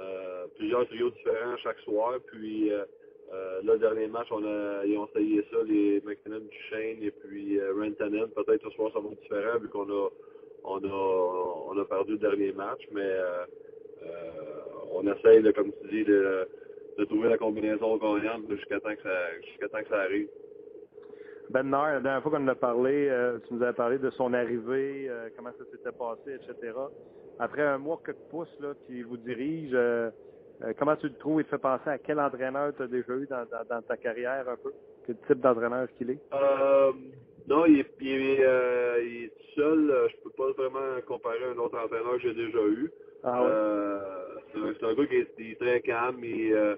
euh, 0.00 0.46
plusieurs 0.56 0.86
trios 0.86 1.10
différents 1.10 1.58
chaque 1.58 1.78
soir. 1.80 2.14
Puis, 2.28 2.70
le 3.64 3.76
dernier 3.78 4.06
match, 4.06 4.28
on 4.30 4.42
a, 4.44 4.86
ils 4.86 4.96
ont 4.96 5.06
essayé 5.08 5.44
ça, 5.50 5.58
les 5.66 6.00
McKinnon, 6.06 6.40
Duchesne 6.40 7.02
et 7.02 7.10
puis 7.10 7.60
Rantanen. 7.60 8.28
Peut-être 8.28 8.62
ce 8.62 8.70
soir, 8.70 8.90
ça 8.94 9.00
va 9.00 9.10
être 9.10 9.20
différent 9.20 9.58
vu 9.58 9.68
qu'on 9.68 9.90
a, 9.90 10.08
on 10.64 10.78
a, 10.78 11.68
on 11.68 11.78
a 11.78 11.84
perdu 11.84 12.12
le 12.12 12.18
dernier 12.18 12.52
match, 12.52 12.80
mais 12.92 13.14
on 14.92 15.02
essaye, 15.06 15.52
comme 15.52 15.72
tu 15.82 15.88
dis, 15.88 16.04
de, 16.04 16.48
de 16.98 17.04
trouver 17.04 17.28
la 17.28 17.38
combinaison 17.38 17.96
gagnante 17.96 18.50
jusqu'à 18.50 18.80
temps 18.80 18.94
que 18.94 19.02
ça, 19.02 19.40
jusqu'à 19.42 19.68
temps 19.68 19.82
que 19.82 19.88
ça 19.88 20.00
arrive. 20.00 20.28
Ben 21.50 21.62
Nair, 21.62 21.94
la 21.94 22.00
dernière 22.00 22.22
fois 22.22 22.32
qu'on 22.32 22.44
en 22.44 22.48
a 22.48 22.54
parlé, 22.54 23.08
euh, 23.08 23.38
tu 23.46 23.54
nous 23.54 23.62
avais 23.62 23.72
parlé 23.72 23.98
de 23.98 24.10
son 24.10 24.32
arrivée, 24.32 25.06
euh, 25.08 25.28
comment 25.36 25.52
ça 25.56 25.64
s'était 25.70 25.96
passé, 25.96 26.34
etc. 26.34 26.72
Après 27.38 27.62
un 27.62 27.78
mois 27.78 28.00
que 28.02 28.10
de 28.10 28.16
pouce 28.30 28.52
là, 28.60 28.72
qui 28.86 29.02
vous 29.02 29.16
dirige, 29.16 29.70
euh, 29.74 30.10
comment 30.78 30.96
tu 30.96 31.06
le 31.08 31.14
trouves? 31.14 31.42
Il 31.42 31.44
te 31.44 31.50
fait 31.50 31.58
penser 31.58 31.88
à 31.88 31.98
quel 31.98 32.18
entraîneur 32.18 32.74
tu 32.74 32.82
as 32.82 32.88
déjà 32.88 33.12
eu 33.12 33.26
dans, 33.26 33.44
dans, 33.44 33.64
dans, 33.68 33.82
ta 33.82 33.96
carrière 33.96 34.48
un 34.48 34.56
peu? 34.56 34.72
Quel 35.06 35.16
type 35.28 35.40
d'entraîneur 35.40 35.86
qu'il 35.96 36.10
est? 36.10 36.18
Non, 37.46 37.64
il 37.66 37.80
est, 37.80 37.90
il 38.00 38.08
est, 38.08 39.04
il 39.04 39.24
est 39.24 39.32
seul. 39.54 40.08
Je 40.10 40.16
peux 40.24 40.30
pas 40.30 40.50
vraiment 40.52 41.00
comparer 41.06 41.44
à 41.44 41.50
un 41.50 41.58
autre 41.58 41.78
entraîneur 41.78 42.14
que 42.14 42.22
j'ai 42.22 42.34
déjà 42.34 42.58
eu. 42.58 42.90
Ah. 43.22 43.42
Euh, 43.44 44.00
c'est 44.52 44.84
un, 44.84 44.94
gars 44.94 45.06
qui 45.06 45.16
est, 45.16 45.58
très 45.60 45.80
calme, 45.80 46.22
il, 46.22 46.52
euh, 46.52 46.76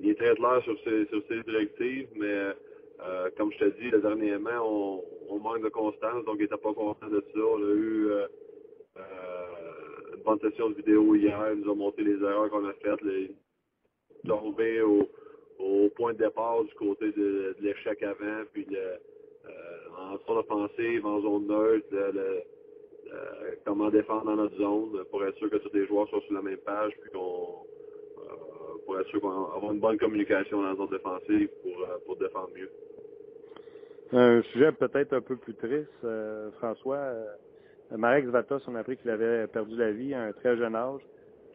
il 0.00 0.10
est 0.10 0.14
très 0.14 0.34
clair 0.34 0.62
sur 0.62 0.78
ses, 0.84 1.06
sur 1.06 1.22
ses 1.28 1.42
directives, 1.42 2.08
mais 2.16 2.52
euh, 3.00 3.28
comme 3.36 3.52
je 3.52 3.58
te 3.58 3.80
dis, 3.80 3.90
le 3.90 4.00
dernièrement, 4.00 4.62
on, 4.62 5.04
on 5.28 5.38
manque 5.38 5.62
de 5.62 5.68
constance, 5.68 6.24
donc 6.24 6.36
il 6.38 6.42
n'était 6.42 6.56
pas 6.56 6.72
content 6.72 7.08
de 7.08 7.24
ça. 7.34 7.40
On 7.40 7.56
a 7.56 7.74
eu 7.74 8.06
euh, 8.06 8.26
euh, 8.96 10.16
une 10.16 10.22
bonne 10.22 10.40
session 10.40 10.70
de 10.70 10.74
vidéo 10.74 11.14
hier, 11.14 11.52
il 11.52 11.60
nous 11.60 11.72
a 11.72 11.74
montré 11.74 12.04
les 12.04 12.22
erreurs 12.22 12.50
qu'on 12.50 12.66
a 12.66 12.72
faites, 12.74 13.02
les 13.02 13.34
tomber 14.26 14.80
au, 14.80 15.08
point 15.96 16.12
de 16.12 16.18
départ 16.18 16.64
du 16.64 16.74
côté 16.74 17.12
de, 17.12 17.54
l'échec 17.60 18.02
avant, 18.02 18.42
puis 18.52 18.66
euh, 18.72 18.96
en 19.96 20.16
zone 20.26 20.38
offensive, 20.38 21.06
en 21.06 21.20
zone 21.20 21.46
neutre, 21.46 21.86
le, 21.90 22.42
euh, 23.14 23.54
comment 23.64 23.90
défendre 23.90 24.24
dans 24.24 24.36
notre 24.36 24.56
zone 24.56 25.04
pour 25.10 25.24
être 25.24 25.36
sûr 25.36 25.50
que 25.50 25.56
tous 25.56 25.72
les 25.74 25.86
joueurs 25.86 26.08
soient 26.08 26.20
sur 26.20 26.34
la 26.34 26.42
même 26.42 26.58
page, 26.58 26.92
puis 27.00 27.10
qu'on 27.10 27.64
euh, 28.24 28.78
pour 28.84 28.98
être 28.98 29.08
sûr 29.08 29.20
qu'on 29.20 29.30
avoir 29.30 29.72
une 29.72 29.80
bonne 29.80 29.98
communication 29.98 30.62
dans 30.62 30.68
la 30.68 30.74
zone 30.76 30.90
défensive 30.90 31.48
pour, 31.62 31.82
euh, 31.82 31.98
pour 32.06 32.16
défendre 32.16 32.50
mieux. 32.54 32.70
Un 34.12 34.42
sujet 34.52 34.72
peut-être 34.72 35.12
un 35.12 35.20
peu 35.20 35.36
plus 35.36 35.54
triste, 35.54 35.88
euh, 36.04 36.50
François. 36.58 37.12
Marek 37.96 38.26
Zvatos, 38.26 38.62
on 38.68 38.74
a 38.74 38.80
appris 38.80 38.96
qu'il 38.96 39.10
avait 39.10 39.46
perdu 39.46 39.76
la 39.76 39.92
vie 39.92 40.14
à 40.14 40.22
un 40.22 40.32
très 40.32 40.56
jeune 40.56 40.74
âge. 40.74 41.00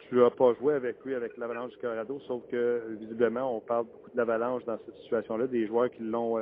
Tu 0.07 0.15
n'as 0.15 0.29
pas 0.29 0.53
joué 0.59 0.73
avec 0.73 0.97
lui 1.05 1.13
avec 1.13 1.37
l'Avalanche 1.37 1.71
du 1.71 1.77
Colorado, 1.77 2.19
sauf 2.27 2.41
que 2.49 2.81
visiblement, 2.99 3.55
on 3.55 3.59
parle 3.59 3.85
beaucoup 3.85 4.09
de 4.11 4.17
l'Avalanche 4.17 4.63
dans 4.65 4.77
cette 4.85 4.95
situation-là, 5.03 5.47
des 5.47 5.67
joueurs 5.67 5.89
qui 5.91 6.03
l'ont 6.03 6.37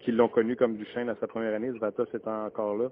qui 0.00 0.10
l'ont 0.10 0.28
connu 0.28 0.56
comme 0.56 0.76
Duchesne 0.76 1.10
à 1.10 1.16
sa 1.16 1.26
première 1.26 1.54
année. 1.54 1.70
Zvatos 1.72 2.08
est 2.14 2.26
encore 2.26 2.76
là. 2.76 2.88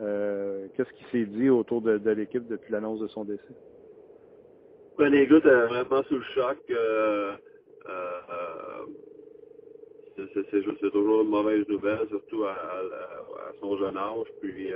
Euh, 0.00 0.66
Qu'est-ce 0.76 0.92
qui 0.92 1.04
s'est 1.10 1.26
dit 1.26 1.50
autour 1.50 1.82
de, 1.82 1.98
l'équipe 2.10 2.46
depuis 2.46 2.72
l'annonce 2.72 3.00
de 3.00 3.08
son 3.08 3.24
décès? 3.24 3.42
Ben, 4.96 5.08
les 5.08 5.26
gars 5.26 5.38
vraiment 5.38 6.02
sous 6.04 6.16
le 6.16 6.24
choc. 6.34 6.58
Euh, 6.70 7.32
euh, 7.88 8.86
c'est 10.16 10.90
toujours 10.90 11.22
une 11.22 11.28
mauvaise 11.28 11.66
nouvelle, 11.68 12.06
surtout 12.08 12.44
à, 12.44 12.56
son 13.60 13.76
jeune 13.78 13.96
âge. 13.96 14.26
Puis 14.40 14.70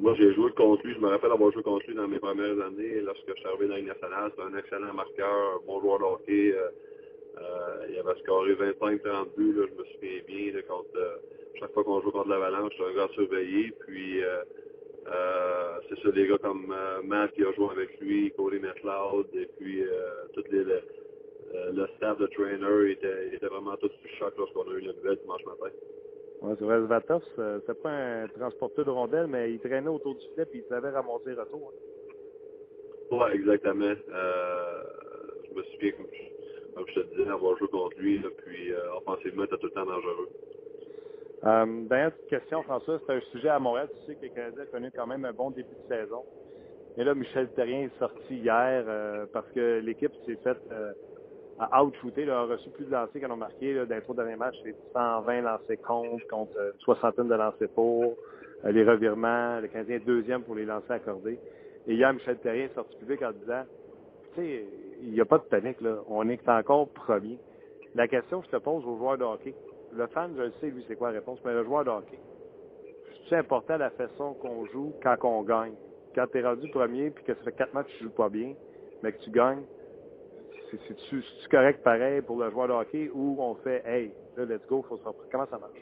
moi 0.00 0.14
j'ai 0.16 0.32
joué 0.34 0.50
contre 0.52 0.86
lui, 0.86 0.94
je 0.94 1.00
me 1.00 1.08
rappelle 1.08 1.30
avoir 1.30 1.52
joué 1.52 1.62
contre 1.62 1.86
lui 1.86 1.94
dans 1.94 2.08
mes 2.08 2.18
premières 2.18 2.58
années 2.64 3.00
lorsque 3.02 3.28
je 3.28 3.34
suis 3.34 3.46
arrivé 3.46 3.68
dans 3.68 3.74
la 3.74 3.82
nationale. 3.82 4.32
C'est 4.34 4.42
un 4.42 4.58
excellent 4.58 4.94
marqueur, 4.94 5.60
bon 5.66 5.80
joueur 5.80 5.98
de 5.98 6.04
euh, 7.38 7.86
il 7.88 7.98
avait 7.98 8.18
scoré 8.20 8.54
25-30 8.54 9.34
buts, 9.36 9.54
là, 9.54 9.66
je 9.68 9.78
me 9.78 9.84
souviens 9.84 10.20
bien, 10.26 10.52
là, 10.52 10.62
contre, 10.62 10.96
euh, 10.96 11.16
chaque 11.58 11.72
fois 11.72 11.84
qu'on 11.84 12.00
joue 12.00 12.10
contre 12.10 12.28
l'Avalanche, 12.28 12.72
c'est 12.76 12.84
un 12.84 12.94
gars 12.94 13.12
surveillé. 13.14 13.72
Puis 13.86 14.24
euh, 14.24 14.42
euh, 15.08 15.78
c'est 15.88 15.98
ça, 16.00 16.10
des 16.10 16.26
gars 16.26 16.38
comme 16.38 16.72
euh, 16.72 17.02
Matt 17.02 17.32
qui 17.32 17.42
a 17.42 17.52
joué 17.52 17.68
avec 17.72 17.98
lui, 18.00 18.32
Cody 18.36 18.58
McLeod, 18.58 19.26
et 19.34 19.48
puis 19.58 19.82
euh, 19.82 20.42
les, 20.50 20.64
le, 20.64 20.82
le 21.72 21.86
staff 21.96 22.18
de 22.18 22.26
trainer 22.28 22.90
était, 22.90 23.34
était 23.34 23.46
vraiment 23.46 23.76
tout 23.76 23.88
sous 23.88 24.08
choc 24.18 24.34
lorsqu'on 24.36 24.70
a 24.70 24.74
eu 24.74 24.80
la 24.80 24.92
nouvelle 24.92 25.18
dimanche 25.18 25.44
matin. 25.44 25.74
Ouais, 26.42 26.54
c'est 26.58 26.64
vrai, 26.64 26.80
Zvatov, 26.80 27.22
c'est 27.66 27.82
pas 27.82 27.90
un 27.90 28.28
transporteur 28.28 28.84
de 28.84 28.90
rondelles, 28.90 29.26
mais 29.26 29.52
il 29.52 29.60
traînait 29.60 29.88
autour 29.88 30.14
du 30.14 30.26
filet 30.28 30.46
et 30.54 30.58
il 30.58 30.64
savait 30.64 30.90
ramasser 30.90 31.34
retour. 31.34 31.72
Hein. 31.72 33.16
Ouais, 33.16 33.34
exactement. 33.34 33.94
Je 34.08 35.54
me 35.54 35.62
souviens, 35.64 35.92
comme 35.92 36.06
je, 36.12 36.39
comme 36.80 36.94
je 36.94 37.00
te 37.00 37.16
disais, 37.16 37.30
avoir 37.30 37.56
joué 37.58 37.68
contre 37.68 37.98
lui, 37.98 38.18
là, 38.18 38.28
puis 38.44 38.72
euh, 38.72 38.78
offensivement, 38.96 39.44
était 39.44 39.56
tout 39.58 39.66
le 39.66 39.72
temps 39.72 39.86
dangereux. 39.86 40.28
Euh, 41.44 41.88
dernière 41.88 42.12
petite 42.12 42.28
question, 42.28 42.62
François. 42.62 43.00
C'est 43.06 43.12
un 43.12 43.20
sujet 43.32 43.48
à 43.48 43.58
Montréal. 43.58 43.88
Tu 44.00 44.06
sais 44.06 44.14
que 44.18 44.24
le 44.24 44.30
Canadien 44.30 44.62
a 44.62 44.66
connu 44.66 44.90
quand 44.94 45.06
même 45.06 45.24
un 45.24 45.32
bon 45.32 45.50
début 45.50 45.68
de 45.68 45.94
saison. 45.94 46.22
Et 46.96 47.04
là, 47.04 47.14
Michel 47.14 47.48
Terrien 47.50 47.82
est 47.82 47.98
sorti 47.98 48.36
hier 48.36 48.84
euh, 48.86 49.26
parce 49.32 49.50
que 49.52 49.80
l'équipe 49.80 50.12
s'est 50.26 50.38
faite 50.42 50.60
euh, 50.72 50.92
out-shooter. 51.78 52.22
Il 52.22 52.30
a 52.30 52.42
reçu 52.42 52.68
plus 52.70 52.84
de 52.84 52.90
lancers 52.90 53.20
qu'elle 53.20 53.30
a 53.30 53.36
marqué. 53.36 53.72
Là, 53.74 53.86
dans 53.86 53.94
les 53.94 54.02
trois 54.02 54.16
derniers 54.16 54.36
matchs, 54.36 54.56
c'est 54.64 54.74
120 54.92 55.40
lancers 55.42 55.82
contre, 55.86 56.26
contre 56.28 56.52
une 56.56 56.80
soixantaine 56.80 57.28
de 57.28 57.34
lancers 57.34 57.68
pour. 57.74 58.16
Euh, 58.64 58.72
les 58.72 58.84
revirements, 58.84 59.60
le 59.60 59.68
Canadien 59.68 59.96
est 59.96 60.06
deuxième 60.06 60.42
pour 60.42 60.56
les 60.56 60.66
lancers 60.66 60.96
accordés. 60.96 61.38
Et 61.86 61.94
hier, 61.94 62.12
Michel 62.12 62.38
Terrien 62.38 62.64
est 62.64 62.74
sorti 62.74 62.96
public 62.96 63.22
en 63.22 63.32
disant, 63.32 63.62
tu 64.34 64.40
sais, 64.42 64.64
il 65.02 65.12
n'y 65.12 65.20
a 65.20 65.24
pas 65.24 65.38
de 65.38 65.44
panique, 65.44 65.80
là. 65.80 65.98
On 66.08 66.28
est 66.28 66.48
encore 66.48 66.88
premier. 66.88 67.38
La 67.94 68.08
question 68.08 68.40
que 68.40 68.46
je 68.46 68.50
te 68.52 68.56
pose 68.56 68.84
aux 68.86 68.96
joueurs 68.96 69.18
de 69.18 69.24
hockey, 69.24 69.54
le 69.92 70.06
fan, 70.08 70.32
je 70.36 70.42
le 70.42 70.52
sais, 70.60 70.68
lui, 70.68 70.84
c'est 70.86 70.96
quoi 70.96 71.08
la 71.08 71.18
réponse, 71.18 71.40
mais 71.44 71.52
le 71.52 71.64
joueur 71.64 71.84
de 71.84 71.90
hockey, 71.90 72.18
c'est 73.28 73.36
important 73.36 73.76
la 73.76 73.90
façon 73.90 74.34
qu'on 74.34 74.66
joue 74.66 74.92
quand 75.02 75.16
on 75.24 75.42
gagne? 75.42 75.74
Quand 76.14 76.26
tu 76.30 76.38
es 76.38 76.42
rendu 76.42 76.68
premier 76.70 77.10
puis 77.10 77.24
que 77.24 77.34
ça 77.34 77.42
fait 77.42 77.52
quatre 77.52 77.74
matchs 77.74 77.86
que 77.86 77.98
tu 77.98 78.04
joues 78.04 78.10
pas 78.10 78.28
bien, 78.28 78.54
mais 79.02 79.12
que 79.12 79.22
tu 79.22 79.30
gagnes, 79.30 79.62
c'est-tu 80.70 81.22
correct 81.50 81.82
pareil 81.82 82.22
pour 82.22 82.38
le 82.38 82.50
joueur 82.50 82.68
de 82.68 82.72
hockey 82.72 83.10
ou 83.12 83.36
on 83.40 83.54
fait 83.56 83.82
Hey, 83.86 84.12
là, 84.36 84.44
let's 84.44 84.66
go, 84.68 84.84
faut 84.88 84.96
se 84.96 85.04
reprendre. 85.04 85.28
Comment 85.30 85.46
ça 85.46 85.58
marche? 85.58 85.80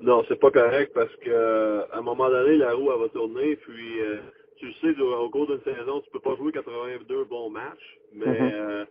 Non, 0.00 0.22
c'est 0.28 0.38
pas 0.38 0.50
correct 0.50 0.92
parce 0.94 1.14
que 1.16 1.84
à 1.90 1.98
un 1.98 2.02
moment 2.02 2.28
donné, 2.28 2.56
la 2.58 2.74
roue 2.74 2.90
elle 2.92 3.00
va 3.00 3.08
tourner, 3.08 3.56
puis 3.56 4.00
euh, 4.00 4.18
tu 4.56 4.66
le 4.66 4.72
sais, 4.94 5.00
au 5.00 5.30
cours 5.30 5.46
d'une 5.46 5.62
saison, 5.62 6.00
tu 6.00 6.10
peux 6.10 6.20
pas 6.20 6.36
jouer 6.36 6.52
82 6.52 7.24
bons 7.24 7.50
matchs, 7.50 7.98
mais 8.12 8.26
mm-hmm. 8.26 8.54
euh, 8.54 8.84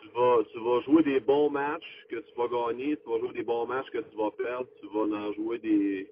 tu 0.00 0.08
vas, 0.14 0.38
tu 0.52 0.58
vas 0.60 0.80
jouer 0.82 1.02
des 1.02 1.20
bons 1.20 1.50
matchs 1.50 2.06
que 2.08 2.16
tu 2.16 2.32
vas 2.36 2.48
gagner, 2.48 2.96
tu 2.96 3.10
vas 3.10 3.18
jouer 3.18 3.32
des 3.32 3.42
bons 3.42 3.66
matchs 3.66 3.90
que 3.90 3.98
tu 3.98 4.16
vas 4.16 4.30
perdre, 4.30 4.68
tu 4.80 4.86
vas 4.88 5.16
en 5.16 5.32
jouer 5.32 5.58
des, 5.58 6.08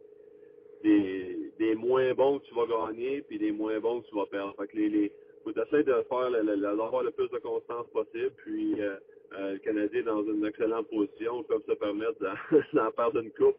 des, 0.82 1.52
des 1.58 1.74
moins 1.74 2.14
bons 2.14 2.38
que 2.38 2.46
tu 2.46 2.54
vas 2.54 2.66
gagner, 2.66 3.22
puis 3.22 3.38
des 3.38 3.52
moins 3.52 3.78
bons 3.80 4.00
que 4.00 4.08
tu 4.08 4.14
vas 4.14 4.26
perdre. 4.26 4.54
Fait 4.58 4.66
que 4.68 4.76
les, 4.76 4.88
les 4.88 5.12
faut 5.46 5.60
essayer 5.60 5.84
de 5.84 6.04
faire 6.08 6.30
d'avoir 6.30 7.02
le 7.02 7.10
plus 7.12 7.28
de 7.30 7.38
constance 7.38 7.86
possible, 7.92 8.32
puis 8.44 8.80
euh, 8.80 8.96
euh, 9.38 9.52
le 9.52 9.58
Canadien 9.58 10.00
est 10.00 10.02
dans 10.02 10.24
une 10.24 10.44
excellente 10.44 10.88
position, 10.88 11.44
comme 11.44 11.62
se 11.68 11.72
permettre 11.72 12.18
d'en 12.72 12.90
perdre 12.96 13.20
une 13.20 13.30
coupe, 13.30 13.56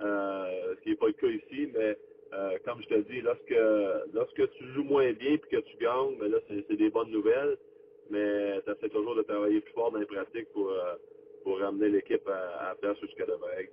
euh, 0.00 0.74
ce 0.74 0.80
qui 0.82 0.90
n'est 0.90 0.96
pas 0.96 1.06
le 1.06 1.12
cas 1.12 1.28
ici, 1.28 1.70
mais 1.74 1.96
euh, 2.32 2.58
comme 2.64 2.80
je 2.82 2.88
te 2.88 3.00
dis, 3.10 3.20
lorsque 3.20 3.54
lorsque 4.12 4.50
tu 4.52 4.64
joues 4.74 4.84
moins 4.84 5.12
bien 5.12 5.36
puis 5.38 5.50
que 5.50 5.62
tu 5.62 5.76
gagnes, 5.78 6.16
mais 6.20 6.28
ben 6.28 6.32
là 6.32 6.38
c'est 6.48 6.76
des 6.76 6.90
bonnes 6.90 7.10
nouvelles 7.10 7.56
mais 8.10 8.60
tu 8.62 8.70
essaies 8.70 8.88
toujours 8.88 9.14
de 9.14 9.22
travailler 9.22 9.60
plus 9.60 9.72
fort 9.72 9.90
dans 9.90 9.98
les 9.98 10.06
pratiques 10.06 10.50
pour, 10.52 10.70
euh, 10.70 10.94
pour 11.44 11.58
ramener 11.60 11.88
l'équipe 11.88 12.26
à, 12.28 12.64
à 12.64 12.68
la 12.70 12.74
place 12.76 12.96
devrait 13.00 13.64
être. 13.64 13.72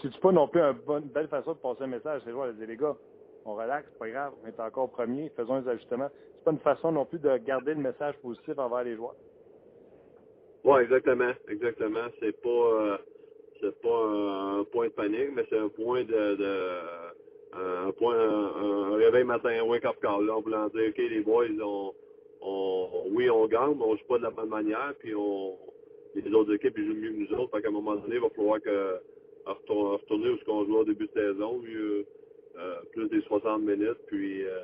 C'est 0.00 0.20
pas 0.20 0.32
non 0.32 0.48
plus 0.48 0.60
une 0.60 0.78
bonne, 0.86 1.04
belle 1.04 1.28
façon 1.28 1.52
de 1.52 1.58
passer 1.58 1.82
un 1.82 1.88
message? 1.88 2.22
C'est 2.24 2.32
voir, 2.32 2.48
les 2.48 2.76
gars, 2.76 2.96
on 3.44 3.54
relaxe, 3.54 3.88
c'est 3.92 3.98
pas 3.98 4.08
grave, 4.08 4.32
on 4.42 4.48
est 4.48 4.60
encore 4.60 4.90
premier, 4.90 5.30
faisons 5.36 5.60
les 5.60 5.68
ajustements. 5.68 6.08
C'est 6.36 6.44
pas 6.44 6.50
une 6.52 6.58
façon 6.58 6.92
non 6.92 7.04
plus 7.04 7.18
de 7.18 7.36
garder 7.38 7.74
le 7.74 7.80
message 7.80 8.16
positif 8.18 8.58
envers 8.58 8.84
les 8.84 8.96
joueurs. 8.96 9.16
Oui, 10.64 10.80
exactement, 10.82 11.32
exactement. 11.48 12.06
C'est 12.20 12.40
pas 12.40 12.48
euh, 12.48 12.98
c'est 13.60 13.80
pas 13.80 14.06
un, 14.06 14.64
point 14.64 14.86
de 14.86 14.92
panique, 14.92 15.30
mais 15.34 15.44
c'est 15.50 15.58
un 15.58 15.68
point 15.68 16.04
de, 16.04 16.36
de 16.36 16.78
un 17.54 17.92
point 17.92 18.16
un, 18.16 18.96
réveil 18.96 19.24
matin, 19.24 19.50
un 19.50 19.62
wake 19.62 19.84
up 19.84 19.96
call. 20.00 20.26
Là, 20.26 20.36
on 20.36 20.40
voulait 20.40 20.56
dire 20.74 20.88
OK, 20.90 20.98
les 20.98 21.20
boys, 21.20 21.46
ont 21.62 21.92
oui, 23.10 23.30
on 23.30 23.46
gagne, 23.46 23.74
mais 23.76 23.84
on 23.84 23.96
joue 23.96 24.04
pas 24.08 24.18
de 24.18 24.24
la 24.24 24.30
bonne 24.30 24.48
manière, 24.48 24.94
puis 24.98 25.14
on, 25.14 25.56
les 26.14 26.32
autres 26.32 26.54
équipes 26.54 26.74
ils 26.76 26.86
jouent 26.86 27.00
mieux 27.00 27.10
que 27.10 27.32
nous 27.32 27.38
autres. 27.38 27.56
Fait 27.56 27.62
qu'à 27.62 27.68
un 27.68 27.72
moment 27.72 27.96
donné, 27.96 28.16
il 28.16 28.20
va 28.20 28.30
falloir 28.30 28.60
que, 28.60 28.98
retourner 29.46 30.30
où 30.30 30.38
ce 30.38 30.44
qu'on 30.44 30.64
jouait 30.64 30.78
au 30.78 30.84
début 30.84 31.06
de 31.06 31.12
saison, 31.12 31.62
euh, 32.58 32.74
plus 32.92 33.08
des 33.08 33.20
60 33.22 33.62
minutes, 33.62 33.98
puis 34.08 34.44
euh, 34.44 34.60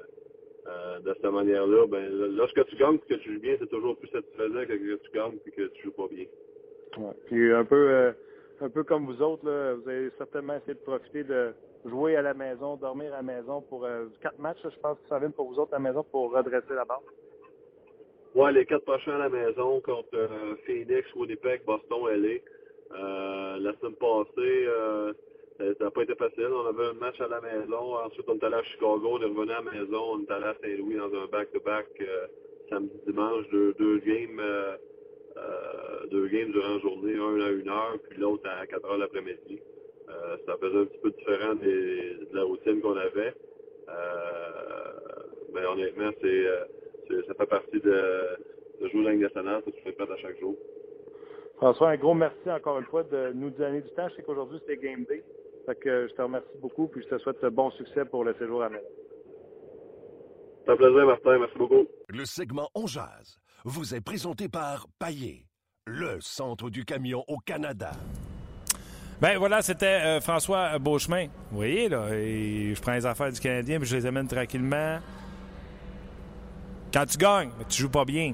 euh, 0.67 1.01
de 1.01 1.15
cette 1.15 1.33
manière-là, 1.33 1.87
ben, 1.87 2.09
lorsque 2.37 2.65
tu 2.67 2.77
gagnes 2.77 2.97
et 2.97 3.15
que 3.15 3.21
tu 3.21 3.35
joues 3.35 3.41
bien, 3.41 3.57
c'est 3.59 3.71
toujours 3.71 3.97
plus 3.97 4.09
satisfaisant 4.09 4.61
que, 4.67 4.73
que 4.73 4.95
tu 4.97 5.11
gagnes 5.13 5.39
et 5.47 5.51
que 5.51 5.63
tu 5.69 5.85
joues 5.85 5.93
pas 5.93 6.09
bien. 6.11 6.27
Puis 7.27 7.53
un 7.53 7.65
peu, 7.65 8.13
un 8.61 8.71
peu 8.71 8.85
comme 8.85 9.07
vous 9.07 9.23
autres, 9.23 9.45
vous 9.45 9.89
avez 9.89 10.11
certainement 10.19 10.55
essayé 10.57 10.75
de 10.75 10.81
profiter 10.81 11.25
de 11.25 11.53
jouer 11.85 12.17
à 12.17 12.23
la 12.23 12.35
maison, 12.35 12.77
dormir 12.77 13.13
à 13.13 13.19
la 13.19 13.23
maison 13.23 13.63
pour 13.63 13.87
quatre 14.21 14.39
matchs, 14.39 14.59
je 14.65 14.81
pense 14.81 14.99
que 14.99 15.09
ça 15.09 15.19
vient 15.19 15.31
pour 15.31 15.49
vous 15.49 15.59
autres 15.59 15.73
à 15.75 15.77
la 15.79 15.83
maison 15.83 16.05
pour 16.05 16.33
redresser 16.33 16.75
la 16.75 16.85
barre. 16.85 17.03
Ouais, 18.35 18.53
les 18.53 18.67
quatre 18.67 18.85
prochains 18.85 19.15
à 19.15 19.19
la 19.19 19.29
maison 19.31 19.81
contre 19.81 20.15
euh, 20.15 20.55
Phoenix, 20.67 21.03
Winnipeg, 21.15 21.65
Boston, 21.65 22.07
LA. 22.09 22.39
Euh, 22.95 23.59
la 23.59 23.73
semaine 23.79 23.97
passée, 23.97 24.67
euh, 24.69 25.13
ça 25.59 25.85
n'a 25.85 25.91
pas 25.91 26.03
été 26.03 26.15
facile. 26.15 26.47
On 26.53 26.67
avait 26.67 26.91
un 26.91 26.93
match 26.93 27.19
à 27.21 27.29
la 27.29 27.41
maison. 27.41 27.97
Ensuite, 27.97 28.27
on 28.29 28.37
est 28.37 28.45
allé 28.45 28.57
à 28.57 28.63
Chicago. 28.65 29.01
On 29.13 29.21
est 29.23 29.25
revenu 29.25 29.51
à 29.51 29.63
la 29.63 29.73
maison. 29.73 30.03
On 30.13 30.21
est 30.21 30.31
allé 30.31 30.45
à 30.45 30.55
Saint-Louis 30.63 30.97
dans 30.97 31.13
un 31.15 31.27
back-to-back 31.27 31.87
euh, 32.01 32.27
samedi, 32.69 33.01
dimanche. 33.07 33.49
Deux, 33.51 33.73
deux 33.75 33.99
games 34.01 34.41
euh, 35.39 36.07
deux 36.11 36.29
games 36.29 36.51
durant 36.53 36.75
la 36.75 36.79
journée, 36.81 37.15
un 37.17 37.41
à 37.47 37.51
une 37.51 37.69
heure, 37.69 37.97
puis 38.09 38.19
l'autre 38.19 38.49
à 38.49 38.67
4 38.67 38.85
heures 38.85 38.99
l'après-midi. 38.99 39.61
ça 40.47 40.57
faisait 40.61 40.79
un 40.79 40.85
petit 40.87 40.99
peu 40.99 41.11
différent 41.11 41.55
des, 41.55 42.27
de 42.31 42.37
la 42.37 42.45
routine 42.45 42.81
qu'on 42.81 42.97
avait. 42.97 43.35
mais 45.55 45.65
honnêtement, 45.65 46.11
c'est 46.21 46.45
ça 47.27 47.35
fait 47.35 47.47
partie 47.47 47.81
de, 47.81 48.37
de 48.81 48.89
jouer 48.89 49.05
la 49.05 49.13
Ligue 49.13 49.23
nationale, 49.23 49.63
ça 49.65 49.71
tu 49.71 49.83
fais 49.83 49.93
pas 49.93 50.05
à 50.05 50.17
chaque 50.17 50.39
jour. 50.39 50.55
François, 51.57 51.91
un 51.91 51.97
gros 51.97 52.15
merci 52.15 52.51
encore 52.51 52.79
une 52.79 52.85
fois 52.87 53.03
de 53.03 53.33
nous 53.35 53.51
donner 53.51 53.81
du 53.81 53.91
temps. 53.91 54.09
Je 54.11 54.17
sais 54.17 54.23
qu'aujourd'hui 54.23 54.61
c'est 54.67 54.77
Game 54.77 55.05
Day. 55.05 55.25
Fait 55.67 55.75
que 55.75 56.07
je 56.09 56.15
te 56.15 56.23
remercie 56.23 56.57
beaucoup 56.61 56.87
puis 56.89 57.03
je 57.03 57.09
te 57.09 57.19
souhaite 57.19 57.45
bon 57.47 57.71
succès 57.73 58.05
pour 58.05 58.25
le 58.25 58.35
séjour 58.35 58.63
à 58.63 58.69
Mel. 58.69 58.85
C'est 60.65 60.73
un 60.73 60.77
plaisir, 60.77 61.07
Martin. 61.07 61.39
Merci 61.39 61.59
beaucoup. 61.59 61.89
Le 62.09 62.25
segment 62.25 62.69
On 62.75 62.87
Jazz 62.87 63.41
vous 63.69 63.95
est 63.95 64.01
présenté 64.01 64.49
par 64.49 64.87
Paillé, 64.99 65.47
le 65.87 66.19
centre 66.21 66.71
du 66.71 66.85
camion 66.85 67.23
au 67.29 67.37
Canada. 67.39 67.93
Ben 69.21 69.37
voilà, 69.37 69.61
c'était 69.63 69.87
euh, 69.87 70.21
François 70.21 70.79
Beauchemin. 70.79 71.27
Vous 71.51 71.57
voyez, 71.59 71.89
là, 71.89 72.09
je 72.09 72.81
prends 72.81 72.93
les 72.93 73.05
affaires 73.05 73.31
du 73.31 73.41
Canadien 73.41 73.79
puis 73.79 73.89
je 73.89 73.97
les 73.97 74.07
amène 74.07 74.27
tranquillement. 74.27 75.01
Quand 76.93 77.05
tu 77.05 77.19
gagnes, 77.19 77.51
mais 77.59 77.65
tu 77.69 77.83
joues 77.83 77.91
pas 77.91 78.05
bien. 78.05 78.33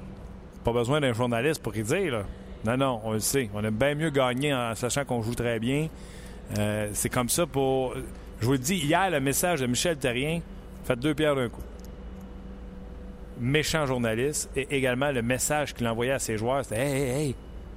Pas 0.62 0.72
besoin 0.72 1.01
d'un 1.01 1.12
journaliste 1.12 1.62
pour 1.62 1.76
y 1.76 1.82
dire. 1.82 2.12
Là. 2.12 2.22
Non, 2.64 2.76
non, 2.76 3.01
on 3.03 3.12
le 3.12 3.20
sait. 3.20 3.51
On 3.55 3.64
aime 3.64 3.74
bien 3.74 3.95
mieux 3.95 4.11
gagner 4.11 4.55
en 4.55 4.74
sachant 4.74 5.05
qu'on 5.05 5.22
joue 5.22 5.35
très 5.35 5.59
bien. 5.59 5.89
Euh, 6.59 6.91
c'est 6.93 7.09
comme 7.09 7.28
ça 7.28 7.47
pour. 7.47 7.95
Je 8.41 8.47
vous 8.47 8.53
le 8.53 8.59
dis, 8.59 8.76
hier, 8.76 9.11
le 9.11 9.20
message 9.20 9.61
de 9.61 9.66
Michel 9.66 9.97
Terrien, 9.97 10.41
fait 10.85 10.97
deux 10.97 11.14
pierres 11.14 11.35
d'un 11.35 11.49
coup. 11.49 11.62
Méchant 13.39 13.87
journaliste. 13.87 14.51
Et 14.57 14.66
également, 14.76 15.11
le 15.11 15.22
message 15.22 15.74
qu'il 15.74 15.87
envoyait 15.87 16.12
à 16.12 16.18
ses 16.18 16.37
joueurs, 16.37 16.64
c'était 16.64 16.80
Hey, 16.80 16.93
hey, 16.93 17.11
hey, 17.11 17.35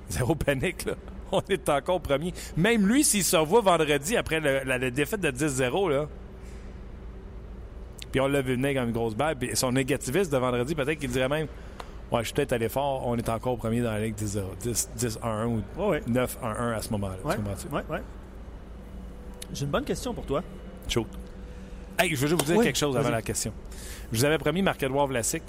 zéro 0.09 0.35
panique, 0.35 0.85
là. 0.85 0.93
On 1.31 1.41
est 1.49 1.67
encore 1.67 1.99
premier. 1.99 2.33
Même 2.55 2.87
lui, 2.87 3.03
s'il 3.03 3.23
se 3.23 3.35
revoit 3.35 3.61
vendredi 3.61 4.15
après 4.15 4.39
la, 4.39 4.91
défaite 4.91 5.19
de 5.19 5.29
10-0, 5.29 5.89
là, 5.89 6.07
puis 8.11 8.21
on 8.21 8.27
l'a 8.27 8.41
vu 8.41 8.55
venir 8.55 8.73
comme 8.73 8.87
une 8.87 8.93
grosse 8.93 9.15
balle. 9.15 9.35
Puis 9.35 9.49
son 9.53 9.73
négativiste 9.73 10.31
de 10.31 10.37
vendredi, 10.37 10.73
peut-être 10.73 10.97
qu'il 10.97 11.09
dirait 11.09 11.27
même 11.27 11.47
Ouais, 12.09 12.21
je 12.21 12.27
suis 12.27 12.33
peut-être 12.33 12.53
allé 12.53 12.69
fort, 12.69 13.05
on 13.05 13.17
est 13.17 13.27
encore 13.27 13.57
premier 13.57 13.81
dans 13.81 13.91
la 13.91 13.99
Ligue 13.99 14.15
10-1 14.15 15.45
ou 15.45 15.61
9-1-1 16.09 16.73
à 16.73 16.81
ce 16.81 16.89
moment-là. 16.91 17.17
Ouais, 17.25 17.35
ouais, 17.73 17.83
ouais. 17.89 18.01
J'ai 19.53 19.65
une 19.65 19.71
bonne 19.71 19.83
question 19.83 20.13
pour 20.13 20.25
toi. 20.25 20.41
Chaud. 20.87 21.05
Hey, 21.99 22.15
je 22.15 22.21
veux 22.21 22.27
juste 22.27 22.41
vous 22.41 22.53
dire 22.53 22.63
quelque 22.63 22.77
chose 22.77 22.95
avant 22.95 23.09
la 23.09 23.21
question. 23.21 23.51
Je 24.11 24.19
vous 24.19 24.25
avais 24.25 24.37
promis 24.37 24.61
Marc-Edouard 24.61 25.07
Vlasic. 25.07 25.43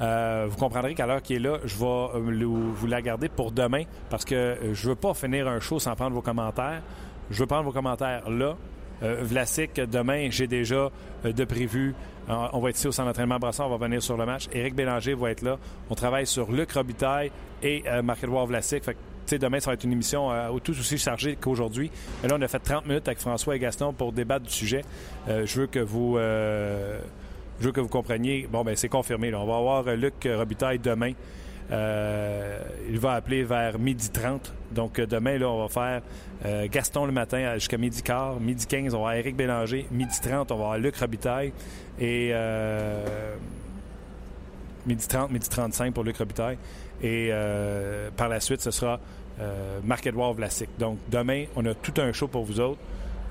Euh, 0.00 0.46
vous 0.48 0.56
comprendrez 0.56 0.94
qu'à 0.94 1.06
l'heure 1.06 1.22
qui 1.22 1.34
est 1.34 1.38
là, 1.38 1.58
je 1.64 1.76
vais 1.76 1.84
euh, 1.84 2.44
vous 2.74 2.86
la 2.86 3.02
garder 3.02 3.28
pour 3.28 3.52
demain 3.52 3.84
parce 4.10 4.24
que 4.24 4.34
euh, 4.34 4.74
je 4.74 4.88
veux 4.88 4.94
pas 4.94 5.14
finir 5.14 5.46
un 5.48 5.60
show 5.60 5.78
sans 5.78 5.94
prendre 5.94 6.14
vos 6.14 6.22
commentaires. 6.22 6.82
Je 7.30 7.38
veux 7.38 7.46
prendre 7.46 7.64
vos 7.64 7.72
commentaires 7.72 8.28
là. 8.28 8.56
Euh, 9.02 9.16
Vlasic, 9.22 9.74
demain, 9.74 10.28
j'ai 10.30 10.46
déjà 10.46 10.90
euh, 11.24 11.32
de 11.32 11.44
prévu. 11.44 11.94
Euh, 12.28 12.46
on 12.52 12.60
va 12.60 12.70
être 12.70 12.76
ici 12.76 12.86
au 12.86 12.92
centre 12.92 13.08
d'entraînement 13.08 13.38
Brassard, 13.38 13.66
on 13.68 13.76
va 13.76 13.86
venir 13.86 14.02
sur 14.02 14.16
le 14.16 14.24
match. 14.26 14.48
Éric 14.52 14.74
Bélanger 14.74 15.14
va 15.14 15.30
être 15.30 15.42
là. 15.42 15.58
On 15.90 15.94
travaille 15.94 16.26
sur 16.26 16.52
Luc 16.52 16.72
Robitaille 16.72 17.32
et 17.62 17.84
Marc-Edouard 18.02 18.46
Vlasic. 18.46 18.84
Fait 18.84 18.96
demain, 19.38 19.60
ça 19.60 19.70
va 19.70 19.74
être 19.74 19.84
une 19.84 19.92
émission 19.92 20.30
tout 20.62 20.72
aussi 20.72 20.98
chargée 20.98 21.36
qu'aujourd'hui. 21.40 21.90
Mais 22.22 22.28
là, 22.28 22.36
on 22.38 22.42
a 22.42 22.48
fait 22.48 22.58
30 22.58 22.86
minutes 22.86 23.08
avec 23.08 23.18
François 23.18 23.56
et 23.56 23.58
Gaston 23.58 23.92
pour 23.92 24.12
débattre 24.12 24.44
du 24.44 24.52
sujet. 24.52 24.82
je 25.28 25.60
veux 25.60 25.66
que 25.66 25.78
vous... 25.78 26.18
je 27.60 27.66
veux 27.66 27.72
que 27.72 27.80
vous 27.80 27.88
compreniez. 27.88 28.48
Bon, 28.50 28.64
ben 28.64 28.76
c'est 28.76 28.88
confirmé. 28.88 29.32
On 29.34 29.46
va 29.46 29.56
avoir 29.56 29.84
Luc 29.96 30.14
Robitaille 30.26 30.78
demain. 30.78 31.12
Euh, 31.70 32.60
il 32.88 32.98
va 32.98 33.12
appeler 33.12 33.44
vers 33.44 33.78
midi 33.78 34.10
30. 34.10 34.52
Donc, 34.72 34.98
euh, 34.98 35.06
demain, 35.06 35.38
là, 35.38 35.48
on 35.48 35.62
va 35.62 35.68
faire 35.68 36.02
euh, 36.44 36.66
Gaston 36.70 37.06
le 37.06 37.12
matin 37.12 37.38
euh, 37.38 37.54
jusqu'à 37.54 37.78
midi 37.78 38.02
quart. 38.02 38.38
Midi 38.40 38.66
15, 38.66 38.94
on 38.94 38.98
va 38.98 39.10
avoir 39.10 39.14
Éric 39.14 39.36
Bélanger. 39.36 39.86
Midi 39.90 40.20
30, 40.20 40.50
on 40.50 40.56
va 40.56 40.64
avoir 40.64 40.78
Luc 40.78 40.96
Robitaille. 40.96 41.52
Et 41.98 42.30
euh, 42.32 43.36
midi 44.86 45.06
30, 45.06 45.30
midi 45.30 45.48
35 45.48 45.94
pour 45.94 46.04
Luc 46.04 46.16
Robitaille. 46.18 46.58
Et 47.02 47.28
euh, 47.30 48.10
par 48.16 48.28
la 48.28 48.40
suite, 48.40 48.60
ce 48.60 48.70
sera 48.70 49.00
euh, 49.40 49.80
Marc-Edouard 49.84 50.34
Vlasic. 50.34 50.68
Donc, 50.78 50.98
demain, 51.10 51.44
on 51.56 51.64
a 51.64 51.74
tout 51.74 51.94
un 52.00 52.12
show 52.12 52.28
pour 52.28 52.44
vous 52.44 52.60
autres. 52.60 52.80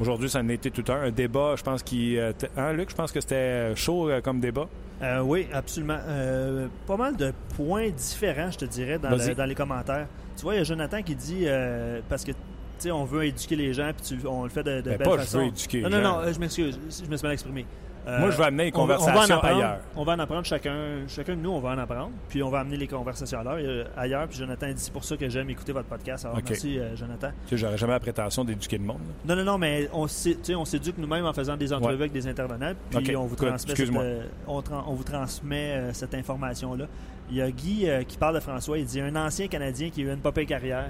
Aujourd'hui, 0.01 0.29
ça 0.29 0.39
en 0.39 0.49
a 0.49 0.53
été 0.53 0.71
tout 0.71 0.83
un. 0.91 1.01
Un 1.03 1.11
débat, 1.11 1.55
je 1.55 1.63
pense 1.63 1.83
qu'il. 1.83 2.17
euh, 2.17 2.33
Hein, 2.57 2.73
Luc, 2.73 2.89
je 2.89 2.95
pense 2.95 3.11
que 3.11 3.21
c'était 3.21 3.75
chaud 3.75 4.09
euh, 4.09 4.19
comme 4.21 4.39
débat. 4.39 4.67
Euh, 5.01 5.19
oui, 5.21 5.47
absolument. 5.53 5.97
Euh, 6.07 6.67
pas 6.87 6.97
mal 6.97 7.15
de 7.15 7.31
points 7.55 7.89
différents, 7.89 8.51
je 8.51 8.57
te 8.57 8.65
dirais, 8.65 8.97
dans, 8.99 9.09
le- 9.11 9.35
dans 9.35 9.45
les 9.45 9.55
commentaires. 9.55 10.07
Tu 10.35 10.43
vois, 10.43 10.55
il 10.55 10.57
y 10.57 10.61
a 10.61 10.63
Jonathan 10.63 11.01
qui 11.03 11.15
dit 11.15 11.43
euh, 11.45 12.01
parce 12.09 12.23
que 12.23 12.31
tu 12.31 12.37
sais, 12.79 12.91
on 12.91 13.03
veut 13.03 13.25
éduquer 13.25 13.55
les 13.55 13.73
gens, 13.73 13.91
puis 13.95 14.17
tu- 14.19 14.27
on 14.27 14.43
le 14.43 14.49
fait 14.49 14.63
de, 14.63 14.81
de 14.81 14.89
Ben, 14.91 14.97
belle 14.97 15.07
pas 15.07 15.11
je 15.13 15.17
façon. 15.21 15.37
veux 15.39 15.45
éduquer 15.45 15.81
non, 15.81 15.89
non, 15.89 16.01
non, 16.01 16.33
je 16.33 16.39
m'excuse, 16.39 16.79
je 17.03 17.09
me 17.09 17.15
suis 17.17 17.23
mal 17.23 17.33
exprimé. 17.33 17.65
Euh, 18.07 18.19
Moi, 18.19 18.31
je 18.31 18.37
vais 18.37 18.45
amener 18.45 18.65
les 18.65 18.71
on 18.75 18.85
va- 18.87 18.95
on 18.95 18.97
va 18.97 19.03
en 19.03 19.05
conversations 19.13 19.39
ailleurs. 19.43 19.79
On 19.95 20.03
va 20.03 20.13
en 20.13 20.19
apprendre 20.19 20.43
chacun, 20.45 20.75
chacun 21.07 21.35
de 21.35 21.41
nous, 21.41 21.51
on 21.51 21.59
va 21.59 21.69
en 21.69 21.77
apprendre, 21.77 22.09
puis 22.29 22.41
on 22.41 22.49
va 22.49 22.61
amener 22.61 22.77
les 22.77 22.87
conversations 22.87 23.39
ailleurs. 23.39 23.57
euh, 23.59 23.83
ailleurs 23.95 24.27
puis 24.27 24.39
Jonathan 24.39 24.67
dit 24.69 24.73
c'est 24.77 24.91
pour 24.91 25.03
ça 25.03 25.15
que 25.17 25.29
j'aime 25.29 25.49
écouter 25.51 25.71
votre 25.71 25.87
podcast. 25.87 26.25
Alors 26.25 26.37
Ok. 26.39 26.45
merci, 26.49 26.79
euh, 26.79 26.95
Jonathan. 26.95 27.29
Tu 27.45 27.49
sais, 27.49 27.57
j'aurais 27.57 27.77
jamais 27.77 27.93
la 27.93 27.99
prétention 27.99 28.43
d'éduquer 28.43 28.79
le 28.79 28.85
monde. 28.85 29.01
là. 29.27 29.35
Non, 29.35 29.43
non, 29.43 29.51
non, 29.53 29.57
mais 29.59 29.87
on, 29.93 30.07
s'é- 30.07 30.33
tu 30.35 30.45
sais, 30.45 30.55
on 30.55 30.65
s'éduque 30.65 30.97
nous-mêmes 30.97 31.25
en 31.25 31.33
faisant 31.33 31.55
des 31.57 31.71
entrevues 31.71 31.89
Ouais. 31.95 32.01
avec 32.01 32.11
des 32.11 32.25
intervenants, 32.27 32.73
puis 32.89 32.97
Ok, 33.11 33.13
on, 33.17 33.25
vous 33.27 33.35
transmet 33.35 33.75
cette, 33.75 33.95
euh, 33.95 34.23
on, 34.47 34.61
vous 34.95 35.03
transmet 35.03 35.73
euh, 35.75 35.93
cette 35.93 36.15
information-là. 36.15 36.85
Il 37.29 37.37
y 37.37 37.41
a 37.41 37.51
Guy 37.51 37.87
euh, 37.87 38.03
qui 38.03 38.17
parle 38.17 38.33
de 38.35 38.39
François, 38.39 38.77
il 38.79 38.85
dit 38.85 38.99
un 38.99 39.15
ancien 39.15 39.47
Canadien 39.47 39.89
qui 39.91 40.01
a 40.01 40.05
eu 40.05 40.11
une 40.11 40.19
popée 40.21 40.45
carrière. 40.47 40.89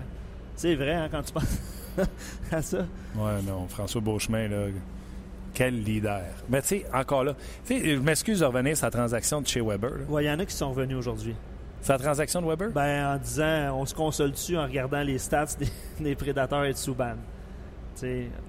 C'est 0.56 0.76
vrai, 0.76 0.94
hein, 0.94 1.10
quand 1.12 1.22
tu 1.24 1.34
penses 1.34 1.60
à 2.52 2.62
ça. 2.62 2.78
Ouais, 3.16 3.42
non, 3.46 3.68
François 3.68 4.00
Beauchemin, 4.02 4.48
là, 4.48 4.68
quel 5.54 5.84
leader. 5.84 6.22
Mais 6.50 6.62
tu 6.62 6.68
sais, 6.68 6.86
encore 6.94 7.24
là, 7.24 7.34
tu 7.66 7.80
sais, 7.80 7.96
je 7.96 8.00
m'excuse 8.00 8.40
de 8.40 8.46
revenir 8.46 8.76
sur 8.78 8.86
la 8.88 8.92
transaction 8.92 9.42
de 9.42 9.48
chez 9.48 9.62
Weber. 9.62 9.92
Ouais, 10.10 10.24
il 10.24 10.28
y 10.28 10.32
en 10.32 10.40
a 10.40 10.46
qui 10.46 10.56
sont 10.56 10.70
revenus 10.72 10.98
aujourd'hui. 10.98 11.36
La 11.90 11.98
transaction 11.98 12.42
de 12.42 12.48
Weber? 12.48 12.70
Ben, 12.72 13.16
en 13.16 13.18
disant, 13.18 13.76
on 13.76 13.86
se 13.86 13.94
console 13.96 14.32
dessus 14.32 14.58
en 14.58 14.64
regardant 14.64 15.02
les 15.02 15.18
stats 15.18 15.46
des, 15.60 15.68
des 16.04 16.16
prédateurs 16.16 16.66
et 16.66 16.74
de 16.74 16.78
Souban. 16.78 17.14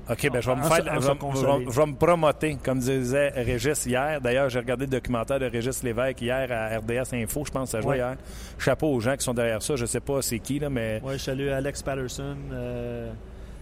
OK, 0.09 0.31
ben 0.31 0.41
je 0.41 0.51
vais 0.51 0.57
me 0.57 0.63
faire, 0.63 0.77
je 1.01 1.07
vais, 1.09 1.65
je 1.67 1.71
je 1.71 1.81
me 1.83 1.95
promoter, 1.95 2.57
comme 2.65 2.79
disait 2.79 3.29
Régis 3.31 3.85
hier. 3.85 4.19
D'ailleurs, 4.21 4.49
j'ai 4.49 4.59
regardé 4.61 4.87
le 4.87 4.91
documentaire 4.93 5.39
de 5.39 5.45
Régis 5.47 5.83
Lévesque 5.83 6.23
hier 6.23 6.51
à 6.51 6.79
RDS 6.79 7.13
Info, 7.15 7.43
je 7.45 7.51
pense 7.51 7.65
que 7.65 7.71
ça 7.73 7.81
jouait 7.83 7.91
Ouais. 7.91 7.97
hier. 7.99 8.17
Chapeau 8.59 8.87
aux 8.95 9.01
gens 9.01 9.15
qui 9.15 9.25
sont 9.25 9.35
derrière 9.35 9.61
ça. 9.63 9.77
Je 9.77 9.85
sais 9.85 10.01
pas 10.01 10.23
c'est 10.23 10.39
qui, 10.39 10.59
là, 10.59 10.71
mais 10.71 11.03
Ouais, 11.05 11.15
je 11.15 11.19
salue 11.25 11.49
Alex 11.49 11.83
Patterson, 11.83 12.37
euh, 12.53 13.11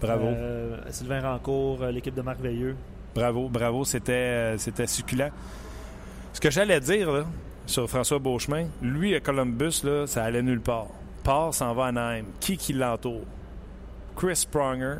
bravo. 0.00 0.26
euh, 0.26 0.76
Sylvain 0.90 1.22
Rancourt, 1.22 1.82
euh, 1.82 1.90
l'équipe 1.90 2.14
de 2.14 2.22
Marc 2.22 2.38
Veilleux. 2.40 2.76
Bravo, 3.14 3.48
bravo, 3.48 3.84
c'était, 3.84 4.12
euh, 4.12 4.58
c'était 4.58 4.86
succulent. 4.86 5.30
Ce 6.32 6.40
que 6.40 6.50
j'allais 6.50 6.80
dire 6.80 7.26
sur 7.66 7.88
François 7.88 8.18
Beauchemin, 8.18 8.66
lui 8.82 9.14
à 9.14 9.20
Columbus, 9.20 9.80
là, 9.84 10.06
ça 10.06 10.24
allait 10.24 10.42
nulle 10.42 10.60
part. 10.60 10.88
Part 11.24 11.54
s'en 11.54 11.74
va 11.74 11.86
à 11.86 11.88
Anaheim. 11.88 12.24
Qui 12.38 12.56
qui 12.56 12.72
l'entoure? 12.72 13.24
Chris 14.16 14.46
Pronger 14.50 14.96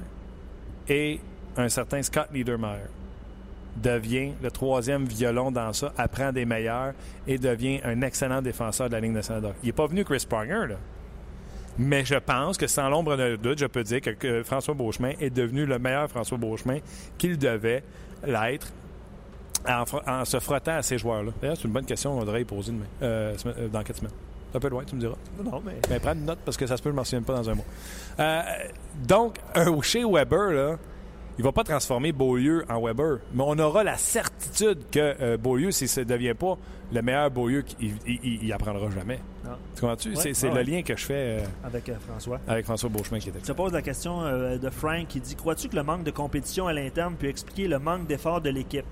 et 0.89 1.21
un 1.57 1.69
certain 1.69 2.03
Scott 2.03 2.29
Niedermayer 2.33 2.89
devient 3.77 4.33
le 4.43 4.51
troisième 4.51 5.05
violon 5.05 5.51
dans 5.51 5.73
ça, 5.73 5.93
apprend 5.97 6.33
des 6.33 6.45
meilleurs 6.45 6.93
et 7.27 7.39
devient 7.39 7.81
un 7.85 8.03
excellent 8.03 8.43
défenseur 8.43 8.89
de 8.89 8.95
la 8.95 9.01
Ligue 9.01 9.13
nationale. 9.13 9.55
Il 9.63 9.67
n'est 9.67 9.73
pas 9.73 9.87
venu 9.87 10.05
Chris 10.05 10.25
Pronger, 10.29 10.67
là. 10.69 10.77
Mais 11.79 12.05
je 12.05 12.17
pense 12.17 12.57
que 12.59 12.67
sans 12.67 12.89
l'ombre 12.89 13.17
d'un 13.17 13.37
doute, 13.37 13.59
je 13.59 13.67
peux 13.67 13.83
dire 13.83 14.01
que, 14.01 14.11
que 14.11 14.43
François 14.43 14.75
Beauchemin 14.75 15.13
est 15.21 15.31
devenu 15.31 15.67
le 15.67 15.79
meilleur 15.79 16.09
François 16.09 16.37
Beauchemin 16.37 16.79
qu'il 17.17 17.39
devait 17.39 17.83
l'être 18.27 18.69
en, 19.67 20.25
se 20.25 20.41
frottant 20.41 20.77
à 20.77 20.83
ces 20.83 20.99
joueurs-là. 20.99 21.33
D'ailleurs, 21.41 21.57
c'est 21.57 21.65
une 21.65 21.73
bonne 21.73 21.85
question 21.85 22.19
qu'on 22.19 22.25
devrait 22.25 22.43
y 22.43 22.45
poser 22.45 22.73
demain. 22.73 22.85
Euh, 23.03 23.37
euh, 23.47 23.69
dans 23.69 23.83
quatre 23.83 23.97
semaines. 23.97 24.13
C'est 24.51 24.57
un 24.57 24.61
peu 24.61 24.69
loin, 24.69 24.83
tu 24.85 24.97
me 24.97 25.01
diras. 25.01 25.15
Non, 25.43 25.63
mais. 25.65 25.77
Mais 25.89 26.01
prends 26.01 26.13
une 26.13 26.25
note 26.25 26.41
parce 26.45 26.57
que 26.57 26.67
ça 26.67 26.77
se 26.77 26.83
peut, 26.83 26.91
je 26.91 26.95
ne 26.95 26.97
m'en 26.97 27.05
souviens 27.05 27.23
pas 27.23 27.35
dans 27.35 27.51
un 27.51 27.55
mois. 27.55 27.65
Euh, 28.19 28.43
donc, 29.07 29.37
un 29.55 29.81
chez 29.83 30.05
Weber, 30.05 30.51
là, 30.51 30.79
il 31.39 31.45
va 31.45 31.53
pas 31.53 31.65
transformer 31.65 32.13
Beaulieu 32.13 32.65
en 32.69 32.83
Weber, 32.83 33.19
mais 33.33 33.45
on 33.47 33.59
aura 33.59 33.85
la 33.85 33.97
certitude 33.97 34.79
que 34.91 35.15
euh, 35.21 35.37
Beaulieu, 35.37 35.71
si 35.71 35.87
ça 35.89 36.03
ne 36.03 36.07
devient 36.07 36.35
pas 36.35 36.59
le 36.93 37.03
meilleur 37.03 37.31
Beaulieu, 37.31 37.65
il, 37.81 37.95
il, 38.07 38.45
il 38.45 38.53
apprendra 38.53 38.91
jamais. 38.91 39.21
Non. 39.45 39.53
Tu 39.75 39.81
comprends-tu? 39.81 40.15
Ouais, 40.15 40.35
c'est 40.35 40.49
ouais, 40.49 40.55
le 40.65 40.71
lien 40.71 40.83
que 40.83 40.97
je 40.97 41.05
fais 41.05 41.41
euh, 41.41 41.45
Avec 41.65 41.89
euh, 41.89 41.95
François. 42.07 42.41
avec 42.49 42.65
François 42.65 42.89
Beauchemin 42.89 43.19
qui 43.21 43.29
est 43.29 43.33
Je 43.41 43.47
te 43.47 43.53
pose 43.53 43.73
la 43.73 43.83
question 43.83 44.23
euh, 44.23 44.59
de 44.59 44.71
Frank 44.71 45.07
qui 45.09 45.21
dit 45.21 45.35
Crois-tu 45.37 45.69
que 45.69 45.77
le 45.77 45.83
manque 45.83 46.05
de 46.05 46.11
compétition 46.11 46.67
à 46.67 46.73
l'interne 46.73 47.15
peut 47.15 47.29
expliquer 47.29 47.69
le 47.69 47.79
manque 47.79 48.07
d'effort 48.07 48.41
de 48.41 48.51
l'équipe? 48.51 48.85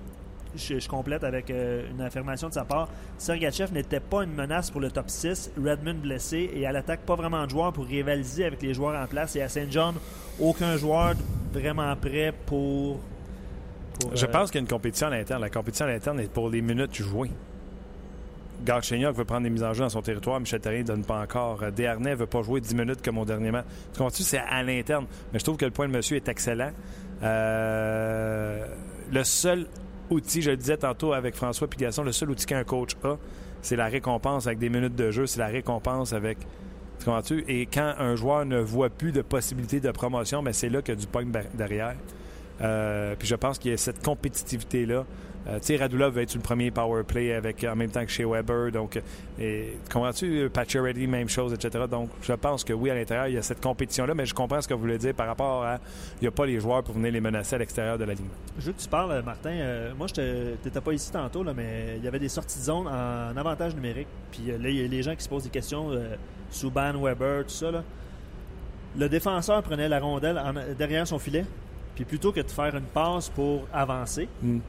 Je, 0.55 0.79
je 0.79 0.89
complète 0.89 1.23
avec 1.23 1.49
une 1.51 2.01
affirmation 2.01 2.49
de 2.49 2.53
sa 2.53 2.63
part. 2.65 2.89
Sergachev 3.19 3.71
n'était 3.71 3.99
pas 3.99 4.23
une 4.23 4.33
menace 4.33 4.71
pour 4.71 4.81
le 4.81 4.89
top 4.89 5.07
6, 5.07 5.51
Redmond 5.63 5.99
blessé 6.01 6.49
et 6.55 6.65
à 6.65 6.71
l'attaque 6.71 7.01
pas 7.01 7.13
vraiment 7.15 7.45
de 7.45 7.51
joueurs 7.51 7.71
pour 7.71 7.85
rivaliser 7.85 8.45
avec 8.45 8.61
les 8.63 8.73
joueurs 8.73 8.99
en 8.99 9.05
place 9.05 9.35
et 9.35 9.43
à 9.43 9.47
Saint 9.49 9.67
John 9.69 9.93
aucun 10.39 10.75
joueur 10.77 11.13
vraiment 11.53 11.95
prêt 11.95 12.33
pour. 12.47 12.99
pour, 13.99 14.15
Je 14.15 14.25
pense 14.25 14.49
qu'il 14.49 14.59
y 14.59 14.61
a 14.61 14.65
une 14.65 14.67
compétition 14.67 15.07
à 15.07 15.11
l'interne. 15.11 15.41
La 15.41 15.49
compétition 15.51 15.85
à 15.85 15.89
l'interne 15.89 16.19
est 16.19 16.31
pour 16.31 16.49
les 16.49 16.61
minutes 16.61 16.95
jouées. 16.95 17.29
Galchenyuk 18.63 19.15
veut 19.15 19.25
prendre 19.25 19.43
des 19.43 19.49
mises 19.49 19.63
en 19.63 19.73
jeu 19.73 19.83
dans 19.83 19.89
son 19.89 20.01
territoire. 20.01 20.39
Michel 20.39 20.59
Therrien 20.59 20.81
ne 20.81 20.87
donne 20.87 21.05
pas 21.05 21.21
encore. 21.21 21.63
Euh, 21.63 21.71
Desharnais 21.71 22.11
ne 22.11 22.15
veut 22.15 22.27
pas 22.27 22.41
jouer 22.41 22.61
10 22.61 22.75
minutes 22.75 23.01
comme 23.03 23.17
au 23.17 23.25
dernier 23.25 23.51
match. 23.51 23.65
Tu 23.93 23.97
comprends-tu? 23.97 24.23
C'est 24.23 24.39
à 24.39 24.61
l'interne. 24.63 25.05
Mais 25.31 25.39
je 25.39 25.43
trouve 25.43 25.57
que 25.57 25.65
le 25.65 25.71
point 25.71 25.87
de 25.87 25.93
monsieur 25.93 26.17
est 26.17 26.27
excellent. 26.27 26.71
Euh, 27.23 28.65
le 29.11 29.23
seul 29.23 29.67
outil, 30.09 30.41
je 30.41 30.51
le 30.51 30.57
disais 30.57 30.77
tantôt 30.77 31.13
avec 31.13 31.35
François 31.35 31.67
Pigasson, 31.67 32.03
le 32.03 32.11
seul 32.11 32.29
outil 32.29 32.45
qu'un 32.45 32.63
coach 32.63 32.95
a, 33.03 33.17
c'est 33.61 33.75
la 33.75 33.87
récompense 33.87 34.47
avec 34.47 34.59
des 34.59 34.69
minutes 34.69 34.95
de 34.95 35.11
jeu. 35.11 35.25
C'est 35.25 35.39
la 35.39 35.47
récompense 35.47 36.13
avec... 36.13 36.39
Tu 36.99 37.05
comprends-tu? 37.05 37.45
Et 37.47 37.65
quand 37.65 37.93
un 37.97 38.15
joueur 38.15 38.45
ne 38.45 38.59
voit 38.59 38.89
plus 38.89 39.11
de 39.11 39.21
possibilité 39.21 39.79
de 39.79 39.91
promotion, 39.91 40.43
ben 40.43 40.53
c'est 40.53 40.69
là 40.69 40.81
qu'il 40.81 40.95
y 40.95 40.97
a 40.97 40.99
du 40.99 41.07
pogne 41.07 41.31
derrière. 41.53 41.95
Euh, 42.61 43.15
puis 43.17 43.27
je 43.27 43.35
pense 43.35 43.57
qu'il 43.57 43.71
y 43.71 43.73
a 43.73 43.77
cette 43.77 44.03
compétitivité-là. 44.03 45.05
Euh, 45.49 45.57
tu 45.59 45.65
sais, 45.65 45.77
Radulov 45.77 46.13
va 46.13 46.21
être 46.21 46.29
sur 46.29 46.37
le 46.39 46.43
premier 46.43 46.69
power 46.69 47.03
play 47.03 47.33
avec, 47.33 47.63
en 47.63 47.75
même 47.75 47.89
temps 47.89 48.05
que 48.05 48.11
chez 48.11 48.23
Weber. 48.23 48.71
Donc, 48.71 48.97
euh, 48.97 49.01
et, 49.39 49.77
comprends-tu? 49.91 50.47
Pacioretty, 50.53 51.07
même 51.07 51.27
chose, 51.27 51.53
etc. 51.53 51.85
Donc, 51.89 52.09
je 52.21 52.33
pense 52.33 52.63
que 52.63 52.71
oui, 52.73 52.89
à 52.91 52.93
l'intérieur, 52.93 53.27
il 53.27 53.33
y 53.33 53.37
a 53.37 53.41
cette 53.41 53.61
compétition-là, 53.61 54.13
mais 54.13 54.25
je 54.27 54.33
comprends 54.35 54.61
ce 54.61 54.67
que 54.67 54.73
vous 54.75 54.81
voulez 54.81 54.97
dire 54.99 55.13
par 55.15 55.27
rapport 55.27 55.63
à. 55.63 55.79
Il 56.21 56.23
n'y 56.23 56.27
a 56.27 56.31
pas 56.31 56.45
les 56.45 56.59
joueurs 56.59 56.83
pour 56.83 56.93
venir 56.95 57.11
les 57.11 57.21
menacer 57.21 57.55
à 57.55 57.57
l'extérieur 57.59 57.97
de 57.97 58.03
la 58.03 58.13
ligne. 58.13 58.27
Je 58.59 58.65
veux 58.67 58.73
que 58.73 58.79
tu 58.81 58.87
parles, 58.87 59.23
Martin. 59.23 59.49
Euh, 59.51 59.91
moi, 59.97 60.07
tu 60.07 60.21
n'étais 60.21 60.81
pas 60.81 60.93
ici 60.93 61.11
tantôt, 61.11 61.43
là, 61.43 61.53
mais 61.55 61.95
il 61.97 62.03
y 62.03 62.07
avait 62.07 62.19
des 62.19 62.29
sorties 62.29 62.59
de 62.59 62.63
zone 62.65 62.87
en 62.87 63.35
avantage 63.35 63.73
numérique. 63.73 64.07
Puis 64.31 64.51
euh, 64.51 64.57
là, 64.59 64.69
il 64.69 64.75
y 64.79 64.85
a 64.85 64.87
les 64.87 65.01
gens 65.01 65.15
qui 65.15 65.23
se 65.23 65.29
posent 65.29 65.43
des 65.45 65.49
questions. 65.49 65.91
Euh, 65.91 66.15
Subban, 66.51 66.93
Weber, 67.01 67.43
tout 67.45 67.49
ça. 67.53 67.71
Là. 67.71 67.83
Le 68.97 69.07
défenseur 69.09 69.61
prenait 69.63 69.87
la 69.89 69.99
rondelle 69.99 70.37
en- 70.37 70.53
derrière 70.77 71.07
son 71.07 71.19
filet. 71.19 71.45
Puis 71.95 72.05
plutôt 72.05 72.31
que 72.31 72.39
de 72.39 72.49
faire 72.49 72.75
une 72.75 72.85
passe 72.85 73.29
pour 73.29 73.67
avancer, 73.73 74.27
Mm. 74.41 74.59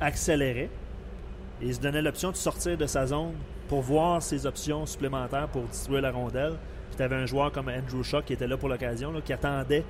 Accélérait. 0.00 0.70
Et 1.62 1.66
il 1.66 1.74
se 1.74 1.80
donnait 1.80 2.02
l'option 2.02 2.30
de 2.30 2.36
sortir 2.36 2.76
de 2.76 2.86
sa 2.86 3.06
zone 3.06 3.34
pour 3.68 3.80
voir 3.80 4.22
ses 4.22 4.46
options 4.46 4.86
supplémentaires 4.86 5.48
pour 5.48 5.62
distribuer 5.62 6.00
la 6.00 6.10
rondelle. 6.10 6.54
Puis 6.88 6.96
tu 6.96 7.02
avais 7.02 7.16
un 7.16 7.26
joueur 7.26 7.52
comme 7.52 7.68
Andrew 7.68 8.02
Shaw 8.02 8.22
qui 8.22 8.32
était 8.32 8.46
là 8.46 8.56
pour 8.56 8.68
l'occasion, 8.68 9.12
qui 9.24 9.32
attendait 9.32 9.84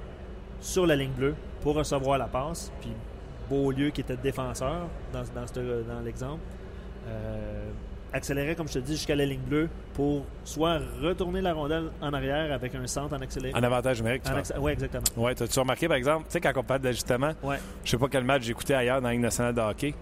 sur 0.61 0.86
la 0.86 0.96
ligne 0.96 1.12
bleue 1.12 1.34
pour 1.61 1.74
recevoir 1.74 2.18
la 2.18 2.26
passe. 2.26 2.72
Puis 2.80 2.90
Beaulieu, 3.48 3.90
qui 3.90 4.00
était 4.00 4.16
défenseur 4.16 4.88
dans 5.12 6.00
l'exemple, 6.05 6.40
euh, 7.09 7.70
accélérait, 8.14 8.54
comme 8.54 8.68
je 8.68 8.74
te 8.74 8.78
dis, 8.78 8.92
jusqu'à 8.92 9.16
la 9.16 9.26
ligne 9.26 9.40
bleue 9.40 9.68
pour 9.94 10.24
soit 10.44 10.78
retourner 11.02 11.40
la 11.40 11.52
rondelle 11.52 11.90
en 12.00 12.12
arrière 12.14 12.52
avec 12.52 12.74
un 12.74 12.86
centre 12.86 13.14
en 13.14 13.20
accéléré. 13.20 13.54
En 13.58 13.62
avantage 13.62 13.98
numérique, 13.98 14.22
tu 14.22 14.58
ouais, 14.58 14.72
exactement. 14.72 15.04
Ouais, 15.16 15.34
t'as-tu 15.34 15.58
remarqué, 15.58 15.88
par 15.88 15.96
exemple, 15.96 16.24
tu 16.26 16.32
sais, 16.32 16.40
quand 16.40 16.52
on 16.56 16.62
parle 16.62 16.80
d'ajustement, 16.80 17.32
Ouais. 17.42 17.58
je 17.84 17.90
sais 17.90 17.98
pas 17.98 18.08
quel 18.08 18.24
match 18.24 18.42
j'écoutais 18.44 18.74
ailleurs 18.74 19.00
dans 19.00 19.08
la 19.08 19.12
Ligue 19.12 19.22
nationale 19.22 19.54
de 19.54 19.60
hockey. 19.60 19.94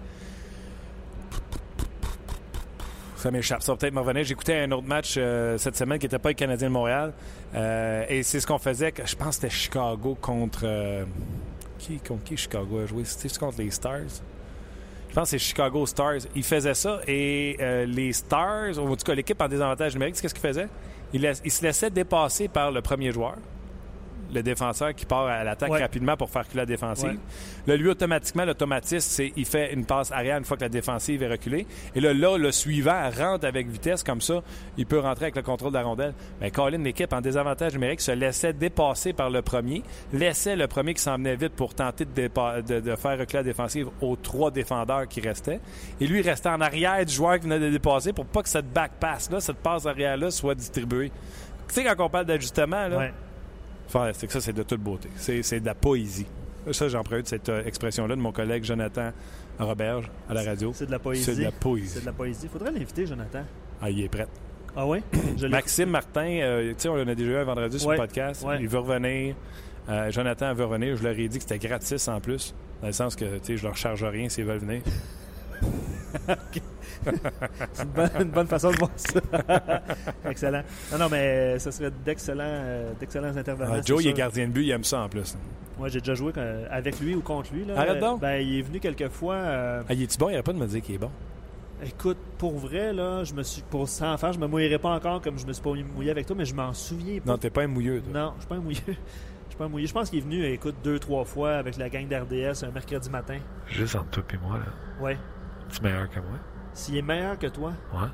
Ça 3.16 3.30
m'échappe. 3.30 3.62
Ça 3.62 3.76
peut-être 3.76 3.94
me 3.94 4.00
revenir. 4.00 4.24
J'écoutais 4.24 4.58
un 4.58 4.70
autre 4.72 4.86
match 4.86 5.14
euh, 5.16 5.56
cette 5.56 5.76
semaine 5.76 5.98
qui 6.00 6.06
n'était 6.06 6.18
pas 6.18 6.30
le 6.30 6.34
Canadien 6.34 6.66
de 6.68 6.72
Montréal. 6.72 7.12
Euh, 7.54 8.04
et 8.08 8.24
c'est 8.24 8.40
ce 8.40 8.46
qu'on 8.48 8.58
faisait. 8.58 8.92
Je 9.04 9.14
pense 9.14 9.28
que 9.28 9.34
c'était 9.42 9.50
Chicago 9.50 10.16
contre. 10.20 10.62
euh, 10.64 11.04
qui, 11.78 11.98
contre 12.00 12.24
qui 12.24 12.36
Chicago 12.36 12.80
a 12.80 12.86
joué? 12.86 13.04
C'était 13.04 13.32
contre 13.38 13.58
les 13.58 13.70
Stars? 13.70 14.00
Je 15.12 15.16
pense 15.16 15.24
que 15.24 15.38
c'est 15.38 15.44
Chicago 15.44 15.84
Stars. 15.84 16.20
Ils 16.34 16.42
faisaient 16.42 16.72
ça 16.72 17.00
et 17.06 17.58
euh, 17.60 17.84
les 17.84 18.14
Stars, 18.14 18.78
ou 18.78 18.88
en 18.90 18.96
tout 18.96 19.04
cas 19.04 19.14
l'équipe 19.14 19.38
en 19.42 19.46
désavantage 19.46 19.92
numérique, 19.92 20.18
qu'est-ce 20.18 20.32
qu'ils 20.32 20.40
faisaient 20.42 20.68
ils 21.12 21.50
se 21.50 21.62
laissaient 21.62 21.90
dépasser 21.90 22.48
par 22.48 22.70
le 22.70 22.80
premier 22.80 23.12
joueur 23.12 23.34
le 24.32 24.42
défenseur 24.42 24.94
qui 24.94 25.04
part 25.06 25.26
à 25.26 25.44
l'attaque 25.44 25.70
Ouais. 25.70 25.80
rapidement 25.80 26.16
pour 26.16 26.30
faire 26.30 26.42
reculer 26.42 26.60
la 26.62 26.66
défensive. 26.66 27.10
Ouais. 27.10 27.18
Là, 27.66 27.76
lui, 27.76 27.88
automatiquement, 27.88 28.44
l'automatisme, 28.44 28.98
c'est 29.08 29.32
il 29.36 29.44
fait 29.44 29.72
une 29.72 29.84
passe 29.84 30.10
arrière 30.12 30.38
une 30.38 30.44
fois 30.44 30.56
que 30.56 30.62
la 30.62 30.68
défensive 30.68 31.22
est 31.22 31.28
reculée. 31.28 31.66
Et 31.94 32.00
là, 32.00 32.12
là, 32.14 32.36
le 32.38 32.50
suivant 32.52 33.10
rentre 33.10 33.46
avec 33.46 33.68
vitesse, 33.68 34.02
comme 34.02 34.20
ça, 34.20 34.42
il 34.76 34.86
peut 34.86 34.98
rentrer 34.98 35.26
avec 35.26 35.36
le 35.36 35.42
contrôle 35.42 35.70
de 35.72 35.76
la 35.78 35.82
rondelle. 35.84 36.14
Mais 36.40 36.50
Colin, 36.50 36.78
l'équipe 36.78 37.12
en 37.12 37.20
désavantage 37.20 37.74
numérique, 37.74 38.00
se 38.00 38.12
laissait 38.12 38.52
dépasser 38.52 39.12
par 39.12 39.30
le 39.30 39.42
premier, 39.42 39.82
laissait 40.12 40.56
le 40.56 40.66
premier 40.66 40.94
qui 40.94 41.02
s'en 41.02 41.16
venait 41.16 41.36
vite 41.36 41.54
pour 41.54 41.74
tenter 41.74 42.04
de, 42.04 42.10
dépa- 42.28 42.62
de- 42.62 42.80
de 42.80 42.96
faire 42.96 43.18
reculer 43.18 43.38
la 43.40 43.42
défensive 43.44 43.88
aux 44.00 44.16
trois 44.16 44.50
défendeurs 44.50 45.06
qui 45.08 45.20
restaient. 45.20 45.60
Et 46.00 46.06
lui, 46.06 46.20
il 46.20 46.28
restait 46.28 46.48
en 46.48 46.60
arrière 46.60 47.04
du 47.04 47.12
joueur 47.12 47.36
qui 47.38 47.44
venait 47.44 47.58
de 47.60 47.70
dépasser 47.70 48.12
pour 48.12 48.26
pas 48.26 48.42
que 48.42 48.48
cette 48.48 48.72
back 48.72 48.92
pass-là, 48.98 49.40
cette 49.40 49.58
passe 49.58 49.86
arrière-là, 49.86 50.30
soit 50.30 50.54
distribuée. 50.54 51.10
Tu 51.68 51.74
sais, 51.74 51.84
quand 51.84 52.04
on 52.04 52.10
parle 52.10 52.26
d'ajustement, 52.26 52.88
là, 52.88 52.96
Ouais. 52.98 53.12
Fantastique. 53.88 54.30
Ça, 54.32 54.40
c'est 54.40 54.52
de 54.52 54.62
toute 54.62 54.80
beauté. 54.80 55.08
C'est 55.16 55.60
de 55.60 55.66
la 55.66 55.74
poésie. 55.74 56.26
Ça, 56.70 56.88
j'ai 56.88 56.96
emprunté 56.96 57.28
cette 57.28 57.48
euh, 57.48 57.64
expression-là 57.64 58.14
de 58.14 58.20
mon 58.20 58.30
collègue 58.32 58.62
Jonathan 58.64 59.10
Roberge 59.58 60.08
à 60.28 60.34
la 60.34 60.42
radio. 60.44 60.72
C'est 60.74 60.86
de 60.86 60.92
la 60.92 60.98
poésie. 61.00 61.24
C'est 61.24 61.34
de 61.36 61.42
la 61.42 61.50
poésie. 61.52 61.88
C'est 61.88 62.00
de 62.00 62.06
la 62.06 62.12
poésie. 62.12 62.48
Faudrait 62.48 62.70
l'inviter, 62.72 63.04
Jonathan. 63.06 63.42
Ah, 63.80 63.90
il 63.90 64.00
est 64.00 64.08
prêt. 64.08 64.28
Ah 64.76 64.86
oui? 64.86 65.00
Maxime 65.50 65.90
Martin, 65.90 66.24
euh, 66.40 66.70
tu 66.70 66.74
sais, 66.78 66.88
on 66.88 66.94
en 66.94 67.06
a 67.08 67.14
déjà 67.14 67.30
eu 67.32 67.36
un 67.36 67.44
vendredi 67.44 67.78
sur 67.78 67.88
Ouais. 67.88 67.96
le 67.96 68.00
podcast. 68.02 68.42
Ouais. 68.44 68.58
Il 68.60 68.68
veut 68.68 68.78
revenir. 68.78 69.34
Euh, 69.88 70.10
Jonathan 70.12 70.54
veut 70.54 70.64
revenir. 70.64 70.96
Je 70.96 71.02
leur 71.02 71.18
ai 71.18 71.28
dit 71.28 71.38
que 71.38 71.42
c'était 71.46 71.58
gratis 71.58 72.06
en 72.08 72.20
plus. 72.20 72.54
Dans 72.80 72.86
le 72.86 72.92
sens 72.92 73.16
que, 73.16 73.38
tu 73.38 73.44
sais, 73.44 73.56
je 73.56 73.64
leur 73.64 73.76
charge 73.76 74.04
rien 74.04 74.28
s'ils 74.28 74.44
veulent 74.44 74.58
venir. 74.58 74.82
C'est 77.72 77.82
une 77.82 77.88
bonne, 77.90 78.10
une 78.20 78.30
bonne 78.30 78.46
façon 78.46 78.70
de 78.70 78.76
voir 78.76 78.90
ça. 78.96 79.20
Excellent. 80.28 80.62
Non, 80.92 80.98
non, 80.98 81.08
mais 81.10 81.58
ce 81.58 81.70
serait 81.70 81.90
d'excellents, 82.04 82.42
euh, 82.44 82.92
d'excellents 82.98 83.36
intervenants. 83.36 83.74
Ah, 83.78 83.82
Joe, 83.84 84.02
il 84.04 84.08
est 84.08 84.12
gardien 84.12 84.46
de 84.46 84.52
but, 84.52 84.64
il 84.64 84.70
aime 84.70 84.84
ça 84.84 85.00
en 85.02 85.08
plus. 85.08 85.36
Moi, 85.78 85.88
j'ai 85.88 86.00
déjà 86.00 86.14
joué 86.14 86.32
euh, 86.36 86.66
avec 86.70 87.00
lui 87.00 87.14
ou 87.14 87.20
contre 87.22 87.52
lui. 87.52 87.64
Là. 87.64 87.78
Arrête 87.78 88.00
donc. 88.00 88.20
Ben, 88.20 88.36
il 88.40 88.58
est 88.58 88.62
venu 88.62 88.78
quelques 88.80 89.08
fois. 89.08 89.34
euh, 89.34 89.82
Ah, 89.88 89.94
il 89.94 90.02
est-tu 90.02 90.18
bon? 90.18 90.28
Il 90.28 90.32
n'aurait 90.32 90.42
pas 90.42 90.52
de 90.52 90.58
me 90.58 90.66
dire 90.66 90.82
qu'il 90.82 90.94
est 90.94 90.98
bon. 90.98 91.10
Écoute, 91.84 92.18
pour 92.38 92.56
vrai, 92.58 92.92
là, 92.92 93.24
je 93.24 93.34
me 93.34 93.42
suis. 93.42 93.62
Pour 93.62 93.88
sans 93.88 94.16
faire, 94.16 94.32
je 94.32 94.38
me 94.38 94.46
mouillerai 94.46 94.78
pas 94.78 94.90
encore 94.90 95.20
comme 95.20 95.36
je 95.38 95.46
me 95.46 95.52
suis 95.52 95.62
pas 95.62 95.70
mouillé 95.96 96.12
avec 96.12 96.26
toi, 96.26 96.36
mais 96.38 96.44
je 96.44 96.54
m'en 96.54 96.72
souviens 96.72 97.18
pas. 97.20 97.32
Non, 97.32 97.38
t'es 97.38 97.50
pas 97.50 97.62
un 97.62 97.66
mouilleux, 97.66 98.00
toi. 98.02 98.12
Non, 98.20 98.32
je 98.36 98.40
suis 98.42 98.48
pas 98.48 98.54
un 98.54 98.60
mouilleux. 98.60 98.80
Je 99.52 99.54
suis 99.54 99.58
pas 99.58 99.64
un 99.66 99.68
mouilleux. 99.68 99.86
Je 99.86 99.92
pense 99.92 100.08
qu'il 100.08 100.18
est 100.20 100.22
venu, 100.22 100.46
écoute, 100.46 100.76
deux, 100.82 100.98
trois 100.98 101.26
fois 101.26 101.56
avec 101.56 101.76
la 101.76 101.90
gang 101.90 102.08
d'RDS 102.08 102.64
un 102.64 102.70
mercredi 102.70 103.10
matin. 103.10 103.36
Juste 103.68 103.96
entre 103.96 104.08
toi 104.22 104.24
et 104.32 104.46
moi, 104.46 104.56
là. 104.58 104.64
Ouais. 105.04 105.18
Tu 105.70 105.78
es 105.78 105.82
meilleur 105.82 106.08
que 106.08 106.20
moi? 106.20 106.38
S'il 106.74 106.96
est 106.96 107.02
meilleur 107.02 107.38
que 107.38 107.46
toi, 107.48 107.72
Ouais. 107.92 108.08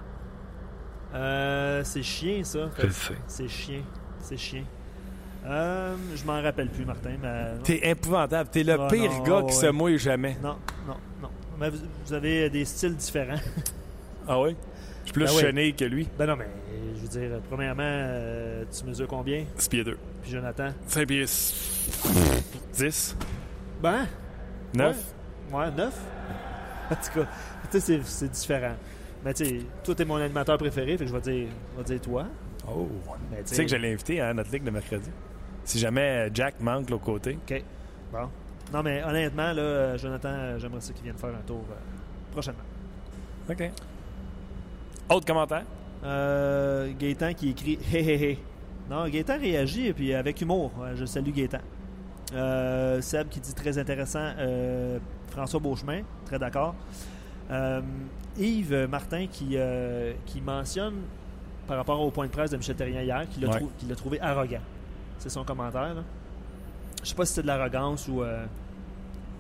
euh, 1.15 1.83
c'est 1.85 2.03
chien, 2.03 2.43
ça. 2.45 2.71
Je 2.79 2.87
le 2.87 2.93
sais. 2.93 3.15
C'est 3.27 3.49
chien. 3.49 3.83
C'est 4.21 4.37
chien. 4.37 4.65
Euh, 5.47 5.95
je 6.15 6.25
m'en 6.25 6.43
rappelle 6.43 6.69
plus, 6.69 6.85
Martin, 6.85 7.13
mais. 7.23 7.55
T'es 7.63 7.89
épouvantable. 7.89 8.51
T'es 8.51 8.65
le 8.65 8.73
Ah, 8.79 8.89
pire 8.91 9.11
non, 9.11 9.23
gars 9.23 9.41
ouais. 9.41 9.47
qui 9.47 9.55
se 9.57 9.67
mouille 9.67 9.99
jamais. 9.99 10.37
Non, 10.43 10.57
non, 10.87 10.97
non. 11.23 11.29
Mais 11.59 11.71
vous, 11.71 11.79
vous 12.05 12.13
avez 12.13 12.51
des 12.51 12.65
styles 12.65 12.97
différents. 12.97 13.39
Ah 14.27 14.41
oui? 14.41 14.55
Je 15.05 15.07
suis 15.07 15.13
plus 15.15 15.25
Ben 15.25 15.31
oui. 15.35 15.41
chenille 15.41 15.75
que 15.75 15.85
lui. 15.87 16.07
ben 16.19 16.27
non, 16.27 16.37
mais 16.37 16.49
je 16.97 17.01
veux 17.01 17.09
dire, 17.09 17.41
premièrement, 17.49 17.83
euh, 17.85 18.65
tu 18.71 18.85
mesures 18.85 19.07
combien? 19.09 19.45
6 19.57 19.69
pieds 19.71 19.85
2. 19.85 19.97
Puis 20.23 20.33
Jonathan? 20.33 20.69
5 20.87 21.07
pieds 21.09 21.25
10. 22.75 23.17
Ben? 23.83 24.07
9. 24.75 24.97
Ouais, 25.51 25.59
ouais 25.59 25.71
neuf. 25.71 25.99
en 26.91 26.95
tout 26.95 27.21
cas, 27.21 27.27
c'est- 27.81 28.03
c'est 28.05 28.29
différent. 28.31 28.75
Mais 29.25 29.35
tu 29.35 29.45
sais, 29.45 29.61
toi, 29.85 29.95
t'es 29.95 30.05
mon 30.05 30.17
animateur 30.17 30.57
préféré, 30.59 30.97
fait 30.97 31.05
que 31.05 31.11
je 31.11 31.15
vais 31.17 31.21
dire, 31.21 31.49
je 31.75 31.79
vais 31.79 31.85
dire 31.85 32.01
toi. 32.01 32.25
Oh. 32.71 32.89
Mais 33.31 33.43
Tu 33.43 33.55
sais 33.55 33.65
que 33.65 33.71
je 33.71 33.77
l'ai 33.77 33.93
invité 33.93 34.21
à 34.21 34.33
notre 34.35 34.51
ligue 34.53 34.65
de 34.65 34.71
mercredi. 34.71 35.11
Si 35.65 35.79
jamais 35.79 36.29
Jack 36.33 36.61
manque 36.61 36.87
de 36.87 36.93
l'autre 36.93 37.05
côté. 37.05 37.37
OK. 37.49 37.63
Bon. 38.13 38.29
Non, 38.73 38.83
mais 38.83 39.03
honnêtement, 39.03 39.53
là, 39.53 39.63
euh, 39.63 39.99
Jonathan, 39.99 40.29
euh, 40.31 40.59
j'aimerais 40.59 40.81
ça 40.81 40.93
qu'il 40.93 41.03
vienne 41.05 41.17
faire 41.17 41.31
un 41.31 41.47
tour 41.47 41.65
euh, 41.71 41.75
prochainement. 42.33 42.61
OK. 43.51 43.71
Autre 45.11 45.27
commentaire? 45.27 45.65
Euh, 46.05 46.93
Gaétan 46.99 47.33
qui 47.35 47.51
écrit 47.51 47.79
Hé 47.93 47.99
hé 48.01 48.31
hé. 48.31 48.39
Non, 48.91 49.09
Gaétan 49.09 49.39
réagit 49.39 49.89
et 49.89 49.93
puis 49.95 50.15
avec 50.15 50.41
humour. 50.41 50.71
Ouais, 50.79 50.91
je 50.95 51.05
salue 51.07 51.31
Gaétan. 51.33 51.59
Euh, 52.35 53.01
Seb 53.01 53.29
qui 53.29 53.41
dit 53.41 53.55
très 53.55 53.79
intéressant. 53.79 54.33
euh, 54.39 54.99
François 55.31 55.61
Beauchemin, 55.61 56.01
très 56.27 56.39
d'accord. 56.39 56.75
Euh, 57.51 57.81
Yves 58.39 58.87
Martin 58.91 59.27
qui, 59.31 59.51
euh, 59.55 60.13
qui 60.27 60.41
mentionne 60.41 60.95
par 61.67 61.77
rapport 61.79 62.01
au 62.01 62.11
point 62.11 62.27
de 62.27 62.31
presse 62.31 62.51
de 62.51 62.57
Michel 62.57 62.77
Terrien 62.77 63.03
hier 63.03 63.27
qu'il 63.31 63.43
l'a 63.43 63.51
Ouais. 63.51 63.59
trou- 63.61 63.95
trouvé 63.95 64.21
arrogant. 64.21 64.61
C'est 65.19 65.29
son 65.31 65.45
commentaire. 65.45 65.95
Là. 65.95 66.03
Je 67.03 67.09
sais 67.09 67.15
pas 67.15 67.25
si 67.27 67.35
c'est 67.35 67.43
de 67.43 67.47
l'arrogance 67.47 68.07
ou. 68.09 68.23
euh, 68.23 68.45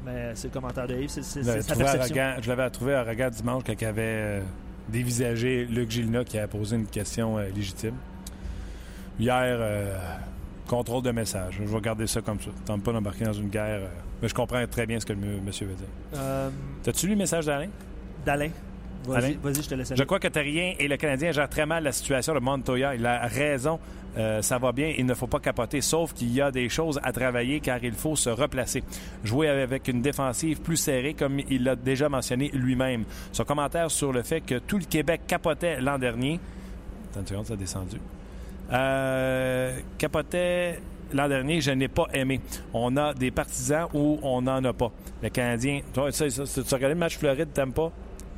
mais 0.05 0.32
c'est 0.34 0.49
le 0.49 0.53
commentaire 0.55 0.86
de 0.86 0.95
Yves. 0.95 1.11
C'est, 1.11 1.22
sa 1.22 1.53
perception. 1.53 1.84
arrogant- 1.99 2.34
je 2.43 2.49
l'avais 2.49 2.70
trouvé 2.70 2.95
arrogant 2.95 3.30
dimanche 3.30 3.62
quand 3.66 3.74
il 3.80 3.84
avait 3.84 4.43
dévisagé 4.89 5.66
Luc 5.66 5.91
Gilna 5.91 6.24
qui 6.24 6.39
a 6.39 6.49
posé 6.49 6.76
une 6.76 6.86
question 6.86 7.36
légitime. 7.39 7.95
Hier, 9.20 9.59
contrôle 10.69 11.03
de 11.03 11.11
message. 11.11 11.59
Je 11.61 11.64
vais 11.64 11.81
garder 11.81 12.07
ça 12.07 12.21
comme 12.21 12.39
ça. 12.39 12.51
Je 12.57 12.64
tente 12.66 12.85
pas 12.85 12.93
d'embarquer 12.93 13.25
dans 13.25 13.33
une 13.33 13.49
guerre. 13.49 13.81
euh, 13.83 13.89
mais 14.23 14.29
je 14.29 14.35
comprends 14.35 14.64
très 14.71 14.87
bien 14.87 15.01
ce 15.01 15.07
que 15.07 15.12
le 15.12 15.41
monsieur 15.41 15.66
veut 15.66 15.75
dire. 15.75 15.87
Euh, 16.14 16.51
T'as-tu 16.85 17.07
lu 17.07 17.12
le 17.12 17.19
message 17.19 17.47
d'Alain? 17.47 17.69
D'Alain. 18.25 18.51
Vas-y, 19.07 19.39
je 19.62 19.69
te 19.69 19.75
laisse 19.75 19.91
aller. 19.91 19.99
Je 19.99 20.05
crois 20.05 20.19
que 20.19 20.29
Terrien 20.29 20.75
et 20.79 20.87
le 20.89 20.97
Canadien 20.97 21.33
gèrent 21.33 21.49
très 21.49 21.64
mal 21.66 21.85
la 21.85 21.93
situation 21.93 22.35
de 22.35 22.41
Montoya. 22.41 22.95
Il 22.95 23.07
a 23.07 23.27
raison. 23.27 23.79
Euh, 24.16 24.43
ça 24.43 24.59
va 24.59 24.73
bien. 24.73 24.93
Il 24.99 25.07
ne 25.07 25.14
faut 25.14 25.29
pas 25.29 25.39
capoter. 25.39 25.81
Sauf 25.81 26.12
qu'il 26.12 26.33
y 26.33 26.41
a 26.43 26.51
des 26.51 26.69
choses 26.69 26.99
à 27.03 27.12
travailler 27.12 27.61
car 27.61 27.83
il 27.83 27.95
faut 27.95 28.16
se 28.16 28.29
replacer. 28.29 28.83
Jouer 29.25 29.49
avec 29.49 29.89
une 29.89 30.03
défensive 30.03 30.61
plus 30.61 30.77
serrée, 30.77 31.14
comme 31.14 31.39
il 31.49 31.62
l'a 31.64 31.77
déjà 31.77 32.09
mentionné 32.09 32.51
lui-même. 32.53 33.05
Son 33.33 33.45
commentaire 33.45 33.91
sur 33.91 34.12
le 34.12 34.23
fait 34.23 34.41
que 34.41 34.59
tout 34.59 34.79
le 34.79 34.85
Québec 34.85 35.23
capotait 35.27 35.81
l'an 35.81 35.99
dernier. 35.99 36.41
Attends 37.12 37.21
une 37.21 37.27
seconde, 37.27 37.47
ça 37.47 37.53
a 37.55 37.57
descendu. 37.57 37.99
Euh, 38.73 39.77
l'an 41.12 41.29
dernier, 41.29 41.61
je 41.61 41.71
n'ai 41.71 41.89
pas 41.89 42.07
aimé. 42.12 42.41
On 42.75 42.97
a 42.97 43.14
des 43.14 43.31
partisans 43.31 43.89
ou 43.95 44.19
on 44.23 44.43
n'en 44.43 44.62
a 44.64 44.73
pas. 44.73 44.91
Le 45.23 45.29
Canadien, 45.31 45.81
ça, 46.11 46.29
ça, 46.31 46.45
tu 46.47 46.75
regardé 46.75 46.95
le 46.95 47.01
match 47.01 47.16
Floride, 47.19 47.49
t'aimes 47.53 47.73
pas? 47.73 47.91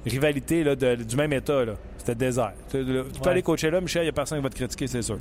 Rivalité 0.06 0.64
là, 0.64 0.76
de- 0.76 0.94
du 0.94 1.16
même 1.16 1.32
état, 1.32 1.64
là. 1.64 1.72
C'était 1.98 2.14
désert. 2.14 2.52
Tu, 2.70 2.78
tu 2.78 2.84
peux 2.86 3.02
Ouais. 3.24 3.28
aller 3.28 3.42
coacher 3.42 3.70
là, 3.70 3.78
Michel, 3.82 4.02
il 4.02 4.04
n'y 4.06 4.08
a 4.08 4.12
personne 4.12 4.38
qui 4.38 4.42
va 4.44 4.48
te 4.48 4.54
critiquer, 4.54 4.86
c'est 4.86 5.02
sûr. 5.02 5.18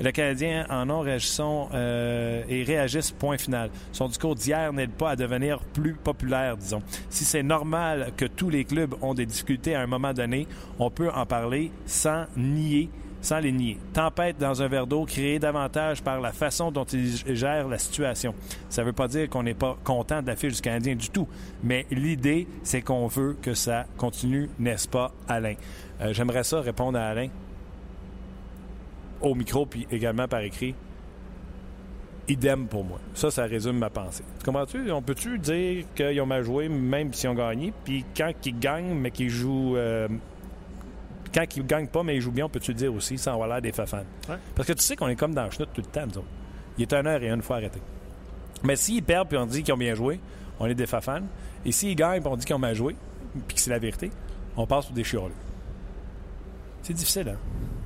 Le 0.00 0.10
Canadien 0.10 0.66
en 0.68 0.90
ont 0.90 0.98
réagissons 1.00 1.68
euh, 1.72 2.42
et 2.48 2.64
réagissent, 2.64 3.12
point 3.12 3.38
final. 3.38 3.70
Son 3.92 4.08
discours 4.08 4.34
d'hier 4.34 4.72
n'aide 4.72 4.90
pas 4.90 5.10
à 5.10 5.16
devenir 5.16 5.60
plus 5.60 5.94
populaire, 5.94 6.56
disons. 6.56 6.82
Si 7.08 7.24
c'est 7.24 7.44
normal 7.44 8.10
que 8.16 8.24
tous 8.24 8.50
les 8.50 8.64
clubs 8.64 8.94
ont 9.02 9.14
des 9.14 9.26
difficultés 9.26 9.76
à 9.76 9.82
un 9.82 9.86
moment 9.86 10.12
donné, 10.12 10.48
on 10.80 10.90
peut 10.90 11.10
en 11.14 11.24
parler 11.24 11.70
sans 11.86 12.24
nier 12.36 12.90
sans 13.28 13.40
les 13.40 13.52
nier. 13.52 13.76
Tempête 13.92 14.38
dans 14.38 14.62
un 14.62 14.68
verre 14.68 14.86
d'eau 14.86 15.04
créée 15.04 15.38
davantage 15.38 16.02
par 16.02 16.18
la 16.18 16.32
façon 16.32 16.70
dont 16.70 16.84
ils 16.84 17.36
gèrent 17.36 17.68
la 17.68 17.76
situation. 17.76 18.34
Ça 18.70 18.80
ne 18.80 18.86
veut 18.86 18.94
pas 18.94 19.06
dire 19.06 19.28
qu'on 19.28 19.42
n'est 19.42 19.52
pas 19.52 19.76
content 19.84 20.22
de 20.22 20.28
la 20.28 20.34
fiche 20.34 20.54
du 20.54 20.62
Canadien 20.62 20.96
du 20.96 21.10
tout, 21.10 21.28
mais 21.62 21.84
l'idée, 21.90 22.48
c'est 22.62 22.80
qu'on 22.80 23.06
veut 23.06 23.36
que 23.42 23.52
ça 23.52 23.84
continue, 23.98 24.48
n'est-ce 24.58 24.88
pas, 24.88 25.12
Alain? 25.28 25.56
Euh, 26.00 26.14
J'aimerais 26.14 26.42
ça 26.42 26.62
répondre 26.62 26.98
à 26.98 27.02
Alain 27.02 27.28
au 29.20 29.34
micro, 29.34 29.66
puis 29.66 29.86
également 29.90 30.26
par 30.26 30.40
écrit. 30.40 30.74
Idem 32.28 32.66
pour 32.66 32.84
moi. 32.84 32.98
Ça, 33.12 33.30
ça 33.30 33.44
résume 33.44 33.76
ma 33.76 33.90
pensée. 33.90 34.24
Tu 34.38 34.44
comprends-tu? 34.46 34.90
On 34.90 35.02
peut-tu 35.02 35.38
dire 35.38 35.84
qu'ils 35.94 36.20
ont 36.22 36.26
mal 36.26 36.44
joué, 36.44 36.70
même 36.70 37.12
s'ils 37.12 37.28
ont 37.28 37.34
gagné, 37.34 37.74
puis 37.84 38.06
quand 38.16 38.32
ils 38.46 38.58
gagnent, 38.58 38.94
mais 38.94 39.10
qu'ils 39.10 39.28
jouent... 39.28 39.76
euh, 39.76 40.08
quand 41.32 41.44
ils 41.56 41.66
gagnent 41.66 41.88
pas, 41.88 42.02
mais 42.02 42.16
ils 42.16 42.20
jouent 42.20 42.30
bien, 42.32 42.46
on 42.46 42.48
peut-tu 42.48 42.72
le 42.72 42.76
dire 42.78 42.92
aussi, 42.94 43.18
sans 43.18 43.32
avoir 43.34 43.48
l'air 43.48 43.62
des 43.62 43.72
fafans. 43.72 44.04
Ouais. 44.28 44.36
Parce 44.54 44.68
que 44.68 44.72
tu 44.72 44.82
sais 44.82 44.96
qu'on 44.96 45.08
est 45.08 45.16
comme 45.16 45.34
dans 45.34 45.44
le 45.44 45.50
chenoute 45.50 45.70
tout 45.74 45.80
le 45.80 45.86
temps, 45.86 46.06
nous 46.06 46.18
autres. 46.18 46.28
Il 46.76 46.82
est 46.82 46.92
une 46.92 47.06
heure 47.06 47.22
et 47.22 47.28
une 47.28 47.42
fois 47.42 47.56
arrêté. 47.56 47.80
Mais 48.62 48.76
s'ils 48.76 49.02
perdent 49.02 49.28
puis 49.28 49.38
on 49.38 49.46
dit 49.46 49.62
qu'ils 49.62 49.74
ont 49.74 49.78
bien 49.78 49.94
joué, 49.94 50.20
on 50.60 50.66
est 50.66 50.74
des 50.74 50.86
fafans. 50.86 51.22
Et 51.64 51.72
s'ils 51.72 51.96
gagnent 51.96 52.20
puis 52.20 52.30
on 52.30 52.36
dit 52.36 52.44
qu'ils 52.44 52.54
ont 52.56 52.60
mal 52.60 52.74
joué, 52.74 52.96
puis 53.46 53.56
que 53.56 53.60
c'est 53.60 53.70
la 53.70 53.78
vérité, 53.78 54.10
on 54.56 54.66
passe 54.66 54.86
pour 54.86 54.94
des 54.94 55.04
chiolés. 55.04 55.34
C'est 56.82 56.94
difficile, 56.94 57.28
hein? 57.28 57.38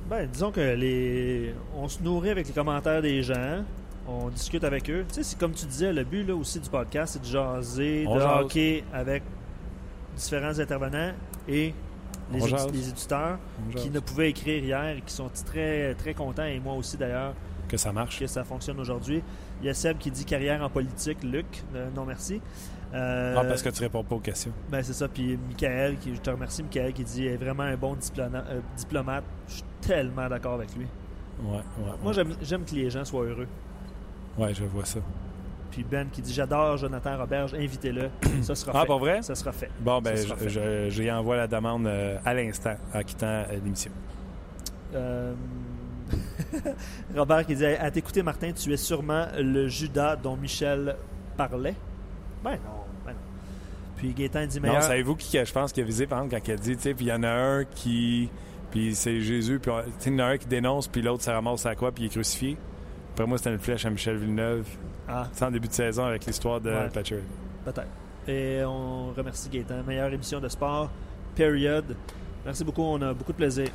Ben, 0.09 0.27
disons 0.31 0.51
que 0.51 0.61
les. 0.61 1.53
On 1.75 1.87
se 1.87 2.01
nourrit 2.03 2.29
avec 2.29 2.47
les 2.47 2.53
commentaires 2.53 3.01
des 3.01 3.23
gens. 3.23 3.63
On 4.07 4.29
discute 4.29 4.63
avec 4.63 4.89
eux. 4.89 5.05
Tu 5.07 5.15
sais, 5.15 5.23
c'est 5.23 5.39
comme 5.39 5.53
tu 5.53 5.65
disais, 5.65 5.93
le 5.93 6.03
but 6.03 6.23
là, 6.27 6.35
aussi 6.35 6.59
du 6.59 6.69
podcast, 6.69 7.13
c'est 7.13 7.21
de 7.21 7.25
jaser, 7.25 8.05
On 8.07 8.15
de 8.15 8.19
jase. 8.19 8.41
hockey 8.43 8.83
avec 8.93 9.23
différents 10.15 10.59
intervenants 10.59 11.13
et 11.47 11.73
les, 12.31 12.39
les 12.71 12.89
éditeurs 12.89 13.37
qui 13.75 13.89
ne 13.89 13.99
pouvaient 13.99 14.29
écrire 14.29 14.63
hier 14.63 14.97
et 14.97 15.01
qui 15.01 15.13
sont 15.13 15.29
très, 15.45 15.93
très 15.95 16.13
contents, 16.13 16.45
et 16.45 16.59
moi 16.59 16.73
aussi 16.73 16.97
d'ailleurs, 16.97 17.33
Que 17.67 17.77
ça 17.77 17.91
marche. 17.91 18.19
que 18.19 18.27
ça 18.27 18.43
fonctionne 18.43 18.79
aujourd'hui. 18.79 19.21
Il 19.61 19.67
y 19.67 19.69
a 19.69 19.73
Seb 19.73 19.97
qui 19.97 20.11
dit 20.11 20.25
carrière 20.25 20.61
en 20.63 20.69
politique, 20.69 21.23
Luc, 21.23 21.63
euh, 21.75 21.89
non 21.95 22.05
merci. 22.05 22.41
Euh, 22.93 23.35
Ah, 23.37 23.43
parce 23.45 23.63
que 23.63 23.69
tu 23.69 23.81
réponds 23.81 24.03
pas 24.03 24.15
aux 24.15 24.19
questions. 24.19 24.51
Ben 24.69 24.83
c'est 24.83 24.93
ça. 24.93 25.07
Puis 25.07 25.37
Michael, 25.47 25.97
qui, 25.97 26.13
je 26.15 26.21
te 26.21 26.29
remercie, 26.29 26.61
Michael, 26.61 26.93
qui 26.93 27.03
dit 27.03 27.25
est 27.25 27.37
vraiment 27.37 27.63
un 27.63 27.75
bon 27.75 27.97
euh, 28.19 28.59
diplomate. 28.77 29.23
Je 29.47 29.53
suis 29.53 29.63
tellement 29.81 30.29
d'accord 30.29 30.53
avec 30.53 30.75
lui. 30.75 30.85
Ouais, 31.43 31.55
ouais. 31.55 31.61
Moi, 31.79 31.95
ouais. 32.09 32.13
j'aime 32.13 32.35
j'aime 32.41 32.63
que 32.65 32.75
les 32.75 32.89
gens 32.91 33.03
soient 33.03 33.23
heureux. 33.23 33.47
Ouais, 34.37 34.53
je 34.53 34.63
vois 34.65 34.85
ça. 34.85 34.99
Puis 35.73 35.83
Ben 35.83 36.07
qui 36.11 36.21
dit 36.21 36.31
J'adore 36.31 36.77
Jonathan 36.77 37.17
Roberge, 37.17 37.55
invitez-le. 37.55 38.09
Ça 38.43 38.53
sera 38.53 38.71
Ah, 38.75 38.81
fait. 38.81 38.85
pour 38.87 38.99
vrai? 38.99 39.21
Ça 39.23 39.33
sera 39.33 39.51
fait. 39.51 39.69
Bon, 39.79 39.99
ben, 40.01 40.15
j'y 40.89 41.11
envoie 41.11 41.35
la 41.35 41.47
demande 41.47 41.87
euh, 41.87 42.17
à 42.23 42.33
l'instant 42.35 42.75
en 42.93 43.01
quittant 43.01 43.25
euh, 43.25 43.45
l'émission. 43.63 43.91
Euh, 44.93 45.33
Robert 47.15 47.45
qui 47.45 47.55
dit 47.55 47.65
À 47.65 47.89
t'écouter, 47.91 48.21
Martin, 48.23 48.51
tu 48.51 48.71
es 48.71 48.77
sûrement 48.77 49.25
le 49.37 49.67
Judas 49.67 50.15
dont 50.15 50.35
Michel 50.35 50.95
parlait. 51.37 51.75
Ben 52.43 52.51
non, 52.51 52.83
ben 53.05 53.13
non. 53.13 53.17
Puis 53.97 54.13
Gaétan 54.13 54.45
dit 54.45 54.57
Non, 54.59 54.67
meilleur. 54.67 54.83
savez-vous 54.83 55.15
qui, 55.15 55.43
je 55.43 55.51
pense, 55.51 55.71
qui 55.71 55.81
a 55.81 55.83
visé, 55.83 56.05
par 56.05 56.19
exemple, 56.23 56.35
quand 56.39 56.47
il 56.47 56.53
a 56.53 56.57
dit, 56.57 56.75
tu 56.75 56.81
sais, 56.83 56.93
puis 56.93 57.05
il 57.05 57.09
y 57.09 57.13
en 57.13 57.23
a 57.23 57.29
un 57.31 57.63
qui. 57.65 58.29
Puis 58.69 58.93
c'est 58.95 59.21
Jésus, 59.21 59.59
puis 59.59 59.71
il 60.05 60.11
y 60.11 60.15
en 60.15 60.19
a 60.19 60.25
un 60.25 60.37
qui 60.37 60.47
dénonce, 60.47 60.87
puis 60.87 61.01
l'autre, 61.01 61.23
ça 61.23 61.33
ramasse 61.33 61.65
à 61.65 61.75
quoi, 61.75 61.91
puis 61.91 62.03
il 62.03 62.07
est 62.07 62.09
crucifié? 62.09 62.57
Après 63.13 63.27
moi, 63.27 63.37
c'était 63.37 63.51
une 63.51 63.59
flèche 63.59 63.85
à 63.85 63.89
Michel 63.89 64.17
Villeneuve. 64.17 64.65
Ah, 65.07 65.27
C'est 65.33 65.45
en 65.45 65.51
début 65.51 65.67
de 65.67 65.73
saison 65.73 66.05
avec 66.05 66.25
l'histoire 66.25 66.59
de 66.59 66.69
Ouais. 66.71 66.89
Patrick. 66.91 67.19
peut-être. 67.65 67.87
Et 68.27 68.63
on 68.65 69.11
remercie 69.15 69.49
Gaétan. 69.49 69.83
Meilleure 69.85 70.11
émission 70.13 70.39
de 70.39 70.47
sport, 70.47 70.89
period. 71.35 71.83
Merci 72.45 72.63
beaucoup, 72.63 72.81
on 72.81 73.01
a 73.01 73.13
beaucoup 73.13 73.31
de 73.33 73.37
plaisir. 73.37 73.67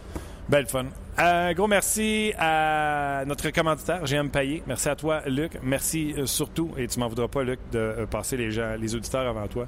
Belle 0.49 0.67
fun. 0.67 0.87
Un 1.19 1.53
gros 1.53 1.67
merci 1.67 2.33
à 2.39 3.23
notre 3.27 3.51
commanditaire, 3.51 4.03
GM 4.05 4.29
Payet. 4.31 4.63
Merci 4.67 4.89
à 4.89 4.97
toi, 4.97 5.21
Luc. 5.27 5.53
Merci 5.63 6.15
euh, 6.17 6.25
surtout, 6.27 6.71
et 6.79 6.87
tu 6.89 6.99
m'en 6.99 7.09
voudras 7.09 7.29
pas, 7.29 7.43
Luc, 7.45 7.61
de 7.71 7.79
euh, 7.79 8.07
passer 8.07 8.37
les, 8.39 8.51
gens, 8.51 8.75
les 8.81 8.95
auditeurs 8.95 9.27
avant 9.29 9.47
toi. 9.47 9.67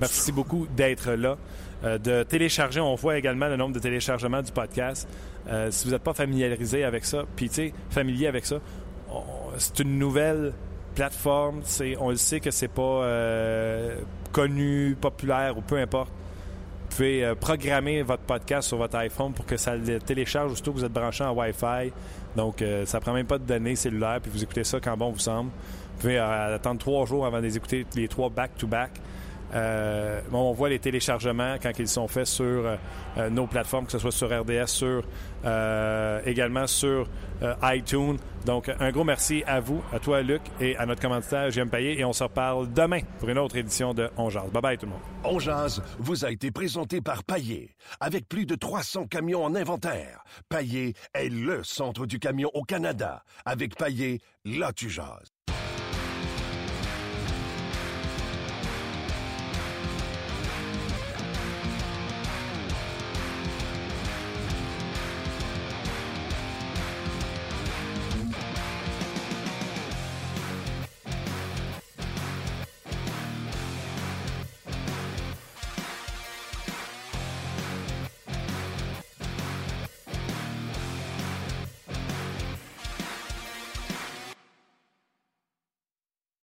Merci 0.00 0.30
beaucoup 0.30 0.66
d'être 0.76 1.10
là, 1.12 1.36
euh, 1.84 1.98
de 1.98 2.22
télécharger. 2.22 2.78
On 2.80 2.94
voit 2.94 3.18
également 3.18 3.48
le 3.48 3.56
nombre 3.56 3.74
de 3.74 3.80
téléchargements 3.80 4.42
du 4.42 4.52
podcast. 4.52 5.08
Euh, 5.48 5.70
si 5.72 5.86
vous 5.86 5.92
n'êtes 5.92 6.02
pas 6.04 6.14
familiarisé 6.14 6.84
avec 6.84 7.04
ça, 7.04 7.24
puis 7.34 7.48
tu 7.48 7.54
sais, 7.56 7.74
familier 7.90 8.28
avec 8.28 8.46
ça, 8.46 8.56
c'est 9.58 9.80
une 9.80 9.98
nouvelle 9.98 10.52
plateforme. 10.94 11.60
C'est, 11.64 11.96
on 11.98 12.10
le 12.10 12.16
sait 12.16 12.40
que 12.40 12.50
c'est 12.50 12.68
pas 12.68 12.82
euh, 12.82 13.98
connu, 14.32 14.96
populaire 15.00 15.56
ou 15.56 15.60
peu 15.60 15.76
importe. 15.76 16.10
Vous 16.90 16.96
pouvez 16.96 17.24
euh, 17.24 17.34
programmer 17.34 18.02
votre 18.02 18.24
podcast 18.24 18.68
sur 18.68 18.76
votre 18.76 18.96
iPhone 18.96 19.32
pour 19.32 19.46
que 19.46 19.56
ça 19.56 19.76
le 19.76 20.00
télécharge 20.00 20.52
aussitôt 20.52 20.72
que 20.72 20.78
vous 20.78 20.84
êtes 20.84 20.92
branché 20.92 21.22
en 21.22 21.32
Wi-Fi. 21.32 21.92
Donc, 22.36 22.62
euh, 22.62 22.84
ça 22.86 23.00
prend 23.00 23.12
même 23.12 23.26
pas 23.26 23.38
de 23.38 23.44
données 23.44 23.76
cellulaires, 23.76 24.18
puis 24.20 24.30
vous 24.32 24.42
écoutez 24.42 24.64
ça 24.64 24.80
quand 24.80 24.96
bon 24.96 25.10
vous 25.10 25.18
semble. 25.18 25.50
Vous 25.50 26.00
pouvez 26.00 26.18
euh, 26.18 26.56
attendre 26.56 26.80
trois 26.80 27.06
jours 27.06 27.26
avant 27.26 27.38
de 27.38 27.44
les 27.44 27.56
écouter, 27.56 27.86
les 27.94 28.08
trois 28.08 28.28
back-to-back. 28.28 28.90
Euh, 29.54 30.20
bon, 30.30 30.50
on 30.50 30.52
voit 30.52 30.68
les 30.68 30.78
téléchargements 30.78 31.56
quand 31.60 31.72
ils 31.78 31.88
sont 31.88 32.08
faits 32.08 32.26
sur 32.26 32.44
euh, 32.44 32.76
euh, 33.16 33.30
nos 33.30 33.46
plateformes, 33.46 33.86
que 33.86 33.92
ce 33.92 33.98
soit 33.98 34.12
sur 34.12 34.28
RDS, 34.28 34.66
sur 34.66 35.02
euh, 35.44 36.20
également 36.24 36.66
sur 36.66 37.08
euh, 37.42 37.54
iTunes. 37.64 38.18
Donc, 38.44 38.70
un 38.80 38.90
gros 38.90 39.04
merci 39.04 39.42
à 39.46 39.60
vous, 39.60 39.82
à 39.92 39.98
toi, 39.98 40.22
Luc, 40.22 40.42
et 40.60 40.76
à 40.76 40.86
notre 40.86 41.00
commanditaire, 41.02 41.50
JM 41.50 41.68
Payet. 41.68 41.98
Et 41.98 42.04
on 42.04 42.12
se 42.12 42.22
reparle 42.22 42.72
demain 42.72 43.00
pour 43.18 43.28
une 43.28 43.38
autre 43.38 43.56
édition 43.56 43.92
de 43.94 44.08
On 44.16 44.30
Jase. 44.30 44.50
Bye 44.50 44.62
bye, 44.62 44.78
tout 44.78 44.86
le 44.86 44.92
monde. 44.92 45.00
On 45.24 45.38
jase 45.38 45.82
vous 45.98 46.24
a 46.24 46.30
été 46.30 46.50
présenté 46.50 47.00
par 47.00 47.24
Paillé. 47.24 47.74
Avec 48.00 48.28
plus 48.28 48.46
de 48.46 48.54
300 48.54 49.06
camions 49.06 49.44
en 49.44 49.54
inventaire, 49.54 50.24
Paillé 50.48 50.94
est 51.14 51.28
le 51.28 51.62
centre 51.64 52.06
du 52.06 52.18
camion 52.18 52.50
au 52.54 52.62
Canada. 52.62 53.24
Avec 53.44 53.76
Paillé, 53.76 54.20
là 54.44 54.72
tu 54.72 54.88
jases. 54.88 55.29